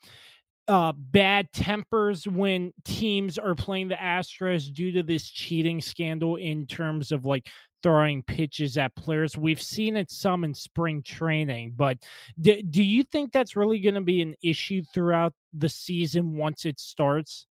uh, 0.69 0.93
bad 0.93 1.53
tempers 1.53 2.29
when 2.29 2.73
teams 2.85 3.39
are 3.39 3.55
playing 3.55 3.89
the 3.89 3.97
Astros 3.97 4.73
due 4.73 4.93
to 4.93 5.03
this 5.03 5.29
cheating 5.29 5.81
scandal 5.81 6.37
in 6.37 6.67
terms 6.67 7.11
of 7.11 7.25
like 7.25 7.49
throwing 7.83 8.23
pitches 8.23 8.77
at 8.79 8.95
players. 8.95 9.37
We've 9.37 9.61
seen 9.61 9.97
it 9.97 10.11
some 10.11 10.45
in 10.45 10.55
spring 10.55 11.03
training, 11.03 11.75
but 11.77 11.99
do, 12.41 12.61
do 12.63 12.83
you 12.83 13.05
think 13.05 13.33
that's 13.33 13.57
really 13.57 13.81
going 13.81 13.95
to 13.95 14.01
be 14.01 14.23
an 14.23 14.35
issue 14.43 14.83
throughout 14.93 15.35
the 15.53 15.69
season 15.69 16.37
once 16.37 16.65
it 16.65 16.79
starts? 16.81 17.47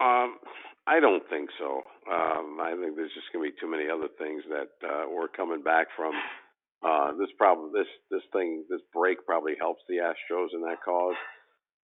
Um, 0.00 0.36
I 0.86 1.00
don't 1.00 1.22
think 1.30 1.50
so. 1.58 1.82
Um, 2.10 2.58
I 2.60 2.76
think 2.78 2.96
there's 2.96 3.14
just 3.14 3.32
going 3.32 3.48
to 3.48 3.52
be 3.52 3.60
too 3.60 3.70
many 3.70 3.88
other 3.88 4.08
things 4.18 4.42
that 4.50 4.86
uh, 4.86 5.04
we're 5.08 5.28
coming 5.28 5.62
back 5.62 5.88
from. 5.96 6.12
Uh, 6.84 7.16
this 7.16 7.32
problem, 7.38 7.72
this 7.72 7.88
this 8.10 8.20
thing, 8.30 8.64
this 8.68 8.82
break 8.92 9.24
probably 9.24 9.54
helps 9.58 9.80
the 9.88 10.04
Astros 10.04 10.52
in 10.52 10.60
that 10.60 10.84
cause. 10.84 11.16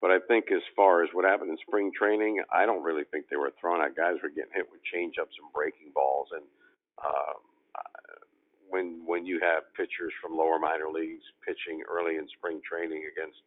But 0.00 0.10
I 0.10 0.18
think 0.28 0.52
as 0.52 0.60
far 0.76 1.02
as 1.02 1.08
what 1.12 1.24
happened 1.24 1.50
in 1.50 1.58
spring 1.66 1.92
training, 1.96 2.42
I 2.52 2.64
don't 2.66 2.82
really 2.82 3.04
think 3.04 3.28
they 3.28 3.36
were 3.36 3.52
throwing 3.60 3.80
out 3.80 3.96
guys 3.96 4.16
were 4.22 4.28
getting 4.28 4.52
hit 4.52 4.68
with 4.72 4.80
changeups 4.84 5.36
and 5.40 5.52
breaking 5.54 5.92
balls 5.94 6.28
and 6.32 6.44
um, 7.04 7.40
when 8.70 9.02
when 9.06 9.26
you 9.26 9.40
have 9.42 9.64
pitchers 9.76 10.12
from 10.22 10.36
lower 10.36 10.58
minor 10.58 10.88
leagues 10.92 11.24
pitching 11.46 11.82
early 11.90 12.16
in 12.16 12.26
spring 12.38 12.60
training 12.68 13.04
against 13.12 13.38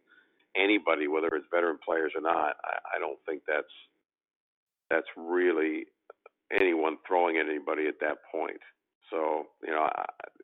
anybody, 0.56 1.08
whether 1.08 1.28
it's 1.34 1.48
veteran 1.54 1.80
players 1.84 2.14
or 2.16 2.22
not, 2.22 2.58
I, 2.66 2.98
I 2.98 3.00
don't 3.00 3.20
think 3.28 3.44
that's 3.48 3.74
that's 4.90 5.08
really 5.18 5.86
anyone 6.52 6.98
throwing 7.08 7.38
at 7.38 7.48
anybody 7.48 7.88
at 7.88 8.00
that 8.02 8.20
point. 8.32 8.62
So 9.12 9.48
you 9.64 9.72
know, 9.72 9.90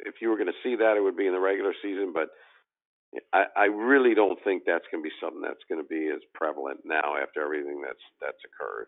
if 0.05 0.15
you 0.21 0.29
were 0.29 0.37
going 0.37 0.51
to 0.53 0.63
see 0.63 0.75
that, 0.77 0.97
it 0.97 1.03
would 1.03 1.17
be 1.17 1.27
in 1.27 1.33
the 1.33 1.39
regular 1.41 1.73
season, 1.81 2.13
but. 2.13 2.29
I, 3.33 3.45
I 3.55 3.65
really 3.65 4.15
don't 4.15 4.39
think 4.43 4.63
that's 4.65 4.85
going 4.91 5.03
to 5.03 5.09
be 5.09 5.15
something 5.21 5.41
that's 5.41 5.65
going 5.69 5.81
to 5.81 5.87
be 5.87 6.09
as 6.13 6.21
prevalent 6.35 6.81
now 6.85 7.15
after 7.21 7.41
everything 7.43 7.81
that's 7.81 8.03
that's 8.21 8.37
occurred. 8.45 8.87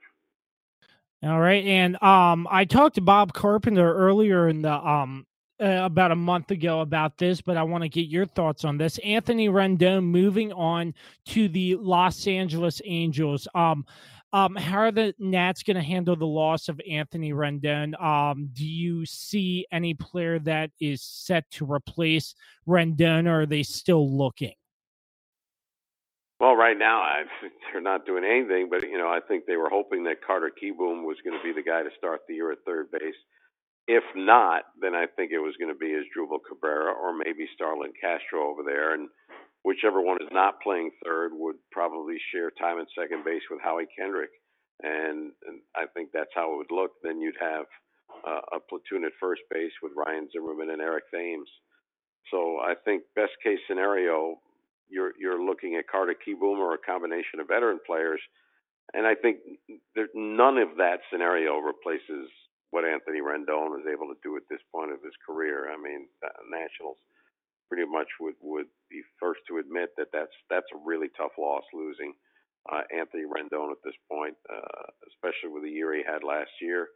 All 1.24 1.40
right, 1.40 1.64
and 1.64 2.02
um, 2.02 2.48
I 2.50 2.66
talked 2.66 2.96
to 2.96 3.02
Bob 3.02 3.34
Carpenter 3.34 3.94
earlier 3.94 4.50
in 4.50 4.64
the 4.64 4.74
um 4.74 5.28
uh, 5.62 5.82
about 5.84 6.12
a 6.12 6.16
month 6.16 6.50
ago 6.50 6.82
about 6.82 7.20
this, 7.20 7.42
but 7.42 7.56
I 7.58 7.62
want 7.64 7.84
to 7.84 7.90
get 7.90 8.08
your 8.08 8.26
thoughts 8.26 8.66
on 8.66 8.78
this. 8.80 8.98
Anthony 9.00 9.48
Rendon 9.48 10.04
moving 10.04 10.52
on 10.52 10.96
to 11.28 11.48
the 11.48 11.76
Los 11.76 12.26
Angeles 12.26 12.82
Angels. 12.84 13.48
Um, 13.54 13.86
um, 14.34 14.56
how 14.56 14.80
are 14.80 14.92
the 14.92 15.14
Nats 15.20 15.62
going 15.62 15.76
to 15.76 15.84
handle 15.84 16.16
the 16.16 16.26
loss 16.26 16.70
of 16.70 16.82
Anthony 16.90 17.34
Rendon? 17.34 18.02
Um, 18.02 18.50
do 18.54 18.66
you 18.66 19.06
see 19.06 19.68
any 19.72 19.94
player 19.94 20.40
that 20.40 20.72
is 20.80 21.04
set 21.04 21.48
to 21.52 21.72
replace 21.72 22.34
Rendon, 22.68 23.28
or 23.28 23.42
are 23.42 23.46
they 23.46 23.62
still 23.62 24.10
looking? 24.10 24.54
Well, 26.42 26.56
right 26.56 26.78
now 26.78 27.02
I, 27.02 27.22
they're 27.72 27.86
not 27.86 28.08
doing 28.08 28.26
anything, 28.26 28.68
but 28.68 28.82
you 28.82 28.98
know 28.98 29.08
I 29.14 29.20
think 29.22 29.46
they 29.46 29.58
were 29.58 29.70
hoping 29.70 30.06
that 30.06 30.26
Carter 30.26 30.50
Kieboom 30.50 31.06
was 31.06 31.22
going 31.24 31.38
to 31.38 31.44
be 31.46 31.54
the 31.54 31.62
guy 31.62 31.84
to 31.84 31.94
start 32.00 32.22
the 32.28 32.34
year 32.34 32.52
at 32.52 32.66
third 32.66 32.90
base. 32.90 33.22
If 33.88 34.04
not, 34.16 34.64
then 34.82 34.96
I 34.96 35.06
think 35.06 35.32
it 35.32 35.38
was 35.38 35.54
going 35.62 35.72
to 35.72 35.78
be 35.78 35.94
Asdrubal 35.94 36.42
Cabrera 36.42 36.94
or 36.94 37.14
maybe 37.14 37.46
Starlin 37.54 37.94
Castro 37.94 38.50
over 38.50 38.64
there, 38.66 38.96
and 38.96 39.08
whichever 39.64 40.02
one 40.02 40.18
is 40.18 40.30
not 40.32 40.62
playing 40.62 40.90
third 41.06 41.30
would 41.34 41.58
probably 41.72 42.18
share 42.34 42.50
time 42.50 42.80
at 42.80 42.88
second 42.98 43.24
base 43.24 43.46
with 43.50 43.62
Howie 43.62 43.90
Kendrick, 43.96 44.32
and, 44.82 45.34
and 45.46 45.62
I 45.76 45.86
think 45.94 46.10
that's 46.12 46.34
how 46.34 46.54
it 46.54 46.58
would 46.58 46.74
look. 46.74 46.92
Then 47.04 47.22
you'd 47.22 47.38
have 47.40 47.66
uh, 48.26 48.58
a 48.58 48.60
platoon 48.60 49.06
at 49.06 49.14
first 49.20 49.42
base 49.52 49.74
with 49.84 49.94
Ryan 49.96 50.30
Zimmerman 50.34 50.72
and 50.72 50.82
Eric 50.82 51.06
Thames. 51.14 51.50
So 52.30 52.58
I 52.58 52.74
think 52.86 53.04
best 53.16 53.34
case 53.44 53.60
scenario, 53.68 54.38
you're 54.92 55.14
you're 55.20 55.44
looking 55.44 55.76
at 55.76 55.88
Carter 55.88 56.16
Kieboom 56.16 56.60
or 56.60 56.76
a 56.76 56.78
combination 56.78 57.40
of 57.40 57.48
veteran 57.48 57.80
players, 57.88 58.22
and 58.94 59.08
I 59.08 59.16
think 59.16 59.40
there, 59.96 60.10
none 60.14 60.58
of 60.58 60.78
that 60.78 61.00
scenario 61.12 61.58
replaces 61.58 62.30
what 62.72 62.86
Anthony 62.86 63.20
Rendon 63.20 63.72
was 63.72 63.86
able 63.88 64.08
to 64.14 64.20
do 64.24 64.38
at 64.38 64.44
this 64.50 64.62
point 64.72 64.92
of 64.92 65.04
his 65.04 65.14
career. 65.26 65.72
I 65.72 65.78
mean, 65.78 66.08
Nationals 66.50 66.98
pretty 67.70 67.90
much 67.90 68.08
would 68.20 68.36
would 68.42 68.68
be 68.90 69.02
first 69.20 69.42
to 69.48 69.58
admit 69.58 69.92
that 69.98 70.12
that's 70.14 70.36
that's 70.50 70.68
a 70.76 70.82
really 70.86 71.08
tough 71.18 71.34
loss 71.40 71.64
losing 71.74 72.14
uh, 72.72 72.82
Anthony 72.94 73.24
Rendon 73.24 73.72
at 73.72 73.82
this 73.84 73.98
point, 74.12 74.36
uh, 74.52 74.86
especially 75.08 75.50
with 75.54 75.64
the 75.64 75.72
year 75.72 75.96
he 75.96 76.04
had 76.06 76.24
last 76.24 76.52
year. 76.62 76.90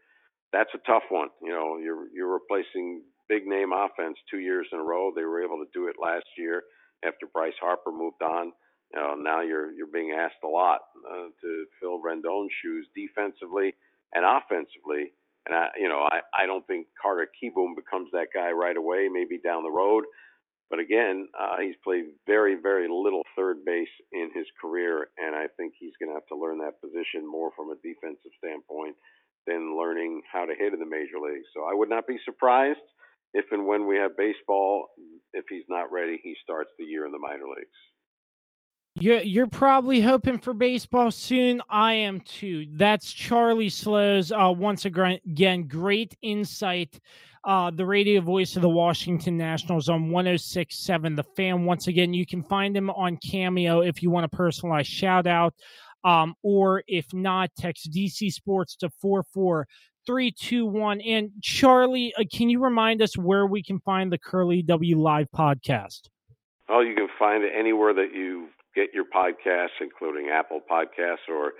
That's 0.54 0.70
a 0.76 0.84
tough 0.86 1.04
one. 1.10 1.30
You 1.42 1.52
know, 1.52 1.78
you're 1.78 2.08
you're 2.14 2.34
replacing 2.34 3.04
big 3.30 3.48
name 3.48 3.72
offense 3.74 4.18
two 4.30 4.40
years 4.40 4.68
in 4.72 4.80
a 4.80 4.84
row. 4.84 5.12
They 5.16 5.24
were 5.24 5.44
able 5.44 5.58
to 5.58 5.72
do 5.74 5.88
it 5.88 5.96
last 6.02 6.28
year 6.38 6.64
after 7.04 7.26
Bryce 7.28 7.58
Harper 7.60 7.92
moved 7.92 8.22
on. 8.22 8.54
You 8.94 9.00
know, 9.02 9.16
now 9.16 9.42
you're 9.42 9.72
you're 9.72 9.92
being 9.92 10.12
asked 10.12 10.44
a 10.44 10.48
lot 10.48 10.82
uh, 11.10 11.28
to 11.42 11.66
fill 11.82 12.02
Rendon's 12.02 12.52
shoes 12.62 12.88
defensively 12.96 13.74
and 14.14 14.24
offensively. 14.26 15.14
And 15.48 15.56
I, 15.56 15.68
you 15.78 15.90
know, 15.90 16.08
I 16.10 16.22
I 16.38 16.46
don't 16.46 16.66
think 16.68 16.88
Carter 17.02 17.28
Kieboom 17.28 17.76
becomes 17.76 18.10
that 18.14 18.28
guy 18.34 18.52
right 18.52 18.78
away. 18.78 19.10
Maybe 19.12 19.40
down 19.40 19.64
the 19.64 19.72
road, 19.72 20.06
but 20.70 20.80
again, 20.80 21.28
uh, 21.40 21.58
he's 21.62 21.76
played 21.84 22.06
very, 22.26 22.56
very 22.56 22.88
little 22.90 23.22
third 23.36 23.64
base 23.66 23.92
in 24.12 24.32
his 24.34 24.46
career, 24.60 25.10
and 25.18 25.36
I 25.36 25.48
think 25.58 25.74
he's 25.78 25.94
going 26.00 26.10
to 26.10 26.16
have 26.16 26.28
to 26.28 26.36
learn 26.38 26.58
that 26.60 26.82
position 26.82 27.22
more 27.26 27.52
from 27.56 27.70
a 27.70 27.76
defensive 27.84 28.34
standpoint 28.38 28.96
than 29.46 29.78
learning 29.78 30.22
how 30.32 30.46
to 30.46 30.56
hit 30.58 30.74
in 30.74 30.80
the 30.80 30.90
major 30.90 31.22
leagues. 31.22 31.46
So 31.54 31.66
I 31.70 31.74
would 31.74 31.90
not 31.90 32.08
be 32.08 32.18
surprised 32.26 32.82
if 33.36 33.46
and 33.52 33.68
when 33.68 33.86
we 33.86 33.98
have 33.98 34.18
baseball, 34.18 34.88
if 35.34 35.46
he's 35.50 35.66
not 35.70 35.92
ready, 35.92 36.20
he 36.24 36.36
starts 36.42 36.70
the 36.80 36.86
year 36.86 37.06
in 37.06 37.12
the 37.12 37.20
minor 37.20 37.46
leagues. 37.46 37.68
You're, 38.98 39.22
you're 39.22 39.48
probably 39.48 40.00
hoping 40.00 40.40
for 40.40 40.54
baseball 40.54 41.12
soon. 41.12 41.62
I 41.70 41.94
am 41.94 42.22
too. 42.22 42.66
That's 42.72 43.12
Charlie 43.12 43.68
Slowes. 43.68 44.32
Uh, 44.32 44.54
once 44.56 44.86
again, 44.86 45.68
great 45.68 46.16
insight 46.22 47.00
uh, 47.46 47.70
the 47.70 47.86
radio 47.86 48.22
voice 48.22 48.56
of 48.56 48.64
the 48.64 48.70
Washington 48.70 49.38
Nationals 49.38 49.88
on 49.88 50.10
1067 50.10 51.16
The 51.16 51.24
Fan. 51.24 51.64
Once 51.64 51.88
again, 51.88 52.14
you 52.14 52.26
can 52.26 52.42
find 52.42 52.76
him 52.76 52.90
on 52.90 53.18
Cameo 53.18 53.82
if 53.82 54.02
you 54.02 54.10
want 54.10 54.26
a 54.26 54.36
personalized 54.36 54.90
shout 54.90 55.28
out. 55.28 55.54
Um, 56.04 56.34
or 56.42 56.84
if 56.88 57.14
not, 57.14 57.52
text 57.58 57.92
DC 57.92 58.32
Sports 58.32 58.76
to 58.78 58.90
44321. 60.06 61.02
And 61.02 61.32
Charlie, 61.42 62.14
uh, 62.18 62.24
can 62.32 62.50
you 62.50 62.64
remind 62.64 63.02
us 63.02 63.18
where 63.18 63.46
we 63.46 63.64
can 63.64 63.80
find 63.80 64.12
the 64.12 64.18
Curly 64.18 64.62
W 64.62 65.00
Live 65.00 65.28
podcast? 65.36 66.10
Oh, 66.70 66.82
you 66.82 66.96
can 66.96 67.08
find 67.20 67.44
it 67.44 67.52
anywhere 67.58 67.94
that 67.94 68.14
you 68.14 68.48
get 68.76 68.94
your 68.94 69.06
podcasts, 69.06 69.80
including 69.82 70.30
Apple 70.30 70.62
Podcasts, 70.70 71.30
or 71.30 71.54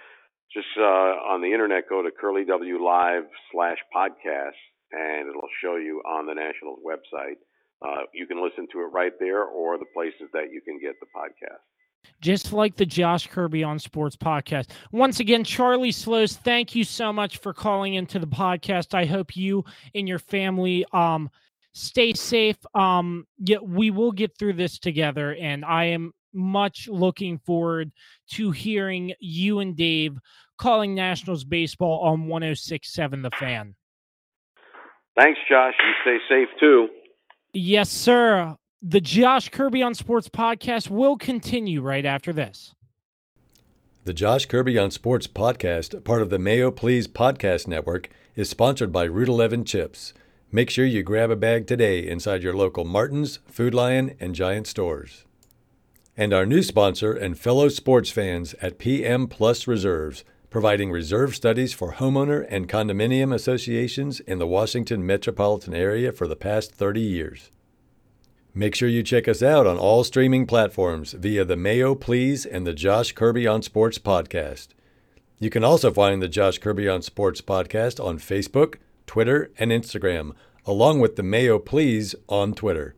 just 0.54 0.68
uh, 0.78 0.82
on 0.82 1.42
the 1.42 1.52
internet, 1.52 1.90
go 1.90 2.02
to 2.02 2.10
Curly 2.12 2.46
W 2.46 2.84
Live 2.84 3.24
slash 3.52 3.78
podcast 3.96 4.58
and 4.92 5.28
it'll 5.28 5.52
show 5.62 5.76
you 5.76 6.02
on 6.08 6.26
the 6.26 6.34
Nationals 6.34 6.80
website. 6.86 7.42
Uh, 7.82 8.08
you 8.14 8.26
can 8.26 8.42
listen 8.42 8.68
to 8.72 8.80
it 8.80 8.90
right 8.94 9.12
there 9.20 9.44
or 9.44 9.78
the 9.78 9.90
places 9.94 10.30
that 10.34 10.52
you 10.52 10.62
can 10.62 10.80
get 10.80 10.96
the 11.00 11.08
podcast. 11.12 11.64
Just 12.22 12.54
like 12.54 12.76
the 12.76 12.86
Josh 12.86 13.28
Kirby 13.28 13.64
on 13.64 13.80
Sports 13.80 14.16
podcast. 14.16 14.70
Once 14.92 15.20
again, 15.20 15.44
Charlie 15.44 15.92
Slowes, 15.92 16.36
thank 16.38 16.76
you 16.76 16.84
so 16.84 17.12
much 17.14 17.38
for 17.38 17.54
calling 17.54 17.96
into 17.96 18.20
the 18.20 18.28
podcast. 18.28 18.94
I 18.94 19.06
hope 19.06 19.36
you 19.36 19.64
and 19.94 20.08
your 20.08 20.20
family 20.20 20.86
um, 20.92 21.30
stay 21.74 22.14
safe. 22.14 22.58
Um, 22.74 23.28
yeah, 23.40 23.58
we 23.62 23.92
will 23.92 24.12
get 24.12 24.38
through 24.38 24.54
this 24.54 24.80
together, 24.80 25.36
and 25.36 25.64
I 25.64 25.86
am 25.86 26.14
much 26.34 26.88
looking 26.88 27.40
forward 27.40 27.92
to 28.32 28.52
hearing 28.52 29.14
you 29.20 29.60
and 29.60 29.76
Dave 29.76 30.18
calling 30.58 30.96
Nationals 30.96 31.44
baseball 31.44 32.02
on 32.02 32.28
1067 32.28 33.22
The 33.22 33.32
Fan. 33.32 33.76
Thanks, 35.18 35.40
Josh. 35.50 35.74
You 35.80 35.92
stay 36.02 36.18
safe 36.30 36.50
too. 36.60 36.90
Yes, 37.54 37.90
sir. 37.90 38.56
The 38.88 39.02
Josh 39.02 39.50
Kirby 39.50 39.82
on 39.82 39.96
Sports 39.96 40.30
podcast 40.30 40.92
will 40.92 41.18
continue 41.18 41.82
right 41.82 42.06
after 42.06 42.32
this. 42.32 42.76
The 44.04 44.14
Josh 44.14 44.46
Kirby 44.46 44.78
on 44.78 44.92
Sports 44.92 45.26
podcast, 45.26 46.04
part 46.04 46.22
of 46.22 46.30
the 46.30 46.38
Mayo 46.38 46.70
Please 46.70 47.08
podcast 47.08 47.68
network, 47.68 48.10
is 48.36 48.48
sponsored 48.48 48.92
by 48.92 49.06
Route 49.06 49.28
11 49.28 49.66
Chips. 49.66 50.14
Make 50.52 50.70
sure 50.70 50.86
you 50.86 51.02
grab 51.02 51.32
a 51.32 51.36
bag 51.36 51.66
today 51.66 52.08
inside 52.08 52.44
your 52.44 52.56
local 52.56 52.86
Martin's, 52.86 53.40
Food 53.48 53.74
Lion, 53.74 54.16
and 54.20 54.36
Giant 54.36 54.68
stores. 54.68 55.26
And 56.16 56.32
our 56.32 56.46
new 56.46 56.62
sponsor 56.62 57.12
and 57.12 57.40
fellow 57.40 57.70
sports 57.70 58.12
fans 58.12 58.54
at 58.62 58.78
PM 58.78 59.26
Plus 59.26 59.66
Reserves 59.66 60.24
providing 60.52 60.92
reserve 60.92 61.36
studies 61.36 61.74
for 61.74 61.94
homeowner 61.94 62.46
and 62.52 62.70
condominium 62.70 63.34
associations 63.34 64.20
in 64.20 64.38
the 64.38 64.46
Washington 64.46 65.04
metropolitan 65.04 65.74
area 65.74 66.12
for 66.12 66.28
the 66.28 66.36
past 66.36 66.72
30 66.76 67.02
years. 67.02 67.50
Make 68.58 68.74
sure 68.74 68.88
you 68.88 69.04
check 69.04 69.28
us 69.28 69.44
out 69.44 69.68
on 69.68 69.78
all 69.78 70.06
streaming 70.06 70.48
platforms 70.48 71.12
via 71.12 71.44
the 71.44 71.58
Mayo 71.58 71.94
Please 71.94 72.46
and 72.46 72.66
the 72.66 72.74
Josh 72.74 73.12
Kirby 73.12 73.46
on 73.46 73.62
Sports 73.62 74.00
podcast. 74.00 74.70
You 75.40 75.50
can 75.50 75.66
also 75.66 75.92
find 75.92 76.22
the 76.22 76.30
Josh 76.30 76.60
Kirby 76.60 76.88
on 76.88 77.02
Sports 77.02 77.42
podcast 77.42 78.02
on 78.02 78.18
Facebook, 78.18 78.76
Twitter, 79.06 79.52
and 79.60 79.72
Instagram, 79.72 80.32
along 80.66 81.02
with 81.02 81.18
the 81.18 81.24
Mayo 81.24 81.60
Please 81.60 82.16
on 82.30 82.54
Twitter. 82.54 82.96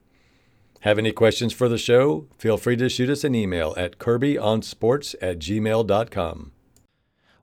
Have 0.81 0.99
any 0.99 1.11
questions 1.11 1.53
for 1.53 1.67
the 1.67 1.79
show? 1.79 2.27
Feel 2.38 2.57
free 2.57 2.75
to 2.75 2.88
shoot 2.88 3.09
us 3.09 3.23
an 3.23 3.34
email 3.34 3.73
at 3.77 3.97
kirbyonsports 3.97 5.15
at 5.23 5.39
gmail.com. 5.39 6.51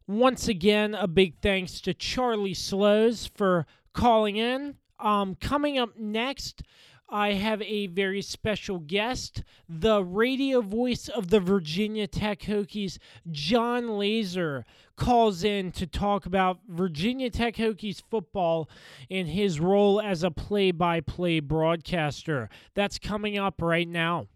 Once 0.07 0.47
again, 0.47 0.95
a 0.95 1.09
big 1.09 1.35
thanks 1.43 1.81
to 1.81 1.93
Charlie 1.93 2.55
Slowes 2.55 3.27
for 3.27 3.66
calling 3.93 4.36
in. 4.36 4.77
Um, 5.01 5.35
coming 5.35 5.78
up 5.78 5.99
next, 5.99 6.62
I 7.09 7.33
have 7.35 7.63
a 7.63 7.87
very 7.89 8.23
special 8.23 8.79
guest, 8.79 9.43
the 9.69 10.03
radio 10.03 10.61
voice 10.61 11.09
of 11.09 11.29
the 11.31 11.41
Virginia 11.41 12.07
Tech 12.07 12.41
Hokies, 12.41 12.99
Jon 13.31 13.99
Laaser, 13.99 14.65
calls 14.97 15.45
in 15.45 15.71
to 15.73 15.87
talk 15.87 16.27
about 16.27 16.61
Virginia 16.69 17.31
Tech 17.31 17.57
Hokies 17.57 18.03
football 18.11 18.69
and 19.11 19.29
his 19.29 19.61
role 19.61 20.01
as 20.01 20.23
a 20.23 20.31
play 20.31 20.71
by 20.71 21.01
play 21.01 21.41
broadcaster. 21.41 22.49
That's 22.75 22.99
coming 22.99 23.39
up 23.39 23.61
right 23.61 23.89
now. 23.89 24.29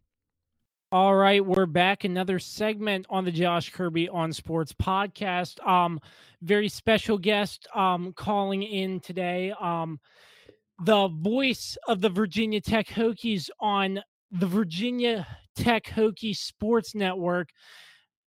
All 0.91 1.15
right, 1.15 1.45
we're 1.45 1.67
back. 1.67 2.05
Another 2.05 2.39
segment 2.39 3.07
on 3.11 3.25
the 3.25 3.31
Josh 3.31 3.71
Kirby 3.71 4.09
on 4.09 4.33
Sports 4.33 4.73
podcast. 4.73 5.65
Um, 5.67 6.01
very 6.43 6.69
special 6.69 7.19
guest 7.19 7.67
um 7.75 8.13
calling 8.15 8.63
in 8.63 9.01
today. 9.01 9.53
Um, 9.61 10.01
the 10.81 11.09
voice 11.09 11.77
of 11.89 12.01
the 12.01 12.09
Virginia 12.09 12.61
Tech 12.61 12.87
Hokies 12.87 13.51
on 13.61 14.01
the 14.31 14.47
Virginia 14.47 15.27
Tech 15.57 15.85
Hokie 15.85 16.37
Sports 16.37 16.95
Network 16.95 17.49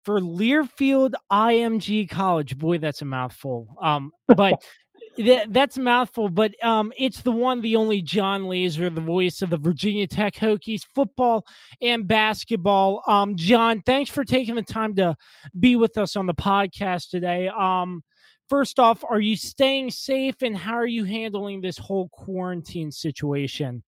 for 0.05 0.21
Learfield 0.21 1.13
IMG 1.31 2.09
College. 2.09 2.57
Boy, 2.57 2.79
that's 2.79 3.03
a 3.03 3.05
mouthful. 3.05 3.77
Um, 3.83 4.13
but 4.27 4.63
that, 5.19 5.53
that's 5.53 5.77
a 5.77 5.81
mouthful, 5.81 6.29
but 6.29 6.53
um, 6.65 6.93
it's 6.97 7.21
the 7.23 7.33
one, 7.33 7.61
the 7.61 7.77
only 7.77 8.01
Jon 8.01 8.45
Laaser, 8.45 8.89
the 8.89 9.01
voice 9.01 9.43
of 9.43 9.51
the 9.51 9.59
Virginia 9.59 10.07
Tech 10.07 10.35
Hokies, 10.35 10.83
football 10.95 11.45
and 11.83 12.09
basketball. 12.09 13.03
Um, 13.07 13.37
Jon, 13.37 13.83
thanks 13.85 14.11
for 14.11 14.25
taking 14.25 14.55
the 14.55 14.63
time 14.63 14.95
to 14.97 15.17
be 15.59 15.77
with 15.77 15.99
us 15.99 16.17
on 16.17 16.27
the 16.27 16.35
podcast 16.35 17.11
today. 17.11 17.49
Um, 17.49 18.03
first 18.49 18.79
off, 18.79 19.05
are 19.09 19.21
you 19.21 19.37
staying 19.37 19.91
safe, 19.91 20.43
and 20.43 20.57
how 20.57 20.75
are 20.75 20.87
you 20.87 21.05
handling 21.05 21.61
this 21.61 21.79
whole 21.79 22.09
quarantine 22.09 22.91
situation? 22.91 23.83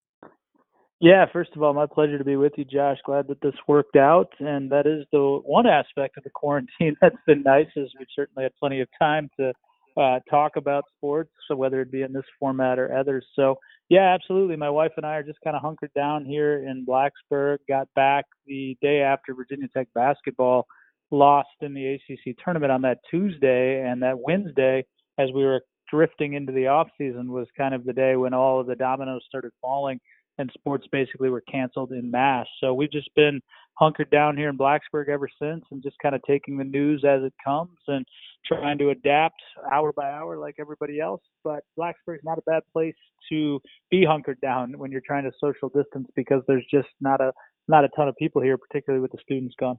Yeah, 1.01 1.25
first 1.33 1.51
of 1.57 1.63
all, 1.63 1.73
my 1.73 1.87
pleasure 1.87 2.19
to 2.19 2.25
be 2.25 2.37
with 2.37 2.53
you, 2.59 2.65
Josh. 2.67 2.99
Glad 3.07 3.27
that 3.29 3.41
this 3.41 3.55
worked 3.67 3.97
out. 3.97 4.31
And 4.39 4.71
that 4.71 4.87
is 4.87 5.07
the 5.13 5.41
one 5.45 5.67
aspect 5.67 6.19
of 6.19 6.25
the 6.25 6.31
quarantine 6.31 6.95
that's 7.01 7.17
been 7.27 7.43
nice 7.43 7.69
is 7.75 7.91
we've 7.99 8.07
certainly 8.15 8.43
had 8.43 8.53
plenty 8.61 8.81
of 8.81 8.89
time 9.01 9.31
to 9.39 9.53
uh, 9.97 10.21
talk 10.29 10.57
about 10.57 10.85
sports, 10.97 11.31
so 11.49 11.57
whether 11.57 11.81
it 11.81 11.91
be 11.91 12.03
in 12.03 12.13
this 12.13 12.25
format 12.39 12.79
or 12.79 12.95
others. 12.95 13.25
So 13.35 13.57
yeah, 13.89 14.15
absolutely. 14.15 14.57
My 14.57 14.71
wife 14.71 14.93
and 14.97 15.07
I 15.07 15.17
are 15.17 15.23
just 15.23 15.41
kind 15.43 15.57
of 15.57 15.63
hunkered 15.63 15.93
down 15.95 16.25
here 16.25 16.69
in 16.69 16.87
Blacksburg. 16.87 17.59
Got 17.67 17.89
back 17.97 18.27
the 18.47 18.77
day 18.83 19.01
after 19.01 19.35
Virginia 19.35 19.69
Tech 19.75 19.89
basketball 19.95 20.67
lost 21.11 21.49
in 21.61 21.75
the 21.75 21.95
ACC 21.95 22.37
tournament 22.43 22.73
on 22.73 22.83
that 22.83 22.99
Tuesday, 23.11 23.83
and 23.83 24.03
that 24.03 24.19
Wednesday, 24.19 24.85
as 25.19 25.29
we 25.35 25.45
were 25.45 25.63
drifting 25.91 26.35
into 26.35 26.53
the 26.53 26.69
off 26.69 26.89
season, 26.97 27.33
was 27.33 27.47
kind 27.57 27.75
of 27.75 27.85
the 27.85 27.93
day 27.93 28.17
when 28.17 28.35
all 28.35 28.61
of 28.61 28.67
the 28.67 28.77
dominoes 28.77 29.23
started 29.27 29.51
falling 29.61 30.01
and 30.41 30.51
sports 30.55 30.87
basically 30.91 31.29
were 31.29 31.43
canceled 31.43 31.93
in 31.93 32.11
mass. 32.11 32.47
So 32.61 32.73
we've 32.73 32.91
just 32.91 33.11
been 33.15 33.41
hunkered 33.75 34.11
down 34.11 34.37
here 34.37 34.49
in 34.49 34.59
Blacksburg 34.59 35.09
ever 35.09 35.29
since 35.41 35.65
and 35.71 35.83
just 35.83 35.97
kind 36.03 36.15
of 36.15 36.23
taking 36.27 36.57
the 36.57 36.65
news 36.65 37.05
as 37.07 37.23
it 37.23 37.35
comes 37.45 37.77
and 37.89 38.05
trying 38.47 38.79
to 38.79 38.91
adapt 38.91 39.41
hour 39.71 39.93
by 39.93 40.11
hour 40.11 40.39
like 40.39 40.57
everybody 40.59 41.01
else. 41.01 41.23
But 41.45 41.65
Blacksburg's 41.79 42.25
not 42.25 42.39
a 42.39 42.43
bad 42.43 42.63
place 42.73 42.95
to 43.31 43.61
be 43.91 44.05
hunkered 44.05 44.41
down 44.41 44.77
when 44.79 44.91
you're 44.91 45.03
trying 45.07 45.25
to 45.25 45.33
social 45.41 45.69
distance 45.69 46.09
because 46.17 46.43
there's 46.49 46.67
just 46.71 46.89
not 47.01 47.21
a 47.21 47.33
not 47.69 47.85
a 47.85 47.89
ton 47.95 48.09
of 48.09 48.17
people 48.17 48.43
here, 48.43 48.59
particularly 48.59 49.01
with 49.01 49.13
the 49.13 49.19
students 49.23 49.55
gone. 49.61 49.79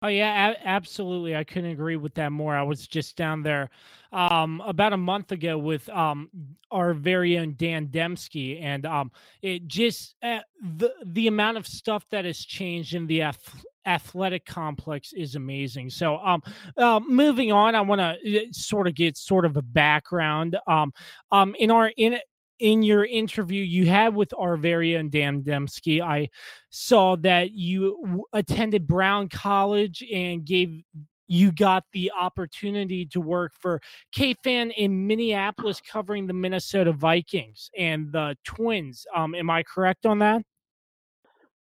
Oh 0.00 0.08
yeah, 0.08 0.50
a- 0.52 0.66
absolutely. 0.68 1.34
I 1.34 1.42
couldn't 1.42 1.70
agree 1.70 1.96
with 1.96 2.14
that 2.14 2.30
more. 2.30 2.54
I 2.54 2.62
was 2.62 2.86
just 2.86 3.16
down 3.16 3.42
there 3.42 3.68
um, 4.12 4.62
about 4.64 4.92
a 4.92 4.96
month 4.96 5.32
ago 5.32 5.58
with 5.58 5.88
um, 5.88 6.30
our 6.70 6.94
very 6.94 7.36
own 7.36 7.54
Dan 7.56 7.88
Dembski, 7.88 8.62
and 8.62 8.86
um, 8.86 9.10
it 9.42 9.66
just 9.66 10.14
uh, 10.22 10.38
the 10.62 10.92
the 11.04 11.26
amount 11.26 11.56
of 11.56 11.66
stuff 11.66 12.04
that 12.10 12.24
has 12.24 12.38
changed 12.38 12.94
in 12.94 13.08
the 13.08 13.22
ath- 13.22 13.64
athletic 13.86 14.46
complex 14.46 15.12
is 15.12 15.34
amazing. 15.34 15.90
So, 15.90 16.18
um, 16.18 16.42
uh, 16.76 17.00
moving 17.00 17.50
on, 17.50 17.74
I 17.74 17.80
want 17.80 18.00
to 18.00 18.38
uh, 18.38 18.44
sort 18.52 18.86
of 18.86 18.94
get 18.94 19.16
sort 19.16 19.44
of 19.44 19.56
a 19.56 19.62
background. 19.62 20.56
Um, 20.68 20.92
um, 21.32 21.56
in 21.58 21.72
our 21.72 21.88
in 21.96 22.18
in 22.58 22.82
your 22.82 23.04
interview 23.04 23.62
you 23.62 23.86
had 23.86 24.14
with 24.14 24.30
Arveria 24.30 24.98
and 24.98 25.10
Dan 25.10 25.42
Dembski, 25.42 26.00
I 26.00 26.28
saw 26.70 27.16
that 27.16 27.52
you 27.52 28.24
attended 28.32 28.86
Brown 28.86 29.28
College 29.28 30.04
and 30.12 30.44
gave 30.44 30.82
you 31.28 31.52
got 31.52 31.84
the 31.92 32.10
opportunity 32.18 33.04
to 33.04 33.20
work 33.20 33.52
for 33.60 33.80
KFan 34.16 34.72
in 34.76 35.06
Minneapolis 35.06 35.80
covering 35.80 36.26
the 36.26 36.32
Minnesota 36.32 36.92
Vikings 36.92 37.70
and 37.76 38.10
the 38.10 38.36
Twins. 38.44 39.06
Um, 39.14 39.34
am 39.34 39.50
I 39.50 39.62
correct 39.62 40.06
on 40.06 40.18
that? 40.20 40.42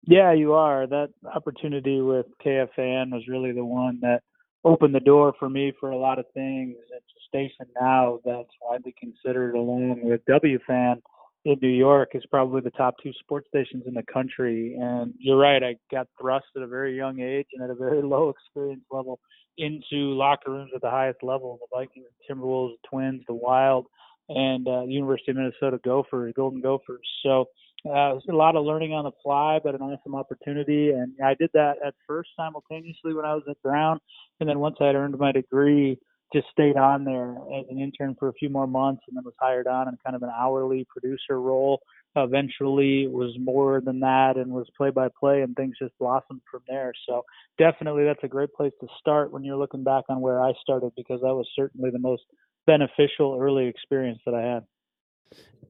Yeah, 0.08 0.32
you 0.32 0.54
are. 0.54 0.88
That 0.88 1.10
opportunity 1.36 2.02
with 2.02 2.26
KFAN 2.44 3.12
was 3.12 3.28
really 3.28 3.52
the 3.52 3.66
one 3.66 4.00
that 4.02 4.24
opened 4.64 4.94
the 4.94 5.00
door 5.00 5.34
for 5.40 5.50
me 5.50 5.72
for 5.80 5.92
a 5.92 5.98
lot 5.98 6.20
of 6.20 6.26
things. 6.34 6.76
It's 6.96 7.06
a 7.06 7.22
station 7.28 7.66
now 7.80 8.20
that's 8.26 8.50
widely 8.62 8.94
considered, 9.00 9.56
along 9.56 10.02
with 10.04 10.22
WFAN 10.26 11.02
in 11.46 11.58
New 11.62 11.70
York, 11.70 12.10
is 12.14 12.26
probably 12.30 12.62
the 12.62 12.72
top 12.72 12.96
two 13.02 13.14
sports 13.20 13.48
stations 13.48 13.84
in 13.88 13.94
the 13.94 14.04
country. 14.12 14.76
And 14.80 15.14
you're 15.18 15.38
right, 15.38 15.64
I 15.64 15.76
got 15.92 16.08
thrust 16.20 16.48
at 16.56 16.62
a 16.62 16.68
very 16.68 16.96
young 16.96 17.20
age 17.20 17.48
and 17.54 17.64
at 17.64 17.70
a 17.70 17.76
very 17.76 18.02
low 18.04 18.30
experience 18.30 18.84
level 18.92 19.20
into 19.58 20.14
locker 20.14 20.52
rooms 20.52 20.72
at 20.76 20.82
the 20.82 20.90
highest 20.90 21.20
level 21.22 21.60
the 21.60 21.78
Vikings, 21.78 22.08
Timberwolves, 22.30 22.76
Twins, 22.90 23.22
the 23.28 23.34
Wild, 23.34 23.88
and 24.30 24.68
uh, 24.68 24.84
University 24.84 25.32
of 25.32 25.38
Minnesota 25.38 25.80
Gophers, 25.84 26.34
Golden 26.36 26.62
Gophers. 26.62 27.02
So 27.24 27.46
uh, 27.86 28.16
a 28.16 28.36
lot 28.36 28.56
of 28.56 28.66
learning 28.66 28.94
on 28.94 29.06
the 29.06 29.12
fly, 29.24 29.60
but 29.64 29.76
an 29.76 29.82
awesome 29.82 30.16
opportunity. 30.16 30.92
And 30.92 31.14
I 31.24 31.34
did 31.36 31.50
that 31.54 31.76
at 31.86 31.94
first 32.08 32.30
simultaneously 32.36 33.14
when 33.14 33.26
I 33.26 33.34
was 33.34 33.44
at 33.50 33.62
Brown, 33.62 34.00
and 34.40 34.50
then 34.50 34.60
once 34.60 34.78
I 34.82 34.88
had 34.88 34.96
earned 34.96 35.18
my 35.18 35.32
degree, 35.32 35.98
just 36.32 36.48
stayed 36.52 36.78
on 36.78 37.06
there 37.06 37.32
as 37.58 37.66
an 37.70 37.80
intern 37.80 38.16
for 38.20 38.28
a 38.28 38.34
few 38.34 38.50
more 38.50 38.68
months, 38.68 39.02
and 39.08 39.18
then 39.18 39.24
was 39.24 39.34
hired 39.40 39.68
on 39.68 39.88
in 39.88 39.98
kind 40.04 40.16
of 40.16 40.24
an 40.24 40.30
hourly 40.36 40.86
producer 40.90 41.42
role. 41.42 41.80
Eventually, 42.16 43.08
was 43.08 43.36
more 43.40 43.82
than 43.82 44.00
that, 44.00 44.34
and 44.36 44.52
was 44.52 44.68
play 44.76 44.90
by 44.90 45.08
play, 45.20 45.42
and 45.42 45.56
things 45.56 45.76
just 45.80 45.98
blossomed 46.00 46.42
from 46.50 46.62
there. 46.68 46.92
So 47.08 47.24
definitely, 47.58 48.04
that's 48.04 48.24
a 48.24 48.28
great 48.28 48.54
place 48.54 48.74
to 48.82 48.88
start 49.00 49.32
when 49.32 49.44
you're 49.44 49.58
looking 49.58 49.84
back 49.84 50.06
on 50.10 50.20
where 50.20 50.42
I 50.42 50.54
started, 50.62 50.92
because 50.98 51.22
that 51.22 51.36
was 51.36 51.48
certainly 51.56 51.92
the 51.92 52.00
most 52.00 52.24
beneficial 52.66 53.38
early 53.40 53.68
experience 53.68 54.20
that 54.26 54.34
I 54.34 54.42
had. 54.42 54.64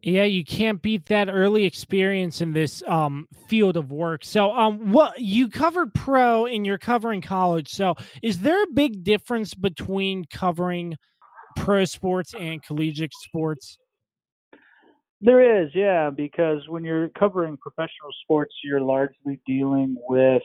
Yeah, 0.02 0.23
you 0.23 0.45
can't 0.45 0.81
beat 0.81 1.07
that 1.07 1.30
early 1.30 1.65
experience 1.65 2.40
in 2.40 2.53
this 2.53 2.81
um, 2.88 3.27
field 3.48 3.76
of 3.76 3.91
work. 3.91 4.23
So, 4.23 4.52
um, 4.52 4.91
what 4.91 5.19
you 5.19 5.49
covered 5.49 5.94
pro 5.94 6.45
and 6.45 6.65
you're 6.65 6.77
covering 6.77 7.22
college. 7.22 7.69
So, 7.69 7.95
is 8.23 8.40
there 8.40 8.64
a 8.64 8.68
big 8.73 9.03
difference 9.03 9.53
between 9.53 10.23
covering 10.31 10.95
pro 11.57 11.84
sports 11.84 12.34
and 12.34 12.64
collegiate 12.64 13.14
sports? 13.14 13.77
There 15.22 15.64
is, 15.64 15.69
yeah, 15.76 16.10
because 16.10 16.61
when 16.69 16.86
you're 16.86 17.10
covering 17.10 17.57
professional 17.57 18.11
sports, 18.23 18.53
you're 18.64 18.80
largely 18.80 19.41
dealing 19.45 19.98
with 20.07 20.44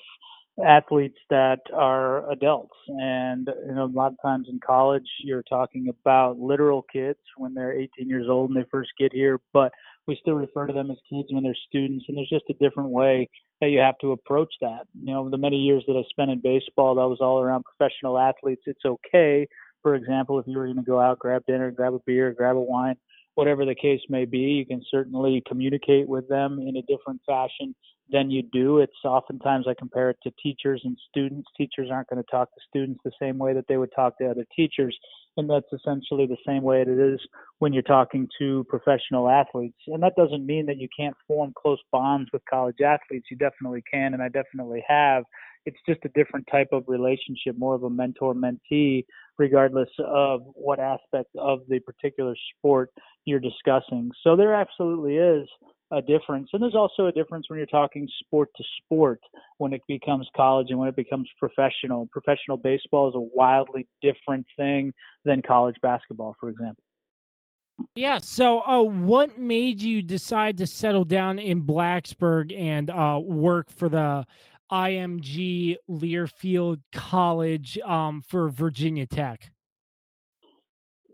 athletes 0.62 1.18
that 1.30 1.60
are 1.74 2.30
adults. 2.30 2.76
And 2.88 3.48
you 3.66 3.74
know 3.74 3.84
a 3.84 3.86
lot 3.86 4.12
of 4.12 4.18
times 4.22 4.46
in 4.48 4.60
college 4.64 5.06
you're 5.22 5.42
talking 5.42 5.88
about 5.88 6.38
literal 6.38 6.84
kids 6.92 7.18
when 7.36 7.54
they're 7.54 7.72
18 7.72 8.08
years 8.08 8.26
old 8.28 8.50
and 8.50 8.58
they 8.58 8.66
first 8.70 8.90
get 8.98 9.12
here 9.12 9.40
but 9.52 9.72
we 10.06 10.16
still 10.20 10.34
refer 10.34 10.66
to 10.66 10.72
them 10.72 10.90
as 10.90 10.98
kids 11.10 11.28
when 11.30 11.42
they're 11.42 11.56
students 11.68 12.04
and 12.08 12.16
there's 12.16 12.28
just 12.28 12.44
a 12.50 12.64
different 12.64 12.90
way 12.90 13.28
that 13.60 13.70
you 13.70 13.78
have 13.80 13.98
to 14.00 14.12
approach 14.12 14.52
that. 14.60 14.86
You 15.02 15.12
know 15.14 15.28
the 15.28 15.38
many 15.38 15.56
years 15.56 15.82
that 15.88 15.96
i 15.96 16.02
spent 16.10 16.30
in 16.30 16.40
baseball 16.40 16.94
that 16.94 17.08
was 17.08 17.18
all 17.20 17.40
around 17.40 17.64
professional 17.64 18.18
athletes 18.18 18.62
it's 18.66 18.84
okay. 18.84 19.48
For 19.82 19.94
example 19.96 20.38
if 20.38 20.46
you 20.46 20.56
were 20.58 20.66
going 20.66 20.76
to 20.76 20.82
go 20.82 21.00
out 21.00 21.18
grab 21.18 21.42
dinner 21.46 21.70
grab 21.72 21.94
a 21.94 22.00
beer 22.06 22.32
grab 22.32 22.56
a 22.56 22.60
wine 22.60 22.96
whatever 23.34 23.64
the 23.64 23.74
case 23.74 24.00
may 24.08 24.24
be 24.24 24.38
you 24.38 24.66
can 24.66 24.82
certainly 24.88 25.42
communicate 25.48 26.08
with 26.08 26.28
them 26.28 26.60
in 26.60 26.76
a 26.76 26.82
different 26.82 27.20
fashion 27.26 27.74
than 28.10 28.30
you 28.30 28.42
do. 28.52 28.78
It's 28.78 28.92
oftentimes 29.04 29.66
I 29.68 29.74
compare 29.78 30.10
it 30.10 30.18
to 30.24 30.32
teachers 30.42 30.82
and 30.84 30.96
students. 31.08 31.48
Teachers 31.56 31.88
aren't 31.90 32.08
going 32.08 32.22
to 32.22 32.30
talk 32.30 32.52
to 32.54 32.60
students 32.68 33.00
the 33.04 33.12
same 33.20 33.38
way 33.38 33.54
that 33.54 33.66
they 33.68 33.76
would 33.76 33.92
talk 33.94 34.18
to 34.18 34.30
other 34.30 34.46
teachers. 34.54 34.96
And 35.36 35.50
that's 35.50 35.72
essentially 35.72 36.26
the 36.26 36.36
same 36.46 36.62
way 36.62 36.82
it 36.82 36.88
is 36.88 37.18
when 37.58 37.72
you're 37.72 37.82
talking 37.82 38.28
to 38.38 38.64
professional 38.68 39.28
athletes. 39.28 39.78
And 39.88 40.02
that 40.02 40.14
doesn't 40.16 40.46
mean 40.46 40.66
that 40.66 40.78
you 40.78 40.88
can't 40.96 41.16
form 41.26 41.52
close 41.60 41.80
bonds 41.90 42.30
with 42.32 42.42
college 42.48 42.80
athletes. 42.84 43.26
You 43.30 43.36
definitely 43.36 43.82
can, 43.90 44.14
and 44.14 44.22
I 44.22 44.28
definitely 44.28 44.84
have. 44.86 45.24
It's 45.66 45.78
just 45.88 46.00
a 46.04 46.10
different 46.10 46.46
type 46.52 46.68
of 46.72 46.84
relationship, 46.86 47.56
more 47.56 47.74
of 47.74 47.84
a 47.84 47.90
mentor 47.90 48.34
mentee, 48.34 49.06
regardless 49.38 49.88
of 49.98 50.42
what 50.54 50.78
aspect 50.78 51.30
of 51.38 51.60
the 51.68 51.80
particular 51.80 52.36
sport 52.56 52.90
you're 53.24 53.40
discussing. 53.40 54.10
So 54.22 54.36
there 54.36 54.54
absolutely 54.54 55.16
is 55.16 55.48
a 55.94 56.02
difference. 56.02 56.50
And 56.52 56.62
there's 56.62 56.74
also 56.74 57.06
a 57.06 57.12
difference 57.12 57.48
when 57.48 57.58
you're 57.58 57.66
talking 57.66 58.08
sport 58.20 58.50
to 58.56 58.64
sport 58.82 59.20
when 59.58 59.72
it 59.72 59.80
becomes 59.86 60.28
college 60.36 60.68
and 60.70 60.78
when 60.78 60.88
it 60.88 60.96
becomes 60.96 61.28
professional. 61.38 62.08
Professional 62.12 62.56
baseball 62.56 63.08
is 63.08 63.14
a 63.14 63.20
wildly 63.20 63.86
different 64.02 64.46
thing 64.56 64.92
than 65.24 65.40
college 65.42 65.76
basketball, 65.82 66.36
for 66.40 66.48
example. 66.48 66.82
Yeah. 67.94 68.18
So, 68.18 68.60
uh, 68.60 68.82
what 68.82 69.38
made 69.38 69.80
you 69.80 70.02
decide 70.02 70.58
to 70.58 70.66
settle 70.66 71.04
down 71.04 71.38
in 71.38 71.62
Blacksburg 71.62 72.56
and 72.56 72.90
uh, 72.90 73.20
work 73.22 73.70
for 73.70 73.88
the 73.88 74.24
IMG 74.70 75.76
Learfield 75.90 76.80
College 76.92 77.78
um, 77.78 78.22
for 78.22 78.48
Virginia 78.48 79.06
Tech? 79.06 79.50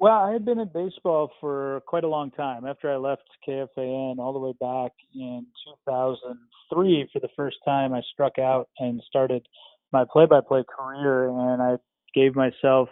Well, 0.01 0.19
I 0.19 0.33
had 0.33 0.47
been 0.47 0.59
in 0.59 0.71
baseball 0.73 1.31
for 1.43 1.83
quite 1.87 2.05
a 2.05 2.09
long 2.09 2.31
time. 2.31 2.65
After 2.65 2.91
I 2.91 2.97
left 2.97 3.25
KFAN 3.47 4.19
all 4.19 4.33
the 4.33 4.39
way 4.39 4.55
back 4.59 4.93
in 5.15 5.45
2003 5.85 7.11
for 7.13 7.21
the 7.21 7.29
first 7.37 7.59
time, 7.67 7.93
I 7.93 8.01
struck 8.11 8.39
out 8.39 8.71
and 8.79 9.03
started 9.07 9.47
my 9.93 10.07
play 10.11 10.25
by 10.25 10.41
play 10.41 10.65
career, 10.75 11.29
and 11.29 11.61
I 11.61 11.77
gave 12.15 12.35
myself 12.35 12.89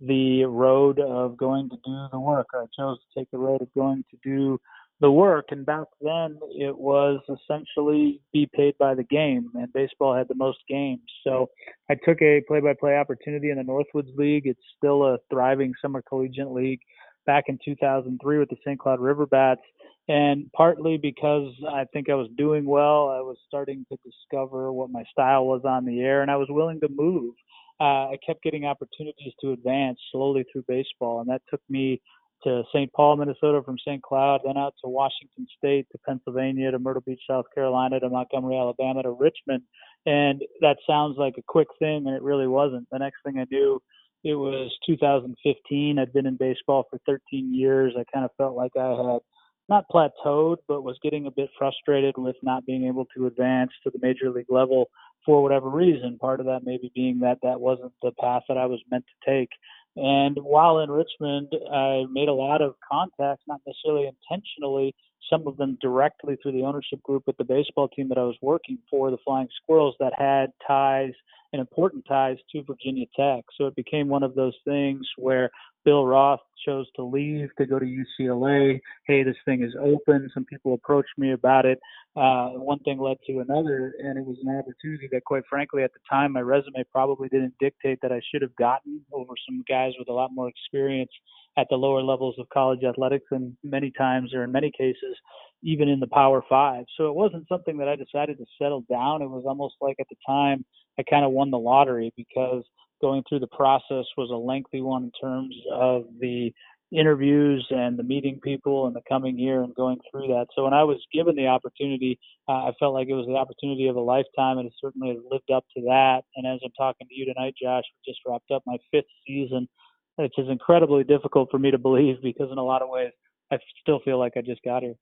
the 0.00 0.46
road 0.46 0.98
of 0.98 1.36
going 1.36 1.70
to 1.70 1.76
do 1.76 2.06
the 2.10 2.18
work. 2.18 2.48
I 2.52 2.64
chose 2.76 2.98
to 2.98 3.20
take 3.20 3.30
the 3.30 3.38
road 3.38 3.62
of 3.62 3.72
going 3.74 4.02
to 4.10 4.16
do 4.24 4.58
the 5.00 5.10
work. 5.10 5.46
And 5.50 5.64
back 5.64 5.86
then, 6.00 6.38
it 6.50 6.76
was 6.76 7.20
essentially 7.28 8.20
be 8.32 8.48
paid 8.52 8.76
by 8.78 8.94
the 8.94 9.04
game, 9.04 9.50
and 9.54 9.72
baseball 9.72 10.14
had 10.16 10.28
the 10.28 10.34
most 10.34 10.58
games. 10.68 11.02
So 11.24 11.48
I 11.90 11.94
took 11.94 12.20
a 12.22 12.42
play 12.48 12.60
by 12.60 12.74
play 12.78 12.96
opportunity 12.96 13.50
in 13.50 13.58
the 13.58 13.64
Northwoods 13.64 14.16
League. 14.16 14.46
It's 14.46 14.60
still 14.76 15.04
a 15.04 15.18
thriving 15.30 15.72
summer 15.80 16.02
collegiate 16.02 16.50
league 16.50 16.80
back 17.26 17.44
in 17.48 17.58
2003 17.64 18.38
with 18.38 18.48
the 18.48 18.56
St. 18.64 18.78
Cloud 18.78 19.00
River 19.00 19.26
Bats. 19.26 19.60
And 20.08 20.50
partly 20.52 20.96
because 20.96 21.52
I 21.70 21.84
think 21.92 22.08
I 22.08 22.14
was 22.14 22.28
doing 22.38 22.64
well, 22.64 23.08
I 23.08 23.20
was 23.20 23.36
starting 23.46 23.84
to 23.92 23.98
discover 24.02 24.72
what 24.72 24.90
my 24.90 25.04
style 25.12 25.44
was 25.44 25.60
on 25.64 25.84
the 25.84 26.00
air, 26.00 26.22
and 26.22 26.30
I 26.30 26.36
was 26.36 26.48
willing 26.50 26.80
to 26.80 26.88
move. 26.88 27.34
Uh, 27.80 28.10
I 28.10 28.18
kept 28.26 28.42
getting 28.42 28.64
opportunities 28.64 29.34
to 29.42 29.52
advance 29.52 29.98
slowly 30.10 30.44
through 30.50 30.64
baseball, 30.66 31.20
and 31.20 31.28
that 31.28 31.42
took 31.50 31.60
me 31.68 32.00
to 32.44 32.62
St. 32.72 32.92
Paul, 32.92 33.16
Minnesota 33.16 33.62
from 33.64 33.78
St. 33.78 34.02
Cloud, 34.02 34.40
then 34.44 34.56
out 34.56 34.74
to 34.82 34.88
Washington 34.88 35.46
State, 35.56 35.86
to 35.92 35.98
Pennsylvania, 36.06 36.70
to 36.70 36.78
Myrtle 36.78 37.02
Beach, 37.04 37.20
South 37.28 37.46
Carolina, 37.54 38.00
to 38.00 38.08
Montgomery, 38.08 38.56
Alabama, 38.56 39.02
to 39.02 39.10
Richmond. 39.10 39.62
And 40.06 40.42
that 40.60 40.76
sounds 40.86 41.16
like 41.18 41.34
a 41.38 41.42
quick 41.46 41.68
thing, 41.78 42.06
and 42.06 42.14
it 42.14 42.22
really 42.22 42.46
wasn't. 42.46 42.86
The 42.90 42.98
next 42.98 43.18
thing 43.24 43.38
I 43.38 43.46
knew, 43.50 43.80
it 44.24 44.34
was 44.34 44.70
2015. 44.86 45.98
I'd 45.98 46.12
been 46.12 46.26
in 46.26 46.36
baseball 46.36 46.86
for 46.90 46.98
13 47.06 47.54
years. 47.54 47.94
I 47.96 48.04
kind 48.12 48.24
of 48.24 48.30
felt 48.36 48.56
like 48.56 48.72
I 48.76 48.88
had 48.88 49.20
not 49.68 49.84
plateaued, 49.92 50.56
but 50.66 50.82
was 50.82 50.98
getting 51.02 51.26
a 51.26 51.30
bit 51.30 51.50
frustrated 51.58 52.16
with 52.16 52.36
not 52.42 52.64
being 52.64 52.86
able 52.86 53.06
to 53.16 53.26
advance 53.26 53.70
to 53.84 53.90
the 53.90 53.98
major 54.00 54.30
league 54.30 54.50
level 54.50 54.88
for 55.26 55.42
whatever 55.42 55.68
reason. 55.68 56.18
Part 56.18 56.40
of 56.40 56.46
that 56.46 56.60
maybe 56.64 56.90
being 56.94 57.20
that 57.20 57.38
that 57.42 57.60
wasn't 57.60 57.92
the 58.02 58.12
path 58.18 58.42
that 58.48 58.56
I 58.56 58.66
was 58.66 58.80
meant 58.90 59.04
to 59.06 59.30
take. 59.30 59.50
And 60.00 60.36
while 60.40 60.78
in 60.78 60.90
Richmond, 60.90 61.52
I 61.72 62.04
made 62.10 62.28
a 62.28 62.32
lot 62.32 62.62
of 62.62 62.74
contacts, 62.90 63.44
not 63.48 63.60
necessarily 63.66 64.08
intentionally, 64.08 64.94
some 65.28 65.46
of 65.46 65.56
them 65.56 65.76
directly 65.80 66.36
through 66.40 66.52
the 66.52 66.62
ownership 66.62 67.02
group 67.02 67.24
with 67.26 67.36
the 67.36 67.44
baseball 67.44 67.88
team 67.88 68.08
that 68.08 68.18
I 68.18 68.22
was 68.22 68.36
working 68.40 68.78
for, 68.88 69.10
the 69.10 69.18
Flying 69.24 69.48
Squirrels, 69.62 69.96
that 69.98 70.12
had 70.16 70.52
ties 70.66 71.12
and 71.52 71.60
important 71.60 72.04
ties 72.06 72.36
to 72.52 72.62
Virginia 72.62 73.06
Tech. 73.16 73.44
So 73.56 73.66
it 73.66 73.74
became 73.74 74.08
one 74.08 74.22
of 74.22 74.34
those 74.34 74.54
things 74.64 75.06
where 75.16 75.50
Bill 75.88 76.04
Roth 76.04 76.40
chose 76.66 76.86
to 76.96 77.02
leave 77.02 77.48
to 77.56 77.64
go 77.64 77.78
to 77.78 77.86
UCLA. 77.86 78.78
Hey, 79.06 79.22
this 79.22 79.38
thing 79.46 79.62
is 79.62 79.72
open. 79.80 80.28
Some 80.34 80.44
people 80.44 80.74
approached 80.74 81.16
me 81.16 81.32
about 81.32 81.64
it. 81.64 81.78
Uh, 82.14 82.48
one 82.50 82.78
thing 82.80 82.98
led 82.98 83.16
to 83.26 83.38
another, 83.38 83.94
and 83.98 84.18
it 84.18 84.26
was 84.26 84.36
an 84.44 84.54
opportunity 84.54 85.08
that, 85.10 85.24
quite 85.24 85.44
frankly, 85.48 85.82
at 85.82 85.94
the 85.94 86.00
time, 86.10 86.34
my 86.34 86.42
resume 86.42 86.84
probably 86.92 87.30
didn't 87.30 87.54
dictate 87.58 88.00
that 88.02 88.12
I 88.12 88.20
should 88.30 88.42
have 88.42 88.54
gotten 88.56 89.00
over 89.14 89.32
some 89.48 89.64
guys 89.66 89.92
with 89.98 90.10
a 90.10 90.12
lot 90.12 90.28
more 90.34 90.50
experience 90.50 91.10
at 91.56 91.68
the 91.70 91.76
lower 91.76 92.02
levels 92.02 92.34
of 92.38 92.46
college 92.50 92.84
athletics, 92.84 93.24
and 93.30 93.56
many 93.64 93.90
times, 93.90 94.34
or 94.34 94.44
in 94.44 94.52
many 94.52 94.70
cases, 94.70 95.16
even 95.62 95.88
in 95.88 96.00
the 96.00 96.06
Power 96.08 96.44
Five. 96.50 96.84
So 96.98 97.08
it 97.08 97.14
wasn't 97.14 97.48
something 97.48 97.78
that 97.78 97.88
I 97.88 97.96
decided 97.96 98.36
to 98.36 98.44
settle 98.60 98.84
down. 98.90 99.22
It 99.22 99.30
was 99.30 99.44
almost 99.46 99.76
like 99.80 99.96
at 99.98 100.08
the 100.10 100.16
time 100.26 100.66
I 100.98 101.02
kind 101.08 101.24
of 101.24 101.30
won 101.30 101.50
the 101.50 101.58
lottery 101.58 102.12
because 102.14 102.62
going 103.00 103.22
through 103.28 103.40
the 103.40 103.48
process 103.48 104.04
was 104.16 104.30
a 104.30 104.36
lengthy 104.36 104.80
one 104.80 105.04
in 105.04 105.12
terms 105.20 105.54
of 105.72 106.04
the 106.20 106.52
interviews 106.90 107.66
and 107.70 107.98
the 107.98 108.02
meeting 108.02 108.40
people 108.42 108.86
and 108.86 108.96
the 108.96 109.02
coming 109.08 109.38
year 109.38 109.62
and 109.62 109.74
going 109.74 109.98
through 110.10 110.26
that. 110.28 110.46
So 110.54 110.64
when 110.64 110.72
I 110.72 110.84
was 110.84 110.98
given 111.12 111.36
the 111.36 111.46
opportunity, 111.46 112.18
uh, 112.48 112.68
I 112.68 112.72
felt 112.78 112.94
like 112.94 113.08
it 113.08 113.14
was 113.14 113.26
the 113.26 113.36
opportunity 113.36 113.88
of 113.88 113.96
a 113.96 114.00
lifetime, 114.00 114.58
and 114.58 114.66
it 114.66 114.72
certainly 114.80 115.18
lived 115.30 115.50
up 115.54 115.64
to 115.76 115.82
that. 115.82 116.22
And 116.36 116.46
as 116.46 116.60
I'm 116.64 116.72
talking 116.78 117.06
to 117.06 117.14
you 117.14 117.26
tonight, 117.26 117.54
Josh, 117.60 117.84
we 117.84 118.12
just 118.12 118.20
wrapped 118.26 118.50
up 118.50 118.62
my 118.66 118.78
fifth 118.90 119.10
season, 119.26 119.68
which 120.16 120.34
is 120.38 120.48
incredibly 120.48 121.04
difficult 121.04 121.50
for 121.50 121.58
me 121.58 121.70
to 121.70 121.78
believe 121.78 122.16
because 122.22 122.50
in 122.50 122.58
a 122.58 122.64
lot 122.64 122.82
of 122.82 122.88
ways, 122.88 123.12
I 123.52 123.58
still 123.80 124.00
feel 124.04 124.18
like 124.18 124.32
I 124.36 124.40
just 124.40 124.62
got 124.62 124.82
here. 124.82 124.94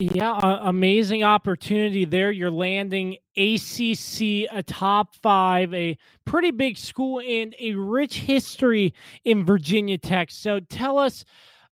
Yeah, 0.00 0.38
amazing 0.62 1.24
opportunity 1.24 2.04
there. 2.04 2.30
You're 2.30 2.52
landing 2.52 3.16
ACC, 3.36 4.46
a 4.52 4.62
top 4.64 5.16
five, 5.16 5.74
a 5.74 5.98
pretty 6.24 6.52
big 6.52 6.78
school, 6.78 7.18
and 7.18 7.52
a 7.58 7.74
rich 7.74 8.18
history 8.20 8.94
in 9.24 9.44
Virginia 9.44 9.98
Tech. 9.98 10.30
So 10.30 10.60
tell 10.60 10.98
us 10.98 11.24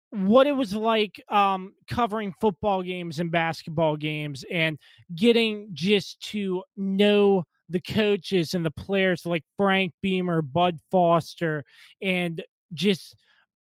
what 0.09 0.47
it 0.47 0.53
was 0.53 0.75
like 0.75 1.23
um, 1.29 1.75
covering 1.87 2.33
football 2.41 2.83
games 2.83 3.21
and 3.21 3.31
basketball 3.31 3.97
games 3.97 4.43
and 4.51 4.79
getting 5.15 5.69
just 5.75 6.19
to 6.31 6.63
know 6.79 7.45
the 7.69 7.81
coaches 7.81 8.55
and 8.55 8.65
the 8.65 8.71
players 8.71 9.27
like 9.27 9.45
Frank 9.59 9.93
Beamer, 10.01 10.41
Bud 10.41 10.79
Foster, 10.91 11.63
and 12.01 12.43
just 12.73 13.17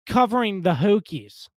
covering 0.06 0.62
the 0.62 0.74
Hokies. 0.74 1.48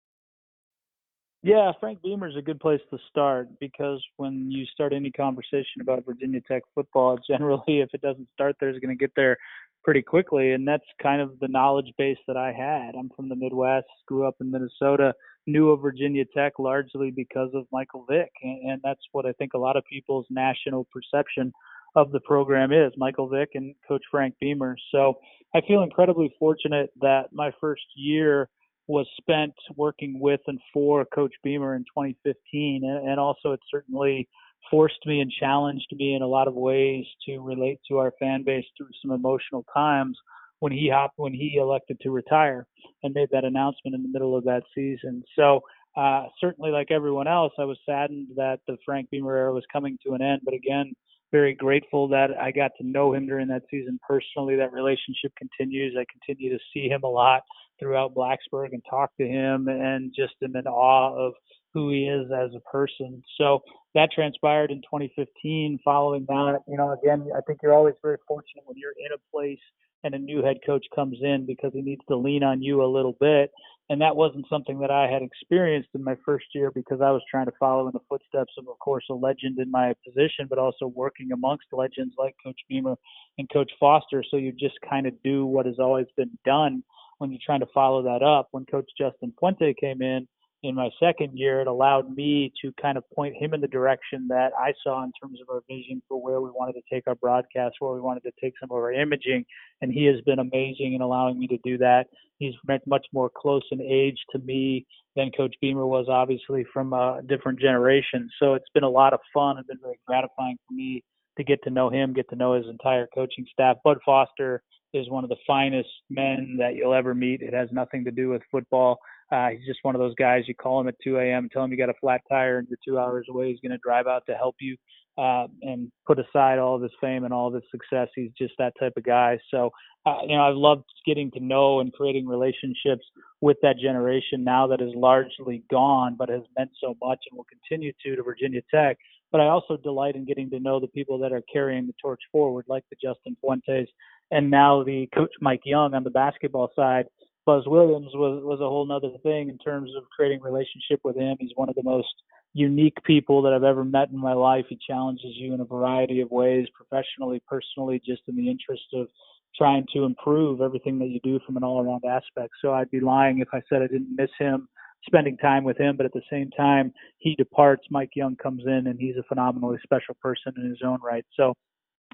Yeah, 1.43 1.73
Frank 1.81 2.03
Beamer 2.03 2.29
is 2.29 2.37
a 2.37 2.43
good 2.43 2.61
place 2.61 2.83
to 2.91 2.99
start 3.09 3.49
because 3.61 4.05
when 4.19 4.51
you 4.51 4.67
start 4.67 4.93
any 4.93 5.11
conversation 5.11 5.81
about 5.81 6.05
Virginia 6.05 6.41
Tech 6.47 6.63
football, 6.75 7.19
generally, 7.27 7.81
if 7.81 7.89
it 7.95 8.03
doesn't 8.03 8.29
start 8.35 8.57
there, 8.61 8.69
it's 8.69 8.79
going 8.79 8.97
to 8.97 9.01
get 9.01 9.13
there 9.17 9.39
pretty 9.83 10.03
quickly. 10.03 10.53
And 10.53 10.69
that's 10.69 10.85
kind 11.03 11.23
of 11.23 11.39
the 11.41 11.49
knowledge 11.49 11.91
base 11.97 12.19
that 12.29 12.37
I 12.37 12.53
had. 12.53 12.95
I'm 12.95 13.11
from 13.17 13.31
the 13.31 13.37
Midwest, 13.37 13.87
grew 14.07 14.27
up 14.27 14.37
in 14.43 14.51
Minnesota, 14.51 15.15
knew 15.47 15.71
of 15.71 15.81
Virginia 15.81 16.25
Tech 16.37 16.59
largely 16.59 17.11
because 17.11 17.49
of 17.55 17.65
Michael 17.73 18.05
Vick. 18.11 18.31
And, 18.43 18.73
and 18.73 18.81
that's 18.85 19.01
what 19.13 19.25
I 19.25 19.33
think 19.33 19.55
a 19.55 19.59
lot 19.59 19.79
of 19.79 19.85
people's 19.91 20.27
national 20.29 20.87
perception 20.93 21.53
of 21.97 22.13
the 22.13 22.21
program 22.21 22.71
is 22.71 22.93
Michael 22.99 23.29
Vick 23.29 23.51
and 23.55 23.75
Coach 23.89 24.03
Frank 24.11 24.35
Beamer. 24.41 24.77
So 24.93 25.15
I 25.55 25.63
feel 25.67 25.83
incredibly 25.83 26.35
fortunate 26.39 26.91
that 27.01 27.33
my 27.33 27.51
first 27.61 27.83
year 27.97 28.51
was 28.91 29.07
spent 29.21 29.55
working 29.77 30.19
with 30.21 30.41
and 30.47 30.59
for 30.73 31.05
Coach 31.15 31.33
Beamer 31.45 31.77
in 31.77 31.83
2015, 31.83 32.83
and, 32.85 33.09
and 33.09 33.21
also 33.21 33.53
it 33.53 33.61
certainly 33.71 34.29
forced 34.71 35.07
me 35.07 35.21
and 35.21 35.31
challenged 35.31 35.87
me 35.93 36.15
in 36.15 36.23
a 36.23 36.27
lot 36.27 36.49
of 36.49 36.55
ways 36.55 37.05
to 37.27 37.39
relate 37.39 37.79
to 37.89 37.99
our 37.99 38.13
fan 38.19 38.43
base 38.45 38.65
through 38.77 38.91
some 39.01 39.13
emotional 39.13 39.65
times 39.75 40.19
when 40.59 40.73
he 40.73 40.91
hopped 40.93 41.15
when 41.17 41.33
he 41.33 41.57
elected 41.59 41.99
to 42.01 42.11
retire 42.11 42.67
and 43.03 43.15
made 43.15 43.29
that 43.33 43.45
announcement 43.45 43.95
in 43.95 44.03
the 44.03 44.09
middle 44.09 44.37
of 44.37 44.45
that 44.45 44.63
season. 44.75 45.23
So 45.37 45.61
uh, 45.97 46.25
certainly, 46.41 46.71
like 46.71 46.91
everyone 46.91 47.29
else, 47.29 47.53
I 47.59 47.65
was 47.65 47.79
saddened 47.87 48.29
that 48.37 48.61
the 48.67 48.77
Frank 48.85 49.09
Beamer 49.11 49.37
era 49.37 49.53
was 49.53 49.65
coming 49.73 49.99
to 50.07 50.15
an 50.15 50.23
end. 50.23 50.43
But 50.45 50.55
again, 50.55 50.93
very 51.33 51.55
grateful 51.55 52.09
that 52.09 52.31
I 52.41 52.51
got 52.51 52.73
to 52.81 52.87
know 52.87 53.15
him 53.15 53.27
during 53.27 53.49
that 53.49 53.63
season 53.71 53.99
personally. 54.07 54.57
That 54.57 54.73
relationship 54.73 55.33
continues. 55.37 55.97
I 55.99 56.05
continue 56.11 56.51
to 56.51 56.63
see 56.75 56.89
him 56.89 57.03
a 57.05 57.09
lot 57.09 57.43
throughout 57.81 58.15
Blacksburg 58.15 58.73
and 58.73 58.83
talk 58.89 59.11
to 59.19 59.27
him 59.27 59.69
and 59.69 60.13
just 60.15 60.35
am 60.45 60.55
in 60.55 60.67
awe 60.67 61.17
of 61.17 61.33
who 61.73 61.91
he 61.91 62.05
is 62.05 62.31
as 62.33 62.51
a 62.55 62.71
person. 62.71 63.23
So 63.39 63.61
that 63.95 64.11
transpired 64.15 64.71
in 64.71 64.79
2015. 64.79 65.81
Following 65.85 66.25
that, 66.29 66.61
you 66.69 66.77
know, 66.77 66.93
again, 66.93 67.29
I 67.37 67.41
think 67.47 67.61
you're 67.63 67.75
always 67.75 67.95
very 68.03 68.19
fortunate 68.27 68.65
when 68.65 68.77
you're 68.77 68.93
in 69.05 69.13
a 69.15 69.31
place 69.33 69.61
and 70.03 70.15
a 70.15 70.19
new 70.19 70.43
head 70.43 70.57
coach 70.65 70.85
comes 70.95 71.19
in 71.23 71.47
because 71.47 71.73
he 71.75 71.83
needs 71.83 72.03
to 72.09 72.17
lean 72.17 72.43
on 72.43 72.63
you 72.63 72.83
a 72.83 72.87
little 72.87 73.17
bit. 73.21 73.51
And 73.91 74.01
that 74.01 74.15
wasn't 74.15 74.47
something 74.49 74.79
that 74.79 74.93
I 74.93 75.11
had 75.11 75.21
experienced 75.21 75.89
in 75.95 76.05
my 76.05 76.15
first 76.25 76.47
year 76.55 76.71
because 76.73 77.01
I 77.01 77.11
was 77.11 77.23
trying 77.29 77.47
to 77.47 77.53
follow 77.59 77.89
in 77.89 77.93
the 77.93 78.01
footsteps 78.09 78.53
of, 78.57 78.69
of 78.69 78.79
course, 78.79 79.05
a 79.11 79.15
legend 79.15 79.59
in 79.59 79.69
my 79.69 79.95
position, 80.07 80.47
but 80.49 80.61
also 80.61 80.87
working 80.87 81.33
amongst 81.33 81.67
legends 81.73 82.15
like 82.17 82.37
Coach 82.43 82.61
Beamer 82.69 82.95
and 83.39 83.51
Coach 83.53 83.71
Foster. 83.81 84.23
So 84.31 84.37
you 84.37 84.53
just 84.53 84.77
kind 84.89 85.07
of 85.07 85.15
do 85.25 85.45
what 85.45 85.67
has 85.67 85.81
always 85.81 86.07
been 86.17 86.31
done 86.45 86.85
when 87.21 87.31
you're 87.31 87.41
trying 87.45 87.61
to 87.61 87.67
follow 87.75 88.03
that 88.03 88.23
up. 88.23 88.49
When 88.51 88.65
Coach 88.65 88.91
Justin 88.99 89.33
Fuente 89.39 89.75
came 89.79 90.01
in 90.01 90.27
in 90.63 90.75
my 90.75 90.89
second 90.99 91.39
year, 91.39 91.61
it 91.61 91.67
allowed 91.67 92.15
me 92.17 92.51
to 92.63 92.73
kind 92.81 92.97
of 92.97 93.05
point 93.15 93.37
him 93.37 93.53
in 93.53 93.61
the 93.61 93.69
direction 93.69 94.27
that 94.29 94.53
I 94.59 94.73
saw 94.83 95.05
in 95.05 95.13
terms 95.23 95.39
of 95.41 95.55
our 95.55 95.63
vision 95.69 96.03
for 96.09 96.21
where 96.21 96.41
we 96.41 96.49
wanted 96.51 96.75
to 96.75 96.83
take 96.91 97.07
our 97.07 97.15
broadcast, 97.15 97.77
where 97.79 97.93
we 97.93 98.01
wanted 98.01 98.23
to 98.23 98.33
take 98.41 98.55
some 98.59 98.71
of 98.71 98.77
our 98.77 98.93
imaging. 98.93 99.45
And 99.83 99.93
he 99.93 100.07
has 100.07 100.21
been 100.23 100.39
amazing 100.39 100.95
in 100.95 101.03
allowing 101.03 101.39
me 101.39 101.47
to 101.49 101.59
do 101.63 101.77
that. 101.79 102.07
He's 102.39 102.55
much 102.87 103.07
more 103.13 103.31
close 103.35 103.65
in 103.71 103.83
age 103.83 104.19
to 104.33 104.39
me 104.39 104.87
than 105.15 105.31
Coach 105.37 105.55
Beamer 105.61 105.87
was, 105.87 106.07
obviously, 106.09 106.65
from 106.73 106.95
a 106.95 107.21
different 107.29 107.61
generation. 107.61 108.31
So 108.39 108.55
it's 108.55 108.71
been 108.73 108.83
a 108.83 108.89
lot 108.89 109.13
of 109.13 109.21
fun 109.35 109.59
and 109.59 109.67
been 109.67 109.79
very 109.83 110.01
gratifying 110.07 110.57
for 110.67 110.73
me 110.73 111.05
to 111.37 111.45
get 111.45 111.63
to 111.65 111.71
know 111.71 111.91
him, 111.91 112.15
get 112.15 112.31
to 112.31 112.37
know 112.37 112.55
his 112.55 112.67
entire 112.67 113.07
coaching 113.15 113.47
staff. 113.53 113.77
Bud 113.85 113.99
Foster 114.07 114.63
is 114.93 115.09
one 115.09 115.25
of 115.25 115.31
the 115.31 115.37
finest 115.47 115.89
men 116.09 116.57
that 116.59 116.75
you'll 116.75 116.95
ever 116.95 117.15
meet. 117.15 117.43
It 117.43 117.55
has 117.55 117.69
nothing 117.73 118.05
to 118.05 118.11
do 118.11 118.29
with 118.29 118.43
football. 118.51 118.99
Uh, 119.33 119.51
he's 119.51 119.67
just 119.67 119.81
one 119.83 119.95
of 119.95 120.01
those 120.01 120.15
guys. 120.17 120.45
You 120.47 120.55
call 120.55 120.81
him 120.81 120.89
at 120.89 120.97
2 121.05 121.19
a.m., 121.19 121.49
tell 121.53 121.63
him 121.63 121.71
you 121.71 121.79
got 121.79 121.89
a 121.89 121.95
flat 122.01 122.23
tire, 122.29 122.59
and 122.59 122.67
you're 122.69 122.79
two 122.85 122.99
hours 122.99 123.27
away. 123.31 123.51
He's 123.51 123.61
going 123.61 123.71
to 123.71 123.79
drive 123.83 124.07
out 124.07 124.25
to 124.27 124.35
help 124.35 124.57
you 124.61 124.77
uh, 125.19 125.47
and 125.63 125.91
put 126.07 126.19
aside 126.19 126.59
all 126.59 126.75
of 126.75 126.83
his 126.83 126.93
fame 127.01 127.25
and 127.25 127.33
all 127.33 127.49
of 127.49 127.55
his 127.55 127.63
success. 127.71 128.09
He's 128.15 128.31
just 128.37 128.55
that 128.59 128.73
type 128.81 128.95
of 128.97 129.05
guy. 129.05 129.39
So, 129.51 129.71
uh, 130.07 130.19
you 130.27 130.37
know, 130.37 130.43
I've 130.43 130.57
loved 130.57 130.85
getting 131.07 131.31
to 131.33 131.41
know 131.41 131.81
and 131.81 131.93
creating 131.93 132.27
relationships 132.27 133.05
with 133.41 133.59
that 133.63 133.77
generation 133.79 134.43
now 134.43 134.67
that 134.69 134.81
is 134.81 134.93
largely 134.95 135.63
gone, 135.71 136.17
but 136.19 136.29
has 136.29 136.43
meant 136.59 136.71
so 136.81 136.97
much 137.03 137.19
and 137.31 137.37
will 137.37 137.47
continue 137.47 137.93
to 138.05 138.17
to 138.17 138.23
Virginia 138.23 138.63
Tech. 138.73 138.97
But 139.31 139.41
I 139.41 139.45
also 139.47 139.77
delight 139.77 140.17
in 140.17 140.25
getting 140.25 140.51
to 140.51 140.59
know 140.59 140.81
the 140.81 140.89
people 140.89 141.19
that 141.19 141.33
are 141.33 141.43
carrying 141.53 141.87
the 141.87 141.95
torch 142.03 142.21
forward, 142.33 142.65
like 142.67 142.85
the 142.91 142.97
Justin 143.01 143.37
Fuentes 143.41 143.89
and 144.31 144.51
now 144.51 144.83
the 144.83 145.09
coach 145.15 145.31
Mike 145.41 145.63
Young 145.65 145.95
on 145.95 146.05
the 146.05 146.11
basketball 146.11 146.71
side. 146.75 147.07
Buzz 147.47 147.65
Williams 147.67 148.11
was 148.15 148.43
was 148.45 148.61
a 148.61 148.69
whole 148.69 148.87
nother 148.87 149.17
thing 149.23 149.49
in 149.49 149.59
terms 149.59 149.91
of 149.97 150.05
creating 150.15 150.41
relationship 150.43 151.01
with 151.03 151.17
him. 151.17 151.37
He's 151.41 151.53
one 151.55 151.69
of 151.69 151.75
the 151.75 151.83
most 151.83 152.15
unique 152.53 153.03
people 153.05 153.43
that 153.43 153.53
I've 153.53 153.65
ever 153.65 153.85
met 153.85 154.11
in 154.11 154.19
my 154.19 154.35
life. 154.35 154.67
He 154.69 154.79
challenges 154.87 155.33
you 155.37 155.55
in 155.55 155.61
a 155.61 155.65
variety 155.65 156.21
of 156.21 156.31
ways, 156.31 156.67
professionally, 156.75 157.43
personally, 157.49 158.01
just 158.05 158.23
in 158.29 158.37
the 158.37 158.51
interest 158.51 158.85
of 158.95 159.09
trying 159.57 159.87
to 159.95 160.05
improve 160.05 160.61
everything 160.61 160.99
that 160.99 161.09
you 161.09 161.21
do 161.25 161.41
from 161.45 161.57
an 161.57 161.65
all 161.65 161.81
around 161.81 162.05
aspect. 162.05 162.53
So 162.63 162.73
I'd 162.73 162.91
be 162.91 163.01
lying 163.01 163.41
if 163.41 163.49
I 163.53 163.63
said 163.69 163.83
I 163.83 163.87
didn't 163.87 164.15
miss 164.17 164.31
him 164.39 164.69
spending 165.07 165.37
time 165.39 165.65
with 165.65 165.79
him, 165.79 165.97
but 165.97 166.07
at 166.07 166.13
the 166.13 166.23
same 166.31 166.51
time 166.51 166.93
he 167.19 167.35
departs, 167.35 167.85
Mike 167.91 168.11
Young 168.15 168.37
comes 168.37 168.63
in 168.67 168.87
and 168.87 168.99
he's 168.99 169.17
a 169.17 169.23
phenomenally 169.25 169.79
special 169.83 170.15
person 170.21 170.53
in 170.57 170.69
his 170.69 170.81
own 170.85 170.99
right. 171.03 171.25
So 171.37 171.55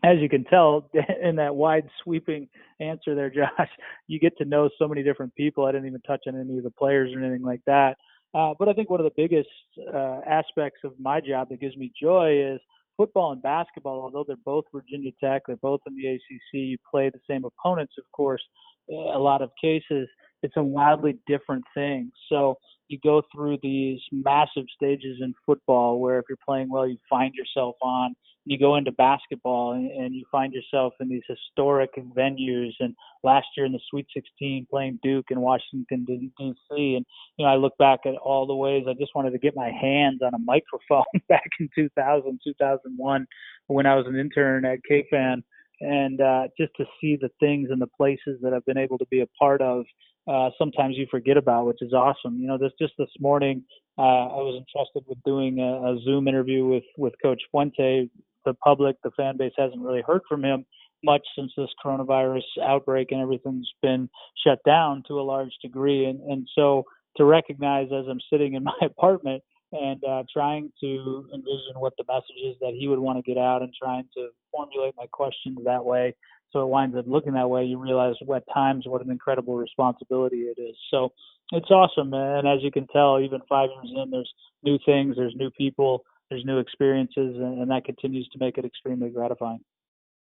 as 0.02 0.18
you 0.20 0.28
can 0.28 0.44
tell 0.44 0.90
in 1.22 1.36
that 1.36 1.54
wide 1.54 1.88
sweeping 2.02 2.48
answer 2.80 3.14
there, 3.14 3.30
Josh, 3.34 3.70
you 4.06 4.18
get 4.18 4.36
to 4.38 4.44
know 4.44 4.68
so 4.78 4.88
many 4.88 5.02
different 5.02 5.34
people. 5.34 5.64
I 5.64 5.72
didn't 5.72 5.88
even 5.88 6.02
touch 6.02 6.22
on 6.26 6.38
any 6.38 6.58
of 6.58 6.64
the 6.64 6.70
players 6.70 7.12
or 7.14 7.20
anything 7.20 7.44
like 7.44 7.62
that. 7.66 7.96
Uh, 8.34 8.52
but 8.58 8.68
I 8.68 8.72
think 8.72 8.90
one 8.90 9.00
of 9.00 9.04
the 9.04 9.12
biggest 9.16 9.48
uh, 9.94 10.20
aspects 10.28 10.80
of 10.84 10.92
my 11.00 11.20
job 11.20 11.48
that 11.48 11.60
gives 11.60 11.76
me 11.76 11.90
joy 12.00 12.54
is 12.54 12.60
football 12.96 13.32
and 13.32 13.42
basketball. 13.42 14.02
Although 14.02 14.24
they're 14.26 14.36
both 14.44 14.64
Virginia 14.74 15.10
Tech, 15.22 15.42
they're 15.46 15.56
both 15.56 15.80
in 15.86 15.96
the 15.96 16.06
ACC. 16.06 16.52
You 16.52 16.76
play 16.90 17.08
the 17.10 17.20
same 17.28 17.44
opponents, 17.44 17.94
of 17.98 18.04
course. 18.12 18.42
A 18.90 19.18
lot 19.18 19.42
of 19.42 19.50
cases, 19.60 20.08
it's 20.42 20.56
a 20.56 20.62
wildly 20.62 21.18
different 21.26 21.64
thing. 21.74 22.12
So 22.28 22.58
you 22.88 22.98
go 23.02 23.22
through 23.34 23.58
these 23.62 24.00
massive 24.12 24.64
stages 24.74 25.18
in 25.20 25.34
football 25.44 25.98
where 25.98 26.18
if 26.18 26.26
you're 26.28 26.38
playing 26.46 26.68
well, 26.70 26.86
you 26.86 26.98
find 27.08 27.34
yourself 27.34 27.76
on. 27.82 28.14
You 28.44 28.60
go 28.60 28.76
into 28.76 28.92
basketball 28.92 29.72
and, 29.72 29.90
and 29.90 30.14
you 30.14 30.24
find 30.30 30.52
yourself 30.52 30.92
in 31.00 31.08
these 31.08 31.24
historic 31.28 31.90
venues. 32.16 32.74
And 32.78 32.94
last 33.24 33.48
year 33.56 33.66
in 33.66 33.72
the 33.72 33.80
Sweet 33.90 34.06
16, 34.14 34.68
playing 34.70 35.00
Duke 35.02 35.26
in 35.30 35.40
Washington 35.40 36.04
D.C. 36.06 36.54
And 36.70 37.04
you 37.36 37.44
know, 37.44 37.46
I 37.46 37.56
look 37.56 37.76
back 37.76 38.00
at 38.06 38.14
all 38.14 38.46
the 38.46 38.54
ways 38.54 38.84
I 38.88 38.94
just 38.94 39.16
wanted 39.16 39.32
to 39.32 39.38
get 39.38 39.56
my 39.56 39.72
hands 39.72 40.20
on 40.22 40.32
a 40.32 40.38
microphone 40.38 41.04
back 41.28 41.50
in 41.58 41.68
2000, 41.74 42.40
2001, 42.44 43.26
when 43.66 43.86
I 43.86 43.96
was 43.96 44.06
an 44.06 44.16
intern 44.16 44.64
at 44.64 44.78
KFAN 44.88 45.42
and 45.80 46.20
uh, 46.20 46.44
just 46.58 46.72
to 46.76 46.84
see 47.00 47.16
the 47.20 47.30
things 47.40 47.68
and 47.70 47.80
the 47.80 47.86
places 47.86 48.38
that 48.42 48.54
I've 48.54 48.64
been 48.64 48.78
able 48.78 48.98
to 48.98 49.06
be 49.10 49.20
a 49.20 49.26
part 49.38 49.60
of 49.60 49.84
uh, 50.26 50.50
sometimes 50.58 50.96
you 50.96 51.06
forget 51.10 51.36
about, 51.36 51.66
which 51.66 51.82
is 51.82 51.92
awesome. 51.92 52.38
You 52.38 52.48
know, 52.48 52.58
this 52.58 52.72
just 52.80 52.94
this 52.98 53.10
morning, 53.20 53.62
uh, 53.98 54.02
I 54.02 54.42
was 54.42 54.56
entrusted 54.60 55.04
with 55.08 55.22
doing 55.24 55.60
a, 55.60 55.92
a 55.92 55.98
Zoom 56.04 56.28
interview 56.28 56.66
with 56.66 56.84
with 56.96 57.14
Coach 57.22 57.42
Fuente. 57.50 58.10
The 58.44 58.54
public, 58.54 58.96
the 59.02 59.10
fan 59.16 59.36
base 59.36 59.52
hasn't 59.56 59.82
really 59.82 60.02
heard 60.06 60.22
from 60.28 60.44
him 60.44 60.64
much 61.04 61.22
since 61.36 61.52
this 61.56 61.68
coronavirus 61.84 62.42
outbreak 62.62 63.12
and 63.12 63.20
everything's 63.20 63.70
been 63.82 64.08
shut 64.44 64.58
down 64.64 65.02
to 65.08 65.20
a 65.20 65.22
large 65.22 65.52
degree. 65.62 66.06
And 66.06 66.20
and 66.20 66.48
so 66.54 66.84
to 67.16 67.24
recognize 67.24 67.86
as 67.86 68.06
I'm 68.08 68.20
sitting 68.30 68.54
in 68.54 68.64
my 68.72 68.78
apartment 68.82 69.42
and 69.72 70.02
uh, 70.04 70.22
trying 70.32 70.72
to 70.80 71.28
envision 71.34 71.74
what 71.78 71.92
the 71.98 72.04
message 72.08 72.40
is 72.44 72.56
that 72.60 72.74
he 72.78 72.88
would 72.88 72.98
want 72.98 73.18
to 73.18 73.22
get 73.22 73.38
out 73.38 73.62
and 73.62 73.72
trying 73.80 74.04
to 74.16 74.28
formulate 74.52 74.94
my 74.96 75.06
questions 75.12 75.58
that 75.64 75.84
way 75.84 76.14
so 76.52 76.62
it 76.62 76.68
winds 76.68 76.96
up 76.96 77.06
looking 77.06 77.34
that 77.34 77.50
way, 77.50 77.64
you 77.64 77.78
realize 77.78 78.14
at 78.34 78.44
times 78.52 78.84
what 78.86 79.04
an 79.04 79.10
incredible 79.10 79.56
responsibility 79.56 80.42
it 80.42 80.60
is. 80.60 80.76
So 80.90 81.12
it's 81.52 81.70
awesome, 81.70 82.12
and 82.12 82.46
as 82.46 82.62
you 82.62 82.70
can 82.70 82.86
tell, 82.88 83.20
even 83.20 83.40
five 83.48 83.68
years 83.70 83.92
in, 83.96 84.10
there's 84.10 84.32
new 84.62 84.78
things, 84.84 85.16
there's 85.16 85.34
new 85.36 85.50
people, 85.50 86.04
there's 86.30 86.44
new 86.44 86.58
experiences, 86.58 87.36
and, 87.36 87.70
that 87.70 87.84
continues 87.84 88.28
to 88.28 88.38
make 88.38 88.58
it 88.58 88.64
extremely 88.64 89.10
gratifying. 89.10 89.60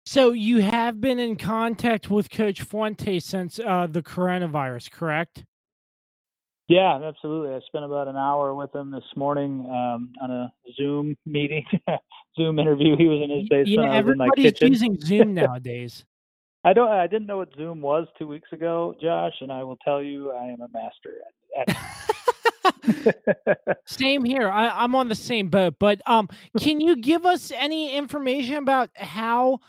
So 0.07 0.33
you 0.33 0.63
have 0.63 1.01
been 1.01 1.19
in 1.19 1.37
contact 1.37 2.11
with 2.11 2.31
Coach 2.31 2.63
Fuente 2.63 3.21
since 3.21 3.59
uh, 3.59 3.87
the 3.87 4.03
coronavirus, 4.03 4.91
correct? 4.91 5.45
Yeah, 6.69 7.01
absolutely. 7.03 7.55
I 7.55 7.61
spent 7.67 7.85
about 7.85 8.07
an 8.07 8.17
hour 8.17 8.55
with 8.55 8.73
him 8.73 8.93
this 8.93 9.05
morning 9.17 9.67
um, 9.69 10.13
on 10.23 10.31
a 10.31 10.53
Zoom 10.77 11.17
meeting, 11.27 11.67
Zoom 12.37 12.61
interview. 12.61 12.97
He 12.97 13.07
was 13.07 13.21
in 13.23 13.31
his 13.31 13.49
basement. 13.49 13.91
Yeah, 13.91 13.93
everybody's 13.93 14.61
using 14.61 14.97
Zoom 15.01 15.35
nowadays. 15.35 16.05
I 16.65 16.73
don't. 16.75 16.89
I 16.89 17.07
didn't 17.07 17.27
know 17.27 17.39
what 17.39 17.55
Zoom 17.57 17.81
was 17.81 18.07
two 18.19 18.27
weeks 18.27 18.53
ago, 18.53 18.95
Josh, 19.01 19.33
and 19.41 19.51
I 19.51 19.63
will 19.63 19.79
tell 19.79 20.03
you, 20.03 20.31
I 20.33 20.47
am 20.47 20.61
a 20.61 20.69
master 20.73 21.15
at. 21.59 21.77
same 23.87 24.25
here. 24.25 24.49
I, 24.49 24.85
am 24.85 24.95
on 24.95 25.09
the 25.09 25.15
same 25.15 25.49
boat. 25.49 25.75
But 25.79 26.03
um, 26.07 26.29
can 26.59 26.81
you 26.81 26.97
give 26.97 27.25
us 27.25 27.51
any 27.55 27.97
information 27.97 28.57
about 28.57 28.91
how? 28.95 29.61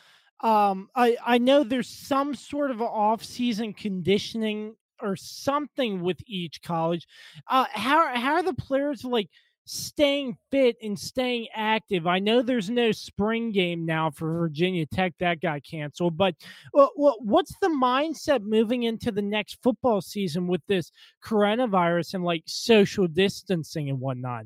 Um, 0.41 0.89
I 0.95 1.17
I 1.25 1.37
know 1.37 1.63
there's 1.63 1.87
some 1.87 2.35
sort 2.35 2.71
of 2.71 2.81
off-season 2.81 3.73
conditioning 3.73 4.75
or 4.99 5.15
something 5.15 6.01
with 6.01 6.17
each 6.25 6.61
college. 6.61 7.07
Uh, 7.47 7.65
how 7.71 8.13
how 8.15 8.33
are 8.33 8.43
the 8.43 8.53
players 8.53 9.05
like? 9.05 9.29
Staying 9.71 10.37
fit 10.51 10.75
and 10.83 10.99
staying 10.99 11.47
active. 11.55 12.05
I 12.05 12.19
know 12.19 12.41
there's 12.41 12.69
no 12.69 12.91
spring 12.91 13.51
game 13.51 13.85
now 13.85 14.11
for 14.11 14.31
Virginia 14.39 14.85
Tech 14.85 15.13
that 15.19 15.41
got 15.41 15.63
canceled, 15.63 16.17
but 16.17 16.35
what's 16.73 17.55
the 17.61 17.69
mindset 17.69 18.43
moving 18.43 18.83
into 18.83 19.11
the 19.11 19.21
next 19.21 19.59
football 19.63 20.01
season 20.01 20.47
with 20.47 20.61
this 20.67 20.91
coronavirus 21.23 22.15
and 22.15 22.23
like 22.25 22.43
social 22.45 23.07
distancing 23.07 23.89
and 23.89 24.01
whatnot? 24.01 24.45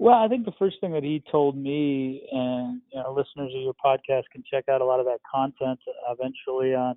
Well, 0.00 0.14
I 0.14 0.28
think 0.28 0.44
the 0.44 0.52
first 0.58 0.76
thing 0.80 0.92
that 0.92 1.04
he 1.04 1.22
told 1.30 1.56
me, 1.56 2.26
and 2.32 2.80
you 2.92 3.00
know, 3.00 3.12
listeners 3.12 3.52
of 3.54 3.62
your 3.62 3.74
podcast 3.84 4.24
can 4.32 4.42
check 4.50 4.68
out 4.68 4.80
a 4.80 4.84
lot 4.84 5.00
of 5.00 5.06
that 5.06 5.18
content 5.32 5.78
eventually 6.08 6.74
on 6.74 6.96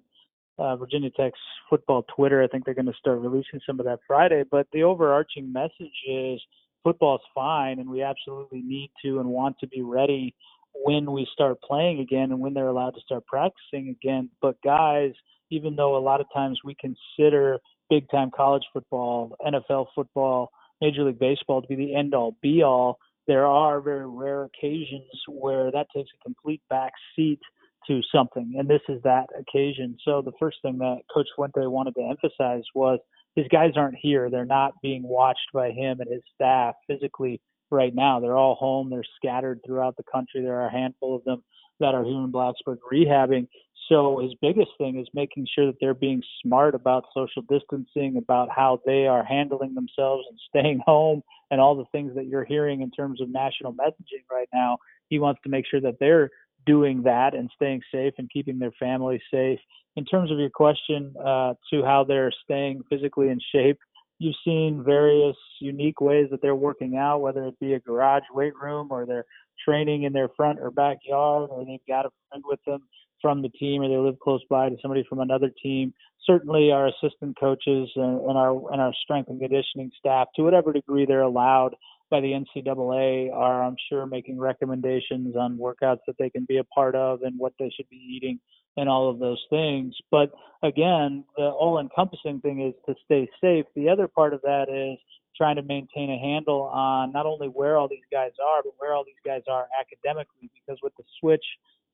uh, 0.57 0.75
Virginia 0.75 1.09
Tech's 1.11 1.39
football 1.69 2.03
Twitter. 2.15 2.43
I 2.43 2.47
think 2.47 2.65
they're 2.65 2.73
going 2.73 2.85
to 2.85 2.93
start 2.99 3.19
releasing 3.19 3.59
some 3.65 3.79
of 3.79 3.85
that 3.85 3.99
Friday. 4.07 4.43
But 4.49 4.67
the 4.71 4.83
overarching 4.83 5.51
message 5.51 5.93
is 6.07 6.39
football's 6.83 7.21
fine 7.33 7.79
and 7.79 7.89
we 7.89 8.01
absolutely 8.01 8.61
need 8.61 8.91
to 9.03 9.19
and 9.19 9.27
want 9.27 9.57
to 9.59 9.67
be 9.67 9.81
ready 9.81 10.35
when 10.73 11.11
we 11.11 11.27
start 11.33 11.61
playing 11.61 11.99
again 11.99 12.31
and 12.31 12.39
when 12.39 12.53
they're 12.53 12.67
allowed 12.67 12.91
to 12.95 13.01
start 13.01 13.25
practicing 13.25 13.89
again. 13.89 14.29
But 14.41 14.55
guys, 14.63 15.11
even 15.49 15.75
though 15.75 15.97
a 15.97 15.99
lot 15.99 16.21
of 16.21 16.27
times 16.33 16.59
we 16.63 16.75
consider 16.75 17.59
big 17.89 18.09
time 18.09 18.31
college 18.35 18.63
football, 18.73 19.35
NFL 19.45 19.87
football, 19.93 20.49
Major 20.79 21.03
League 21.03 21.19
Baseball 21.19 21.61
to 21.61 21.67
be 21.67 21.75
the 21.75 21.95
end 21.95 22.15
all 22.15 22.37
be 22.41 22.63
all, 22.63 22.97
there 23.27 23.45
are 23.45 23.81
very 23.81 24.07
rare 24.07 24.45
occasions 24.45 25.09
where 25.27 25.71
that 25.71 25.87
takes 25.95 26.09
a 26.19 26.23
complete 26.23 26.61
back 26.69 26.93
seat 27.15 27.39
to 27.87 28.01
something. 28.13 28.55
And 28.57 28.69
this 28.69 28.81
is 28.89 29.01
that 29.03 29.27
occasion. 29.37 29.97
So 30.03 30.21
the 30.21 30.31
first 30.39 30.57
thing 30.61 30.77
that 30.79 31.01
Coach 31.13 31.27
Fuente 31.35 31.65
wanted 31.67 31.95
to 31.95 32.07
emphasize 32.09 32.63
was 32.73 32.99
his 33.35 33.47
guys 33.49 33.71
aren't 33.75 33.97
here. 33.99 34.29
They're 34.29 34.45
not 34.45 34.73
being 34.81 35.03
watched 35.03 35.51
by 35.53 35.71
him 35.71 35.99
and 35.99 36.11
his 36.11 36.21
staff 36.35 36.75
physically 36.87 37.41
right 37.69 37.93
now. 37.95 38.19
They're 38.19 38.37
all 38.37 38.55
home. 38.55 38.89
They're 38.89 39.03
scattered 39.15 39.61
throughout 39.65 39.95
the 39.97 40.03
country. 40.11 40.41
There 40.41 40.59
are 40.59 40.67
a 40.67 40.71
handful 40.71 41.15
of 41.15 41.23
them 41.23 41.43
that 41.79 41.95
are 41.95 42.03
here 42.03 42.13
in 42.13 42.31
Blacksburg 42.31 42.77
rehabbing. 42.91 43.47
So 43.89 44.19
his 44.19 44.33
biggest 44.41 44.71
thing 44.77 44.99
is 44.99 45.07
making 45.13 45.47
sure 45.53 45.65
that 45.65 45.75
they're 45.81 45.93
being 45.93 46.21
smart 46.41 46.75
about 46.75 47.05
social 47.13 47.41
distancing, 47.49 48.17
about 48.17 48.49
how 48.49 48.79
they 48.85 49.07
are 49.07 49.23
handling 49.23 49.73
themselves 49.73 50.25
and 50.29 50.39
staying 50.47 50.81
home, 50.85 51.21
and 51.49 51.59
all 51.59 51.75
the 51.75 51.85
things 51.91 52.13
that 52.15 52.27
you're 52.27 52.45
hearing 52.45 52.81
in 52.81 52.91
terms 52.91 53.19
of 53.21 53.29
national 53.29 53.73
messaging 53.73 54.23
right 54.31 54.47
now. 54.53 54.77
He 55.09 55.19
wants 55.19 55.41
to 55.43 55.49
make 55.49 55.65
sure 55.69 55.81
that 55.81 55.95
they're 55.99 56.29
doing 56.65 57.03
that 57.03 57.33
and 57.33 57.49
staying 57.55 57.81
safe 57.93 58.13
and 58.17 58.29
keeping 58.29 58.59
their 58.59 58.71
family 58.79 59.21
safe. 59.31 59.59
In 59.95 60.05
terms 60.05 60.31
of 60.31 60.39
your 60.39 60.49
question 60.49 61.13
uh, 61.19 61.53
to 61.71 61.83
how 61.83 62.05
they're 62.07 62.31
staying 62.43 62.83
physically 62.89 63.29
in 63.29 63.39
shape, 63.53 63.79
you've 64.19 64.35
seen 64.45 64.83
various 64.85 65.35
unique 65.59 65.99
ways 65.99 66.27
that 66.31 66.41
they're 66.41 66.55
working 66.55 66.95
out, 66.95 67.21
whether 67.21 67.45
it 67.45 67.59
be 67.59 67.73
a 67.73 67.79
garage 67.79 68.23
weight 68.33 68.53
room 68.61 68.87
or 68.91 69.05
they're 69.05 69.25
training 69.65 70.03
in 70.03 70.13
their 70.13 70.29
front 70.29 70.59
or 70.59 70.71
backyard, 70.71 71.49
or 71.51 71.65
they've 71.65 71.79
got 71.87 72.05
a 72.05 72.09
friend 72.29 72.43
with 72.47 72.59
them 72.65 72.81
from 73.21 73.41
the 73.41 73.49
team, 73.49 73.81
or 73.81 73.89
they 73.89 73.97
live 73.97 74.19
close 74.19 74.41
by 74.49 74.69
to 74.69 74.75
somebody 74.81 75.05
from 75.07 75.19
another 75.19 75.51
team. 75.61 75.93
Certainly, 76.25 76.71
our 76.71 76.87
assistant 76.87 77.37
coaches 77.39 77.89
and, 77.95 78.21
and 78.21 78.37
our 78.37 78.71
and 78.71 78.81
our 78.81 78.93
strength 79.03 79.29
and 79.29 79.39
conditioning 79.39 79.91
staff, 79.97 80.27
to 80.35 80.43
whatever 80.43 80.71
degree 80.71 81.05
they're 81.05 81.21
allowed, 81.21 81.75
by 82.11 82.19
the 82.19 82.33
NCAA 82.33 83.33
are, 83.33 83.63
I'm 83.63 83.77
sure, 83.89 84.05
making 84.05 84.37
recommendations 84.37 85.35
on 85.35 85.57
workouts 85.57 86.01
that 86.05 86.17
they 86.19 86.29
can 86.29 86.45
be 86.45 86.57
a 86.57 86.63
part 86.65 86.93
of 86.93 87.23
and 87.23 87.39
what 87.39 87.53
they 87.57 87.71
should 87.75 87.89
be 87.89 87.95
eating 87.97 88.39
and 88.77 88.87
all 88.87 89.09
of 89.09 89.19
those 89.19 89.43
things. 89.49 89.95
But 90.11 90.31
again, 90.61 91.23
the 91.37 91.45
all 91.45 91.79
encompassing 91.79 92.41
thing 92.41 92.61
is 92.61 92.73
to 92.87 92.95
stay 93.05 93.29
safe. 93.41 93.65
The 93.75 93.89
other 93.89 94.07
part 94.07 94.33
of 94.33 94.41
that 94.43 94.67
is 94.69 94.99
trying 95.35 95.55
to 95.55 95.63
maintain 95.63 96.11
a 96.11 96.19
handle 96.19 96.63
on 96.63 97.11
not 97.13 97.25
only 97.25 97.47
where 97.47 97.77
all 97.77 97.87
these 97.87 97.99
guys 98.11 98.31
are, 98.45 98.61
but 98.63 98.73
where 98.77 98.93
all 98.93 99.03
these 99.03 99.15
guys 99.25 99.41
are 99.49 99.67
academically, 99.79 100.51
because 100.53 100.79
with 100.83 100.95
the 100.97 101.03
switch 101.19 101.43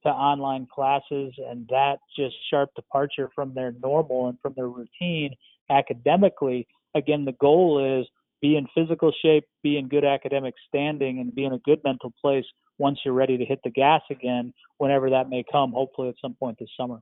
to 0.03 0.09
online 0.09 0.67
classes 0.73 1.33
and 1.49 1.67
that 1.69 1.99
just 2.17 2.35
sharp 2.49 2.69
departure 2.75 3.29
from 3.33 3.53
their 3.53 3.73
normal 3.81 4.27
and 4.27 4.39
from 4.41 4.53
their 4.55 4.67
routine 4.67 5.33
academically, 5.69 6.67
again, 6.95 7.25
the 7.25 7.31
goal 7.33 7.99
is 8.01 8.07
be 8.41 8.55
in 8.55 8.67
physical 8.75 9.11
shape, 9.21 9.45
be 9.63 9.77
in 9.77 9.87
good 9.87 10.05
academic 10.05 10.53
standing, 10.67 11.19
and 11.19 11.33
be 11.33 11.45
in 11.45 11.53
a 11.53 11.59
good 11.59 11.81
mental 11.83 12.13
place 12.21 12.45
once 12.77 12.99
you're 13.03 13.13
ready 13.13 13.37
to 13.37 13.45
hit 13.45 13.59
the 13.63 13.69
gas 13.69 14.01
again, 14.09 14.53
whenever 14.77 15.09
that 15.09 15.29
may 15.29 15.43
come, 15.51 15.71
hopefully 15.71 16.09
at 16.09 16.15
some 16.21 16.35
point 16.35 16.57
this 16.59 16.69
summer. 16.79 16.99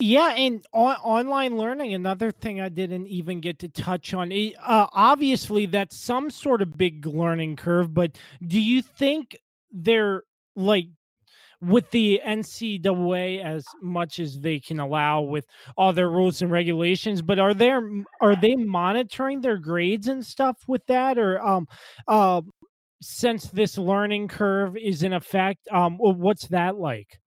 Yeah, 0.00 0.32
and 0.34 0.64
on, 0.72 0.96
online 0.96 1.58
learning, 1.58 1.92
another 1.92 2.30
thing 2.30 2.60
I 2.60 2.68
didn't 2.68 3.08
even 3.08 3.40
get 3.40 3.58
to 3.60 3.68
touch 3.68 4.14
on. 4.14 4.32
Uh, 4.32 4.86
obviously, 4.92 5.66
that's 5.66 5.96
some 5.96 6.30
sort 6.30 6.62
of 6.62 6.78
big 6.78 7.04
learning 7.04 7.56
curve, 7.56 7.92
but 7.92 8.16
do 8.46 8.60
you 8.60 8.80
think 8.80 9.36
they're 9.72 10.22
like 10.54 10.86
with 11.60 11.90
the 11.90 12.20
NCAA 12.24 13.44
as 13.44 13.64
much 13.82 14.20
as 14.20 14.40
they 14.40 14.60
can 14.60 14.78
allow 14.80 15.22
with 15.22 15.46
all 15.76 15.92
their 15.92 16.10
rules 16.10 16.42
and 16.42 16.50
regulations. 16.50 17.22
But 17.22 17.38
are 17.38 17.54
there 17.54 17.82
are 18.20 18.36
they 18.36 18.54
monitoring 18.54 19.40
their 19.40 19.58
grades 19.58 20.08
and 20.08 20.24
stuff 20.24 20.56
with 20.66 20.86
that, 20.86 21.18
or 21.18 21.40
um, 21.44 21.66
uh, 22.06 22.42
since 23.00 23.46
this 23.46 23.78
learning 23.78 24.28
curve 24.28 24.76
is 24.76 25.02
in 25.02 25.12
effect, 25.12 25.68
um, 25.70 25.98
what's 25.98 26.48
that 26.48 26.76
like? 26.76 27.18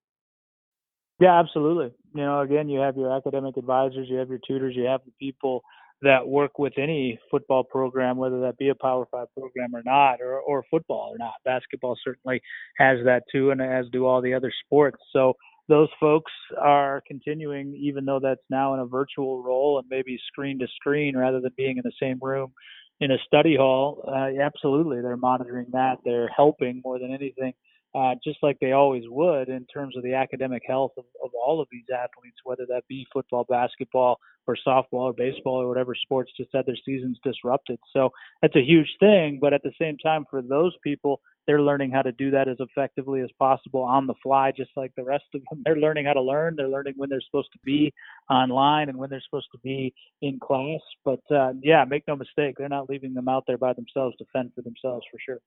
Yeah, 1.20 1.40
absolutely. 1.40 1.92
You 2.16 2.22
know, 2.22 2.42
again, 2.42 2.68
you 2.68 2.80
have 2.80 2.98
your 2.98 3.16
academic 3.16 3.56
advisors, 3.56 4.08
you 4.10 4.18
have 4.18 4.30
your 4.30 4.40
tutors, 4.46 4.76
you 4.76 4.86
have 4.86 5.02
the 5.06 5.12
people 5.20 5.64
that 6.02 6.28
work 6.28 6.58
with 6.58 6.74
any 6.78 7.20
football 7.30 7.64
program, 7.64 8.18
whether 8.18 8.42
that 8.42 8.58
be 8.58 8.70
a 8.70 8.76
Power 8.76 9.08
Five 9.12 9.28
program 9.38 9.76
or 9.76 9.84
not, 9.84 10.22
or, 10.22 10.40
or 10.40 10.64
football 10.70 11.14
or 11.14 11.18
not. 11.18 11.34
Basketball 11.46 11.98
certainly 12.04 12.42
has 12.78 13.00
that 13.06 13.24
too, 13.32 13.52
and 13.52 13.62
as 13.62 13.86
do 13.92 14.06
all 14.06 14.22
the 14.22 14.34
other 14.34 14.52
sports. 14.66 14.98
So 15.14 15.34
those 15.68 15.90
folks 16.00 16.32
are 16.60 17.02
continuing, 17.08 17.76
even 17.76 18.06
though 18.06 18.20
that's 18.22 18.42
now 18.50 18.74
in 18.74 18.80
a 18.80 18.86
virtual 18.86 19.44
role 19.44 19.80
and 19.80 19.88
maybe 19.90 20.20
screen 20.28 20.60
to 20.60 20.68
screen 20.76 21.16
rather 21.16 21.40
than 21.40 21.52
being 21.56 21.78
in 21.78 21.84
the 21.84 21.94
same 22.02 22.20
room 22.22 22.52
in 23.00 23.12
a 23.12 23.18
study 23.26 23.56
hall. 23.56 24.04
Uh, 24.08 24.42
absolutely, 24.42 25.02
they're 25.02 25.18
monitoring 25.18 25.68
that. 25.72 25.98
They're 26.04 26.30
helping 26.36 26.82
more 26.84 27.00
than 27.00 27.14
anything 27.14 27.54
uh, 27.94 28.16
just 28.24 28.38
like 28.42 28.58
they 28.60 28.72
always 28.72 29.04
would 29.08 29.50
in 29.50 29.66
terms 29.66 29.98
of 29.98 30.04
the 30.04 30.14
academic 30.14 30.64
health 30.66 30.92
of, 30.98 31.06
of 31.24 31.32
all 31.34 31.62
of 31.62 31.68
these 31.72 31.86
athletes, 31.94 32.38
whether 32.44 32.66
that 32.68 32.88
be 32.88 33.06
football, 33.12 33.46
basketball, 33.50 34.18
or 34.48 34.58
softball 34.66 35.04
or 35.04 35.14
baseball 35.14 35.62
or 35.62 35.68
whatever 35.68 35.94
sports 35.96 36.32
just 36.36 36.50
had 36.54 36.66
their 36.66 36.78
seasons 36.86 37.20
disrupted. 37.24 37.80
So 37.94 38.10
that's 38.42 38.56
a 38.56 38.64
huge 38.64 38.90
thing. 39.00 39.40
But 39.42 39.54
at 39.54 39.62
the 39.64 39.74
same 39.80 39.98
time, 39.98 40.26
for 40.30 40.42
those 40.42 40.74
people, 40.84 41.22
they're 41.48 41.62
learning 41.62 41.92
how 41.92 42.02
to 42.02 42.12
do 42.12 42.32
that 42.32 42.48
as 42.48 42.58
effectively 42.60 43.22
as 43.22 43.30
possible 43.40 43.82
on 43.82 44.08
the 44.08 44.14
fly, 44.22 44.52
just 44.56 44.72
like 44.76 44.94
the 44.96 45.04
rest 45.04 45.26
of 45.34 45.42
them. 45.50 45.62
They're 45.66 45.76
learning 45.76 46.06
how 46.06 46.14
to 46.14 46.22
learn. 46.22 46.56
They're 46.56 46.70
learning 46.70 46.94
when 46.98 47.10
they're 47.10 47.22
supposed 47.22 47.52
to 47.54 47.60
be 47.64 47.92
online 48.30 48.90
and 48.90 48.98
when 48.98 49.10
they're 49.10 49.24
supposed 49.28 49.50
to 49.54 49.58
be 49.60 49.94
in 50.22 50.40
class. 50.40 50.80
But 51.04 51.20
uh, 51.32 51.54
yeah, 51.64 51.84
make 51.84 52.04
no 52.08 52.16
mistake, 52.16 52.56
they're 52.58 52.70
not 52.70 52.90
leaving 52.90 53.14
them 53.14 53.28
out 53.28 53.46
there 53.48 53.58
by 53.58 53.74
themselves 53.74 54.16
to 54.18 54.26
fend 54.32 54.52
for 54.56 54.62
themselves 54.62 55.06
for 55.12 55.18
sure. 55.26 55.40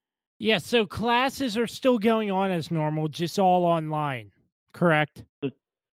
Yeah, 0.44 0.58
so 0.58 0.84
classes 0.84 1.56
are 1.56 1.66
still 1.66 1.98
going 1.98 2.30
on 2.30 2.50
as 2.50 2.70
normal, 2.70 3.08
just 3.08 3.38
all 3.38 3.64
online, 3.64 4.30
correct? 4.74 5.24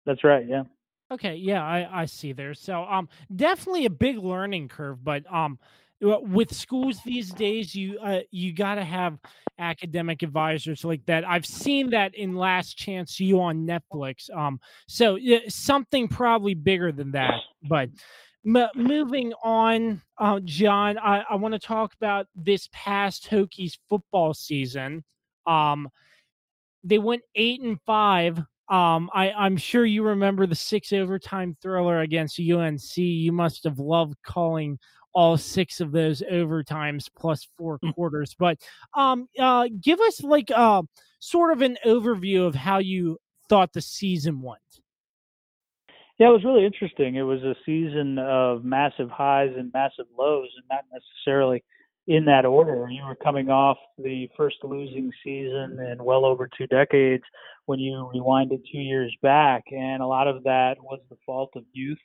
That's 0.05 0.23
right, 0.23 0.47
yeah. 0.47 0.63
Okay, 1.11 1.35
yeah, 1.35 1.65
I, 1.65 2.03
I 2.03 2.05
see 2.05 2.33
there. 2.33 2.55
So 2.55 2.85
um 2.85 3.09
definitely 3.35 3.87
a 3.87 3.91
big 3.91 4.19
learning 4.19 4.69
curve, 4.69 5.03
but 5.03 5.25
um 5.35 5.59
with 6.01 6.55
schools 6.55 7.01
these 7.05 7.33
days 7.33 7.75
you 7.75 7.99
uh, 7.99 8.21
you 8.31 8.53
got 8.53 8.77
to 8.77 8.85
have 8.85 9.19
academic 9.59 10.23
advisors 10.23 10.85
like 10.85 11.05
that. 11.07 11.25
I've 11.27 11.47
seen 11.47 11.91
that 11.91 12.15
in 12.15 12.37
Last 12.37 12.77
Chance 12.79 13.19
U 13.19 13.41
on 13.41 13.67
Netflix. 13.67 14.33
Um 14.33 14.61
so 14.87 15.19
something 15.49 16.07
probably 16.07 16.55
bigger 16.55 16.93
than 16.93 17.11
that, 17.13 17.35
but 17.69 17.91
M- 18.47 18.69
moving 18.75 19.33
on, 19.43 20.03
uh, 20.19 20.41
Jon, 20.45 20.99
I, 20.99 21.25
I 21.29 21.35
want 21.35 21.53
to 21.53 21.59
talk 21.59 21.95
about 21.95 22.27
this 22.35 22.69
past 22.73 23.29
Hokies 23.29 23.77
football 23.89 24.35
season. 24.35 25.03
Um, 25.47 25.89
they 26.85 26.99
went 26.99 27.23
eight 27.35 27.61
and 27.61 27.81
five. 27.85 28.39
Um, 28.69 29.11
I, 29.13 29.33
I'm 29.33 29.57
sure 29.57 29.85
you 29.85 30.03
remember 30.03 30.47
the 30.47 30.55
six 30.55 30.93
overtime 30.93 31.57
thriller 31.61 32.01
against 32.01 32.41
UNC. 32.41 32.97
You 32.97 33.33
must 33.33 33.65
have 33.65 33.79
loved 33.79 34.17
calling 34.25 34.79
all 35.13 35.37
six 35.37 35.81
of 35.81 35.93
those 35.93 36.23
overtimes 36.31 37.09
plus 37.17 37.49
four 37.57 37.79
mm. 37.79 37.95
quarters. 37.95 38.37
But 38.39 38.59
um, 38.95 39.29
uh, 39.39 39.69
give 39.81 39.99
us 40.01 40.23
like 40.23 40.51
uh, 40.55 40.83
sort 41.19 41.53
of 41.53 41.63
an 41.63 41.79
overview 41.85 42.47
of 42.47 42.55
how 42.55 42.79
you 42.79 43.19
thought 43.49 43.73
the 43.73 43.81
season 43.81 44.43
went. 44.43 44.61
Yeah, 46.19 46.29
it 46.29 46.33
was 46.33 46.45
really 46.45 46.65
interesting. 46.65 47.17
It 47.17 47.23
was 47.23 47.43
a 47.43 47.55
season 47.67 48.19
of 48.19 48.65
massive 48.65 49.11
highs 49.11 49.51
and 49.57 49.71
massive 49.75 50.07
lows, 50.19 50.49
and 50.57 50.65
not 50.71 50.85
necessarily 50.91 51.63
in 52.07 52.25
that 52.25 52.47
order. 52.47 52.89
You 52.91 53.05
were 53.05 53.17
coming 53.17 53.51
off 53.51 53.77
the 53.99 54.27
first 54.35 54.57
losing 54.63 55.11
season 55.23 55.79
in 55.79 56.03
well 56.03 56.25
over 56.25 56.49
two 56.57 56.67
decades 56.69 57.25
when 57.67 57.81
you 57.81 58.11
rewinded 58.15 58.63
two 58.73 58.79
years 58.79 59.15
back, 59.23 59.65
and 59.71 60.03
a 60.03 60.07
lot 60.07 60.27
of 60.27 60.43
that 60.45 60.77
was 60.81 61.01
the 61.11 61.17
fault 61.27 61.51
of 61.55 61.65
youth 61.75 61.99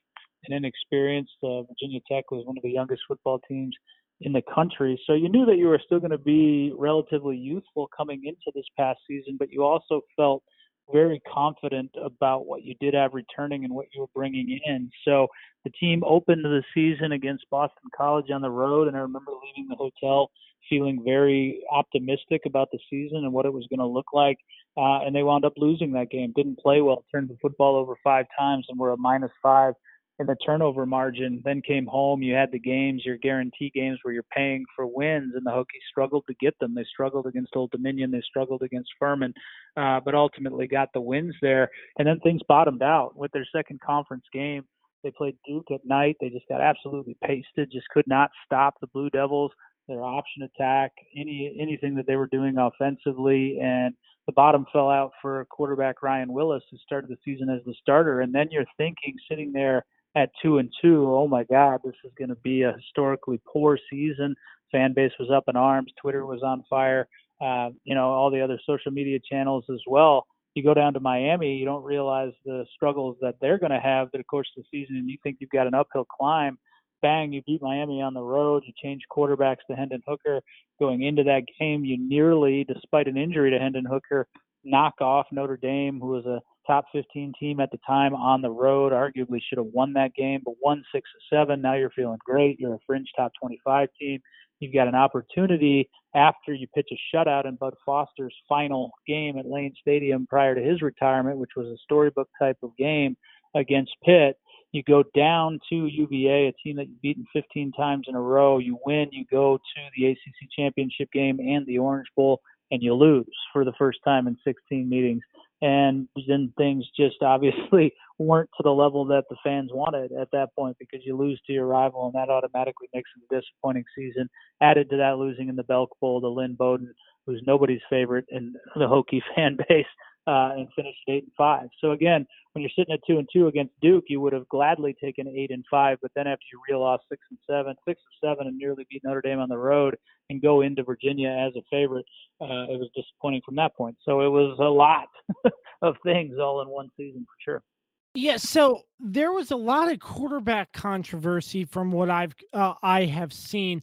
and 0.44 0.58
inexperience. 0.58 1.30
Uh, 1.42 1.62
Virginia 1.62 2.02
Tech 2.12 2.32
was 2.32 2.46
one 2.46 2.58
of 2.58 2.64
the 2.64 2.72
youngest 2.72 3.04
football 3.08 3.40
teams 3.48 3.74
in 4.20 4.34
the 4.34 4.42
country, 4.54 5.02
so 5.08 5.14
you 5.14 5.30
knew 5.30 5.46
that 5.46 5.58
you 5.58 5.68
were 5.68 5.82
still 5.86 6.00
going 6.00 6.12
to 6.12 6.18
be 6.18 6.74
relatively 6.78 7.38
youthful 7.38 7.90
coming 7.96 8.24
into 8.26 8.52
this 8.54 8.66
past 8.78 9.00
season, 9.08 9.38
but 9.40 9.52
you 9.52 9.64
also 9.64 10.02
felt– 10.18 10.44
very 10.92 11.22
confident 11.32 11.92
about 12.04 12.46
what 12.46 12.64
you 12.64 12.76
did 12.80 12.94
have 12.94 13.14
returning 13.14 13.66
and 13.66 13.74
what 13.74 13.88
you 13.94 14.02
were 14.02 14.08
bringing 14.14 14.60
in. 14.66 14.90
So 15.06 15.28
the 15.64 15.72
team 15.72 16.04
opened 16.06 16.44
the 16.44 16.64
season 16.74 17.12
against 17.12 17.50
Boston 17.50 17.90
College 17.96 18.32
on 18.32 18.42
the 18.42 18.50
road, 18.50 18.88
and 18.88 18.98
I 18.98 19.02
remember 19.02 19.32
leaving 19.32 19.70
the 19.70 19.76
hotel 19.76 20.32
feeling 20.70 21.02
very 21.04 21.62
optimistic 21.72 22.42
about 22.46 22.70
the 22.72 22.80
season 22.90 23.18
and 23.20 23.34
what 23.34 23.46
it 23.46 23.54
was 23.54 23.68
going 23.70 23.80
to 23.80 23.86
look 23.86 24.08
like. 24.14 24.38
Uh, 24.78 25.02
and 25.04 25.14
they 25.14 25.24
wound 25.24 25.44
up 25.44 25.54
losing 25.58 25.92
that 25.92 26.10
game. 26.10 26.32
Didn't 26.36 26.60
play 26.60 26.82
well. 26.82 27.04
Turned 27.12 27.30
the 27.30 27.38
football 27.42 27.76
over 27.76 27.96
five 28.04 28.26
times 28.38 28.66
and 28.70 28.80
were 28.80 28.92
a 28.92 28.98
minus 28.98 29.32
five 29.44 29.74
in 30.20 30.28
the 30.28 30.36
turnover 30.46 30.86
margin. 30.86 31.42
Then 31.44 31.62
came 31.62 31.88
home. 31.88 32.22
You 32.22 32.36
had 32.36 32.52
the 32.52 32.60
games, 32.60 33.04
your 33.06 33.18
guarantee 33.18 33.72
games 33.74 34.00
where 34.04 34.14
you're 34.14 34.24
paying 34.36 34.66
for 34.76 34.86
wins, 34.86 35.34
and 35.36 35.46
the 35.46 35.52
Hokies 35.52 35.88
struggled 35.90 36.26
to 36.28 36.36
get 36.36 36.58
them. 36.60 36.76
They 36.76 36.86
struggled 36.86 37.26
against 37.26 37.56
Old 37.56 37.72
Dominion. 37.72 38.12
They 38.12 38.22
struggled 38.22 38.62
against 38.62 38.92
Furman, 39.00 39.34
uh, 39.78 40.00
but 40.04 40.16
ultimately 40.16 40.68
got 40.68 40.90
the 40.94 41.02
wins 41.02 41.36
there. 41.42 41.70
And 41.98 42.08
then 42.08 42.20
things 42.20 42.42
bottomed 42.48 42.84
out 42.84 43.18
with 43.18 43.32
their 43.32 43.48
second 43.56 43.82
conference 43.82 44.26
game. 44.32 44.64
They 45.04 45.12
played 45.12 45.38
Duke 45.48 45.72
at 45.72 45.86
night. 45.86 46.18
They 46.22 46.30
just 46.30 46.48
got 46.48 46.62
absolutely 46.62 47.18
pasted. 47.24 47.72
Just 47.72 47.90
could 47.90 48.08
not 48.08 48.30
stop 48.46 48.76
the 48.80 48.88
Blue 48.88 49.10
Devils. 49.10 49.52
Their 49.88 50.04
option 50.04 50.44
attack, 50.44 50.92
any 51.18 51.58
anything 51.60 51.96
that 51.96 52.06
they 52.06 52.16
were 52.16 52.28
doing 52.28 52.58
offensively, 52.58 53.60
and 53.60 53.96
the 54.28 54.32
bottom 54.32 54.66
fell 54.72 54.90
out 54.90 55.12
for 55.22 55.44
quarterback 55.46 56.04
Ryan 56.04 56.32
Willis, 56.32 56.64
who 56.70 56.78
started 56.78 57.10
the 57.10 57.18
season 57.26 57.50
as 57.50 57.66
the 57.66 57.74
starter. 57.82 58.22
And 58.22 58.34
then 58.34 58.48
you're 58.52 58.64
thinking, 58.78 59.16
sitting 59.28 59.52
there 59.52 59.84
at 60.16 60.30
two 60.42 60.58
and 60.58 60.72
two, 60.82 61.08
oh 61.10 61.28
my 61.28 61.44
God, 61.46 61.80
this 61.84 61.96
is 62.04 62.12
going 62.18 62.30
to 62.30 62.36
be 62.36 62.64
a 62.64 62.74
historically 62.74 63.40
poor 63.52 63.80
season. 63.90 64.36
Fan 64.72 64.94
base 64.94 65.12
was 65.20 65.30
up 65.30 65.46
in 65.48 65.56
arms. 65.56 65.92
Twitter 66.02 66.26
was 66.26 66.44
on 66.44 66.64
fire. 66.70 67.08
Uh, 67.42 67.70
you 67.84 67.96
know, 67.96 68.10
all 68.10 68.30
the 68.30 68.42
other 68.42 68.60
social 68.66 68.92
media 68.92 69.20
channels 69.20 69.66
as 69.72 69.82
well. 69.88 70.28
You 70.54 70.64
go 70.64 70.74
down 70.74 70.94
to 70.94 71.00
Miami, 71.00 71.56
you 71.56 71.66
don't 71.66 71.84
realize 71.84 72.34
the 72.46 72.66
struggles 72.76 73.16
that 73.22 73.36
they're 73.40 73.58
going 73.58 73.72
to 73.72 73.80
have 73.80 74.12
through 74.12 74.20
the 74.20 74.26
course 74.26 74.50
of 74.58 74.64
the 74.64 74.68
season, 74.70 74.98
and 74.98 75.10
you 75.10 75.18
think 75.24 75.38
you've 75.40 75.50
got 75.50 75.66
an 75.66 75.74
uphill 75.74 76.06
climb. 76.06 76.58
Bang, 77.02 77.32
you 77.32 77.42
beat 77.44 77.62
Miami 77.62 78.02
on 78.02 78.14
the 78.14 78.22
road. 78.22 78.64
You 78.66 78.74
change 78.82 79.02
quarterbacks 79.10 79.66
to 79.70 79.76
Hendon 79.76 80.04
Hooker. 80.06 80.42
Going 80.78 81.04
into 81.04 81.24
that 81.24 81.44
game, 81.60 81.84
you 81.86 81.98
nearly, 81.98 82.64
despite 82.66 83.08
an 83.08 83.18
injury 83.18 83.50
to 83.50 83.60
Hendon 83.60 83.86
Hooker, 83.86 84.28
knock 84.64 84.96
off 85.02 85.26
Notre 85.32 85.58
Dame, 85.58 86.00
who 86.00 86.08
was 86.08 86.26
a 86.26 86.42
top 86.72 86.86
15 86.94 87.34
team 87.38 87.60
at 87.60 87.70
the 87.72 87.80
time 87.86 88.16
on 88.16 88.42
the 88.42 88.50
road. 88.50 88.94
Arguably 88.94 89.42
should 89.46 89.58
have 89.58 89.74
won 89.74 89.92
that 89.94 90.14
game, 90.16 90.42
but 90.46 90.54
won 90.62 90.84
six 90.94 91.10
to 91.12 91.36
seven. 91.36 91.62
Now 91.62 91.76
you're 91.76 91.90
feeling 91.90 92.20
great. 92.24 92.60
You're 92.60 92.76
a 92.76 92.80
fringe 92.88 93.10
top 93.18 93.34
25 93.42 93.90
team. 94.00 94.22
You've 94.60 94.74
got 94.74 94.88
an 94.88 94.96
opportunity 94.96 95.90
after 96.16 96.54
you 96.54 96.68
pitch 96.74 96.90
a 96.92 97.16
shutout 97.16 97.46
in 97.46 97.56
Bud 97.56 97.74
Foster's 97.86 98.36
final 98.48 98.92
game 99.06 99.38
at 99.38 99.46
Lane 99.46 99.74
Stadium 99.82 100.28
prior 100.28 100.56
to 100.56 100.62
his 100.62 100.82
retirement, 100.82 101.40
which 101.40 101.52
was 101.58 101.68
a 101.68 101.78
storybook 101.84 102.30
type 102.40 102.58
of 102.64 102.78
game 102.78 103.18
against 103.54 103.92
Pitt. 104.06 104.38
You 104.72 104.84
go 104.84 105.04
down 105.14 105.60
to 105.70 105.88
UVA, 105.88 106.48
a 106.48 106.54
team 106.64 106.78
that 106.78 106.88
you've 106.88 107.02
beaten 107.02 107.26
15 107.34 107.74
times 107.74 108.06
in 108.08 108.16
a 108.16 108.22
row. 108.22 108.60
You 108.60 108.80
win. 108.86 109.10
You 109.12 109.26
go 109.30 109.58
to 109.58 109.82
the 109.98 110.06
ACC 110.06 110.50
championship 110.58 111.10
game 111.12 111.40
and 111.40 111.66
the 111.66 111.80
Orange 111.80 112.08
Bowl, 112.16 112.40
and 112.70 112.82
you 112.82 112.94
lose 112.94 113.36
for 113.52 113.66
the 113.66 113.74
first 113.78 114.00
time 114.06 114.28
in 114.28 114.38
16 114.46 114.88
meetings 114.88 115.24
and 115.62 116.08
then 116.28 116.54
things 116.58 116.86
just 116.98 117.18
obviously 117.22 117.94
weren't 118.18 118.50
to 118.58 118.64
the 118.64 118.72
level 118.72 119.06
that 119.06 119.24
the 119.30 119.36
fans 119.44 119.72
wanted 119.74 120.12
at 120.12 120.30
that 120.32 120.50
point 120.56 120.78
because 120.80 121.06
you 121.06 121.18
lose 121.18 121.42
to 121.48 121.54
your 121.54 121.66
rival 121.66 122.06
and 122.06 122.14
that 122.14 122.32
automatically 122.32 122.88
makes 122.94 123.10
it 123.16 123.36
a 123.36 123.40
disappointing 123.40 123.84
season. 123.96 124.30
Added 124.62 124.90
to 124.90 124.98
that, 124.98 125.18
losing 125.18 125.50
in 125.50 125.56
the 125.56 125.64
Belk 125.64 125.90
Bowl 126.00 126.22
to 126.22 126.28
Lynn 126.28 126.56
Bowden, 126.56 126.94
who's 127.26 127.42
nobody's 127.46 127.82
favorite 127.90 128.26
in 128.30 128.54
the 128.76 128.86
Hokie 128.86 129.22
fan 129.36 129.58
base, 129.68 129.86
uh, 130.28 130.52
and 130.56 130.68
finished 130.76 131.00
eight 131.08 131.24
and 131.24 131.32
five. 131.38 131.68
So 131.80 131.92
again, 131.92 132.26
when 132.54 132.62
you're 132.62 132.72
sitting 132.76 132.94
at 132.94 133.00
two 133.08 133.18
and 133.18 133.28
two 133.32 133.48
against 133.48 133.74
Duke, 133.82 134.06
you 134.08 134.20
would 134.22 134.34
have 134.34 134.48
gladly 134.50 134.96
taken 135.02 135.28
eight 135.28 135.52
and 135.52 135.64
five. 135.70 135.98
But 136.02 136.12
then 136.16 136.28
after 136.28 136.44
you 136.52 136.62
reel 136.70 136.84
off 136.84 137.02
six 137.10 137.22
and 137.30 137.40
seven, 137.50 137.76
six 137.88 138.02
and 138.02 138.30
seven, 138.30 138.48
and 138.48 138.58
nearly 138.58 138.86
beat 138.90 139.04
Notre 139.04 139.22
Dame 139.22 139.40
on 139.40 139.50
the 139.50 139.58
road 139.58 139.98
and 140.30 140.42
go 140.42 140.62
into 140.62 140.84
Virginia 140.84 141.30
as 141.30 141.56
a 141.56 141.62
favorite, 141.72 142.06
uh, 142.42 142.68
it 142.70 142.80
was 142.80 142.90
disappointing 142.96 143.42
from 143.46 143.56
that 143.56 143.76
point. 143.76 143.96
So 144.04 144.22
it 144.22 144.30
was 144.30 144.58
a 144.60 144.64
lot 144.64 145.08
of 145.82 145.96
things 146.04 146.38
all 146.40 146.62
in 146.62 146.70
one 146.70 146.90
season 146.98 147.26
for 147.26 147.36
sure. 147.44 147.64
Yeah, 148.14 148.38
so 148.38 148.82
there 149.00 149.32
was 149.32 149.52
a 149.52 149.56
lot 149.56 149.90
of 149.92 150.00
quarterback 150.00 150.74
controversy 150.74 151.64
from 151.64 151.92
what 151.92 152.10
I've 152.10 152.34
uh, 152.54 152.74
I 152.84 153.06
have 153.06 153.32
seen 153.32 153.82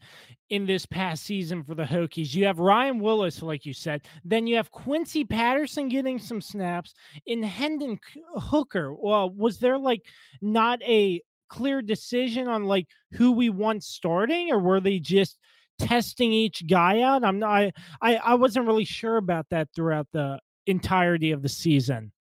in 0.51 0.67
this 0.67 0.85
past 0.85 1.25
season 1.25 1.65
for 1.65 1.75
the 1.75 1.85
Hokies. 1.85 2.35
You 2.35 2.45
have 2.45 2.59
Ryan 2.59 3.01
Willis, 3.01 3.43
like 3.43 3.65
you 3.65 3.73
said. 3.73 4.03
Then 4.25 4.47
you 4.47 4.57
have 4.57 4.71
Quincy 4.71 5.25
Patterson 5.25 5.89
getting 5.89 6.19
some 6.19 6.43
snaps. 6.43 6.93
In 7.25 7.43
Hendon 7.43 7.99
Hooker, 8.37 8.95
well, 8.95 9.31
was 9.31 9.59
there 9.61 9.79
like 9.79 10.03
not 10.43 10.83
a 10.83 11.23
clear 11.49 11.81
decision 11.81 12.49
on 12.49 12.65
like 12.65 12.87
who 13.13 13.33
we 13.33 13.49
want 13.49 13.83
starting, 13.83 14.53
or 14.53 14.59
were 14.59 14.81
they 14.81 14.99
just 14.99 15.39
testing 15.79 16.33
each 16.33 16.67
guy 16.67 17.01
out? 17.01 17.25
I'm 17.25 17.39
not. 17.39 17.51
I 17.51 17.73
I, 18.03 18.17
I 18.17 18.35
wasn't 18.35 18.67
really 18.67 18.85
sure 18.85 19.17
about 19.17 19.47
that 19.51 19.69
throughout 19.75 20.09
the 20.13 20.39
entirety 20.67 21.31
of 21.31 21.41
the 21.41 21.49
season. 21.49 22.13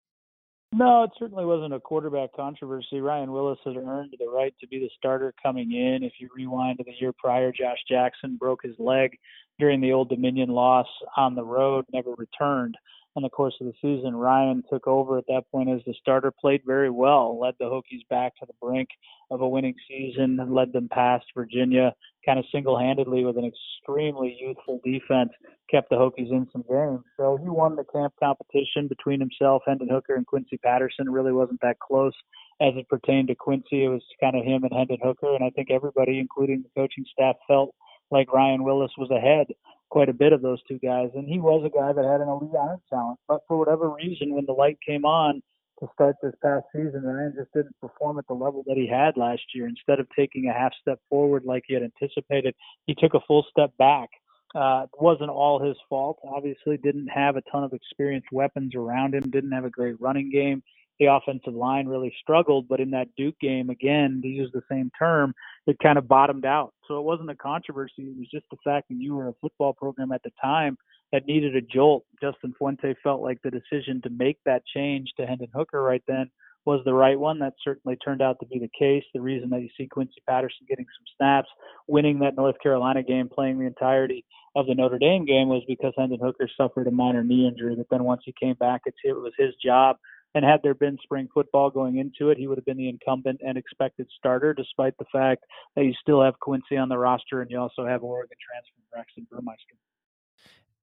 No, 0.73 1.05
it 1.05 1.11
certainly 1.19 1.45
wasn't 1.45 1.75
a 1.75 1.81
quarterback 1.81 2.35
controversy. 2.35 3.01
Ryan 3.01 3.33
Willis 3.33 3.59
had 3.65 3.77
earned 3.77 4.15
the 4.19 4.29
right 4.29 4.55
to 4.61 4.67
be 4.67 4.79
the 4.79 4.91
starter 4.99 5.33
coming 5.43 5.73
in. 5.73 6.03
If 6.03 6.15
you 6.19 6.29
rewind 6.35 6.79
to 6.79 6.85
the 6.85 6.93
year 7.01 7.13
prior, 7.13 7.53
Josh 7.53 7.79
Jackson 7.89 8.37
broke 8.37 8.63
his 8.63 8.75
leg 8.79 9.17
during 9.59 9.81
the 9.81 9.93
Old 9.93 10.09
Dominion 10.09 10.51
loss 10.51 10.87
on 11.17 11.35
the 11.35 11.45
road, 11.45 11.87
never 11.93 12.13
returned 12.19 12.77
in 13.17 13.23
the 13.23 13.31
course 13.31 13.55
of 13.61 13.67
the 13.67 13.73
season. 13.81 14.15
Ryan 14.15 14.63
took 14.71 14.87
over 14.87 15.19
at 15.19 15.27
that 15.29 15.45
point 15.51 15.71
as 15.71 15.81
the 15.87 15.95
starter, 16.01 16.31
played 16.31 16.63
very 16.67 16.91
well, 16.91 17.39
led 17.41 17.55
the 17.59 17.65
Hokies 17.65 18.07
back 18.11 18.37
to 18.37 18.47
the 18.47 18.53
brink 18.61 18.89
of 19.31 19.41
a 19.41 19.49
winning 19.49 19.75
season, 19.89 20.39
led 20.51 20.73
them 20.73 20.89
past 20.89 21.25
Virginia 21.35 21.93
kind 22.27 22.39
of 22.39 22.45
single 22.53 22.79
handedly 22.79 23.25
with 23.25 23.39
an 23.39 23.45
extremely 23.45 24.37
youthful 24.39 24.81
defense, 24.85 25.31
kept 25.71 25.89
the 25.89 25.97
Hokies 25.97 26.31
in 26.31 26.47
some 26.53 26.65
games. 26.69 27.05
So 27.17 27.39
he 27.41 27.49
won 27.49 27.77
the 27.77 27.85
camp 27.85 28.15
competition 28.21 28.89
between 28.89 29.21
himself, 29.21 29.63
Hendon 29.65 29.89
Hooker, 29.89 30.17
and 30.17 30.27
Quincy 30.27 30.59
Patterson. 30.59 31.07
It 31.07 31.13
really 31.13 31.33
wasn't 31.33 31.61
that 31.63 31.79
close 31.79 32.15
as 32.61 32.73
it 32.77 32.89
pertained 32.89 33.29
to 33.29 33.37
Quincy. 33.37 33.85
It 33.85 33.89
was 33.89 34.03
kind 34.21 34.37
of 34.37 34.45
him 34.45 34.65
and 34.65 34.73
Hendon 34.73 34.99
Hooker. 35.03 35.35
And 35.35 35.45
I 35.45 35.51
think 35.51 35.71
everybody, 35.71 36.19
including 36.19 36.63
the 36.63 36.81
coaching 36.81 37.05
staff, 37.13 37.37
felt 37.47 37.75
like 38.11 38.33
Ryan 38.33 38.65
Willis 38.65 38.93
was 38.99 39.11
ahead 39.11 39.47
quite 39.89 40.09
a 40.09 40.15
bit 40.15 40.33
of 40.33 40.43
those 40.43 40.63
two 40.69 40.79
guys. 40.79 41.11
And 41.15 41.29
he 41.29 41.39
was 41.39 41.65
a 41.65 41.77
guy 41.77 41.93
that 41.93 42.05
had 42.05 42.21
an 42.21 42.29
elite 42.29 42.55
arm 42.59 42.81
talent. 42.91 43.19
But 43.29 43.41
for 43.49 43.57
whatever 43.59 43.91
reason, 43.91 44.35
when 44.35 44.47
the 44.47 44.53
light 44.53 44.79
came 44.87 45.05
on 45.05 45.43
to 45.81 45.89
start 45.95 46.17
this 46.23 46.35
past 46.43 46.65
season, 46.75 47.03
Ryan 47.05 47.35
just 47.37 47.53
didn't 47.53 47.77
perform 47.81 48.19
at 48.19 48.27
the 48.27 48.35
level 48.35 48.63
that 48.67 48.77
he 48.77 48.87
had 48.87 49.17
last 49.17 49.43
year. 49.55 49.69
Instead 49.69 50.01
of 50.01 50.07
taking 50.17 50.49
a 50.49 50.53
half 50.53 50.73
step 50.81 50.99
forward 51.09 51.45
like 51.45 51.65
he 51.67 51.75
had 51.75 51.83
anticipated, 51.83 52.55
he 52.87 52.95
took 52.95 53.15
a 53.15 53.21
full 53.27 53.45
step 53.51 53.71
back. 53.79 54.09
Uh, 54.55 54.87
wasn't 54.99 55.29
all 55.29 55.63
his 55.63 55.77
fault. 55.89 56.19
Obviously, 56.25 56.79
didn't 56.79 57.09
have 57.09 57.37
a 57.37 57.43
ton 57.53 57.63
of 57.63 57.73
experienced 57.73 58.29
weapons 58.33 58.75
around 58.75 59.15
him. 59.15 59.29
Didn't 59.31 59.53
have 59.53 59.67
a 59.67 59.71
great 59.71 60.01
running 60.01 60.31
game 60.31 60.63
the 60.99 61.07
offensive 61.07 61.55
line 61.55 61.87
really 61.87 62.15
struggled. 62.21 62.69
But 62.69 62.81
in 62.81 62.91
that 62.91 63.09
Duke 63.17 63.39
game, 63.41 63.71
again, 63.71 64.21
to 64.23 64.29
use 64.29 64.51
the 64.53 64.63
same 64.71 64.91
term, 64.99 65.35
it 65.67 65.79
kind 65.83 65.99
of 65.99 66.09
bottomed 66.09 66.45
out. 66.45 66.73
So 66.89 66.99
it 66.99 67.05
wasn't 67.05 67.31
a 67.31 67.35
controversy. 67.35 68.03
It 68.03 68.19
was 68.19 68.29
just 68.33 68.47
the 68.51 68.59
fact 68.65 68.89
that 68.89 68.97
you 68.99 69.15
were 69.15 69.29
a 69.29 69.35
football 69.41 69.73
program 69.73 70.13
at 70.13 70.23
the 70.23 70.33
time 70.43 70.77
that 71.13 71.27
needed 71.27 71.55
a 71.57 71.61
jolt. 71.61 72.05
Justin 72.21 72.55
Fuente 72.59 72.95
felt 73.03 73.23
like 73.23 73.39
the 73.43 73.51
decision 73.51 74.01
to 74.03 74.11
make 74.11 74.39
that 74.45 74.63
change 74.75 75.09
to 75.17 75.27
Hendon 75.27 75.49
Hooker 75.55 75.83
right 75.83 76.03
then 76.07 76.31
was 76.65 76.81
the 76.85 76.93
right 76.93 77.19
one. 77.19 77.39
That 77.39 77.55
certainly 77.63 77.97
turned 77.97 78.21
out 78.21 78.39
to 78.41 78.47
be 78.47 78.59
the 78.59 78.71
case. 78.77 79.05
The 79.15 79.21
reason 79.21 79.51
that 79.51 79.63
you 79.63 79.69
see 79.79 79.87
Quincy 79.87 80.21
Patterson 80.29 80.67
getting 80.69 80.87
some 80.99 81.07
snaps, 81.17 81.49
winning 81.87 82.19
that 82.19 82.37
North 82.37 82.57
Carolina 82.63 83.03
game, 83.03 83.29
playing 83.29 83.59
the 83.59 83.67
entirety 83.67 84.25
of 84.57 84.67
the 84.67 84.75
Notre 84.75 84.99
Dame 84.99 85.25
game 85.25 85.49
was 85.49 85.63
because 85.69 85.93
Hendon 85.97 86.19
Hooker 86.21 86.49
suffered 86.57 86.89
a 86.89 86.91
minor 86.91 87.23
knee 87.23 87.47
injury. 87.47 87.77
But 87.77 87.87
then 87.91 88.05
once 88.05 88.23
he 88.25 88.35
came 88.39 88.57
back, 88.59 88.83
it 88.87 88.95
was 89.13 89.33
his 89.39 89.55
job 89.65 89.97
and 90.37 90.45
had 90.45 90.61
there 90.63 90.75
been 90.75 90.99
spring 91.03 91.29
football 91.33 91.71
going 91.71 91.97
into 91.97 92.29
it, 92.29 92.37
he 92.37 92.47
would 92.47 92.59
have 92.59 92.65
been 92.67 92.77
the 92.77 92.91
incumbent 92.91 93.41
and 93.43 93.57
expected 93.57 94.07
starter, 94.19 94.53
despite 94.53 94.95
the 94.99 95.07
fact 95.11 95.45
that 95.75 95.85
you 95.87 95.95
still 95.99 96.23
have 96.23 96.39
Quincy 96.41 96.77
on 96.77 96.91
the 96.91 96.99
roster 96.99 97.41
and 97.41 97.51
you 97.51 97.59
also 97.59 97.87
have 97.87 98.03
Oregon 98.03 98.37
transfer 98.47 98.75
Braxton 98.93 99.27
Burmeister. 99.31 99.77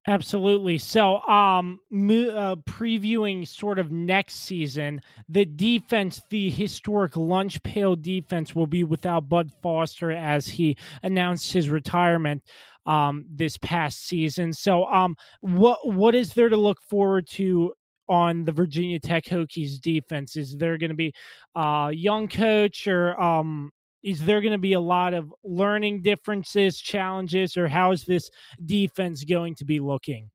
Absolutely. 0.08 0.76
So, 0.78 1.20
um, 1.20 1.78
uh, 1.92 2.56
previewing 2.68 3.46
sort 3.46 3.78
of 3.78 3.92
next 3.92 4.40
season, 4.40 5.00
the 5.28 5.44
defense, 5.44 6.20
the 6.30 6.50
historic 6.50 7.16
lunch 7.16 7.62
pail 7.62 7.94
defense, 7.94 8.56
will 8.56 8.66
be 8.66 8.82
without 8.82 9.28
Bud 9.28 9.52
Foster 9.62 10.10
as 10.10 10.48
he 10.48 10.76
announced 11.04 11.52
his 11.52 11.70
retirement 11.70 12.42
um, 12.86 13.24
this 13.30 13.56
past 13.58 14.04
season. 14.04 14.52
So, 14.52 14.84
um, 14.86 15.16
what 15.42 15.78
what 15.86 16.16
is 16.16 16.34
there 16.34 16.48
to 16.48 16.56
look 16.56 16.82
forward 16.82 17.28
to 17.28 17.72
on 18.08 18.44
the 18.44 18.52
Virginia 18.52 18.98
Tech 18.98 19.24
Hokies 19.24 19.80
defense? 19.80 20.36
Is 20.36 20.56
there 20.56 20.78
going 20.78 20.90
to 20.90 20.96
be 20.96 21.12
a 21.54 21.90
young 21.92 22.28
coach 22.28 22.86
or 22.86 23.20
um, 23.20 23.70
is 24.02 24.22
there 24.24 24.42
going 24.42 24.52
to 24.52 24.58
be 24.58 24.74
a 24.74 24.80
lot 24.80 25.14
of 25.14 25.34
learning 25.42 26.02
differences, 26.02 26.78
challenges, 26.78 27.56
or 27.56 27.66
how 27.68 27.92
is 27.92 28.04
this 28.04 28.30
defense 28.64 29.24
going 29.24 29.54
to 29.56 29.64
be 29.64 29.80
looking? 29.80 30.30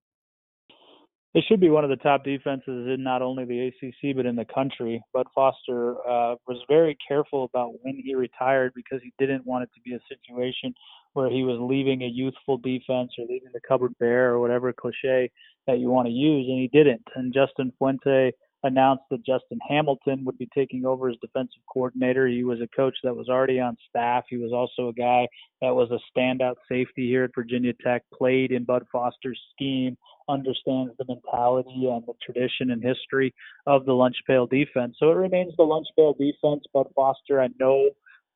It 1.35 1.43
should 1.47 1.59
be 1.59 1.69
one 1.69 1.83
of 1.83 1.91
the 1.91 1.95
top 1.97 2.23
defenses 2.23 2.87
in 2.87 3.03
not 3.03 3.21
only 3.21 3.45
the 3.45 3.67
ACC 3.67 4.15
but 4.15 4.25
in 4.25 4.35
the 4.35 4.45
country. 4.45 4.99
Bud 5.13 5.27
Foster 5.35 5.95
uh, 5.99 6.35
was 6.47 6.57
very 6.67 6.97
careful 7.07 7.43
about 7.43 7.73
when 7.83 8.01
he 8.03 8.15
retired 8.15 8.73
because 8.75 8.99
he 9.03 9.13
didn't 9.19 9.45
want 9.45 9.63
it 9.63 9.69
to 9.75 9.81
be 9.81 9.93
a 9.93 9.99
situation 10.09 10.73
where 11.13 11.29
he 11.29 11.43
was 11.43 11.59
leaving 11.59 12.01
a 12.01 12.07
youthful 12.07 12.57
defense 12.57 13.11
or 13.19 13.25
leaving 13.29 13.51
the 13.53 13.61
cupboard 13.67 13.93
bare 13.99 14.31
or 14.31 14.39
whatever 14.39 14.73
cliche 14.73 15.29
that 15.67 15.79
you 15.79 15.89
want 15.89 16.07
to 16.07 16.13
use, 16.13 16.47
and 16.47 16.59
he 16.59 16.69
didn't. 16.71 17.03
And 17.15 17.33
Justin 17.33 17.71
Fuente 17.77 18.31
announced 18.63 19.03
that 19.09 19.25
Justin 19.25 19.59
Hamilton 19.67 20.25
would 20.25 20.37
be 20.37 20.49
taking 20.53 20.85
over 20.85 21.09
as 21.09 21.15
defensive 21.21 21.61
coordinator. 21.71 22.27
He 22.27 22.43
was 22.43 22.59
a 22.59 22.67
coach 22.75 22.95
that 23.03 23.15
was 23.15 23.29
already 23.29 23.59
on 23.59 23.77
staff. 23.89 24.25
He 24.29 24.37
was 24.37 24.51
also 24.51 24.89
a 24.89 24.93
guy 24.93 25.27
that 25.61 25.73
was 25.73 25.89
a 25.91 25.99
standout 26.19 26.55
safety 26.67 27.07
here 27.07 27.23
at 27.23 27.31
Virginia 27.33 27.73
Tech, 27.81 28.03
played 28.13 28.51
in 28.51 28.65
Bud 28.65 28.85
Foster's 28.91 29.39
scheme, 29.53 29.97
understands 30.27 30.91
the 30.97 31.05
mentality 31.07 31.87
and 31.89 32.03
the 32.05 32.13
tradition 32.21 32.71
and 32.71 32.83
history 32.83 33.33
of 33.65 33.85
the 33.85 33.93
lunch 33.93 34.17
pail 34.27 34.45
defense. 34.45 34.97
So 34.99 35.09
it 35.09 35.15
remains 35.15 35.53
the 35.57 35.63
lunch 35.63 35.87
pail 35.97 36.13
defense. 36.13 36.65
Bud 36.73 36.87
Foster, 36.95 37.41
I 37.41 37.47
know 37.59 37.89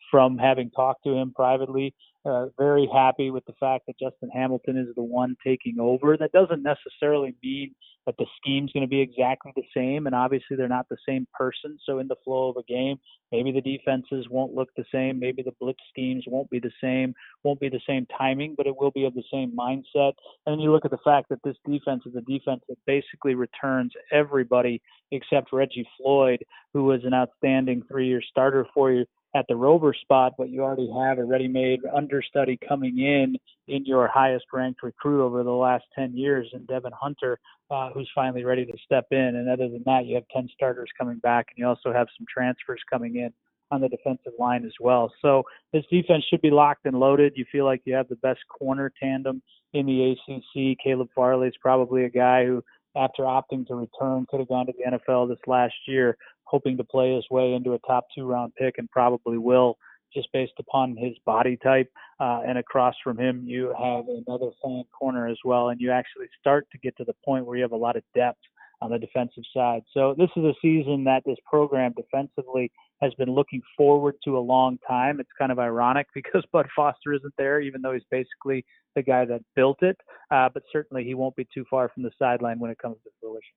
from 0.09 0.37
having 0.37 0.69
talked 0.71 1.03
to 1.03 1.15
him 1.15 1.33
privately, 1.35 1.93
uh, 2.25 2.45
very 2.57 2.89
happy 2.93 3.31
with 3.31 3.45
the 3.45 3.53
fact 3.59 3.85
that 3.87 3.99
Justin 3.99 4.29
Hamilton 4.33 4.77
is 4.77 4.93
the 4.95 5.03
one 5.03 5.35
taking 5.45 5.79
over. 5.79 6.15
That 6.17 6.31
doesn't 6.31 6.63
necessarily 6.63 7.35
mean 7.43 7.75
that 8.05 8.15
the 8.17 8.25
scheme's 8.37 8.71
going 8.71 8.83
to 8.83 8.89
be 8.89 9.01
exactly 9.01 9.51
the 9.55 9.63
same, 9.75 10.07
and 10.07 10.15
obviously 10.15 10.57
they're 10.57 10.67
not 10.67 10.87
the 10.89 10.97
same 11.07 11.27
person. 11.33 11.77
So 11.85 11.99
in 11.99 12.07
the 12.07 12.15
flow 12.23 12.49
of 12.49 12.57
a 12.57 12.63
game, 12.63 12.97
maybe 13.31 13.51
the 13.51 13.61
defenses 13.61 14.27
won't 14.29 14.53
look 14.53 14.69
the 14.75 14.83
same, 14.91 15.19
maybe 15.19 15.41
the 15.41 15.53
blitz 15.59 15.79
schemes 15.89 16.23
won't 16.27 16.49
be 16.49 16.59
the 16.59 16.71
same, 16.81 17.13
won't 17.43 17.59
be 17.59 17.69
the 17.69 17.81
same 17.87 18.05
timing, 18.17 18.55
but 18.57 18.67
it 18.67 18.75
will 18.75 18.91
be 18.91 19.05
of 19.05 19.13
the 19.13 19.23
same 19.31 19.53
mindset. 19.57 20.13
And 20.45 20.53
then 20.53 20.59
you 20.59 20.71
look 20.71 20.85
at 20.85 20.91
the 20.91 20.97
fact 21.03 21.29
that 21.29 21.39
this 21.43 21.55
defense 21.65 22.03
is 22.05 22.15
a 22.15 22.21
defense 22.21 22.61
that 22.67 22.77
basically 22.85 23.35
returns 23.35 23.93
everybody 24.11 24.81
except 25.11 25.53
Reggie 25.53 25.87
Floyd, 25.97 26.43
who 26.73 26.83
was 26.83 27.01
an 27.05 27.13
outstanding 27.13 27.83
three-year 27.87 28.21
starter 28.29 28.67
for 28.73 28.91
you 28.91 29.05
at 29.35 29.45
the 29.47 29.55
rover 29.55 29.93
spot, 29.93 30.33
but 30.37 30.49
you 30.49 30.61
already 30.61 30.89
have 30.91 31.17
a 31.17 31.23
ready-made 31.23 31.81
understudy 31.95 32.57
coming 32.67 32.99
in 32.99 33.35
in 33.67 33.85
your 33.85 34.07
highest-ranked 34.07 34.83
recruit 34.83 35.23
over 35.23 35.43
the 35.43 35.51
last 35.51 35.85
10 35.95 36.15
years, 36.15 36.47
and 36.53 36.67
Devon 36.67 36.91
Hunter, 36.99 37.39
uh, 37.71 37.89
who's 37.91 38.09
finally 38.13 38.43
ready 38.43 38.65
to 38.65 38.73
step 38.85 39.07
in. 39.11 39.17
And 39.17 39.49
other 39.49 39.69
than 39.69 39.83
that, 39.85 40.05
you 40.05 40.15
have 40.15 40.25
10 40.33 40.49
starters 40.53 40.89
coming 40.97 41.17
back, 41.17 41.47
and 41.49 41.57
you 41.57 41.67
also 41.67 41.91
have 41.91 42.07
some 42.17 42.27
transfers 42.31 42.81
coming 42.89 43.15
in 43.15 43.33
on 43.71 43.81
the 43.81 43.89
defensive 43.89 44.33
line 44.37 44.65
as 44.65 44.73
well. 44.79 45.11
So 45.21 45.43
this 45.71 45.83
defense 45.89 46.23
should 46.29 46.41
be 46.41 46.51
locked 46.51 46.85
and 46.85 46.99
loaded. 46.99 47.33
You 47.35 47.45
feel 47.51 47.65
like 47.65 47.81
you 47.85 47.95
have 47.95 48.07
the 48.07 48.17
best 48.17 48.41
corner 48.47 48.91
tandem 49.01 49.41
in 49.73 49.87
the 49.87 50.11
ACC. 50.11 50.77
Caleb 50.83 51.09
Farley 51.15 51.47
is 51.47 51.55
probably 51.59 52.05
a 52.05 52.09
guy 52.09 52.45
who, 52.45 52.63
after 52.95 53.23
opting 53.23 53.65
to 53.67 53.75
return, 53.75 54.25
could 54.29 54.39
have 54.39 54.49
gone 54.49 54.65
to 54.67 54.73
the 54.73 54.97
NFL 54.97 55.29
this 55.29 55.39
last 55.47 55.73
year 55.87 56.17
hoping 56.45 56.77
to 56.77 56.83
play 56.83 57.15
his 57.15 57.25
way 57.31 57.53
into 57.53 57.73
a 57.73 57.79
top 57.79 58.05
two 58.15 58.25
round 58.25 58.53
pick 58.55 58.75
and 58.77 58.89
probably 58.91 59.37
will 59.37 59.77
just 60.13 60.31
based 60.31 60.53
upon 60.59 60.95
his 60.95 61.13
body 61.25 61.57
type. 61.63 61.91
Uh, 62.19 62.41
and 62.45 62.57
across 62.57 62.93
from 63.03 63.17
him, 63.17 63.43
you 63.45 63.73
have 63.79 64.05
another 64.27 64.51
fan 64.63 64.83
corner 64.97 65.27
as 65.27 65.37
well. 65.43 65.69
And 65.69 65.81
you 65.81 65.91
actually 65.91 66.27
start 66.39 66.67
to 66.71 66.77
get 66.77 66.95
to 66.97 67.03
the 67.03 67.15
point 67.25 67.45
where 67.45 67.57
you 67.57 67.63
have 67.63 67.71
a 67.71 67.77
lot 67.77 67.95
of 67.95 68.03
depth 68.13 68.39
on 68.83 68.91
the 68.91 68.99
defensive 68.99 69.43
side. 69.55 69.81
So 69.93 70.13
this 70.17 70.29
is 70.35 70.43
a 70.43 70.53
season 70.61 71.05
that 71.05 71.23
this 71.25 71.37
program 71.49 71.93
defensively 71.95 72.69
has 73.01 73.13
been 73.13 73.29
looking 73.29 73.61
forward 73.77 74.15
to 74.25 74.37
a 74.37 74.39
long 74.39 74.77
time. 74.85 75.21
It's 75.21 75.29
kind 75.39 75.51
of 75.51 75.59
ironic 75.59 76.07
because 76.13 76.43
Bud 76.51 76.67
Foster 76.75 77.13
isn't 77.13 77.33
there, 77.37 77.61
even 77.61 77.81
though 77.81 77.93
he's 77.93 78.03
basically 78.11 78.65
the 78.95 79.01
guy 79.01 79.25
that 79.25 79.41
built 79.55 79.81
it. 79.81 79.97
Uh, 80.29 80.49
but 80.53 80.63
certainly 80.71 81.05
he 81.05 81.13
won't 81.13 81.35
be 81.35 81.47
too 81.53 81.65
far 81.69 81.89
from 81.89 82.03
the 82.03 82.11
sideline 82.19 82.59
when 82.59 82.71
it 82.71 82.77
comes 82.77 82.97
to 83.03 83.09
fruition. 83.21 83.55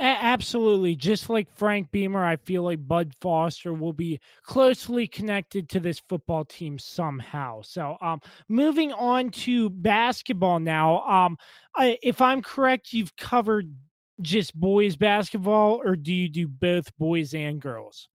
Absolutely. 0.00 0.94
Just 0.94 1.28
like 1.28 1.48
Frank 1.56 1.90
Beamer, 1.90 2.24
I 2.24 2.36
feel 2.36 2.62
like 2.62 2.86
Bud 2.86 3.14
Foster 3.20 3.74
will 3.74 3.92
be 3.92 4.20
closely 4.44 5.08
connected 5.08 5.68
to 5.70 5.80
this 5.80 6.00
football 6.08 6.44
team 6.44 6.78
somehow. 6.78 7.62
So, 7.62 7.96
um, 8.00 8.20
moving 8.48 8.92
on 8.92 9.30
to 9.30 9.70
basketball 9.70 10.60
now. 10.60 11.02
Um, 11.02 11.36
I, 11.74 11.98
if 12.00 12.20
I'm 12.20 12.42
correct, 12.42 12.92
you've 12.92 13.16
covered 13.16 13.74
just 14.20 14.54
boys 14.54 14.96
basketball, 14.96 15.80
or 15.84 15.96
do 15.96 16.12
you 16.12 16.28
do 16.28 16.48
both 16.48 16.96
boys 16.98 17.34
and 17.34 17.60
girls? 17.60 18.08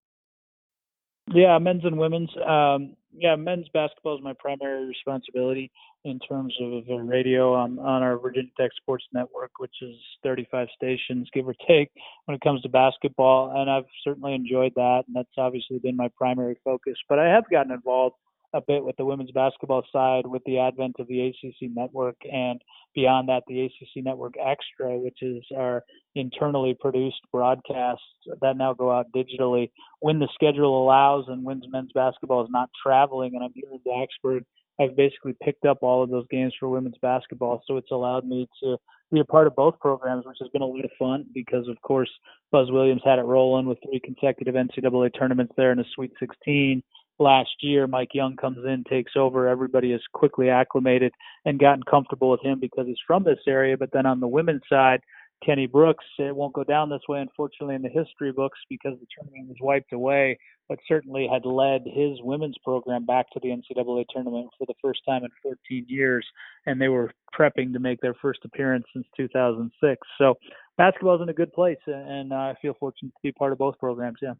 Yeah, 1.34 1.58
men's 1.58 1.86
and 1.86 1.98
women's. 1.98 2.30
Um, 2.46 2.96
yeah, 3.16 3.36
men's 3.36 3.68
basketball 3.74 4.18
is 4.18 4.24
my 4.24 4.34
primary 4.40 4.86
responsibility 4.86 5.72
in 6.04 6.20
terms 6.20 6.54
of 6.62 6.84
radio 7.08 7.54
on, 7.54 7.80
on 7.80 8.04
our 8.04 8.18
Virginia 8.18 8.50
Tech 8.60 8.72
Sports 8.76 9.06
Network, 9.14 9.52
which 9.60 9.76
is 9.82 9.96
35 10.24 10.68
stations, 10.76 11.30
give 11.34 11.48
or 11.48 11.56
take, 11.66 11.90
when 12.26 12.36
it 12.36 12.42
comes 12.42 12.62
to 12.62 12.70
basketball. 12.70 13.54
And 13.56 13.70
I've 13.70 13.86
certainly 14.04 14.34
enjoyed 14.34 14.74
that, 14.76 15.04
and 15.08 15.16
that's 15.16 15.30
obviously 15.38 15.80
been 15.80 15.96
my 15.96 16.10
primary 16.18 16.58
focus. 16.64 16.96
But 17.08 17.20
I 17.20 17.30
have 17.30 17.50
gotten 17.50 17.72
involved 17.72 18.16
a 18.54 18.62
bit 18.62 18.84
with 18.84 18.96
the 18.98 19.06
women's 19.06 19.32
basketball 19.32 19.84
side 19.92 20.26
with 20.26 20.44
the 20.46 20.60
advent 20.60 20.96
of 21.00 21.08
the 21.08 21.28
ACC 21.28 21.70
network 21.74 22.16
and 22.32 22.62
beyond 22.94 23.28
that 23.28 23.44
the 23.48 23.62
ACC 23.62 24.04
network 24.04 24.34
extra 24.44 24.98
which 24.98 25.22
is 25.22 25.44
our 25.56 25.84
internally 26.16 26.76
produced 26.80 27.22
broadcasts 27.32 28.04
that 28.42 28.58
now 28.58 28.74
go 28.74 28.92
out 28.92 29.08
digitally. 29.16 29.72
When 30.00 30.20
the 30.20 30.30
schedule 30.34 30.84
allows 30.84 31.26
and 31.28 31.44
when 31.44 31.62
men's 31.70 31.92
basketball 31.94 32.44
is 32.44 32.50
not 32.52 32.70
traveling 32.82 33.36
and 33.36 33.44
I'm 33.44 33.54
here 33.56 33.70
in 33.72 33.80
Blacksburg 33.80 34.44
I've 34.80 34.96
basically 34.96 35.36
picked 35.44 35.66
up 35.66 35.80
all 35.82 36.04
of 36.04 36.10
those 36.10 36.26
games 36.32 36.54
for 36.60 36.68
women's 36.68 36.98
basketball. 37.02 37.62
So 37.68 37.78
it's 37.78 37.92
allowed 37.92 38.26
me 38.26 38.48
to 38.64 38.78
be 39.12 39.20
a 39.20 39.26
part 39.26 39.46
of 39.46 39.56
both 39.56 39.80
programs 39.80 40.26
which 40.26 40.38
has 40.42 40.50
been 40.50 40.64
a 40.64 40.66
lot 40.66 40.84
of 40.84 40.92
fun 40.98 41.26
because 41.34 41.68
of 41.68 41.80
course 41.82 42.10
Buzz 42.52 42.72
Williams 42.72 43.02
had 43.06 43.20
it 43.20 43.24
rolling 43.24 43.68
with 43.68 43.78
three 43.84 44.00
consecutive 44.00 44.56
NCAA 44.56 45.12
tournaments 45.18 45.54
there 45.56 45.72
in 45.72 45.78
the 45.78 45.86
Sweet 45.94 46.12
16 46.20 46.82
last 47.20 47.52
year. 47.62 47.88
Mike 47.88 48.14
Young 48.14 48.36
comes 48.36 48.60
in, 48.66 48.84
takes 48.90 49.14
over. 49.16 49.48
Everybody 49.48 49.92
has 49.92 50.02
quickly 50.14 50.50
acclimated 50.50 51.14
and 51.46 51.60
gotten 51.60 51.84
comfortable 51.84 52.32
with 52.32 52.42
him 52.42 52.60
because 52.60 52.88
he's 52.88 52.98
from 53.06 53.24
this 53.24 53.40
area. 53.48 53.78
But 53.78 53.90
then 53.94 54.06
on 54.06 54.20
the 54.20 54.28
women's 54.28 54.64
side, 54.70 55.02
Kenny 55.46 55.68
Brooks, 55.68 56.06
it 56.20 56.36
won't 56.36 56.54
go 56.54 56.64
down 56.64 56.90
this 56.90 57.02
way, 57.10 57.20
unfortunately, 57.20 57.76
in 57.76 57.82
the 57.82 57.90
history 57.90 58.32
books 58.32 58.60
because 58.70 58.94
the 59.00 59.08
tournament 59.16 59.50
was 59.50 59.58
wiped 59.62 59.92
away, 59.92 60.38
but 60.70 60.80
certainly 60.88 61.28
had 61.32 61.46
led 61.46 61.82
his 61.86 62.22
women's 62.22 62.56
program 62.64 63.06
back 63.06 63.26
to 63.32 63.40
the 63.42 63.50
NCAA 63.50 64.06
tournament 64.10 64.50
for 64.58 64.66
the 64.66 64.74
first 64.82 65.02
time 65.08 65.24
in 65.24 65.30
14 65.42 65.86
years, 65.88 66.26
and 66.66 66.80
they 66.80 66.88
were 66.88 67.12
prepping 67.38 67.74
to 67.74 67.80
make 67.80 68.00
their 68.02 68.16
first 68.22 68.40
appearance 68.46 68.86
since 68.94 69.06
2006. 69.18 70.08
So 70.18 70.36
basketball's 70.78 71.22
in 71.22 71.30
a 71.30 71.34
good 71.34 71.52
place, 71.52 71.78
and 71.88 72.32
uh, 72.32 72.36
I 72.36 72.56
feel 72.62 72.76
fortunate 72.80 73.10
to 73.10 73.22
be 73.24 73.32
part 73.32 73.52
of 73.52 73.58
both 73.58 73.78
programs. 73.80 74.20
Yeah. 74.22 74.34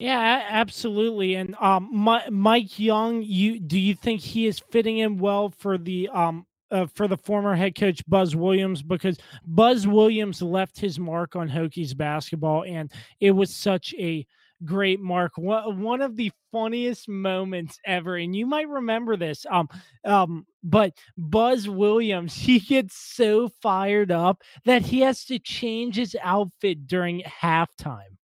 Yeah, 0.00 0.46
absolutely. 0.48 1.34
And 1.34 1.54
um, 1.60 1.90
Mike 2.30 2.78
Young, 2.78 3.22
you 3.22 3.60
do 3.60 3.78
you 3.78 3.94
think 3.94 4.22
he 4.22 4.46
is 4.46 4.58
fitting 4.58 4.98
in 4.98 5.18
well 5.18 5.50
for 5.50 5.76
the 5.76 6.08
um 6.08 6.46
uh, 6.70 6.86
for 6.94 7.06
the 7.06 7.18
former 7.18 7.54
head 7.54 7.74
coach 7.74 8.02
Buzz 8.08 8.34
Williams 8.34 8.82
because 8.82 9.18
Buzz 9.44 9.86
Williams 9.86 10.40
left 10.40 10.80
his 10.80 10.98
mark 10.98 11.36
on 11.36 11.50
Hokies 11.50 11.96
basketball, 11.96 12.64
and 12.64 12.90
it 13.20 13.32
was 13.32 13.54
such 13.54 13.94
a 13.98 14.26
great 14.64 15.00
mark. 15.00 15.32
One 15.36 16.00
of 16.00 16.16
the 16.16 16.32
funniest 16.52 17.08
moments 17.08 17.78
ever, 17.84 18.16
and 18.16 18.34
you 18.34 18.46
might 18.46 18.68
remember 18.68 19.16
this. 19.16 19.44
Um, 19.50 19.68
um, 20.04 20.46
but 20.62 20.92
Buzz 21.18 21.68
Williams, 21.68 22.34
he 22.36 22.58
gets 22.60 22.96
so 22.96 23.50
fired 23.60 24.10
up 24.12 24.42
that 24.64 24.82
he 24.82 25.00
has 25.00 25.24
to 25.26 25.38
change 25.38 25.96
his 25.96 26.16
outfit 26.22 26.86
during 26.86 27.22
halftime. 27.42 28.16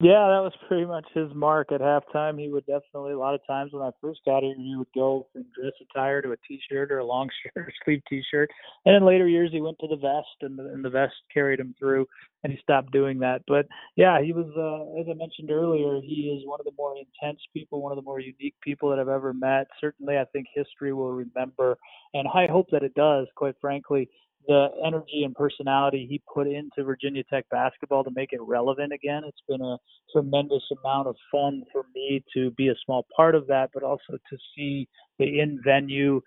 Yeah, 0.00 0.28
that 0.30 0.44
was 0.46 0.52
pretty 0.68 0.84
much 0.84 1.06
his 1.12 1.34
mark 1.34 1.72
at 1.72 1.80
halftime. 1.80 2.38
He 2.38 2.48
would 2.48 2.64
definitely 2.66 3.14
a 3.14 3.18
lot 3.18 3.34
of 3.34 3.44
times 3.48 3.72
when 3.72 3.82
I 3.82 3.90
first 4.00 4.20
got 4.24 4.44
here, 4.44 4.54
he 4.56 4.76
would 4.76 4.92
go 4.94 5.26
from 5.32 5.44
dress 5.60 5.72
attire 5.90 6.22
to 6.22 6.30
a 6.30 6.36
t-shirt 6.46 6.92
or 6.92 6.98
a 6.98 7.04
long 7.04 7.28
shirt, 7.56 7.72
sleeve 7.84 8.02
t-shirt, 8.08 8.48
and 8.86 8.94
in 8.94 9.04
later 9.04 9.26
years 9.26 9.50
he 9.52 9.60
went 9.60 9.76
to 9.80 9.88
the 9.88 9.96
vest, 9.96 10.28
and 10.42 10.56
the, 10.56 10.66
and 10.66 10.84
the 10.84 10.90
vest 10.90 11.14
carried 11.34 11.58
him 11.58 11.74
through, 11.80 12.06
and 12.44 12.52
he 12.52 12.60
stopped 12.62 12.92
doing 12.92 13.18
that. 13.18 13.42
But 13.48 13.66
yeah, 13.96 14.22
he 14.22 14.32
was, 14.32 14.46
uh, 14.56 15.00
as 15.00 15.08
I 15.10 15.14
mentioned 15.18 15.50
earlier, 15.50 16.00
he 16.00 16.32
is 16.32 16.46
one 16.46 16.60
of 16.60 16.64
the 16.64 16.78
more 16.78 16.94
intense 16.96 17.40
people, 17.52 17.82
one 17.82 17.90
of 17.90 17.96
the 17.96 18.02
more 18.02 18.20
unique 18.20 18.54
people 18.62 18.90
that 18.90 19.00
I've 19.00 19.08
ever 19.08 19.34
met. 19.34 19.66
Certainly, 19.80 20.16
I 20.16 20.26
think 20.26 20.46
history 20.54 20.92
will 20.92 21.12
remember, 21.12 21.76
and 22.14 22.28
I 22.32 22.46
hope 22.46 22.68
that 22.70 22.84
it 22.84 22.94
does. 22.94 23.26
Quite 23.34 23.56
frankly, 23.60 24.08
the 24.46 24.68
energy 24.84 25.24
and 25.24 25.34
personality 25.34 26.06
he 26.08 26.22
put 26.32 26.46
into 26.46 26.84
Virginia 26.84 27.22
Tech 27.24 27.44
basketball 27.50 28.04
to 28.04 28.10
make 28.14 28.32
it 28.32 28.40
relevant 28.40 28.92
again. 28.92 29.22
It's 29.26 29.42
been 29.48 29.60
a 29.60 29.76
tremendous 30.12 30.62
amount 30.82 31.08
of 31.08 31.16
fun 31.30 31.64
for 31.72 31.84
me 31.94 32.24
to 32.34 32.50
be 32.52 32.68
a 32.68 32.74
small 32.84 33.06
part 33.14 33.34
of 33.34 33.46
that, 33.48 33.70
but 33.74 33.82
also 33.82 34.12
to 34.12 34.38
see 34.54 34.88
the 35.18 35.40
in 35.40 35.60
venue 35.64 36.20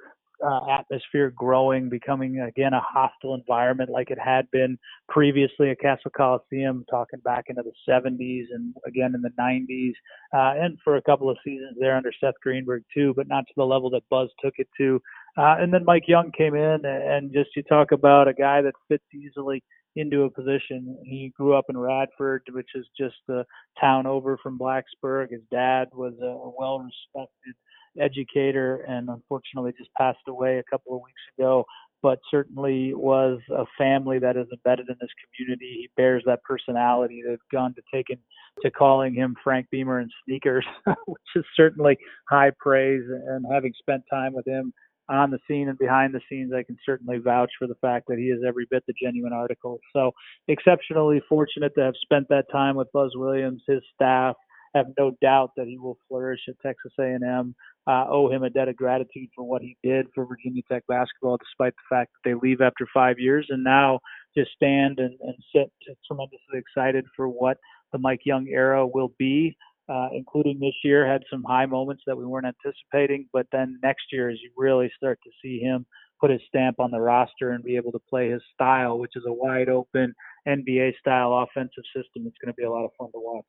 uh, 0.43 0.59
atmosphere 0.71 1.31
growing, 1.35 1.89
becoming 1.89 2.39
again 2.39 2.73
a 2.73 2.81
hostile 2.81 3.35
environment 3.35 3.89
like 3.89 4.09
it 4.09 4.17
had 4.19 4.49
been 4.51 4.77
previously 5.07 5.69
at 5.69 5.79
Cassell 5.79 6.11
Coliseum, 6.15 6.85
talking 6.89 7.19
back 7.19 7.45
into 7.47 7.61
the 7.63 7.73
70s 7.91 8.45
and 8.51 8.73
again 8.85 9.13
in 9.15 9.21
the 9.21 9.31
90s, 9.39 9.93
uh, 10.33 10.59
and 10.59 10.77
for 10.83 10.97
a 10.97 11.01
couple 11.01 11.29
of 11.29 11.37
seasons 11.43 11.77
there 11.79 11.95
under 11.95 12.11
Seth 12.19 12.35
Greenberg 12.41 12.83
too, 12.93 13.13
but 13.15 13.27
not 13.27 13.45
to 13.47 13.53
the 13.55 13.63
level 13.63 13.89
that 13.91 14.03
Buzz 14.09 14.29
took 14.43 14.55
it 14.57 14.67
to 14.77 15.01
uh, 15.37 15.55
and 15.59 15.73
then 15.73 15.85
Mike 15.85 16.07
Young 16.07 16.31
came 16.31 16.55
in, 16.55 16.85
and 16.85 17.31
just 17.33 17.55
you 17.55 17.63
talk 17.63 17.91
about 17.91 18.27
a 18.27 18.33
guy 18.33 18.61
that 18.61 18.73
fits 18.87 19.03
easily 19.13 19.63
into 19.95 20.23
a 20.23 20.29
position. 20.29 20.97
He 21.03 21.33
grew 21.35 21.53
up 21.53 21.65
in 21.69 21.77
Radford, 21.77 22.43
which 22.51 22.69
is 22.75 22.85
just 22.97 23.15
a 23.29 23.43
town 23.79 24.05
over 24.05 24.37
from 24.41 24.59
Blacksburg. 24.59 25.31
His 25.31 25.41
dad 25.51 25.89
was 25.93 26.13
a 26.21 26.49
well-respected 26.57 27.55
educator, 27.99 28.85
and 28.87 29.09
unfortunately 29.09 29.73
just 29.77 29.93
passed 29.97 30.19
away 30.27 30.59
a 30.59 30.63
couple 30.69 30.95
of 30.95 31.01
weeks 31.01 31.21
ago. 31.37 31.65
But 32.01 32.19
certainly 32.31 32.95
was 32.95 33.39
a 33.55 33.65
family 33.77 34.17
that 34.19 34.35
is 34.35 34.47
embedded 34.51 34.89
in 34.89 34.95
this 34.99 35.11
community. 35.37 35.81
He 35.81 35.89
bears 35.95 36.23
that 36.25 36.41
personality. 36.43 37.21
They've 37.25 37.37
gone 37.51 37.75
to 37.75 37.81
taking 37.93 38.17
to 38.63 38.71
calling 38.71 39.13
him 39.13 39.35
Frank 39.43 39.67
Beamer 39.69 39.99
and 39.99 40.11
sneakers, 40.25 40.65
which 41.05 41.21
is 41.35 41.45
certainly 41.55 41.97
high 42.27 42.51
praise. 42.59 43.03
And 43.27 43.45
having 43.51 43.73
spent 43.79 44.03
time 44.11 44.33
with 44.33 44.47
him 44.47 44.73
on 45.11 45.29
the 45.29 45.39
scene 45.47 45.67
and 45.69 45.77
behind 45.77 46.13
the 46.13 46.21
scenes, 46.29 46.53
I 46.53 46.63
can 46.63 46.77
certainly 46.85 47.17
vouch 47.17 47.51
for 47.59 47.67
the 47.67 47.75
fact 47.75 48.07
that 48.07 48.17
he 48.17 48.25
is 48.25 48.41
every 48.47 48.65
bit 48.69 48.83
the 48.87 48.93
genuine 49.01 49.33
article. 49.33 49.79
So, 49.93 50.11
exceptionally 50.47 51.21
fortunate 51.27 51.73
to 51.75 51.83
have 51.83 51.95
spent 52.01 52.27
that 52.29 52.45
time 52.51 52.75
with 52.75 52.91
Buzz 52.93 53.11
Williams, 53.15 53.61
his 53.67 53.81
staff. 53.93 54.35
Have 54.73 54.85
no 54.97 55.11
doubt 55.21 55.51
that 55.57 55.67
he 55.67 55.77
will 55.77 55.97
flourish 56.07 56.39
at 56.47 56.55
Texas 56.65 56.93
A&M. 56.97 57.53
Uh, 57.87 58.05
owe 58.09 58.31
him 58.31 58.43
a 58.43 58.49
debt 58.49 58.69
of 58.69 58.77
gratitude 58.77 59.27
for 59.35 59.43
what 59.43 59.61
he 59.61 59.75
did 59.83 60.05
for 60.15 60.25
Virginia 60.25 60.61
Tech 60.71 60.83
basketball, 60.87 61.37
despite 61.37 61.73
the 61.73 61.95
fact 61.95 62.11
that 62.13 62.29
they 62.29 62.35
leave 62.41 62.61
after 62.61 62.87
five 62.93 63.19
years 63.19 63.45
and 63.49 63.65
now 63.65 63.99
just 64.37 64.51
stand 64.55 64.99
and, 64.99 65.19
and 65.19 65.35
sit 65.53 65.69
tremendously 66.07 66.57
excited 66.57 67.03
for 67.17 67.27
what 67.27 67.57
the 67.91 67.99
Mike 67.99 68.21
Young 68.23 68.47
era 68.47 68.87
will 68.87 69.11
be 69.19 69.57
uh, 69.91 70.07
including 70.13 70.59
this 70.59 70.75
year, 70.83 71.05
had 71.05 71.23
some 71.29 71.43
high 71.43 71.65
moments 71.65 72.03
that 72.07 72.17
we 72.17 72.25
weren't 72.25 72.47
anticipating. 72.47 73.27
But 73.33 73.47
then 73.51 73.77
next 73.83 74.05
year, 74.11 74.29
as 74.29 74.37
you 74.41 74.51
really 74.55 74.89
start 74.95 75.19
to 75.23 75.29
see 75.41 75.59
him 75.59 75.85
put 76.21 76.31
his 76.31 76.41
stamp 76.47 76.79
on 76.79 76.91
the 76.91 77.01
roster 77.01 77.51
and 77.51 77.63
be 77.63 77.75
able 77.75 77.91
to 77.91 77.99
play 78.09 78.29
his 78.29 78.41
style, 78.53 78.99
which 78.99 79.11
is 79.15 79.23
a 79.27 79.33
wide 79.33 79.67
open 79.67 80.13
NBA 80.47 80.93
style 80.99 81.33
offensive 81.33 81.83
system, 81.95 82.25
it's 82.25 82.37
going 82.41 82.53
to 82.53 82.53
be 82.53 82.63
a 82.63 82.71
lot 82.71 82.85
of 82.85 82.91
fun 82.97 83.11
to 83.11 83.19
watch. 83.19 83.45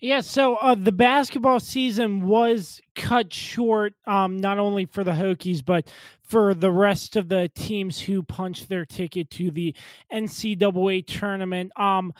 Yeah, 0.00 0.20
so 0.20 0.56
uh, 0.56 0.74
the 0.74 0.92
basketball 0.92 1.60
season 1.60 2.26
was 2.26 2.80
cut 2.94 3.32
short, 3.32 3.94
um, 4.06 4.36
not 4.36 4.58
only 4.58 4.86
for 4.86 5.04
the 5.04 5.12
Hokies, 5.12 5.64
but 5.64 5.88
for 6.20 6.52
the 6.52 6.70
rest 6.70 7.16
of 7.16 7.28
the 7.28 7.50
teams 7.54 8.00
who 8.00 8.22
punched 8.22 8.68
their 8.68 8.84
ticket 8.84 9.30
to 9.30 9.50
the 9.50 9.74
NCAA 10.12 11.06
tournament. 11.06 11.72
Um, 11.78 12.12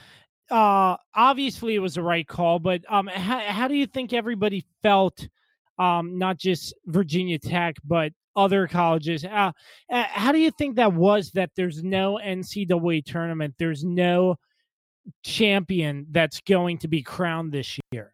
uh 0.51 0.97
obviously 1.15 1.75
it 1.75 1.79
was 1.79 1.95
the 1.95 2.03
right 2.03 2.27
call 2.27 2.59
but 2.59 2.83
um 2.89 3.07
how, 3.07 3.39
how 3.41 3.69
do 3.69 3.75
you 3.75 3.87
think 3.87 4.12
everybody 4.12 4.65
felt 4.83 5.27
um 5.79 6.19
not 6.19 6.39
just 6.39 6.75
virginia 6.87 7.39
tech 7.39 7.77
but 7.85 8.12
other 8.37 8.66
colleges? 8.66 9.25
Uh, 9.25 9.53
uh, 9.91 10.05
how 10.09 10.33
do 10.33 10.39
you 10.39 10.51
think 10.51 10.75
that 10.75 10.93
was 10.93 11.31
that 11.33 11.51
there's 11.57 11.85
no 11.85 12.19
ncaa 12.25 13.05
tournament 13.05 13.55
there's 13.59 13.85
no 13.85 14.37
champion 15.23 16.07
that's 16.11 16.41
going 16.41 16.79
to 16.79 16.89
be 16.89 17.03
crowned 17.03 17.53
this 17.53 17.79
year? 17.93 18.12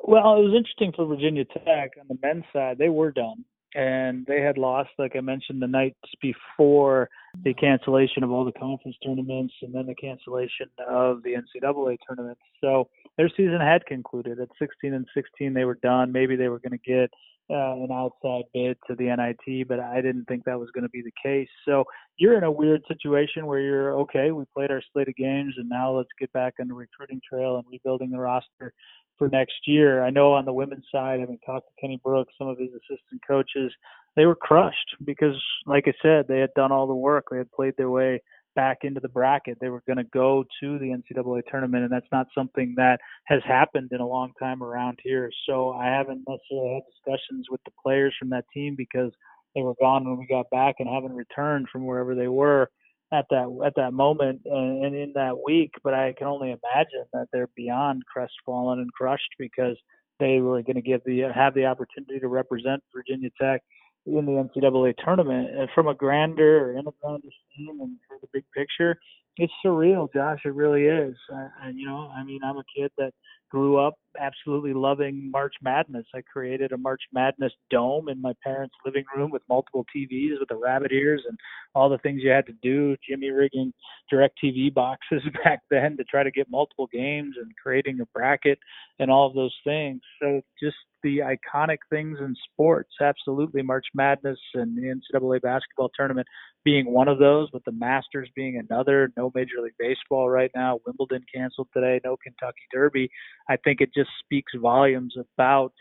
Well 0.00 0.38
it 0.38 0.44
was 0.44 0.54
interesting 0.54 0.92
for 0.94 1.06
virginia 1.06 1.44
tech 1.44 1.92
on 1.98 2.06
the 2.08 2.18
men's 2.22 2.44
side 2.52 2.78
they 2.78 2.88
were 2.88 3.10
done 3.10 3.44
and 3.74 4.24
they 4.26 4.40
had 4.40 4.58
lost, 4.58 4.90
like 4.98 5.14
I 5.16 5.20
mentioned, 5.20 5.60
the 5.60 5.66
nights 5.66 5.98
before 6.20 7.10
the 7.44 7.54
cancellation 7.54 8.22
of 8.22 8.30
all 8.30 8.44
the 8.44 8.52
conference 8.52 8.96
tournaments 9.04 9.54
and 9.62 9.74
then 9.74 9.86
the 9.86 9.94
cancellation 9.94 10.68
of 10.88 11.22
the 11.22 11.34
NCAA 11.34 11.98
tournament. 12.06 12.38
So 12.60 12.88
their 13.16 13.28
season 13.28 13.60
had 13.60 13.84
concluded 13.86 14.40
at 14.40 14.48
16 14.58 14.94
and 14.94 15.06
16. 15.14 15.54
They 15.54 15.64
were 15.64 15.78
done. 15.82 16.12
Maybe 16.12 16.36
they 16.36 16.48
were 16.48 16.58
going 16.60 16.78
to 16.78 16.78
get 16.78 17.10
uh, 17.50 17.74
an 17.82 17.90
outside 17.90 18.44
bid 18.52 18.76
to 18.86 18.94
the 18.94 19.04
NIT, 19.04 19.68
but 19.68 19.80
I 19.80 20.02
didn't 20.02 20.26
think 20.26 20.44
that 20.44 20.58
was 20.58 20.68
going 20.74 20.82
to 20.82 20.90
be 20.90 21.02
the 21.02 21.12
case. 21.22 21.48
So 21.64 21.84
you're 22.16 22.36
in 22.36 22.44
a 22.44 22.50
weird 22.50 22.82
situation 22.88 23.46
where 23.46 23.60
you're 23.60 23.98
okay. 24.00 24.32
We 24.32 24.44
played 24.54 24.70
our 24.70 24.82
slate 24.92 25.08
of 25.08 25.16
games, 25.16 25.54
and 25.56 25.68
now 25.68 25.96
let's 25.96 26.10
get 26.20 26.32
back 26.32 26.54
on 26.60 26.68
the 26.68 26.74
recruiting 26.74 27.20
trail 27.26 27.56
and 27.56 27.64
rebuilding 27.70 28.10
the 28.10 28.18
roster 28.18 28.74
for 29.16 29.28
next 29.28 29.66
year. 29.66 30.04
I 30.04 30.10
know 30.10 30.32
on 30.32 30.44
the 30.44 30.52
women's 30.52 30.84
side, 30.92 31.20
having 31.20 31.38
talked 31.44 31.66
to 31.66 31.80
Kenny 31.80 32.00
Brooks, 32.04 32.34
some 32.38 32.48
of 32.48 32.58
his 32.58 32.68
assistant 32.68 33.20
coaches, 33.26 33.72
they 34.18 34.26
were 34.26 34.34
crushed 34.34 34.96
because, 35.04 35.40
like 35.64 35.84
I 35.86 35.92
said, 36.02 36.26
they 36.26 36.40
had 36.40 36.52
done 36.56 36.72
all 36.72 36.88
the 36.88 36.94
work. 36.94 37.26
They 37.30 37.38
had 37.38 37.52
played 37.52 37.74
their 37.76 37.88
way 37.88 38.20
back 38.56 38.78
into 38.82 38.98
the 38.98 39.08
bracket. 39.08 39.58
They 39.60 39.68
were 39.68 39.84
going 39.86 39.98
to 39.98 40.10
go 40.12 40.44
to 40.60 40.78
the 40.80 40.86
NCAA 40.86 41.42
tournament, 41.48 41.84
and 41.84 41.92
that's 41.92 42.10
not 42.10 42.26
something 42.34 42.74
that 42.76 42.98
has 43.26 43.40
happened 43.46 43.90
in 43.92 44.00
a 44.00 44.06
long 44.06 44.32
time 44.40 44.60
around 44.60 44.98
here. 45.04 45.30
So 45.48 45.70
I 45.70 45.86
haven't 45.86 46.24
necessarily 46.26 46.74
had 46.74 46.82
discussions 46.92 47.46
with 47.48 47.60
the 47.64 47.70
players 47.80 48.12
from 48.18 48.30
that 48.30 48.44
team 48.52 48.74
because 48.76 49.12
they 49.54 49.62
were 49.62 49.76
gone 49.80 50.04
when 50.04 50.18
we 50.18 50.26
got 50.26 50.50
back 50.50 50.74
and 50.80 50.88
haven't 50.88 51.14
returned 51.14 51.68
from 51.70 51.86
wherever 51.86 52.16
they 52.16 52.26
were 52.26 52.68
at 53.12 53.26
that 53.30 53.46
at 53.64 53.76
that 53.76 53.92
moment 53.92 54.42
and, 54.46 54.84
and 54.84 54.96
in 54.96 55.12
that 55.14 55.36
week. 55.46 55.70
But 55.84 55.94
I 55.94 56.12
can 56.18 56.26
only 56.26 56.48
imagine 56.48 57.04
that 57.12 57.28
they're 57.32 57.50
beyond 57.54 58.02
crestfallen 58.12 58.80
and 58.80 58.92
crushed 58.92 59.30
because 59.38 59.76
they 60.18 60.40
were 60.40 60.60
going 60.62 60.74
to 60.74 60.82
give 60.82 61.02
the 61.06 61.20
have 61.32 61.54
the 61.54 61.66
opportunity 61.66 62.18
to 62.18 62.26
represent 62.26 62.82
Virginia 62.92 63.30
Tech 63.40 63.62
in 64.06 64.26
the 64.26 64.32
NCAA 64.32 64.94
tournament. 65.04 65.50
And 65.54 65.68
from 65.74 65.88
a 65.88 65.94
grander 65.94 66.64
or 66.64 66.72
in 66.72 66.86
a 66.86 66.92
grander 67.02 67.28
scheme 67.52 67.80
and 67.80 67.96
for 68.08 68.18
the 68.20 68.28
big 68.32 68.44
picture, 68.54 68.98
it's 69.38 69.52
surreal, 69.64 70.12
Josh. 70.12 70.40
It 70.44 70.54
really 70.54 70.84
is. 70.84 71.14
And 71.62 71.78
you 71.78 71.86
know, 71.86 72.10
I 72.14 72.24
mean, 72.24 72.40
I'm 72.44 72.58
a 72.58 72.64
kid 72.76 72.90
that 72.98 73.12
grew 73.50 73.78
up 73.78 73.94
absolutely 74.20 74.74
loving 74.74 75.30
March 75.30 75.54
Madness. 75.62 76.06
I 76.14 76.20
created 76.20 76.72
a 76.72 76.76
March 76.76 77.02
Madness 77.12 77.52
dome 77.70 78.08
in 78.08 78.20
my 78.20 78.32
parents' 78.44 78.74
living 78.84 79.04
room 79.16 79.30
with 79.30 79.42
multiple 79.48 79.86
TVs 79.94 80.38
with 80.38 80.48
the 80.48 80.56
rabbit 80.56 80.92
ears 80.92 81.22
and 81.26 81.38
all 81.74 81.88
the 81.88 81.98
things 81.98 82.20
you 82.22 82.30
had 82.30 82.46
to 82.46 82.52
do, 82.62 82.96
Jimmy 83.08 83.30
rigging 83.30 83.72
direct 84.10 84.38
TV 84.42 84.72
boxes 84.72 85.22
back 85.44 85.60
then 85.70 85.96
to 85.96 86.04
try 86.04 86.22
to 86.22 86.30
get 86.30 86.50
multiple 86.50 86.88
games 86.92 87.36
and 87.40 87.50
creating 87.62 88.00
a 88.00 88.06
bracket 88.06 88.58
and 88.98 89.10
all 89.10 89.26
of 89.26 89.34
those 89.34 89.54
things. 89.64 90.00
So 90.20 90.42
just 90.62 90.76
the 91.02 91.18
iconic 91.18 91.78
things 91.90 92.18
in 92.20 92.34
sports, 92.52 92.90
absolutely 93.00 93.62
March 93.62 93.86
Madness 93.94 94.38
and 94.54 94.76
the 94.76 94.94
NCAA 95.16 95.40
basketball 95.40 95.90
tournament 95.96 96.26
being 96.68 96.92
one 96.92 97.08
of 97.08 97.18
those, 97.18 97.48
with 97.54 97.64
the 97.64 97.72
Masters 97.72 98.28
being 98.36 98.58
another. 98.58 99.10
No 99.16 99.32
Major 99.34 99.62
League 99.62 99.72
Baseball 99.78 100.28
right 100.28 100.50
now. 100.54 100.78
Wimbledon 100.84 101.24
canceled 101.34 101.68
today. 101.72 101.98
No 102.04 102.18
Kentucky 102.22 102.60
Derby. 102.70 103.08
I 103.48 103.56
think 103.64 103.80
it 103.80 103.88
just 103.96 104.10
speaks 104.22 104.52
volumes 104.54 105.14
about 105.16 105.72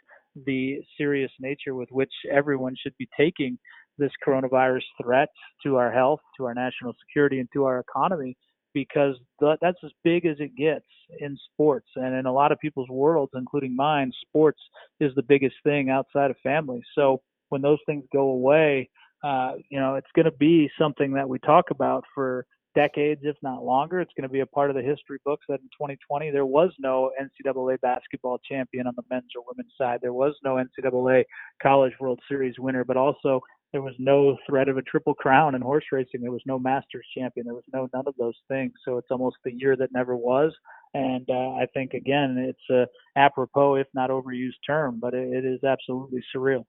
the 0.45 0.77
serious 0.97 1.31
nature 1.41 1.75
with 1.75 1.89
which 1.91 2.13
everyone 2.31 2.73
should 2.81 2.95
be 2.97 3.09
taking 3.19 3.59
this 3.97 4.11
coronavirus 4.25 4.83
threat 5.03 5.27
to 5.63 5.75
our 5.75 5.91
health, 5.91 6.21
to 6.37 6.45
our 6.45 6.53
national 6.53 6.93
security, 7.05 7.41
and 7.41 7.49
to 7.51 7.65
our 7.65 7.79
economy 7.79 8.37
because 8.73 9.15
that's 9.41 9.83
as 9.83 9.91
big 10.05 10.25
as 10.25 10.37
it 10.39 10.55
gets 10.55 10.85
in 11.19 11.37
sports. 11.51 11.87
And 11.97 12.15
in 12.15 12.27
a 12.27 12.31
lot 12.31 12.53
of 12.53 12.59
people's 12.59 12.89
worlds, 12.89 13.33
including 13.35 13.75
mine, 13.75 14.13
sports 14.25 14.61
is 15.01 15.11
the 15.15 15.23
biggest 15.23 15.55
thing 15.65 15.89
outside 15.89 16.31
of 16.31 16.37
family. 16.43 16.81
So 16.95 17.21
when 17.49 17.61
those 17.61 17.79
things 17.85 18.05
go 18.13 18.29
away, 18.29 18.89
uh, 19.23 19.53
you 19.69 19.79
know, 19.79 19.95
it's 19.95 20.07
going 20.15 20.25
to 20.25 20.31
be 20.31 20.69
something 20.79 21.13
that 21.13 21.27
we 21.27 21.39
talk 21.39 21.65
about 21.71 22.03
for 22.13 22.45
decades, 22.75 23.21
if 23.23 23.35
not 23.41 23.63
longer. 23.63 23.99
It's 23.99 24.11
going 24.15 24.29
to 24.29 24.31
be 24.31 24.41
a 24.41 24.45
part 24.45 24.69
of 24.69 24.75
the 24.75 24.83
history 24.83 25.17
books 25.25 25.45
that 25.49 25.59
in 25.61 25.67
2020 25.79 26.29
there 26.29 26.45
was 26.45 26.69
no 26.77 27.11
NCAA 27.19 27.81
basketball 27.81 28.39
champion 28.47 28.85
on 28.85 28.93
the 28.95 29.03
men's 29.09 29.31
or 29.35 29.43
women's 29.47 29.73
side. 29.77 29.99
There 30.01 30.13
was 30.13 30.35
no 30.43 30.55
NCAA 30.55 31.23
College 31.61 31.93
World 31.99 32.19
Series 32.29 32.59
winner, 32.59 32.83
but 32.83 32.95
also 32.95 33.41
there 33.73 33.81
was 33.81 33.95
no 33.97 34.37
threat 34.47 34.69
of 34.69 34.77
a 34.77 34.81
triple 34.83 35.15
crown 35.15 35.55
in 35.55 35.61
horse 35.61 35.85
racing. 35.91 36.21
There 36.21 36.31
was 36.31 36.43
no 36.45 36.59
Masters 36.59 37.05
champion. 37.17 37.45
There 37.47 37.55
was 37.55 37.65
no 37.73 37.89
none 37.93 38.05
of 38.07 38.15
those 38.17 38.37
things. 38.47 38.73
So 38.85 38.97
it's 38.97 39.11
almost 39.11 39.37
the 39.43 39.51
year 39.51 39.75
that 39.75 39.91
never 39.91 40.15
was. 40.15 40.53
And 40.93 41.27
uh, 41.29 41.55
I 41.55 41.65
think 41.73 41.93
again, 41.93 42.37
it's 42.37 42.69
a 42.69 42.87
apropos, 43.19 43.75
if 43.75 43.87
not 43.93 44.09
overused 44.09 44.61
term, 44.65 44.99
but 45.01 45.13
it, 45.13 45.33
it 45.33 45.45
is 45.45 45.63
absolutely 45.63 46.23
surreal. 46.33 46.63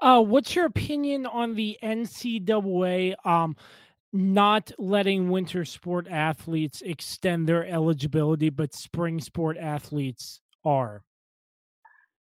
Uh, 0.00 0.22
what's 0.22 0.54
your 0.54 0.66
opinion 0.66 1.26
on 1.26 1.54
the 1.54 1.78
NCAA 1.82 3.14
um, 3.26 3.56
not 4.12 4.72
letting 4.78 5.28
winter 5.28 5.64
sport 5.64 6.08
athletes 6.08 6.82
extend 6.82 7.48
their 7.48 7.66
eligibility, 7.66 8.50
but 8.50 8.74
spring 8.74 9.20
sport 9.20 9.56
athletes 9.56 10.40
are? 10.64 11.02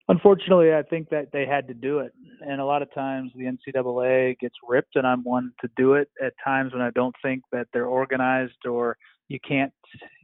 Unfortunately, 0.10 0.74
I 0.74 0.84
think 0.84 1.10
that 1.10 1.34
they 1.34 1.46
had 1.46 1.68
to 1.68 1.74
do 1.74 2.00
it. 2.00 2.14
And 2.42 2.62
a 2.62 2.66
lot 2.66 2.82
of 2.82 2.94
times 2.94 3.32
the 3.36 3.44
NCAA 3.44 4.40
gets 4.40 4.56
ripped, 4.68 4.96
and 4.96 5.06
I'm 5.06 5.22
one 5.24 5.52
to 5.60 5.70
do 5.76 5.94
it 5.96 6.10
at 6.24 6.34
times 6.44 6.72
when 6.72 6.82
I 6.82 6.92
don't 6.92 7.16
think 7.22 7.44
that 7.52 7.68
they're 7.74 7.88
organized 7.88 8.66
or 8.66 8.98
you 9.28 9.40
can't, 9.46 9.74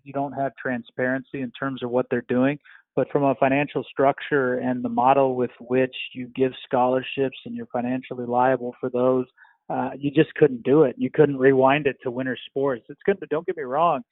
you 0.03 0.13
don't 0.13 0.31
have 0.31 0.53
transparency 0.55 1.41
in 1.41 1.51
terms 1.51 1.83
of 1.83 1.89
what 1.89 2.05
they're 2.09 2.23
doing. 2.29 2.57
But 2.95 3.09
from 3.11 3.23
a 3.23 3.35
financial 3.35 3.83
structure 3.89 4.55
and 4.55 4.83
the 4.83 4.89
model 4.89 5.35
with 5.35 5.51
which 5.59 5.95
you 6.13 6.27
give 6.35 6.51
scholarships 6.63 7.37
and 7.45 7.55
you're 7.55 7.67
financially 7.67 8.25
liable 8.25 8.75
for 8.79 8.89
those, 8.89 9.25
uh, 9.69 9.91
you 9.97 10.11
just 10.11 10.33
couldn't 10.35 10.63
do 10.63 10.83
it. 10.83 10.95
You 10.97 11.09
couldn't 11.09 11.37
rewind 11.37 11.87
it 11.87 11.97
to 12.03 12.11
winter 12.11 12.37
sports. 12.47 12.85
It's 12.89 13.01
good, 13.05 13.19
but 13.19 13.29
don't 13.29 13.45
get 13.45 13.57
me 13.57 13.63
wrong 13.63 14.03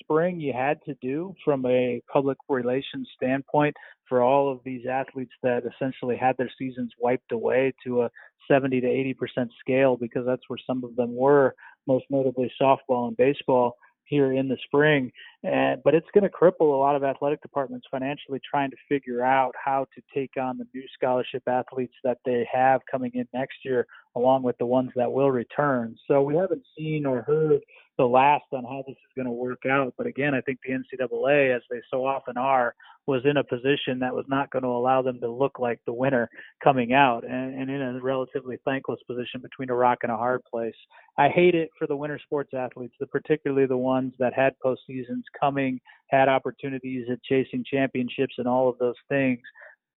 spring 0.00 0.40
you 0.40 0.52
had 0.52 0.78
to 0.84 0.94
do 1.00 1.34
from 1.44 1.64
a 1.66 2.00
public 2.12 2.38
relations 2.48 3.08
standpoint 3.16 3.74
for 4.08 4.22
all 4.22 4.50
of 4.50 4.60
these 4.64 4.86
athletes 4.90 5.32
that 5.42 5.62
essentially 5.66 6.16
had 6.16 6.36
their 6.36 6.50
seasons 6.58 6.92
wiped 6.98 7.32
away 7.32 7.72
to 7.84 8.02
a 8.02 8.10
70 8.50 8.80
to 8.80 8.86
80 8.86 9.14
percent 9.14 9.50
scale 9.60 9.96
because 9.96 10.24
that's 10.26 10.48
where 10.48 10.58
some 10.66 10.82
of 10.84 10.96
them 10.96 11.14
were, 11.14 11.54
most 11.86 12.06
notably 12.10 12.50
softball 12.60 13.08
and 13.08 13.16
baseball 13.16 13.76
here 14.04 14.32
in 14.32 14.48
the 14.48 14.56
spring. 14.64 15.12
And, 15.44 15.80
but 15.84 15.94
it's 15.94 16.08
going 16.12 16.24
to 16.24 16.30
cripple 16.30 16.72
a 16.72 16.76
lot 16.76 16.96
of 16.96 17.04
athletic 17.04 17.40
departments 17.42 17.86
financially 17.90 18.40
trying 18.48 18.70
to 18.70 18.76
figure 18.88 19.22
out 19.22 19.52
how 19.62 19.86
to 19.94 20.02
take 20.12 20.32
on 20.36 20.58
the 20.58 20.66
new 20.74 20.82
scholarship 20.94 21.44
athletes 21.46 21.94
that 22.02 22.18
they 22.24 22.46
have 22.52 22.80
coming 22.90 23.12
in 23.14 23.28
next 23.32 23.58
year, 23.64 23.86
along 24.16 24.42
with 24.42 24.58
the 24.58 24.66
ones 24.66 24.90
that 24.96 25.12
will 25.12 25.30
return. 25.30 25.96
So 26.08 26.22
we 26.22 26.34
haven't 26.34 26.64
seen 26.76 27.06
or 27.06 27.22
heard 27.22 27.60
the 27.98 28.04
last 28.04 28.44
on 28.52 28.64
how 28.64 28.82
this 28.86 28.96
is 28.96 29.12
going 29.14 29.26
to 29.26 29.32
work 29.32 29.62
out. 29.68 29.94
But 29.96 30.06
again, 30.06 30.34
I 30.34 30.40
think 30.40 30.58
the 30.64 30.72
NCAA, 30.72 31.54
as 31.54 31.62
they 31.70 31.80
so 31.90 32.04
often 32.04 32.36
are, 32.36 32.74
was 33.08 33.22
in 33.24 33.38
a 33.38 33.44
position 33.44 33.98
that 33.98 34.14
was 34.14 34.26
not 34.28 34.50
going 34.50 34.62
to 34.62 34.68
allow 34.68 35.02
them 35.02 35.18
to 35.18 35.30
look 35.30 35.58
like 35.58 35.80
the 35.86 35.92
winner 35.92 36.28
coming 36.62 36.92
out 36.92 37.24
and, 37.24 37.54
and 37.54 37.70
in 37.70 37.80
a 37.80 38.00
relatively 38.00 38.58
thankless 38.64 39.00
position 39.06 39.40
between 39.40 39.70
a 39.70 39.74
rock 39.74 39.98
and 40.02 40.12
a 40.12 40.16
hard 40.16 40.42
place. 40.44 40.74
I 41.16 41.28
hate 41.28 41.54
it 41.54 41.70
for 41.76 41.86
the 41.86 41.96
winter 41.96 42.20
sports 42.22 42.50
athletes, 42.54 42.94
the, 43.00 43.06
particularly 43.06 43.66
the 43.66 43.76
ones 43.76 44.12
that 44.18 44.34
had 44.34 44.52
postseasons 44.64 45.22
coming, 45.38 45.80
had 46.08 46.28
opportunities 46.28 47.06
at 47.10 47.22
chasing 47.22 47.64
championships 47.64 48.34
and 48.38 48.48
all 48.48 48.68
of 48.68 48.78
those 48.78 48.96
things. 49.08 49.40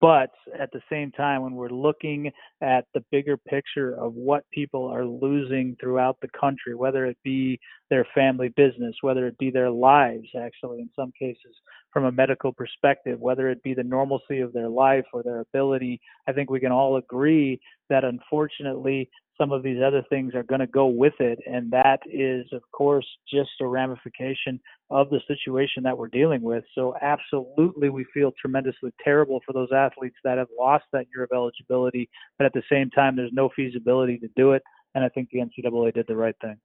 But 0.02 0.30
at 0.58 0.72
the 0.72 0.80
same 0.90 1.12
time, 1.12 1.42
when 1.42 1.54
we're 1.54 1.68
looking 1.68 2.32
at 2.60 2.86
the 2.92 3.04
bigger 3.12 3.36
picture 3.36 3.94
of 3.94 4.14
what 4.14 4.44
people 4.50 4.84
are 4.88 5.06
losing 5.06 5.76
throughout 5.80 6.18
the 6.20 6.28
country, 6.38 6.74
whether 6.74 7.06
it 7.06 7.16
be 7.22 7.60
their 7.88 8.04
family 8.12 8.48
business, 8.48 8.96
whether 9.02 9.28
it 9.28 9.38
be 9.38 9.52
their 9.52 9.70
lives, 9.70 10.26
actually, 10.36 10.80
in 10.80 10.90
some 10.96 11.12
cases, 11.16 11.54
from 11.92 12.06
a 12.06 12.10
medical 12.10 12.52
perspective, 12.52 13.20
whether 13.20 13.48
it 13.48 13.62
be 13.62 13.74
the 13.74 13.84
normalcy 13.84 14.40
of 14.40 14.52
their 14.52 14.68
life 14.68 15.04
or 15.12 15.22
their 15.22 15.38
ability, 15.38 16.00
I 16.26 16.32
think 16.32 16.50
we 16.50 16.58
can 16.58 16.72
all 16.72 16.96
agree 16.96 17.60
that 17.88 18.02
unfortunately 18.02 19.08
some 19.42 19.50
of 19.50 19.64
these 19.64 19.78
other 19.84 20.04
things 20.08 20.34
are 20.34 20.44
going 20.44 20.60
to 20.60 20.66
go 20.68 20.86
with 20.86 21.14
it. 21.18 21.40
And 21.50 21.70
that 21.72 22.00
is, 22.06 22.46
of 22.52 22.62
course, 22.70 23.06
just 23.28 23.50
a 23.60 23.66
ramification 23.66 24.60
of 24.90 25.10
the 25.10 25.20
situation 25.26 25.82
that 25.82 25.98
we're 25.98 26.08
dealing 26.08 26.42
with. 26.42 26.62
So, 26.76 26.94
absolutely, 27.02 27.88
we 27.88 28.06
feel 28.14 28.32
tremendously 28.40 28.92
terrible 29.02 29.40
for 29.44 29.52
those 29.52 29.70
athletes 29.74 30.16
that 30.22 30.38
have 30.38 30.48
lost 30.58 30.84
that 30.92 31.06
year 31.12 31.24
of 31.24 31.30
eligibility. 31.34 32.08
But 32.38 32.46
at 32.46 32.52
the 32.52 32.62
same 32.70 32.90
time, 32.90 33.16
there's 33.16 33.32
no 33.32 33.50
feasibility 33.54 34.18
to 34.18 34.28
do 34.36 34.52
it. 34.52 34.62
And 34.94 35.02
I 35.02 35.08
think 35.08 35.30
the 35.30 35.40
NCAA 35.40 35.94
did 35.94 36.06
the 36.06 36.16
right 36.16 36.36
thing. 36.40 36.58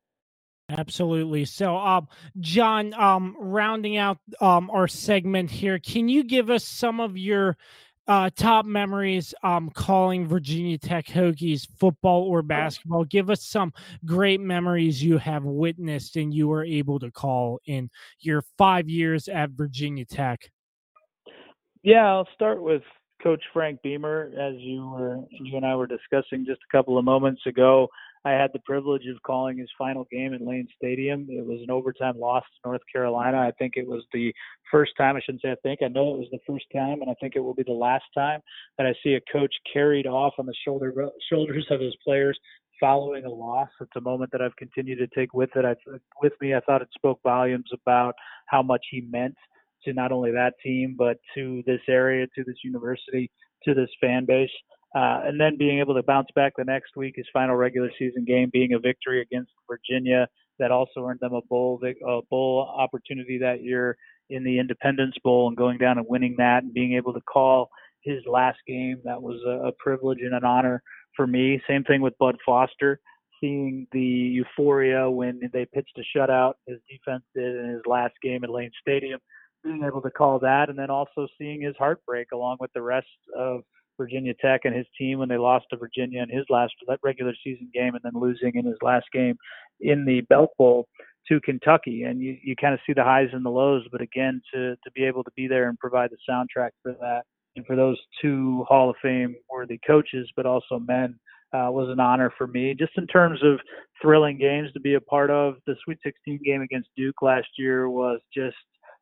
Absolutely. 0.69 1.45
So, 1.45 1.77
um, 1.77 2.09
Jon, 2.41 2.93
um, 2.93 3.37
rounding 3.39 3.95
out 3.95 4.17
um, 4.41 4.69
our 4.69 4.89
segment 4.89 5.49
here, 5.49 5.79
can 5.79 6.09
you 6.09 6.25
give 6.25 6.49
us 6.49 6.67
some 6.67 6.99
of 6.99 7.17
your 7.17 7.57
uh, 8.07 8.29
top 8.35 8.65
memories 8.65 9.34
um, 9.43 9.69
calling 9.69 10.27
Virginia 10.27 10.77
Tech 10.77 11.05
Hokies 11.05 11.67
football 11.77 12.23
or 12.23 12.41
basketball. 12.41 13.03
Give 13.03 13.29
us 13.29 13.45
some 13.45 13.73
great 14.05 14.39
memories 14.39 15.03
you 15.03 15.17
have 15.17 15.43
witnessed 15.43 16.15
and 16.15 16.34
you 16.34 16.47
were 16.47 16.63
able 16.63 16.99
to 16.99 17.11
call 17.11 17.59
in 17.65 17.89
your 18.19 18.43
five 18.57 18.88
years 18.88 19.27
at 19.27 19.51
Virginia 19.51 20.05
Tech. 20.05 20.49
Yeah, 21.84 22.05
I'll 22.05 22.27
start 22.34 22.61
with 22.61 22.81
Coach 23.21 23.43
Frank 23.51 23.81
Beamer, 23.81 24.31
as 24.39 24.55
you 24.57 24.88
were 24.88 25.19
you 25.31 25.57
and 25.57 25.65
I 25.65 25.75
were 25.75 25.88
discussing 25.88 26.45
just 26.45 26.61
a 26.69 26.75
couple 26.75 26.97
of 26.97 27.05
moments 27.05 27.41
ago. 27.45 27.89
I 28.27 28.31
had 28.31 28.51
the 28.51 28.59
privilege 28.59 29.03
of 29.07 29.21
calling 29.23 29.57
his 29.57 29.69
final 29.77 30.05
game 30.11 30.33
at 30.33 30.41
Lane 30.41 30.67
Stadium. 30.75 31.27
It 31.29 31.45
was 31.45 31.61
an 31.63 31.71
overtime 31.71 32.19
loss 32.19 32.43
to 32.43 32.69
North 32.69 32.81
Carolina. 32.91 33.37
I 33.37 33.51
think 33.57 33.73
it 33.77 33.87
was 33.87 34.03
the 34.11 34.33
first 34.69 34.91
time, 34.97 35.15
I 35.15 35.21
shouldn't 35.21 35.41
say 35.41 35.51
I 35.51 35.55
think, 35.63 35.79
I 35.81 35.87
know 35.87 36.13
it 36.13 36.19
was 36.19 36.27
the 36.31 36.39
first 36.45 36.65
time, 36.73 37.01
and 37.01 37.09
I 37.09 37.13
think 37.21 37.35
it 37.35 37.39
will 37.39 37.53
be 37.53 37.63
the 37.63 37.71
last 37.71 38.03
time 38.13 38.41
that 38.77 38.85
I 38.85 38.93
see 39.01 39.13
a 39.13 39.31
coach 39.31 39.53
carried 39.71 40.07
off 40.07 40.33
on 40.37 40.45
the 40.45 40.53
shoulder 40.65 40.93
shoulders 41.29 41.67
of 41.71 41.79
his 41.79 41.95
players 42.03 42.37
following 42.81 43.23
a 43.23 43.29
loss. 43.29 43.69
It's 43.79 43.95
a 43.95 44.01
moment 44.01 44.31
that 44.33 44.41
I've 44.41 44.55
continued 44.57 44.97
to 44.97 45.07
take 45.07 45.33
with 45.33 45.49
it. 45.55 45.63
I, 45.63 45.75
with 46.21 46.33
me, 46.41 46.53
I 46.53 46.59
thought 46.59 46.81
it 46.81 46.89
spoke 46.93 47.21
volumes 47.23 47.69
about 47.73 48.13
how 48.47 48.61
much 48.61 48.85
he 48.91 49.01
meant 49.09 49.35
to 49.85 49.93
not 49.93 50.11
only 50.11 50.31
that 50.31 50.53
team, 50.61 50.95
but 50.97 51.17
to 51.35 51.63
this 51.65 51.81
area, 51.87 52.27
to 52.35 52.43
this 52.43 52.57
university, 52.63 53.31
to 53.63 53.73
this 53.73 53.89
fan 54.01 54.25
base. 54.25 54.49
Uh, 54.95 55.22
and 55.26 55.39
then 55.39 55.57
being 55.57 55.80
able 55.80 55.93
to 55.93 56.03
bounce 56.03 56.30
back 56.35 56.53
the 56.57 56.64
next 56.64 56.95
week, 56.95 57.14
his 57.18 57.26
final 57.34 57.55
regular 57.55 57.91
season 57.99 58.23
game 58.26 58.49
being 58.51 58.73
a 58.73 58.80
victory 58.80 59.22
against 59.22 59.51
Virginia 59.69 60.27
that 60.59 60.72
also 60.72 61.05
earned 61.05 61.19
them 61.19 61.34
a 61.34 61.41
bowl 61.41 61.80
a 61.84 62.22
bowl 62.30 62.73
opportunity 62.77 63.38
that 63.38 63.64
year 63.64 63.97
in 64.30 64.43
the 64.43 64.59
Independence 64.59 65.15
Bowl 65.23 65.47
and 65.47 65.57
going 65.57 65.77
down 65.77 65.97
and 65.97 66.07
winning 66.07 66.35
that 66.38 66.64
and 66.64 66.73
being 66.73 66.93
able 66.95 67.14
to 67.14 67.22
call 67.22 67.69
his 68.01 68.23
last 68.26 68.57
game 68.68 68.99
that 69.03 69.22
was 69.22 69.41
a, 69.45 69.68
a 69.68 69.72
privilege 69.73 70.19
and 70.22 70.34
an 70.34 70.43
honor 70.43 70.81
for 71.15 71.27
me. 71.27 71.61
Same 71.68 71.84
thing 71.84 72.01
with 72.01 72.18
Bud 72.18 72.38
Foster, 72.45 72.99
seeing 73.39 73.88
the 73.91 73.99
euphoria 73.99 75.09
when 75.09 75.39
they 75.53 75.65
pitched 75.65 75.97
a 75.97 76.18
shutout 76.18 76.53
his 76.65 76.80
defense 76.89 77.23
did 77.35 77.55
in 77.55 77.69
his 77.69 77.81
last 77.85 78.14
game 78.22 78.43
at 78.43 78.49
Lane 78.49 78.72
Stadium 78.81 79.19
being 79.64 79.84
able 79.84 80.01
to 80.01 80.11
call 80.11 80.39
that, 80.39 80.69
and 80.69 80.77
then 80.77 80.89
also 80.89 81.27
seeing 81.38 81.61
his 81.61 81.76
heartbreak 81.77 82.27
along 82.34 82.57
with 82.59 82.72
the 82.73 82.81
rest 82.81 83.07
of 83.35 83.61
Virginia 83.97 84.33
Tech 84.33 84.61
and 84.63 84.75
his 84.75 84.85
team 84.97 85.19
when 85.19 85.29
they 85.29 85.37
lost 85.37 85.65
to 85.69 85.77
Virginia 85.77 86.21
in 86.21 86.29
his 86.29 86.45
last 86.49 86.73
regular 87.03 87.33
season 87.43 87.69
game, 87.73 87.95
and 87.95 88.01
then 88.03 88.19
losing 88.19 88.53
in 88.55 88.65
his 88.65 88.77
last 88.81 89.05
game 89.11 89.35
in 89.79 90.05
the 90.05 90.21
Belk 90.21 90.51
Bowl 90.57 90.87
to 91.27 91.39
Kentucky. 91.41 92.03
And 92.03 92.21
you 92.21 92.37
you 92.43 92.55
kind 92.55 92.73
of 92.73 92.79
see 92.85 92.93
the 92.93 93.03
highs 93.03 93.29
and 93.33 93.45
the 93.45 93.49
lows, 93.49 93.85
but 93.91 94.01
again, 94.01 94.41
to 94.53 94.75
to 94.75 94.91
be 94.93 95.03
able 95.03 95.23
to 95.23 95.31
be 95.35 95.47
there 95.47 95.69
and 95.69 95.77
provide 95.79 96.11
the 96.11 96.17
soundtrack 96.29 96.71
for 96.81 96.93
that, 96.99 97.23
and 97.55 97.65
for 97.65 97.75
those 97.75 97.97
two 98.21 98.65
Hall 98.67 98.89
of 98.89 98.95
Fame 99.01 99.35
worthy 99.49 99.79
coaches, 99.85 100.29
but 100.35 100.45
also 100.45 100.79
men. 100.79 101.19
Uh, 101.53 101.71
was 101.71 101.87
an 101.87 101.99
honor 102.01 102.29
for 102.37 102.45
me, 102.45 102.75
just 102.77 102.91
in 102.97 103.07
terms 103.07 103.39
of 103.41 103.57
thrilling 104.01 104.37
games 104.37 104.69
to 104.73 104.81
be 104.81 104.95
a 104.95 104.99
part 104.99 105.31
of. 105.31 105.55
The 105.65 105.77
Sweet 105.81 105.97
16 106.03 106.41
game 106.43 106.61
against 106.61 106.89
Duke 106.97 107.21
last 107.21 107.47
year 107.57 107.89
was 107.89 108.19
just 108.33 108.57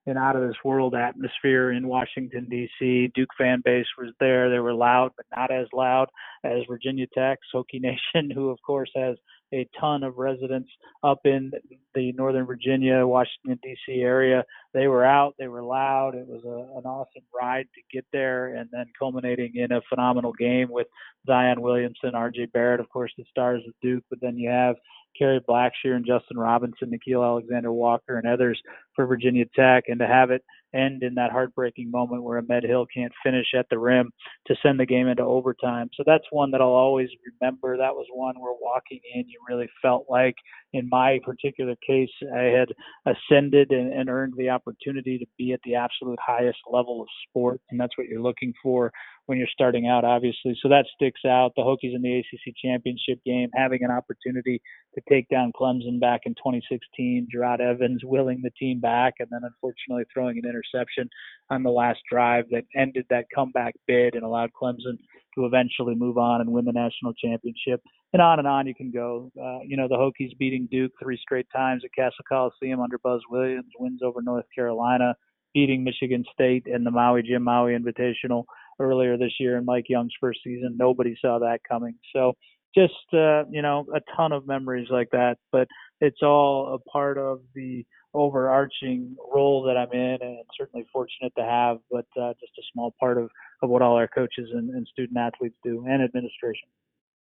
an 0.08 0.18
out 0.18 0.36
of 0.36 0.48
this 0.48 0.58
world 0.64 0.94
atmosphere 0.94 1.72
in 1.72 1.88
Washington 1.88 2.48
D.C. 2.50 3.12
Duke 3.16 3.30
fan 3.38 3.62
base 3.64 3.88
was 3.98 4.14
there. 4.20 4.50
They 4.50 4.60
were 4.60 4.74
loud, 4.74 5.12
but 5.18 5.26
not 5.36 5.52
as 5.52 5.68
loud 5.74 6.10
as 6.44 6.64
Virginia 6.70 7.08
Tech, 7.14 7.40
Hokie 7.54 7.82
Nation, 7.82 8.30
who 8.30 8.50
of 8.50 8.62
course 8.62 8.92
has 8.96 9.18
a 9.54 9.68
ton 9.80 10.04
of 10.04 10.18
residents 10.18 10.70
up 11.04 11.20
in 11.26 11.52
the 11.94 12.12
Northern 12.14 12.46
Virginia, 12.46 13.06
Washington 13.06 13.60
D.C. 13.64 14.02
area. 14.02 14.44
They 14.74 14.88
were 14.88 15.06
out. 15.06 15.36
They 15.40 15.48
were 15.48 15.64
loud. 15.64 16.16
It 16.16 16.28
was 16.28 16.44
a, 16.46 16.78
an 16.78 16.86
awesome 16.86 17.24
ride 17.34 17.68
to 17.76 17.82
get 17.96 18.06
there, 18.12 18.56
and 18.56 18.70
then 18.72 18.86
culminating 18.98 19.56
in 19.56 19.72
a 19.72 19.82
phenomenal 19.90 20.34
game 20.34 20.70
with 20.70 20.88
Zion 21.26 21.62
Williamson, 21.62 22.16
R.J. 22.16 22.48
Barrett, 22.48 22.80
of 22.80 22.90
course, 22.90 23.12
the 23.18 23.26
stars 23.30 23.64
of 23.68 23.74
Duke. 23.82 24.04
But 24.10 24.20
then 24.22 24.38
you 24.38 24.50
have 24.50 24.76
Kerry 25.18 25.40
Blackshear 25.40 25.96
and 25.96 26.06
Justin 26.06 26.38
Robinson, 26.38 26.92
Nickeil 26.92 27.24
Alexander 27.24 27.72
Walker, 27.72 28.18
and 28.18 28.28
others 28.28 28.62
for 28.96 29.06
Virginia 29.06 29.46
Tech, 29.56 29.86
and 29.88 30.00
to 30.00 30.08
have 30.08 30.32
it 30.32 30.44
end 30.74 31.04
in 31.04 31.16
that 31.16 31.32
heartbreaking 31.32 31.92
moment 31.92 32.24
where 32.24 32.38
Ahmed 32.38 32.64
Hill 32.64 32.86
can't 32.94 33.12
finish 33.24 33.48
at 33.58 33.68
the 33.70 33.80
rim 33.80 34.12
to 34.48 34.56
send 34.62 34.80
the 34.80 34.86
game 34.86 35.08
into 35.08 35.24
overtime. 35.24 35.90
So 35.96 36.04
that's 36.06 36.26
one 36.32 36.52
that 36.52 36.62
I'll 36.62 36.68
always 36.68 37.10
remember. 37.42 37.78
That 37.78 37.96
was 37.96 38.08
one 38.14 38.36
where 38.40 38.54
walking 38.60 39.00
in, 39.14 39.28
you 39.28 39.40
really 39.48 39.70
felt 39.82 40.06
like, 40.10 40.36
in 40.74 40.90
my 40.90 41.20
particular 41.24 41.76
case, 41.88 42.10
I 42.36 42.44
had 42.44 42.70
ascended 43.06 43.72
and, 43.72 43.94
and 43.94 44.10
earned 44.10 44.34
the 44.38 44.50
opportunity 44.50 45.18
to 45.18 45.26
be 45.38 45.54
at 45.54 45.62
the 45.64 45.76
absolute 45.76 46.20
highest 46.26 46.60
level 46.70 47.02
of 47.02 47.08
sport, 47.30 47.62
and 47.70 47.80
that's 47.80 47.98
what 47.98 48.08
you're 48.08 48.22
looking 48.22 48.54
for 48.62 48.92
when 49.28 49.38
you're 49.38 49.48
starting 49.52 49.88
out, 49.88 50.04
obviously. 50.04 50.58
So 50.62 50.70
that 50.70 50.86
sticks 50.94 51.22
out. 51.26 51.54
The 51.56 51.64
Hokies 51.64 51.96
in 51.96 52.02
the 52.02 52.20
ACC 52.20 52.54
championship 52.64 53.20
game, 53.26 53.50
having 53.56 53.84
an 53.84 53.92
opportunity 53.92 54.62
to 54.94 55.02
take 55.10 55.28
down 55.30 55.52
Clemson 55.60 56.00
back 56.00 56.22
in 56.26 56.34
2016, 56.36 57.28
Jerod 57.34 57.60
Evans 57.60 58.02
willing 58.04 58.42
the 58.44 58.52
team 58.52 58.80
back, 58.80 59.16
and 59.20 59.28
then 59.32 59.42
unfortunately 59.44 60.04
throwing 60.14 60.38
an 60.38 60.50
interception 60.56 61.10
on 61.50 61.64
the 61.64 61.70
last 61.70 62.00
drive 62.10 62.46
that 62.52 62.64
ended 62.76 63.06
that 63.10 63.26
comeback 63.34 63.76
bid 63.88 64.16
and 64.16 64.24
allowed 64.24 64.52
Clemson 64.60 64.98
to 65.36 65.46
eventually 65.46 65.96
move 65.96 66.18
on 66.18 66.42
and 66.42 66.52
win 66.52 66.66
the 66.66 66.72
national 66.72 67.14
championship. 67.14 67.82
And 68.14 68.22
on 68.22 68.40
and 68.40 68.48
on 68.48 68.68
you 68.68 68.74
can 68.74 68.92
go. 68.92 69.32
Uh, 69.40 69.60
you 69.66 69.76
know, 69.78 69.88
the 69.88 69.96
Hokies 69.96 70.38
beating 70.38 70.68
Duke 70.72 70.94
three 71.02 71.20
straight 71.22 71.48
times 71.54 71.84
at 71.84 71.92
Cassell 71.94 72.26
Coliseum 72.28 72.80
under 72.80 72.98
Buzz 72.98 73.22
Williams, 73.30 73.72
wins 73.78 74.02
over 74.02 74.22
North 74.22 74.46
Carolina, 74.56 75.16
beating 75.54 75.84
Michigan 75.84 76.24
State 76.34 76.64
in 76.66 76.84
the 76.84 76.92
Maui 76.92 77.24
Jim 77.24 77.44
Maui 77.44 77.78
Invitational 77.78 78.46
earlier 78.80 79.18
this 79.18 79.34
year 79.40 79.58
in 79.58 79.66
Mike 79.66 79.86
Young's 79.90 80.14
first 80.20 80.40
season. 80.44 80.76
Nobody 80.78 81.16
saw 81.22 81.40
that 81.40 81.60
coming. 81.68 81.96
So 82.14 82.34
just 82.76 82.94
uh, 83.14 83.46
you 83.50 83.62
know 83.62 83.86
a 83.94 84.02
ton 84.16 84.32
of 84.32 84.48
memories 84.48 84.88
like 84.90 85.10
that. 85.12 85.38
But 85.52 85.68
it's 86.02 86.22
all 86.22 86.76
a 86.76 86.90
part 86.90 87.18
of 87.18 87.40
the 87.54 87.86
overarching 88.16 89.16
role 89.34 89.64
that 89.64 89.78
I'm 89.78 89.92
in, 89.92 90.18
and 90.22 90.40
certainly 90.58 90.86
fortunate 90.92 91.34
to 91.38 91.44
have. 91.44 91.80
But 91.92 92.06
uh, 92.20 92.34
just 92.40 92.54
a 92.58 92.64
small 92.74 92.94
part 93.00 93.18
of 93.18 93.30
of 93.62 93.70
what 93.70 93.82
all 93.82 93.96
our 93.96 94.08
coaches 94.08 94.50
and, 94.54 94.70
and 94.72 94.88
student 94.88 95.18
athletes 95.18 95.56
do, 95.64 95.86
and 95.88 96.04
administration. 96.04 96.68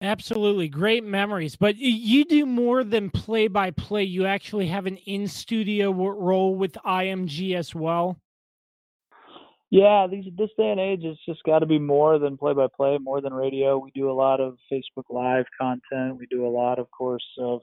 Absolutely. 0.02 0.68
Great 0.68 1.06
memories. 1.06 1.56
But 1.56 1.78
you 1.78 2.26
do 2.26 2.46
more 2.46 2.84
than 2.84 3.10
play 3.10 3.48
by 3.48 3.72
play. 3.72 4.04
You 4.04 4.26
actually 4.26 4.68
have 4.68 4.86
an 4.86 4.98
in 4.98 5.30
studio 5.30 5.92
role 5.92 6.56
with 6.56 6.74
IMG 6.86 7.56
as 7.56 7.74
well. 7.74 8.20
Yeah, 9.74 10.06
these 10.06 10.26
this 10.38 10.52
day 10.56 10.70
and 10.70 10.80
age, 10.80 11.00
it's 11.04 11.20
just 11.26 11.42
got 11.46 11.60
to 11.60 11.66
be 11.66 11.80
more 11.80 12.20
than 12.20 12.38
play 12.38 12.54
by 12.54 12.68
play, 12.76 13.00
more 13.00 13.22
than 13.22 13.34
radio. 13.34 13.80
We 13.80 13.90
do 13.96 14.12
a 14.12 14.14
lot 14.14 14.40
of 14.40 14.58
Facebook 14.72 15.06
Live 15.10 15.46
content. 15.60 16.18
We 16.20 16.28
do 16.30 16.46
a 16.46 16.52
lot, 16.52 16.78
of 16.78 16.92
course, 16.92 17.26
of 17.40 17.62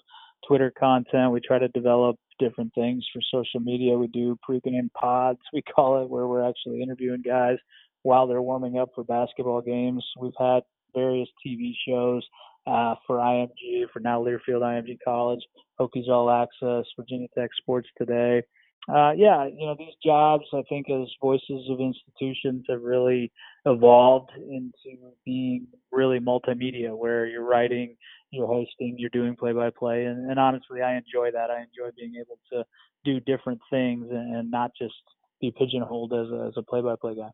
Twitter 0.49 0.73
content. 0.77 1.31
We 1.31 1.41
try 1.41 1.61
to 1.61 1.69
develop 1.69 2.17
different 2.41 2.75
things 2.75 3.05
for 3.13 3.21
social 3.31 3.61
media. 3.61 3.97
We 3.97 4.09
do 4.09 4.37
pregame 4.49 4.93
pods, 4.93 5.39
we 5.53 5.63
call 5.63 6.03
it, 6.03 6.11
where 6.11 6.27
we're 6.27 6.49
actually 6.49 6.83
interviewing 6.83 7.23
guys 7.23 7.59
while 8.03 8.27
they're 8.27 8.43
warming 8.43 8.79
up 8.79 8.89
for 8.95 9.05
basketball 9.05 9.61
games. 9.61 10.05
We've 10.19 10.33
had 10.39 10.63
various 10.95 11.29
TV 11.47 11.73
shows 11.87 12.27
uh, 12.67 12.97
for 13.07 13.19
IMG, 13.19 13.85
for 13.93 14.01
now 14.01 14.21
Learfield 14.23 14.63
IMG 14.63 14.99
College, 15.05 15.41
Hokies 15.79 16.09
All 16.09 16.31
Access, 16.31 16.87
Virginia 16.99 17.29
Tech 17.37 17.51
Sports 17.61 17.89
Today 17.97 18.43
uh, 18.89 19.13
yeah, 19.13 19.47
you 19.47 19.67
know, 19.67 19.77
these 19.79 19.95
jobs, 20.05 20.45
I 20.53 20.63
think, 20.69 20.89
as 20.91 21.09
voices 21.21 21.69
of 21.69 21.81
institutions 21.81 22.65
have 22.69 22.83
really 22.83 23.31
evolved 23.67 24.31
into 24.37 24.99
being 25.25 25.67
really 25.93 26.19
multimedia, 26.19 26.97
where 26.97 27.27
you're 27.27 27.45
writing, 27.45 27.97
you're 28.31 28.47
hosting, 28.47 28.97
you're 28.99 29.11
doing 29.11 29.37
play 29.37 29.53
by 29.53 29.71
play. 29.71 30.05
And 30.05 30.39
honestly, 30.39 30.83
I 30.83 30.97
enjoy 30.97 31.31
that. 31.33 31.51
I 31.51 31.59
enjoy 31.59 31.91
being 31.97 32.15
able 32.17 32.39
to 32.53 32.65
do 33.05 33.21
different 33.21 33.61
things 33.71 34.07
and, 34.11 34.51
not 34.51 34.73
just 34.81 34.95
be 35.41 35.51
pigeonholed 35.51 36.13
as 36.13 36.29
a, 36.31 36.47
as 36.49 36.55
a 36.57 36.63
play 36.63 36.81
by 36.81 36.95
play 37.01 37.15
guy. 37.15 37.31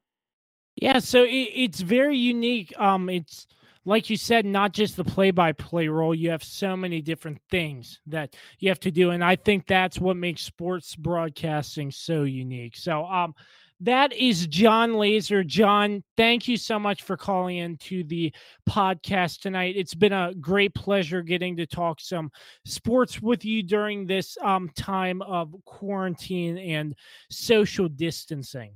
Yeah, 0.77 0.99
so 0.99 1.23
it, 1.23 1.49
it's 1.55 1.81
very 1.81 2.19
unique. 2.19 2.79
Um, 2.79 3.09
it's 3.09 3.47
like 3.87 4.11
you 4.11 4.17
said, 4.17 4.45
not 4.45 4.73
just 4.73 4.97
the 4.97 5.05
play 5.05 5.31
by 5.31 5.53
play 5.53 5.87
role, 5.87 6.15
you 6.15 6.31
have 6.31 6.43
so 6.43 6.77
many 6.77 7.01
different 7.01 7.41
things 7.51 8.01
that 8.07 8.35
you 8.59 8.69
have 8.69 8.81
to 8.81 8.91
do. 8.91 9.11
And 9.11 9.25
I 9.25 9.37
think 9.37 9.67
that's 9.67 10.01
what 10.01 10.17
makes 10.17 10.43
sports 10.43 10.97
broadcasting 10.97 11.93
so 11.93 12.25
unique. 12.25 12.77
So, 12.77 13.07
um, 13.07 13.35
that 13.81 14.13
is 14.15 14.47
Jon 14.47 14.95
Laaser. 14.95 15.45
Jon, 15.45 16.03
thank 16.17 16.49
you 16.49 16.57
so 16.57 16.79
much 16.79 17.03
for 17.03 17.17
calling 17.17 17.59
into 17.59 18.05
the 18.05 18.33
podcast 18.69 19.41
tonight. 19.41 19.75
It's 19.77 19.95
been 19.95 20.15
a 20.15 20.33
great 20.41 20.75
pleasure 20.75 21.21
getting 21.21 21.59
to 21.59 21.67
talk 21.67 22.01
some 22.01 22.31
sports 22.65 23.21
with 23.21 23.45
you 23.45 23.63
during 23.63 24.07
this 24.07 24.39
um, 24.43 24.71
time 24.75 25.21
of 25.21 25.55
quarantine 25.67 26.57
and 26.57 26.95
social 27.31 27.89
distancing. 27.89 28.73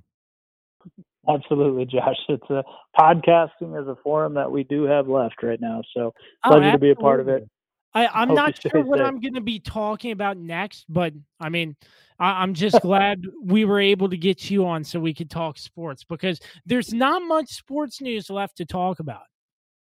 Absolutely, 1.35 1.85
Josh. 1.86 2.16
It's 2.28 2.51
a 2.51 2.65
podcasting 2.98 3.81
is 3.81 3.89
a 3.89 3.97
forum 4.02 4.35
that 4.35 4.51
we 4.51 4.65
do 4.65 4.85
have 4.85 5.09
left 5.09 5.43
right 5.43 5.61
now. 5.61 5.82
So 5.94 6.15
oh, 6.44 6.51
pleasure 6.51 6.73
to 6.73 6.78
be 6.78 6.90
a 6.90 6.97
part 6.97 7.20
of 7.20 7.28
it. 7.28 7.48
I, 7.93 8.23
am 8.23 8.35
not 8.35 8.61
sure 8.61 8.82
what 8.85 8.98
safe. 8.98 9.07
I'm 9.07 9.20
going 9.20 9.35
to 9.35 9.40
be 9.40 9.59
talking 9.59 10.12
about 10.12 10.36
next, 10.36 10.85
but 10.89 11.12
I 11.40 11.48
mean, 11.48 11.77
I, 12.19 12.43
am 12.43 12.55
just 12.55 12.81
glad 12.82 13.24
we 13.43 13.65
were 13.65 13.81
able 13.81 14.09
to 14.11 14.16
get 14.16 14.51
you 14.51 14.66
on 14.66 14.85
so 14.85 15.01
we 15.01 15.15
could 15.15 15.31
talk 15.31 15.59
sports 15.59 16.05
because 16.05 16.40
there's 16.65 16.93
not 16.93 17.23
much 17.23 17.48
sports 17.48 18.01
news 18.01 18.31
left 18.31 18.57
to 18.59 18.65
talk 18.65 19.01
about. 19.01 19.23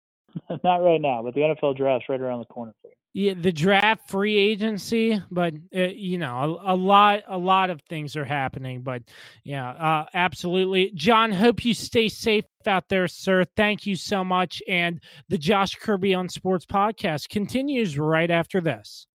not 0.64 0.76
right 0.78 1.00
now, 1.00 1.22
but 1.22 1.34
the 1.34 1.40
NFL 1.40 1.76
draft's 1.76 2.08
right 2.08 2.20
around 2.20 2.40
the 2.40 2.46
corner 2.46 2.74
yeah, 3.18 3.34
the 3.36 3.50
draft, 3.50 4.08
free 4.08 4.36
agency, 4.36 5.20
but 5.28 5.52
uh, 5.76 5.88
you 5.88 6.18
know, 6.18 6.60
a, 6.64 6.74
a, 6.74 6.76
lot, 6.76 7.24
a 7.26 7.36
lot 7.36 7.68
of 7.68 7.82
things 7.88 8.14
are 8.14 8.24
happening. 8.24 8.82
But 8.82 9.02
yeah, 9.42 9.70
uh, 9.70 10.06
absolutely, 10.14 10.92
Jon 10.94 11.32
Hope 11.32 11.64
you 11.64 11.74
stay 11.74 12.08
safe 12.08 12.44
out 12.64 12.88
there, 12.88 13.08
sir. 13.08 13.44
Thank 13.56 13.86
you 13.86 13.96
so 13.96 14.22
much. 14.22 14.62
And 14.68 15.00
the 15.28 15.36
Josh 15.36 15.74
Kirby 15.74 16.14
on 16.14 16.28
Sports 16.28 16.64
podcast 16.64 17.28
continues 17.28 17.98
right 17.98 18.30
after 18.30 18.60
this. 18.60 19.08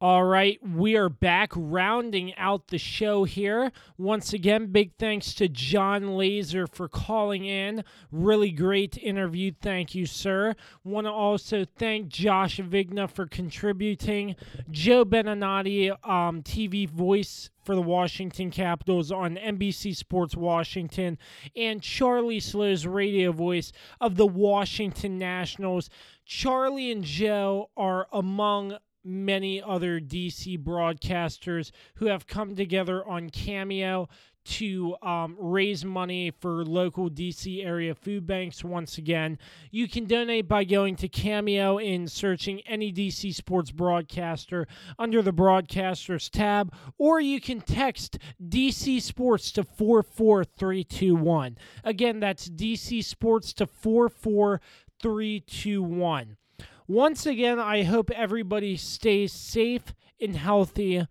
All 0.00 0.24
right, 0.24 0.58
we 0.60 0.96
are 0.96 1.08
back 1.08 1.52
rounding 1.54 2.34
out 2.34 2.66
the 2.66 2.78
show 2.78 3.22
here. 3.22 3.70
Once 3.96 4.32
again, 4.32 4.66
big 4.66 4.92
thanks 4.98 5.32
to 5.34 5.48
Jon 5.48 6.16
Laaser 6.16 6.66
for 6.66 6.88
calling 6.88 7.44
in. 7.44 7.84
Really 8.10 8.50
great 8.50 8.98
interview. 8.98 9.52
Thank 9.62 9.94
you, 9.94 10.04
sir. 10.04 10.56
Want 10.82 11.06
to 11.06 11.12
also 11.12 11.64
thank 11.78 12.08
Josh 12.08 12.58
Vigna 12.58 13.08
for 13.08 13.26
contributing. 13.26 14.34
Joe 14.68 15.04
Beninati, 15.04 15.90
um, 16.06 16.42
TV 16.42 16.90
voice 16.90 17.50
for 17.62 17.76
the 17.76 17.80
Washington 17.80 18.50
Capitals 18.50 19.12
on 19.12 19.36
NBC 19.36 19.94
Sports 19.96 20.36
Washington, 20.36 21.18
and 21.54 21.80
Charlie 21.80 22.40
Slowes 22.40 22.84
radio 22.84 23.30
voice 23.30 23.70
of 24.00 24.16
the 24.16 24.26
Washington 24.26 25.18
Nationals. 25.18 25.88
Charlie 26.26 26.90
and 26.90 27.04
Joe 27.04 27.70
are 27.76 28.08
among 28.12 28.76
many 29.04 29.62
other 29.62 30.00
DC 30.00 30.62
broadcasters 30.62 31.70
who 31.96 32.06
have 32.06 32.26
come 32.26 32.56
together 32.56 33.06
on 33.06 33.30
Cameo 33.30 34.08
to 34.44 34.94
um, 35.02 35.36
raise 35.38 35.84
money 35.84 36.30
for 36.30 36.64
local 36.64 37.08
DC 37.08 37.64
area 37.64 37.94
food 37.94 38.26
banks 38.26 38.62
once 38.62 38.98
again. 38.98 39.38
You 39.70 39.88
can 39.88 40.04
donate 40.04 40.46
by 40.48 40.64
going 40.64 40.96
to 40.96 41.08
Cameo 41.08 41.78
and 41.78 42.10
searching 42.10 42.60
any 42.66 42.92
DC 42.92 43.34
sports 43.34 43.70
broadcaster 43.70 44.68
under 44.98 45.22
the 45.22 45.32
broadcasters 45.32 46.28
tab, 46.30 46.74
or 46.98 47.20
you 47.20 47.40
can 47.40 47.62
text 47.62 48.18
DC 48.42 49.00
Sports 49.00 49.50
to 49.52 49.64
44321. 49.64 51.56
Again, 51.82 52.20
that's 52.20 52.50
DC 52.50 53.02
Sports 53.02 53.54
to 53.54 53.66
44321. 53.66 56.36
Once 56.86 57.24
again, 57.24 57.58
I 57.58 57.82
hope 57.82 58.10
everybody 58.10 58.76
stays 58.76 59.32
safe 59.32 59.94
and 60.20 60.36
healthy. 60.36 61.06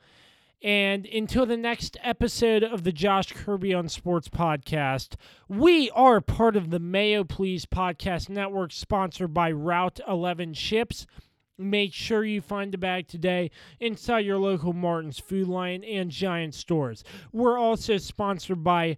And 0.62 1.08
until 1.08 1.48
the 1.48 1.58
next 1.58 1.98
episode 2.04 2.64
of 2.64 2.84
the 2.84 2.92
Josh 2.92 3.32
Kirby 3.34 3.74
on 3.74 3.90
Sports 3.90 4.30
podcast, 4.30 5.16
we 5.50 5.90
are 5.90 6.22
part 6.22 6.56
of 6.56 6.70
the 6.70 6.80
Mayo 6.80 7.24
Please 7.24 7.66
Podcast 7.66 8.30
Network, 8.30 8.72
sponsored 8.72 9.34
by 9.34 9.52
Route 9.52 10.00
11 10.08 10.54
Chips. 10.54 11.08
Make 11.58 11.92
sure 11.92 12.24
you 12.24 12.40
find 12.40 12.76
a 12.76 12.78
bag 12.78 13.08
today 13.08 13.50
inside 13.80 14.28
your 14.28 14.38
local 14.38 14.74
Martin's 14.74 15.18
Food 15.18 15.48
Lion 15.48 15.84
and 15.84 16.12
Giant 16.12 16.54
stores. 16.54 17.04
We're 17.32 17.58
also 17.58 17.98
sponsored 17.98 18.64
by 18.64 18.98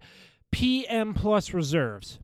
PM 0.52 1.14
Plus 1.14 1.54
Reserves. 1.54 2.18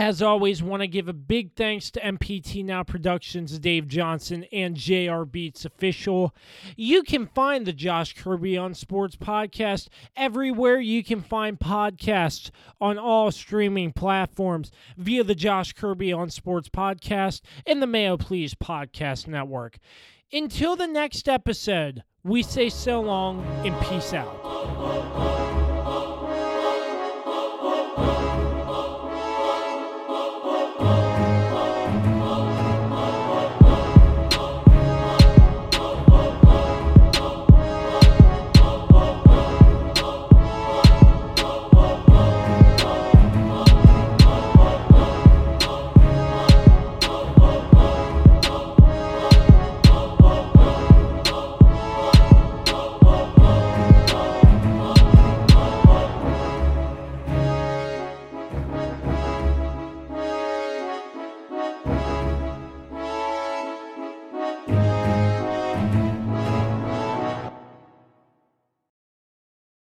As 0.00 0.22
always, 0.22 0.62
want 0.62 0.80
to 0.80 0.86
give 0.86 1.08
a 1.08 1.12
big 1.12 1.54
thanks 1.56 1.90
to 1.90 2.00
MPT 2.00 2.64
Now 2.64 2.82
Productions, 2.82 3.58
Dave 3.58 3.86
Johnson, 3.86 4.46
and 4.50 4.74
JR 4.74 5.24
Beats 5.24 5.66
Official. 5.66 6.34
You 6.74 7.02
can 7.02 7.26
find 7.26 7.66
the 7.66 7.74
Josh 7.74 8.14
Kirby 8.14 8.56
on 8.56 8.72
Sports 8.72 9.16
podcast 9.16 9.88
everywhere 10.16 10.80
you 10.80 11.04
can 11.04 11.20
find 11.20 11.58
podcasts 11.60 12.50
on 12.80 12.96
all 12.96 13.30
streaming 13.30 13.92
platforms 13.92 14.72
via 14.96 15.22
the 15.22 15.34
Josh 15.34 15.74
Kirby 15.74 16.14
on 16.14 16.30
Sports 16.30 16.70
podcast 16.70 17.42
and 17.66 17.82
the 17.82 17.86
Mayo 17.86 18.16
Please 18.16 18.54
Podcast 18.54 19.26
Network. 19.26 19.76
Until 20.32 20.76
the 20.76 20.86
next 20.86 21.28
episode, 21.28 22.04
we 22.24 22.42
say 22.42 22.70
so 22.70 23.02
long 23.02 23.44
and 23.66 23.78
peace 23.82 24.14
out. 24.14 25.39